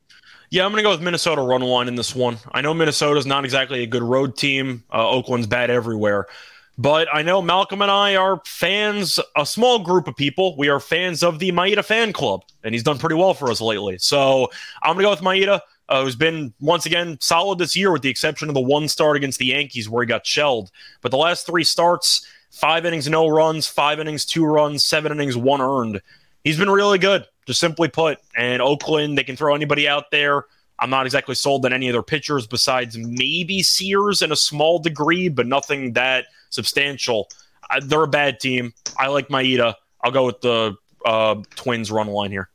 Yeah, 0.52 0.66
I'm 0.66 0.72
going 0.72 0.80
to 0.80 0.84
go 0.84 0.92
with 0.92 1.02
Minnesota 1.02 1.42
run 1.42 1.62
line 1.62 1.88
in 1.88 1.96
this 1.96 2.16
one. 2.16 2.38
I 2.54 2.62
know 2.62 2.74
Minnesota's 2.74 3.26
not 3.26 3.46
exactly 3.46 3.84
a 3.84 3.88
good 3.88 4.04
road 4.04 4.38
team. 4.38 4.84
Uh, 4.92 5.10
Oakland's 5.10 5.48
bad 5.48 5.70
everywhere. 5.70 6.28
But 6.78 7.08
I 7.14 7.22
know 7.22 7.42
Malcolm 7.42 7.82
and 7.82 7.92
I 7.92 8.16
are 8.16 8.42
fans, 8.46 9.20
a 9.36 9.46
small 9.46 9.80
group 9.80 10.08
of 10.08 10.16
people. 10.16 10.56
We 10.58 10.70
are 10.70 10.80
fans 10.80 11.22
of 11.22 11.38
the 11.38 11.52
Maeda 11.52 11.86
fan 11.86 12.12
club, 12.12 12.44
and 12.64 12.74
he's 12.74 12.82
done 12.82 12.98
pretty 12.98 13.16
well 13.16 13.36
for 13.36 13.52
us 13.52 13.62
lately. 13.62 13.98
So 14.00 14.50
I'm 14.82 14.96
going 14.96 15.04
to 15.04 15.04
go 15.04 15.10
with 15.12 15.20
Maeda, 15.20 15.60
uh, 15.90 16.04
who's 16.04 16.16
been, 16.16 16.54
once 16.60 16.88
again, 16.88 17.18
solid 17.20 17.60
this 17.60 17.76
year, 17.76 17.92
with 17.92 18.02
the 18.02 18.10
exception 18.10 18.48
of 18.48 18.56
the 18.56 18.62
one 18.62 18.88
start 18.88 19.16
against 19.16 19.38
the 19.38 19.48
Yankees 19.48 19.90
where 19.90 20.02
he 20.02 20.08
got 20.08 20.26
shelled. 20.26 20.72
But 21.02 21.12
the 21.12 21.18
last 21.18 21.46
three 21.46 21.66
starts, 21.66 22.26
five 22.50 22.86
innings, 22.86 23.08
no 23.08 23.28
runs, 23.28 23.68
five 23.68 24.00
innings, 24.00 24.26
two 24.26 24.46
runs, 24.46 24.84
seven 24.84 25.12
innings, 25.12 25.38
one 25.38 25.62
earned. 25.62 26.02
He's 26.44 26.58
been 26.58 26.70
really 26.70 26.98
good, 26.98 27.26
just 27.46 27.60
simply 27.60 27.90
put. 27.90 28.18
And 28.36 28.60
Oakland, 28.60 29.18
they 29.18 29.24
can 29.24 29.36
throw 29.36 29.54
anybody 29.54 29.88
out 29.88 30.10
there. 30.10 30.46
I'm 30.80 30.90
not 30.90 31.06
exactly 31.06 31.36
sold 31.36 31.64
on 31.66 31.74
any 31.74 31.90
of 31.90 31.94
their 31.94 32.02
pitchers 32.02 32.48
besides 32.48 32.98
maybe 32.98 33.62
Sears 33.62 34.24
in 34.24 34.32
a 34.32 34.38
small 34.38 34.80
degree, 34.80 35.30
but 35.30 35.46
nothing 35.46 35.94
that– 35.94 36.26
substantial. 36.52 37.30
I, 37.70 37.80
they're 37.80 38.04
a 38.04 38.08
bad 38.08 38.40
team. 38.40 38.74
I 38.98 39.08
like 39.08 39.30
Maeda. 39.30 39.74
I'll 40.04 40.12
go 40.12 40.26
with 40.28 40.42
the 40.42 40.76
uh, 41.06 41.36
Twins 41.56 41.92
run 41.92 42.08
line 42.08 42.32
here. 42.32 42.50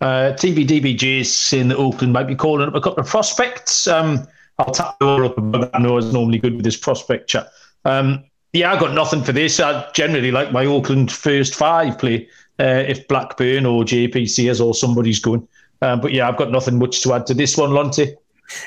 Uh, 0.00 0.32
TVDBJ's 0.34 1.52
in 1.52 1.72
Oakland 1.72 2.12
might 2.12 2.26
be 2.26 2.34
calling 2.34 2.66
up 2.66 2.74
a 2.74 2.80
couple 2.80 3.00
of 3.00 3.08
prospects. 3.08 3.86
Um, 3.86 4.26
I'll 4.58 4.72
tap 4.72 4.98
the 4.98 5.06
up 5.06 5.38
above. 5.38 5.70
I 5.72 5.78
know 5.78 5.96
it's 5.96 6.12
normally 6.12 6.38
good 6.38 6.54
with 6.54 6.64
this 6.64 6.76
prospect 6.76 7.28
chat. 7.28 7.48
Um, 7.84 8.24
yeah, 8.52 8.72
I 8.72 8.78
got 8.78 8.94
nothing 8.94 9.22
for 9.22 9.32
this. 9.32 9.60
I 9.60 9.90
generally 9.92 10.30
like 10.30 10.52
my 10.52 10.66
Oakland 10.66 11.10
first 11.10 11.54
five 11.54 11.98
play 11.98 12.28
uh, 12.58 12.84
if 12.86 13.06
Blackburn 13.08 13.64
or 13.64 13.84
JP 13.84 14.28
Sears 14.28 14.60
or 14.60 14.74
somebody's 14.74 15.20
going. 15.20 15.46
Um, 15.80 16.00
but 16.00 16.12
yeah, 16.12 16.28
I've 16.28 16.36
got 16.36 16.50
nothing 16.50 16.78
much 16.78 17.02
to 17.02 17.14
add 17.14 17.26
to 17.26 17.34
this 17.34 17.56
one, 17.56 17.70
Lonte. 17.70 18.14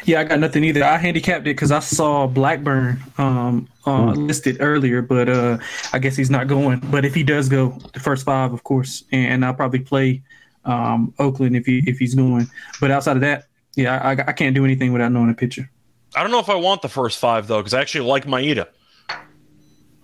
Yeah, 0.06 0.20
I 0.20 0.24
got 0.24 0.40
nothing 0.40 0.64
either. 0.64 0.84
I 0.84 0.98
handicapped 0.98 1.42
it 1.42 1.56
because 1.56 1.72
I 1.72 1.80
saw 1.80 2.28
Blackburn 2.28 3.02
um, 3.18 3.68
uh, 3.86 4.14
mm. 4.14 4.28
listed 4.28 4.58
earlier, 4.60 5.02
but 5.02 5.30
uh, 5.30 5.58
I 5.94 6.00
guess 6.00 6.16
he's 6.16 6.30
not 6.30 6.48
going. 6.48 6.80
But 6.92 7.06
if 7.06 7.14
he 7.14 7.24
does 7.24 7.50
go, 7.50 7.78
the 7.94 8.00
first 8.00 8.26
five, 8.26 8.54
of 8.54 8.64
course, 8.64 9.04
and, 9.12 9.44
I'll 9.46 9.54
probably 9.54 9.80
play 9.80 10.22
um, 10.64 11.14
Oakland 11.20 11.56
if 11.56 11.66
he 11.66 11.84
if 11.86 12.00
he's 12.00 12.16
going. 12.16 12.48
But 12.80 12.92
outside 12.92 13.18
of 13.18 13.22
that, 13.22 13.46
yeah, 13.76 13.98
I, 13.98 14.12
I 14.12 14.34
can't 14.34 14.56
do 14.56 14.66
anything 14.66 14.94
without 14.94 15.12
knowing 15.12 15.30
a 15.30 15.34
pitcher. 15.34 15.70
I 16.16 16.24
don't 16.24 16.32
know 16.32 16.40
if 16.40 16.50
I 16.50 16.56
want 16.56 16.82
the 16.82 16.90
first 16.90 17.20
five 17.20 17.48
though, 17.48 17.60
because 17.60 17.74
I 17.74 17.82
actually 17.82 18.08
like 18.08 18.26
Maeda. 18.26 18.68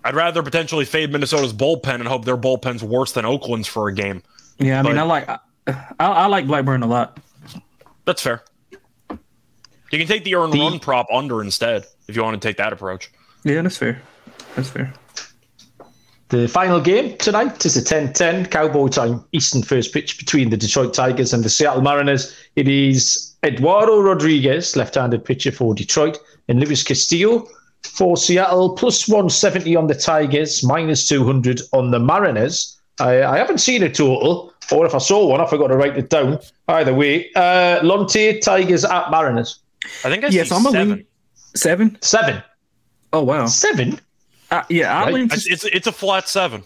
I'd 0.04 0.14
rather 0.14 0.42
potentially 0.42 0.84
fade 0.84 1.12
Minnesota's 1.12 1.52
bullpen 1.52 1.94
and 1.94 2.08
hope 2.08 2.24
their 2.24 2.36
bullpen's 2.36 2.82
worse 2.82 3.12
than 3.12 3.24
Oakland's 3.24 3.68
for 3.68 3.88
a 3.88 3.94
game. 3.94 4.22
Yeah, 4.58 4.80
I 4.80 4.82
but, 4.82 4.88
mean, 4.90 4.98
I 4.98 5.02
like 5.02 5.28
I, 5.28 5.40
I 5.98 6.26
like 6.26 6.46
Blackburn 6.46 6.82
a 6.82 6.86
lot. 6.86 7.18
That's 8.04 8.20
fair. 8.20 8.42
You 9.92 9.98
can 9.98 10.08
take 10.08 10.24
the 10.24 10.34
earn 10.34 10.50
the, 10.50 10.58
run 10.58 10.78
prop 10.78 11.06
under 11.12 11.42
instead 11.42 11.84
if 12.08 12.16
you 12.16 12.22
want 12.22 12.40
to 12.40 12.48
take 12.48 12.56
that 12.56 12.72
approach. 12.72 13.10
Yeah, 13.44 13.60
that's 13.60 13.76
fair. 13.76 14.00
That's 14.56 14.70
fair. 14.70 14.92
The 16.30 16.48
final 16.48 16.80
game 16.80 17.18
tonight 17.18 17.66
is 17.66 17.76
a 17.76 17.84
10 17.84 18.14
10 18.14 18.46
Cowboy 18.46 18.88
time 18.88 19.22
Eastern 19.32 19.62
first 19.62 19.92
pitch 19.92 20.18
between 20.18 20.48
the 20.48 20.56
Detroit 20.56 20.94
Tigers 20.94 21.34
and 21.34 21.44
the 21.44 21.50
Seattle 21.50 21.82
Mariners. 21.82 22.34
It 22.56 22.68
is 22.68 23.34
Eduardo 23.44 24.00
Rodriguez, 24.00 24.76
left 24.76 24.94
handed 24.94 25.26
pitcher 25.26 25.52
for 25.52 25.74
Detroit, 25.74 26.18
and 26.48 26.58
Luis 26.58 26.82
Castillo 26.82 27.46
for 27.82 28.16
Seattle, 28.16 28.74
plus 28.74 29.06
170 29.06 29.76
on 29.76 29.88
the 29.88 29.94
Tigers, 29.94 30.64
minus 30.64 31.06
200 31.06 31.60
on 31.74 31.90
the 31.90 31.98
Mariners. 31.98 32.80
I, 32.98 33.24
I 33.24 33.36
haven't 33.36 33.58
seen 33.58 33.82
a 33.82 33.90
total, 33.90 34.54
or 34.70 34.86
if 34.86 34.94
I 34.94 34.98
saw 34.98 35.26
one, 35.26 35.42
I 35.42 35.46
forgot 35.46 35.68
to 35.68 35.76
write 35.76 35.98
it 35.98 36.08
down. 36.08 36.38
Either 36.68 36.94
way, 36.94 37.30
uh, 37.34 37.80
Lonte, 37.82 38.40
Tigers 38.40 38.86
at 38.86 39.10
Mariners. 39.10 39.61
I 40.04 40.10
think 40.10 40.24
I 40.24 40.28
yes, 40.28 40.50
I'm 40.52 40.62
seven. 40.62 40.88
Lean, 40.90 41.06
seven. 41.54 41.98
Seven. 42.00 42.42
Oh 43.12 43.22
wow. 43.22 43.46
Seven. 43.46 44.00
Uh, 44.50 44.62
yeah, 44.68 44.94
I 44.94 45.04
right. 45.04 45.14
lean. 45.14 45.28
To, 45.28 45.36
it's 45.36 45.64
it's 45.64 45.86
a 45.86 45.92
flat 45.92 46.28
seven. 46.28 46.62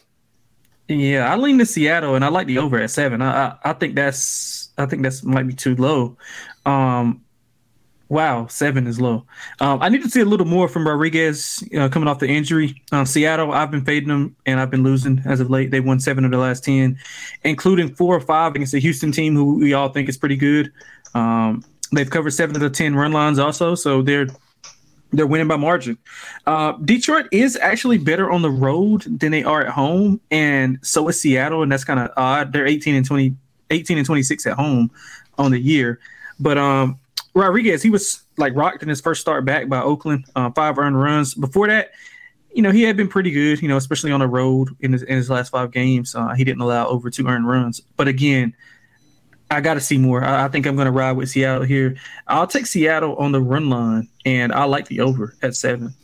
Yeah, 0.88 1.32
I 1.32 1.36
lean 1.36 1.58
to 1.58 1.66
Seattle, 1.66 2.14
and 2.14 2.24
I 2.24 2.28
like 2.28 2.46
the 2.46 2.58
over 2.58 2.80
at 2.80 2.90
seven. 2.90 3.22
I 3.22 3.46
I, 3.46 3.56
I 3.64 3.72
think 3.72 3.94
that's 3.94 4.70
I 4.78 4.86
think 4.86 5.02
that's 5.02 5.24
might 5.24 5.46
be 5.46 5.54
too 5.54 5.74
low. 5.76 6.16
Um, 6.64 7.22
wow, 8.08 8.46
seven 8.46 8.86
is 8.86 9.00
low. 9.00 9.26
Um, 9.60 9.82
I 9.82 9.88
need 9.88 10.02
to 10.02 10.10
see 10.10 10.20
a 10.20 10.24
little 10.24 10.46
more 10.46 10.68
from 10.68 10.86
Rodriguez 10.86 11.62
uh, 11.76 11.88
coming 11.88 12.08
off 12.08 12.18
the 12.18 12.28
injury. 12.28 12.82
Uh, 12.92 13.04
Seattle, 13.04 13.52
I've 13.52 13.70
been 13.70 13.84
fading 13.84 14.08
them, 14.08 14.36
and 14.46 14.60
I've 14.60 14.70
been 14.70 14.84
losing 14.84 15.22
as 15.24 15.40
of 15.40 15.50
late. 15.50 15.70
They 15.70 15.80
won 15.80 15.98
seven 15.98 16.24
of 16.24 16.30
the 16.30 16.38
last 16.38 16.64
ten, 16.64 16.98
including 17.42 17.94
four 17.94 18.14
or 18.14 18.20
five 18.20 18.54
against 18.54 18.72
the 18.72 18.80
Houston 18.80 19.12
team, 19.12 19.34
who 19.34 19.56
we 19.56 19.74
all 19.74 19.88
think 19.88 20.08
is 20.08 20.16
pretty 20.16 20.36
good. 20.36 20.72
Um, 21.14 21.64
They've 21.92 22.10
covered 22.10 22.32
seven 22.32 22.56
of 22.56 22.62
the 22.62 22.70
ten 22.70 22.94
run 22.94 23.12
lines 23.12 23.38
also, 23.38 23.74
so 23.74 24.02
they're 24.02 24.26
they're 25.12 25.26
winning 25.26 25.48
by 25.48 25.56
margin. 25.56 25.98
Uh, 26.46 26.72
Detroit 26.72 27.26
is 27.32 27.56
actually 27.56 27.98
better 27.98 28.30
on 28.30 28.42
the 28.42 28.50
road 28.50 29.02
than 29.20 29.32
they 29.32 29.44
are 29.44 29.62
at 29.62 29.72
home, 29.72 30.20
and 30.30 30.78
so 30.82 31.08
is 31.08 31.20
Seattle, 31.20 31.62
and 31.62 31.70
that's 31.70 31.84
kind 31.84 32.00
of 32.00 32.10
odd. 32.16 32.52
They're 32.52 32.66
18 32.66 32.94
and 32.94 33.06
20, 33.06 33.34
18 33.70 33.98
and 33.98 34.06
26 34.06 34.46
at 34.46 34.54
home 34.54 34.90
on 35.38 35.52
the 35.52 35.60
year. 35.60 36.00
But 36.40 36.58
um, 36.58 36.98
Rodriguez, 37.34 37.82
he 37.82 37.90
was 37.90 38.22
like 38.36 38.54
rocked 38.54 38.82
in 38.82 38.88
his 38.88 39.00
first 39.00 39.20
start 39.20 39.44
back 39.44 39.68
by 39.68 39.80
Oakland, 39.80 40.24
uh, 40.34 40.50
five 40.50 40.78
earned 40.78 41.00
runs. 41.00 41.34
Before 41.34 41.66
that, 41.68 41.92
you 42.52 42.62
know, 42.62 42.70
he 42.70 42.82
had 42.82 42.96
been 42.96 43.08
pretty 43.08 43.30
good, 43.30 43.60
you 43.62 43.68
know, 43.68 43.76
especially 43.76 44.12
on 44.12 44.20
the 44.20 44.28
road 44.28 44.70
in 44.80 44.92
his, 44.92 45.02
in 45.02 45.16
his 45.16 45.30
last 45.30 45.50
five 45.50 45.70
games. 45.70 46.14
Uh, 46.14 46.34
he 46.34 46.44
didn't 46.44 46.62
allow 46.62 46.88
over 46.88 47.10
two 47.10 47.26
earned 47.26 47.46
runs. 47.46 47.80
But 47.96 48.08
again, 48.08 48.54
I 49.50 49.60
got 49.60 49.74
to 49.74 49.80
see 49.80 49.98
more. 49.98 50.24
I, 50.24 50.44
I 50.44 50.48
think 50.48 50.66
I'm 50.66 50.74
going 50.74 50.86
to 50.86 50.92
ride 50.92 51.12
with 51.12 51.30
Seattle 51.30 51.64
here. 51.64 51.96
I'll 52.26 52.46
take 52.46 52.66
Seattle 52.66 53.16
on 53.16 53.32
the 53.32 53.40
run 53.40 53.68
line, 53.70 54.08
and 54.24 54.52
I 54.52 54.64
like 54.64 54.88
the 54.88 55.00
over 55.00 55.36
at 55.42 55.54
seven. 55.54 55.94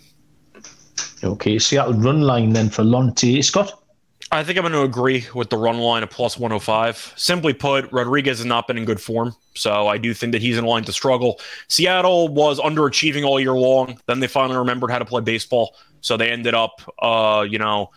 Okay, 1.24 1.58
Seattle 1.58 1.94
run 1.94 2.22
line 2.22 2.52
then 2.52 2.70
for 2.70 2.82
Lonte. 2.82 3.42
Scott? 3.44 3.82
I 4.30 4.42
think 4.42 4.56
I'm 4.56 4.62
going 4.62 4.72
to 4.72 4.82
agree 4.82 5.26
with 5.34 5.50
the 5.50 5.58
run 5.58 5.78
line 5.78 6.02
of 6.02 6.08
plus 6.08 6.38
105. 6.38 7.12
Simply 7.16 7.52
put, 7.52 7.92
Rodriguez 7.92 8.38
has 8.38 8.46
not 8.46 8.66
been 8.66 8.78
in 8.78 8.86
good 8.86 9.00
form, 9.00 9.34
so 9.54 9.88
I 9.88 9.98
do 9.98 10.14
think 10.14 10.32
that 10.32 10.40
he's 10.40 10.56
in 10.56 10.64
line 10.64 10.84
to 10.84 10.92
struggle. 10.92 11.38
Seattle 11.68 12.28
was 12.28 12.58
underachieving 12.58 13.24
all 13.26 13.38
year 13.38 13.52
long. 13.52 14.00
Then 14.06 14.20
they 14.20 14.28
finally 14.28 14.56
remembered 14.56 14.90
how 14.90 14.98
to 14.98 15.04
play 15.04 15.20
baseball, 15.20 15.76
so 16.00 16.16
they 16.16 16.30
ended 16.30 16.54
up, 16.54 16.80
uh, 17.00 17.44
you 17.48 17.58
know, 17.58 17.90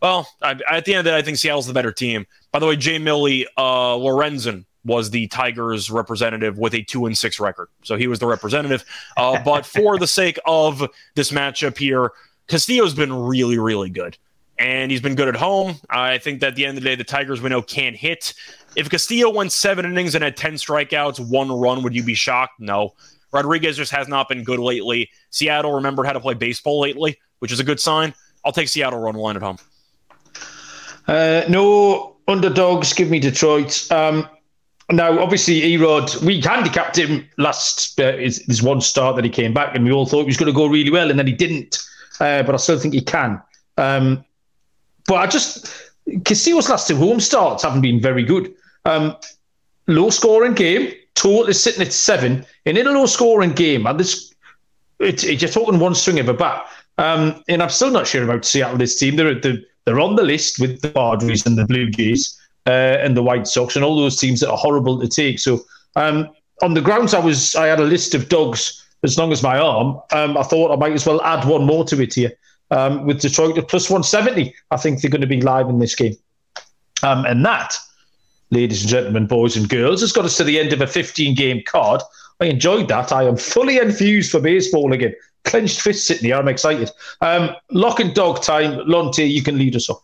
Well, 0.00 0.26
I, 0.40 0.52
at 0.70 0.86
the 0.86 0.94
end 0.94 1.00
of 1.00 1.04
the 1.04 1.10
day, 1.10 1.16
I 1.18 1.22
think 1.22 1.36
Seattle's 1.36 1.66
the 1.66 1.74
better 1.74 1.92
team. 1.92 2.26
By 2.50 2.60
the 2.60 2.66
way, 2.66 2.76
Jay 2.76 2.98
Millie 2.98 3.46
uh, 3.58 3.94
Lorenzen 3.96 4.64
was 4.84 5.10
the 5.10 5.26
Tigers 5.28 5.90
representative 5.90 6.58
with 6.58 6.74
a 6.74 6.82
two 6.82 7.06
and 7.06 7.16
six 7.16 7.40
record. 7.40 7.68
So 7.82 7.96
he 7.96 8.06
was 8.06 8.18
the 8.18 8.26
representative. 8.26 8.84
Uh, 9.16 9.42
but 9.42 9.64
for 9.64 9.98
the 9.98 10.06
sake 10.06 10.38
of 10.46 10.88
this 11.14 11.30
matchup 11.30 11.76
here, 11.76 12.12
Castillo's 12.48 12.94
been 12.94 13.12
really, 13.12 13.58
really 13.58 13.90
good. 13.90 14.16
And 14.58 14.90
he's 14.90 15.00
been 15.00 15.16
good 15.16 15.28
at 15.28 15.34
home. 15.34 15.76
I 15.90 16.18
think 16.18 16.40
that 16.40 16.48
at 16.48 16.54
the 16.54 16.64
end 16.64 16.78
of 16.78 16.84
the 16.84 16.88
day, 16.88 16.94
the 16.94 17.02
Tigers 17.02 17.40
we 17.40 17.48
know 17.48 17.62
can't 17.62 17.96
hit. 17.96 18.34
If 18.76 18.88
Castillo 18.88 19.30
went 19.30 19.50
seven 19.50 19.84
innings 19.84 20.14
and 20.14 20.22
had 20.22 20.36
10 20.36 20.54
strikeouts, 20.54 21.18
one 21.28 21.50
run, 21.50 21.82
would 21.82 21.94
you 21.94 22.04
be 22.04 22.14
shocked? 22.14 22.60
No. 22.60 22.94
Rodriguez 23.32 23.76
just 23.76 23.90
has 23.90 24.06
not 24.06 24.28
been 24.28 24.44
good 24.44 24.60
lately. 24.60 25.10
Seattle 25.30 25.72
remembered 25.72 26.06
how 26.06 26.12
to 26.12 26.20
play 26.20 26.34
baseball 26.34 26.80
lately, 26.80 27.18
which 27.40 27.50
is 27.50 27.58
a 27.58 27.64
good 27.64 27.80
sign. 27.80 28.14
I'll 28.44 28.52
take 28.52 28.68
Seattle 28.68 29.00
run 29.00 29.16
one 29.16 29.34
at 29.34 29.42
home. 29.42 29.58
Uh, 31.08 31.42
no 31.48 32.16
underdogs. 32.28 32.92
Give 32.92 33.10
me 33.10 33.18
Detroit. 33.18 33.90
Um, 33.90 34.28
now, 34.92 35.18
obviously, 35.18 35.60
Erod, 35.62 36.22
we 36.22 36.40
handicapped 36.40 36.98
him 36.98 37.26
last 37.38 37.98
uh, 37.98 38.16
his, 38.16 38.44
his, 38.46 38.62
one 38.62 38.80
start 38.80 39.16
that 39.16 39.24
he 39.24 39.30
came 39.30 39.54
back, 39.54 39.74
and 39.74 39.84
we 39.84 39.92
all 39.92 40.04
thought 40.04 40.20
he 40.20 40.26
was 40.26 40.36
going 40.36 40.52
to 40.52 40.56
go 40.56 40.66
really 40.66 40.90
well, 40.90 41.10
and 41.10 41.18
then 41.18 41.26
he 41.26 41.32
didn't. 41.32 41.78
Uh, 42.20 42.42
but 42.42 42.54
I 42.54 42.58
still 42.58 42.78
think 42.78 42.92
he 42.92 43.00
can. 43.00 43.40
Um, 43.78 44.24
but 45.06 45.16
I 45.16 45.26
just 45.26 45.90
Castillo's 46.24 46.68
last 46.68 46.86
two 46.86 46.96
home 46.96 47.20
starts 47.20 47.62
haven't 47.62 47.80
been 47.80 48.00
very 48.00 48.22
good. 48.22 48.54
Um, 48.84 49.16
low 49.86 50.10
scoring 50.10 50.52
game, 50.52 50.92
total 51.14 51.48
is 51.48 51.62
sitting 51.62 51.82
at 51.82 51.92
seven, 51.92 52.44
and 52.66 52.76
in 52.76 52.86
a 52.86 52.90
low 52.90 53.06
scoring 53.06 53.52
game, 53.52 53.86
and 53.86 53.98
this 53.98 54.34
it's, 55.00 55.24
you're 55.24 55.50
talking 55.50 55.80
one 55.80 55.94
swing 55.94 56.20
of 56.20 56.28
a 56.28 56.34
bat. 56.34 56.66
Um, 56.98 57.42
and 57.48 57.62
I'm 57.62 57.70
still 57.70 57.90
not 57.90 58.06
sure 58.06 58.22
about 58.22 58.44
Seattle. 58.44 58.78
This 58.78 58.98
team, 58.98 59.16
they're 59.16 59.34
they're, 59.34 59.58
they're 59.84 60.00
on 60.00 60.16
the 60.16 60.22
list 60.22 60.60
with 60.60 60.80
the 60.82 60.90
Padres 60.90 61.46
and 61.46 61.58
the 61.58 61.66
Blue 61.66 61.90
Jays 61.90 62.38
uh, 62.66 62.98
and 63.00 63.16
the 63.16 63.22
White 63.22 63.46
Sox 63.46 63.76
and 63.76 63.84
all 63.84 63.96
those 63.96 64.18
teams 64.18 64.40
that 64.40 64.50
are 64.50 64.56
horrible 64.56 65.00
to 65.00 65.08
take. 65.08 65.38
So 65.38 65.64
um, 65.96 66.28
on 66.62 66.74
the 66.74 66.80
grounds, 66.80 67.14
I 67.14 67.18
was 67.18 67.54
I 67.54 67.66
had 67.66 67.80
a 67.80 67.84
list 67.84 68.14
of 68.14 68.28
dogs 68.28 68.84
as 69.02 69.18
long 69.18 69.32
as 69.32 69.42
my 69.42 69.58
arm. 69.58 70.00
Um, 70.12 70.36
I 70.36 70.42
thought 70.42 70.72
I 70.72 70.76
might 70.76 70.92
as 70.92 71.06
well 71.06 71.22
add 71.22 71.46
one 71.46 71.64
more 71.64 71.84
to 71.84 72.02
it 72.02 72.14
here 72.14 72.32
um, 72.70 73.06
with 73.06 73.20
Detroit 73.20 73.58
at 73.58 73.68
plus 73.68 73.90
170. 73.90 74.54
I 74.70 74.76
think 74.76 75.00
they're 75.00 75.10
going 75.10 75.20
to 75.20 75.26
be 75.26 75.40
live 75.40 75.68
in 75.68 75.78
this 75.78 75.94
game, 75.94 76.16
um, 77.02 77.24
and 77.26 77.44
that, 77.44 77.76
ladies 78.50 78.82
and 78.82 78.90
gentlemen, 78.90 79.26
boys 79.26 79.56
and 79.56 79.68
girls, 79.68 80.00
has 80.00 80.12
got 80.12 80.24
us 80.24 80.36
to 80.38 80.44
the 80.44 80.58
end 80.58 80.72
of 80.72 80.80
a 80.80 80.86
15 80.86 81.34
game 81.34 81.62
card. 81.66 82.02
I 82.40 82.46
enjoyed 82.46 82.88
that. 82.88 83.12
I 83.12 83.24
am 83.24 83.36
fully 83.36 83.78
enthused 83.78 84.30
for 84.30 84.40
baseball 84.40 84.92
again. 84.92 85.14
Clenched 85.44 85.80
fists 85.80 86.06
sitting 86.06 86.24
here. 86.24 86.36
I'm 86.36 86.48
excited. 86.48 86.90
Um, 87.20 87.50
lock 87.70 88.00
and 88.00 88.14
dog 88.14 88.42
time. 88.42 88.78
Lonte, 88.88 89.28
you 89.30 89.42
can 89.42 89.58
lead 89.58 89.76
us 89.76 89.88
off. 89.90 90.03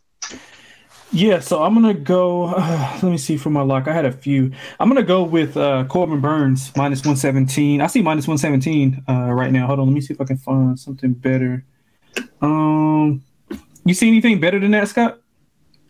Yeah, 1.12 1.40
so 1.40 1.62
I'm 1.62 1.74
gonna 1.74 1.94
go. 1.94 2.46
Uh, 2.46 2.98
let 3.02 3.10
me 3.10 3.18
see 3.18 3.36
for 3.36 3.50
my 3.50 3.62
lock. 3.62 3.88
I 3.88 3.92
had 3.92 4.04
a 4.04 4.12
few. 4.12 4.52
I'm 4.78 4.88
gonna 4.88 5.02
go 5.02 5.22
with 5.24 5.56
uh, 5.56 5.84
Corbin 5.88 6.20
Burnes 6.20 6.72
minus 6.76 7.00
117. 7.00 7.80
I 7.80 7.86
see 7.88 8.02
minus 8.02 8.28
117 8.28 9.04
uh, 9.08 9.32
right 9.32 9.50
now. 9.50 9.66
Hold 9.66 9.80
on, 9.80 9.86
let 9.86 9.94
me 9.94 10.00
see 10.00 10.14
if 10.14 10.20
I 10.20 10.24
can 10.24 10.36
find 10.36 10.78
something 10.78 11.12
better. 11.12 11.64
Um, 12.40 13.22
you 13.84 13.94
see 13.94 14.08
anything 14.08 14.40
better 14.40 14.60
than 14.60 14.70
that, 14.70 14.88
Scott? 14.88 15.20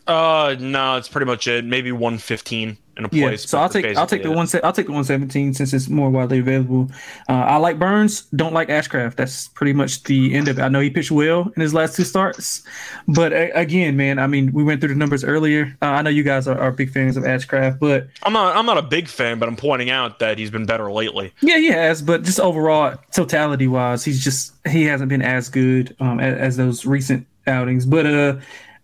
Uh, 0.07 0.57
no, 0.59 0.97
it's 0.97 1.09
pretty 1.09 1.27
much 1.27 1.47
it. 1.47 1.65
Maybe 1.65 1.93
115 1.93 2.79
in 3.01 3.07
a 3.07 3.09
yeah. 3.13 3.37
So 3.37 3.59
I'll 3.59 3.69
take 3.69 3.97
I'll 3.97 4.07
take 4.07 4.23
the 4.23 4.31
one 4.31 4.47
set 4.47 4.65
I'll 4.65 4.73
take 4.73 4.87
the 4.87 4.93
117 4.93 5.55
since 5.55 5.73
it's 5.73 5.89
more 5.89 6.11
widely 6.11 6.39
available. 6.39 6.91
Uh, 7.29 7.33
I 7.33 7.57
like 7.57 7.79
Burnes, 7.79 8.23
don't 8.35 8.53
like 8.53 8.69
Ashcraft. 8.69 9.17
That's 9.17 9.49
pretty 9.49 9.73
much 9.73 10.05
the 10.05 10.35
end 10.35 10.49
of 10.49 10.59
it. 10.59 10.63
I 10.63 10.69
know 10.69 10.81
he 10.81 10.91
pitched 10.91 11.11
well 11.11 11.51
in 11.55 11.63
his 11.63 11.75
last 11.75 11.97
two 11.97 12.05
starts, 12.05 12.63
but 13.09 13.33
uh, 13.33 13.49
again, 13.55 13.97
man, 13.97 14.19
I 14.19 14.27
mean, 14.27 14.53
we 14.53 14.63
went 14.63 14.81
through 14.81 14.91
the 14.91 14.95
numbers 14.95 15.25
earlier. 15.25 15.77
Uh, 15.83 15.87
I 15.87 16.03
know 16.03 16.11
you 16.11 16.23
guys 16.23 16.47
are, 16.47 16.59
are, 16.59 16.71
big 16.71 16.93
fans 16.93 17.17
of 17.17 17.25
Ashcraft, 17.25 17.79
but 17.79 18.09
I'm 18.23 18.33
not 18.33 18.57
I'm 18.57 18.67
not 18.67 18.79
a 18.79 18.83
big 18.83 19.09
fan, 19.09 19.39
but 19.39 19.49
I'm 19.49 19.57
pointing 19.57 19.91
out 19.91 20.19
that 20.21 20.39
he's 20.39 20.51
been 20.51 20.67
better 20.67 20.91
lately. 20.91 21.33
Yeah, 21.41 21.59
he 21.59 21.69
has, 21.69 22.03
but 22.03 22.23
just 22.23 22.41
overall, 22.41 22.97
totality 23.13 23.67
wise, 23.67 24.05
he's 24.05 24.23
just 24.23 24.55
he 24.69 24.85
hasn't 24.85 25.09
been 25.09 25.23
as 25.23 25.49
good 25.49 25.97
um, 26.01 26.21
as, 26.21 26.39
as 26.39 26.57
those 26.57 26.87
recent 26.87 27.27
outings. 27.47 27.87
But 27.87 28.07
uh, 28.07 28.37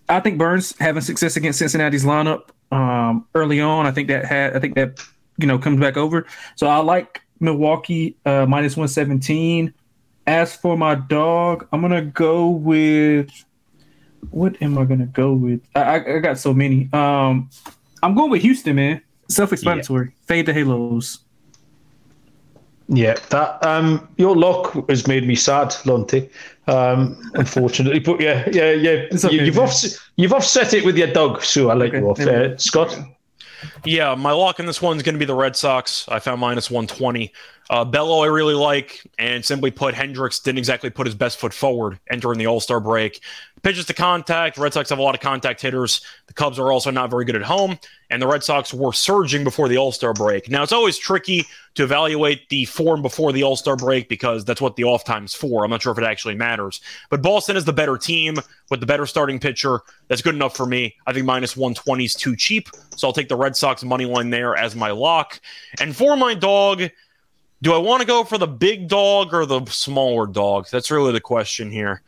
I 0.08 0.20
think 0.20 0.38
Burnes 0.38 0.74
having 0.78 1.02
success 1.02 1.36
against 1.36 1.58
Cincinnati's 1.58 2.04
lineup 2.04 2.50
um, 2.72 3.26
early 3.34 3.60
on. 3.60 3.86
I 3.86 3.90
think 3.90 4.08
that 4.08 4.24
had 4.24 4.56
I 4.56 4.60
think 4.60 4.74
that 4.74 5.00
you 5.38 5.46
know 5.46 5.58
comes 5.58 5.80
back 5.80 5.96
over. 5.96 6.26
So 6.56 6.66
I 6.66 6.78
like 6.78 7.22
Milwaukee 7.40 8.16
uh, 8.24 8.46
minus 8.46 8.76
one 8.76 8.88
seventeen. 8.88 9.72
As 10.26 10.56
for 10.56 10.76
my 10.76 10.96
dog, 10.96 11.68
I'm 11.72 11.80
gonna 11.80 12.02
go 12.02 12.48
with 12.48 13.30
what 14.30 14.60
am 14.60 14.76
I 14.78 14.84
gonna 14.84 15.06
go 15.06 15.32
with? 15.34 15.60
I, 15.74 15.96
I 15.96 16.18
got 16.18 16.38
so 16.38 16.52
many. 16.52 16.88
Um, 16.92 17.48
I'm 18.02 18.14
going 18.14 18.30
with 18.30 18.42
Houston, 18.42 18.76
man. 18.76 19.02
Self-explanatory. 19.28 20.06
Yeah. 20.06 20.26
Fade 20.26 20.46
the 20.46 20.52
halos. 20.52 21.20
Yeah, 22.88 23.14
that 23.30 23.64
um, 23.66 24.08
your 24.16 24.36
luck 24.36 24.88
has 24.88 25.08
made 25.08 25.26
me 25.26 25.34
sad, 25.34 25.70
Lonte. 25.84 26.30
Um, 26.68 27.20
unfortunately, 27.34 27.98
but 27.98 28.20
yeah, 28.20 28.48
yeah, 28.52 28.70
yeah. 28.70 29.06
Okay, 29.12 29.34
you, 29.34 29.46
have 29.46 29.58
offset, 29.58 29.98
you've 30.16 30.32
offset 30.32 30.72
it 30.72 30.84
with 30.84 30.96
your 30.96 31.08
dog, 31.08 31.42
so 31.42 31.70
I 31.70 31.74
let 31.74 31.88
okay, 31.88 31.98
you 31.98 32.08
off. 32.08 32.20
Uh, 32.20 32.56
Scott. 32.58 32.96
Yeah, 33.84 34.14
my 34.14 34.32
lock 34.32 34.60
in 34.60 34.66
this 34.66 34.82
one 34.82 34.96
is 34.96 35.02
going 35.02 35.14
to 35.14 35.18
be 35.18 35.24
the 35.24 35.34
Red 35.34 35.56
Sox. 35.56 36.06
I 36.08 36.18
found 36.18 36.40
minus 36.40 36.70
120. 36.70 37.32
Uh, 37.68 37.84
Bello, 37.84 38.22
I 38.22 38.26
really 38.26 38.54
like, 38.54 39.04
and 39.18 39.44
simply 39.44 39.70
put, 39.70 39.94
Hendricks 39.94 40.40
didn't 40.40 40.58
exactly 40.58 40.90
put 40.90 41.06
his 41.06 41.14
best 41.14 41.38
foot 41.38 41.52
forward 41.52 41.98
entering 42.10 42.38
the 42.38 42.46
All 42.46 42.60
Star 42.60 42.80
break. 42.80 43.20
Pitches 43.62 43.86
to 43.86 43.94
contact. 43.94 44.58
Red 44.58 44.74
Sox 44.74 44.90
have 44.90 44.98
a 44.98 45.02
lot 45.02 45.14
of 45.14 45.20
contact 45.20 45.60
hitters. 45.60 46.00
The 46.26 46.34
Cubs 46.34 46.58
are 46.58 46.70
also 46.70 46.90
not 46.90 47.10
very 47.10 47.24
good 47.24 47.36
at 47.36 47.42
home, 47.42 47.78
and 48.10 48.20
the 48.20 48.26
Red 48.26 48.44
Sox 48.44 48.72
were 48.72 48.92
surging 48.92 49.44
before 49.44 49.68
the 49.68 49.78
All 49.78 49.92
Star 49.92 50.12
break. 50.12 50.50
Now, 50.50 50.62
it's 50.62 50.72
always 50.72 50.98
tricky 50.98 51.44
to 51.74 51.82
evaluate 51.82 52.48
the 52.48 52.66
form 52.66 53.02
before 53.02 53.32
the 53.32 53.42
All 53.42 53.56
Star 53.56 53.74
break 53.74 54.08
because 54.08 54.44
that's 54.44 54.60
what 54.60 54.76
the 54.76 54.84
off 54.84 55.04
time's 55.04 55.34
for. 55.34 55.64
I'm 55.64 55.70
not 55.70 55.82
sure 55.82 55.92
if 55.92 55.98
it 55.98 56.04
actually 56.04 56.34
matters. 56.34 56.80
But 57.10 57.22
Boston 57.22 57.56
is 57.56 57.64
the 57.64 57.72
better 57.72 57.96
team 57.96 58.36
with 58.70 58.80
the 58.80 58.86
better 58.86 59.06
starting 59.06 59.40
pitcher. 59.40 59.80
That's 60.08 60.22
good 60.22 60.34
enough 60.34 60.56
for 60.56 60.66
me. 60.66 60.94
I 61.06 61.12
think 61.12 61.26
minus 61.26 61.56
120 61.56 62.04
is 62.04 62.14
too 62.14 62.36
cheap, 62.36 62.68
so 62.94 63.08
I'll 63.08 63.14
take 63.14 63.28
the 63.28 63.36
Red 63.36 63.56
Sox 63.56 63.82
money 63.82 64.04
line 64.04 64.30
there 64.30 64.54
as 64.54 64.76
my 64.76 64.90
lock. 64.90 65.40
And 65.80 65.96
for 65.96 66.16
my 66.16 66.34
dog, 66.34 66.82
do 67.62 67.72
I 67.72 67.78
want 67.78 68.02
to 68.02 68.06
go 68.06 68.22
for 68.22 68.36
the 68.36 68.46
big 68.46 68.86
dog 68.86 69.32
or 69.32 69.46
the 69.46 69.64
smaller 69.66 70.26
dog? 70.26 70.68
That's 70.70 70.90
really 70.90 71.12
the 71.12 71.20
question 71.20 71.70
here. 71.70 72.02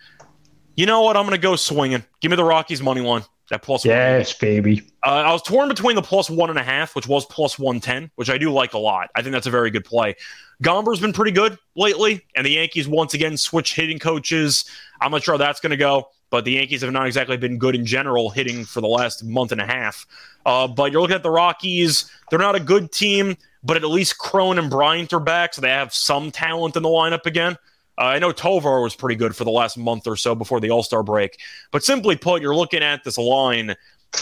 You 0.79 0.87
know 0.87 1.03
what? 1.03 1.17
I'm 1.17 1.25
going 1.25 1.35
to 1.35 1.43
go 1.43 1.57
swinging. 1.57 2.05
Give 2.21 2.31
me 2.31 2.37
the 2.37 2.45
Rockies 2.45 2.81
money 2.81 3.01
line. 3.01 3.23
That 3.51 3.63
plus 3.63 3.85
yes, 3.85 4.41
one. 4.41 4.49
baby. 4.49 4.83
Uh, 5.05 5.25
I 5.27 5.33
was 5.33 5.43
torn 5.43 5.69
between 5.69 5.97
the 5.97 6.03
plus 6.03 6.31
one 6.31 6.51
and 6.51 6.59
a 6.59 6.63
half, 6.63 6.95
which 6.95 7.09
was 7.09 7.27
plus 7.27 7.59
one 7.59 7.81
ten, 7.81 8.13
which 8.15 8.31
I 8.31 8.39
do 8.39 8.53
like 8.53 8.75
a 8.75 8.79
lot. 8.79 9.11
I 9.17 9.23
think 9.23 9.33
that's 9.33 9.49
a 9.49 9.51
very 9.51 9.73
good 9.73 9.85
play. 9.85 10.15
Gomber's 10.63 11.01
been 11.01 11.13
pretty 11.13 11.33
good 11.33 11.59
lately, 11.75 12.25
and 12.37 12.47
the 12.47 12.51
Yankees 12.51 12.87
once 12.87 13.13
again 13.13 13.37
switch 13.37 13.75
hitting 13.75 13.99
coaches. 13.99 14.67
I'm 15.01 15.11
not 15.11 15.25
sure 15.25 15.35
how 15.35 15.39
that's 15.39 15.59
going 15.59 15.71
to 15.71 15.77
go, 15.77 16.11
but 16.31 16.45
the 16.45 16.53
Yankees 16.53 16.83
have 16.83 16.93
not 16.93 17.09
exactly 17.09 17.37
been 17.37 17.59
good 17.59 17.75
in 17.75 17.85
general 17.85 18.31
hitting 18.31 18.65
for 18.65 18.81
the 18.81 18.87
last 18.87 19.25
month 19.25 19.51
and 19.51 19.61
a 19.61 19.67
half. 19.67 20.07
Uh, 20.47 20.69
but 20.69 20.93
you're 20.93 21.01
looking 21.01 21.17
at 21.17 21.25
the 21.25 21.31
Rockies; 21.31 22.09
they're 22.31 22.39
not 22.39 22.55
a 22.55 22.61
good 22.61 22.93
team 22.93 23.37
but 23.65 23.77
at 23.77 23.83
least 23.83 24.19
Cron 24.19 24.59
and 24.59 24.71
Bryant 24.71 25.13
are 25.13 25.21
back, 25.21 25.53
so 25.53 25.61
they 25.61 25.69
have 25.69 25.93
some 25.93 26.31
talent 26.31 26.77
in 26.77 26.83
the 26.85 26.89
lineup 26.89 27.27
again. 27.27 27.57
Uh, 27.99 28.05
I 28.05 28.19
know 28.21 28.31
Tovar 28.31 28.81
was 28.81 28.95
pretty 28.95 29.17
good 29.17 29.35
for 29.35 29.45
the 29.45 29.51
last 29.51 29.77
month 29.77 30.07
or 30.07 30.17
so 30.17 30.35
before 30.35 30.61
the 30.61 30.71
All 30.71 30.83
Star 30.83 31.03
break, 31.03 31.39
but 31.73 31.83
simply 31.83 32.17
put, 32.17 32.41
you're 32.41 32.55
looking 32.55 32.83
at 32.83 33.03
this 33.03 33.19
line. 33.19 33.75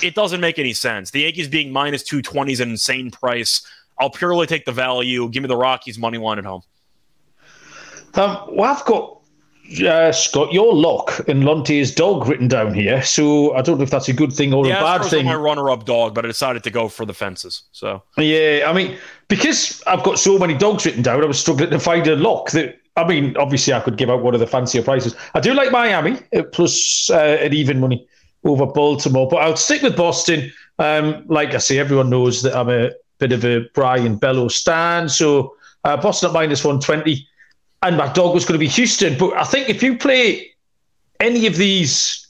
It 0.02 0.14
doesn't 0.14 0.40
make 0.40 0.58
any 0.58 0.72
sense. 0.72 1.10
The 1.10 1.20
Yankees 1.20 1.48
being 1.48 1.72
minus 1.72 2.02
220 2.02 2.52
is 2.52 2.60
an 2.60 2.70
insane 2.70 3.10
price. 3.10 3.64
I'll 4.00 4.10
purely 4.10 4.46
take 4.46 4.64
the 4.64 4.72
value. 4.72 5.28
Give 5.28 5.42
me 5.42 5.48
the 5.48 5.56
Rockies 5.56 5.98
money 5.98 6.18
line 6.18 6.38
at 6.38 6.44
home. 6.44 6.62
Um, 8.14 8.38
well, 8.50 8.74
I've 8.74 8.84
got 8.86 9.20
uh, 9.86 10.12
Scott, 10.12 10.52
your 10.52 10.74
lock 10.74 11.28
and 11.28 11.44
Lonte's 11.44 11.94
dog 11.94 12.26
written 12.26 12.48
down 12.48 12.72
here. 12.72 13.02
So 13.02 13.54
I 13.54 13.62
don't 13.62 13.78
know 13.78 13.84
if 13.84 13.90
that's 13.90 14.08
a 14.08 14.12
good 14.12 14.32
thing 14.32 14.54
or 14.54 14.66
yeah, 14.66 14.78
a 14.78 14.98
bad 14.98 15.10
thing. 15.10 15.26
my 15.26 15.34
runner-up 15.34 15.84
dog, 15.84 16.14
but 16.14 16.24
I 16.24 16.28
decided 16.28 16.64
to 16.64 16.70
go 16.70 16.88
for 16.88 17.04
the 17.04 17.14
fences. 17.14 17.62
So 17.72 18.02
yeah, 18.16 18.64
I 18.66 18.72
mean, 18.72 18.96
because 19.28 19.82
I've 19.86 20.02
got 20.02 20.18
so 20.18 20.38
many 20.38 20.54
dogs 20.54 20.86
written 20.86 21.02
down, 21.02 21.22
I 21.22 21.26
was 21.26 21.38
struggling 21.38 21.70
to 21.70 21.78
find 21.78 22.06
a 22.06 22.16
lock 22.16 22.50
that. 22.52 22.80
I 22.96 23.06
mean, 23.06 23.36
obviously, 23.36 23.72
I 23.72 23.80
could 23.80 23.96
give 23.96 24.10
out 24.10 24.22
one 24.22 24.34
of 24.34 24.40
the 24.40 24.46
fancier 24.46 24.82
prices. 24.82 25.14
I 25.34 25.40
do 25.40 25.52
like 25.52 25.70
Miami 25.70 26.18
plus 26.52 27.10
uh, 27.10 27.38
at 27.40 27.52
even 27.52 27.80
money 27.80 28.06
over 28.44 28.66
Baltimore, 28.66 29.28
but 29.28 29.36
I'll 29.36 29.56
stick 29.56 29.82
with 29.82 29.96
Boston. 29.96 30.50
Um, 30.78 31.24
like 31.26 31.54
I 31.54 31.58
say, 31.58 31.78
everyone 31.78 32.10
knows 32.10 32.42
that 32.42 32.56
I'm 32.56 32.70
a 32.70 32.90
bit 33.18 33.32
of 33.32 33.44
a 33.44 33.60
Brayan 33.74 34.16
Bello 34.16 34.48
stan, 34.48 35.08
so 35.08 35.56
uh, 35.84 35.96
Boston 35.96 36.30
at 36.30 36.32
minus 36.32 36.64
one 36.64 36.80
twenty 36.80 37.26
and 37.82 37.96
my 37.96 38.12
dog 38.12 38.34
was 38.34 38.44
going 38.44 38.58
to 38.58 38.64
be 38.64 38.68
Houston. 38.68 39.16
But 39.18 39.34
I 39.34 39.44
think 39.44 39.68
if 39.68 39.82
you 39.82 39.96
play 39.96 40.50
any 41.20 41.46
of 41.46 41.56
these, 41.56 42.26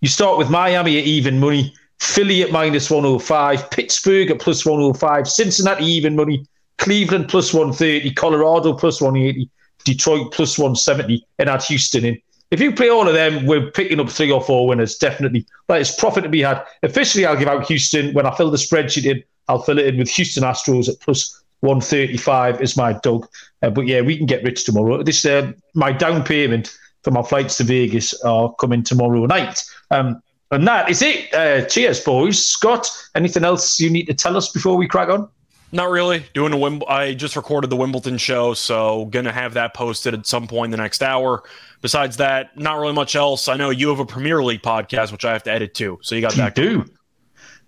you 0.00 0.08
start 0.08 0.38
with 0.38 0.50
Miami 0.50 0.98
at 0.98 1.04
even 1.04 1.38
money, 1.38 1.72
Philly 2.00 2.42
at 2.42 2.52
minus 2.52 2.90
105, 2.90 3.70
Pittsburgh 3.70 4.30
at 4.30 4.40
plus 4.40 4.66
105, 4.66 5.28
Cincinnati 5.28 5.84
even 5.84 6.16
money, 6.16 6.46
Cleveland 6.78 7.28
plus 7.28 7.54
130, 7.54 8.12
Colorado 8.14 8.74
plus 8.74 9.00
180, 9.00 9.48
Detroit 9.86 10.32
plus 10.32 10.58
170, 10.58 11.26
and 11.38 11.48
add 11.48 11.62
Houston 11.62 12.04
in. 12.04 12.20
if 12.50 12.60
you 12.60 12.72
play 12.72 12.90
all 12.90 13.08
of 13.08 13.14
them, 13.14 13.46
we're 13.46 13.70
picking 13.70 14.00
up 14.00 14.10
three 14.10 14.30
or 14.30 14.42
four 14.42 14.66
winners, 14.66 14.98
definitely. 14.98 15.46
There's 15.68 15.94
profit 15.94 16.24
to 16.24 16.28
be 16.28 16.42
had. 16.42 16.62
Officially, 16.82 17.24
I'll 17.24 17.36
give 17.36 17.48
out 17.48 17.66
Houston. 17.66 18.12
When 18.12 18.26
I 18.26 18.36
fill 18.36 18.50
the 18.50 18.58
spreadsheet 18.58 19.10
in, 19.10 19.22
I'll 19.48 19.62
fill 19.62 19.78
it 19.78 19.86
in 19.86 19.98
with 19.98 20.10
Houston 20.10 20.42
Astros 20.42 20.88
at 20.88 21.00
plus 21.00 21.42
135 21.60 22.60
is 22.60 22.76
my 22.76 22.92
dog. 22.94 23.26
Uh, 23.62 23.70
but 23.70 23.86
yeah, 23.86 24.00
we 24.00 24.16
can 24.16 24.26
get 24.26 24.42
rich 24.42 24.64
tomorrow. 24.64 25.02
This 25.02 25.24
uh, 25.24 25.52
My 25.74 25.92
down 25.92 26.22
payment 26.24 26.76
for 27.02 27.12
my 27.12 27.22
flights 27.22 27.56
to 27.58 27.64
Vegas 27.64 28.12
are 28.22 28.52
coming 28.54 28.82
tomorrow 28.82 29.24
night. 29.26 29.64
Um, 29.90 30.20
and 30.50 30.66
that 30.66 30.90
is 30.90 31.02
it. 31.02 31.32
Uh, 31.32 31.64
cheers, 31.66 32.00
boys. 32.00 32.44
Scott, 32.44 32.88
anything 33.14 33.44
else 33.44 33.80
you 33.80 33.90
need 33.90 34.06
to 34.06 34.14
tell 34.14 34.36
us 34.36 34.50
before 34.52 34.76
we 34.76 34.86
crack 34.86 35.08
on? 35.08 35.28
Not 35.76 35.90
really. 35.90 36.24
Doing 36.32 36.54
a 36.54 36.56
Wimble- 36.56 36.88
I 36.88 37.12
just 37.12 37.36
recorded 37.36 37.68
the 37.68 37.76
Wimbledon 37.76 38.16
show, 38.16 38.54
so 38.54 39.04
gonna 39.06 39.30
have 39.30 39.52
that 39.54 39.74
posted 39.74 40.14
at 40.14 40.26
some 40.26 40.48
point 40.48 40.68
in 40.68 40.70
the 40.70 40.82
next 40.82 41.02
hour. 41.02 41.42
Besides 41.82 42.16
that, 42.16 42.56
not 42.58 42.78
really 42.78 42.94
much 42.94 43.14
else. 43.14 43.46
I 43.46 43.56
know 43.56 43.68
you 43.68 43.90
have 43.90 44.00
a 44.00 44.06
Premier 44.06 44.42
League 44.42 44.62
podcast, 44.62 45.12
which 45.12 45.26
I 45.26 45.34
have 45.34 45.42
to 45.42 45.52
edit 45.52 45.74
too. 45.74 45.98
So 46.00 46.14
you 46.14 46.22
got 46.22 46.32
that. 46.32 46.56
You 46.56 46.64
do. 46.64 46.84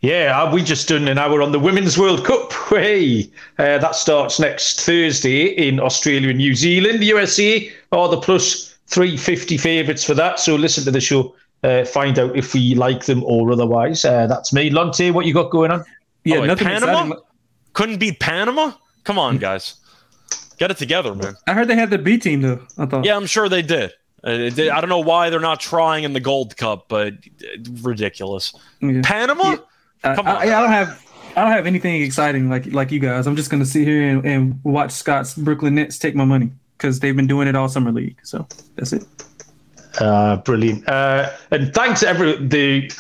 Yeah, 0.01 0.41
uh, 0.41 0.51
we 0.51 0.63
just 0.63 0.89
done 0.89 1.07
an 1.07 1.19
hour 1.19 1.43
on 1.43 1.53
the 1.53 1.59
Women's 1.59 1.99
World 1.99 2.25
Cup. 2.25 2.53
Hey, 2.69 3.31
uh, 3.59 3.79
that 3.79 3.95
starts 3.95 4.39
next 4.39 4.83
Thursday 4.83 5.47
in 5.47 5.81
Australia 5.81 6.29
and 6.29 6.37
New 6.37 6.55
Zealand. 6.55 7.01
The 7.01 7.07
USA 7.07 7.73
are 7.93 8.11
the 8.11 8.21
plus 8.21 8.77
350 8.89 9.57
favourites 9.57 10.05
for 10.05 10.13
that. 10.15 10.39
So 10.39 10.55
listen 10.55 10.85
to 10.85 10.91
the 10.91 11.01
show, 11.01 11.35
uh, 11.63 11.87
find 11.87 12.19
out 12.19 12.37
if 12.37 12.53
we 12.53 12.75
like 12.75 13.07
them 13.07 13.25
or 13.25 13.51
otherwise. 13.51 14.05
Uh, 14.05 14.27
that's 14.27 14.53
me. 14.53 14.69
Lonte, 14.69 15.13
what 15.13 15.25
you 15.25 15.33
got 15.33 15.51
going 15.51 15.71
on? 15.71 15.83
Yeah, 16.25 16.39
oh, 16.39 16.45
nothing 16.45 16.67
Panama? 16.67 16.93
Exciting. 16.93 17.23
Couldn't 17.79 17.99
beat 17.99 18.19
Panama? 18.19 18.73
Come 19.05 19.21
on, 19.21 19.39
guys. 19.39 19.77
Get 20.59 20.73
it 20.73 20.79
together, 20.79 21.15
man. 21.15 21.37
I 21.47 21.53
heard 21.53 21.69
they 21.69 21.77
had 21.77 21.91
the 21.91 21.99
B 21.99 22.19
team, 22.19 22.43
though. 22.43 22.61
I 22.77 22.87
thought. 22.87 23.05
Yeah, 23.05 23.15
I'm 23.15 23.27
sure 23.27 23.49
they 23.49 23.63
did. 23.63 23.93
Uh, 24.25 24.31
I 24.33 24.51
don't 24.81 24.89
know 24.89 24.99
why 24.99 25.31
they're 25.31 25.39
not 25.39 25.61
trying 25.61 26.03
in 26.03 26.13
the 26.13 26.19
Gold 26.19 26.57
Cup, 26.57 26.87
but 26.89 27.15
ridiculous. 27.83 28.53
Yeah. 28.81 29.03
Panama? 29.05 29.59
Yeah. 30.03 30.17
Come 30.17 30.27
I, 30.27 30.31
on. 30.31 30.37
I, 30.37 30.41
I, 30.41 30.61
don't 30.61 30.73
have 30.73 31.07
I 31.37 31.43
don't 31.43 31.53
have 31.53 31.69
anything 31.69 32.03
exciting 32.03 32.51
like 32.51 32.67
like 32.73 32.91
you 32.91 32.99
guys. 32.99 33.29
I'm 33.29 33.37
just 33.37 33.49
gonna 33.49 33.65
sit 33.65 33.87
here 33.87 34.03
and, 34.03 34.27
and 34.27 34.61
watch 34.65 34.91
Scott's 34.91 35.35
Brooklyn 35.35 35.77
Nets 35.77 36.01
take 36.01 36.17
my 36.17 36.25
money 36.25 36.51
because 36.77 36.99
they've 36.99 37.15
been 37.15 37.29
doing 37.29 37.47
it 37.47 37.55
all 37.55 37.69
summer 37.69 37.93
league. 37.93 38.19
So 38.25 38.45
that's 38.75 38.93
it. 38.93 39.05
Uh, 40.01 40.39
brilliant. 40.39 40.89
Uh, 40.89 41.31
and 41.53 41.73
thanks 41.73 42.03
every 42.03 42.45
the 42.45 42.91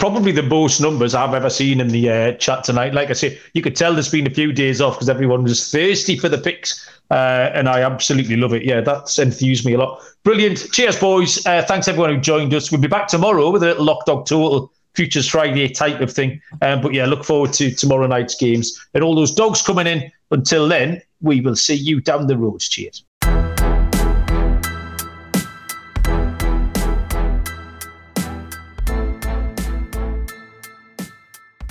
probably 0.00 0.32
the 0.32 0.42
most 0.42 0.80
numbers 0.80 1.14
I've 1.14 1.34
ever 1.34 1.50
seen 1.50 1.78
in 1.80 1.88
the 1.88 2.10
uh, 2.10 2.32
chat 2.32 2.64
tonight. 2.64 2.94
Like 2.94 3.10
I 3.10 3.12
say, 3.12 3.38
you 3.52 3.62
could 3.62 3.76
tell 3.76 3.92
there's 3.92 4.10
been 4.10 4.26
a 4.26 4.30
few 4.30 4.52
days 4.52 4.80
off 4.80 4.96
because 4.96 5.10
everyone 5.10 5.44
was 5.44 5.70
thirsty 5.70 6.18
for 6.18 6.28
the 6.28 6.38
picks, 6.38 6.88
uh, 7.10 7.50
and 7.54 7.68
I 7.68 7.82
absolutely 7.82 8.36
love 8.36 8.54
it. 8.54 8.64
Yeah, 8.64 8.80
that's 8.80 9.18
enthused 9.18 9.64
me 9.64 9.74
a 9.74 9.78
lot. 9.78 10.02
Brilliant. 10.24 10.72
Cheers, 10.72 10.98
boys. 10.98 11.46
Uh, 11.46 11.62
thanks 11.62 11.86
everyone 11.86 12.14
who 12.14 12.20
joined 12.20 12.52
us. 12.54 12.72
We'll 12.72 12.80
be 12.80 12.88
back 12.88 13.06
tomorrow 13.06 13.50
with 13.50 13.62
a 13.62 13.66
little 13.66 13.84
Lock 13.84 14.06
Dog 14.06 14.26
Total 14.26 14.72
Futures 14.94 15.28
Friday 15.28 15.68
type 15.68 16.00
of 16.00 16.10
thing. 16.10 16.40
Um, 16.62 16.80
but 16.80 16.94
yeah, 16.94 17.06
look 17.06 17.24
forward 17.24 17.52
to 17.54 17.70
tomorrow 17.70 18.06
night's 18.06 18.34
games 18.34 18.78
and 18.94 19.04
all 19.04 19.14
those 19.14 19.32
dogs 19.32 19.62
coming 19.62 19.86
in. 19.86 20.10
Until 20.30 20.66
then, 20.66 21.02
we 21.20 21.40
will 21.40 21.56
see 21.56 21.74
you 21.74 22.00
down 22.00 22.26
the 22.26 22.38
road. 22.38 22.60
Cheers. 22.60 23.04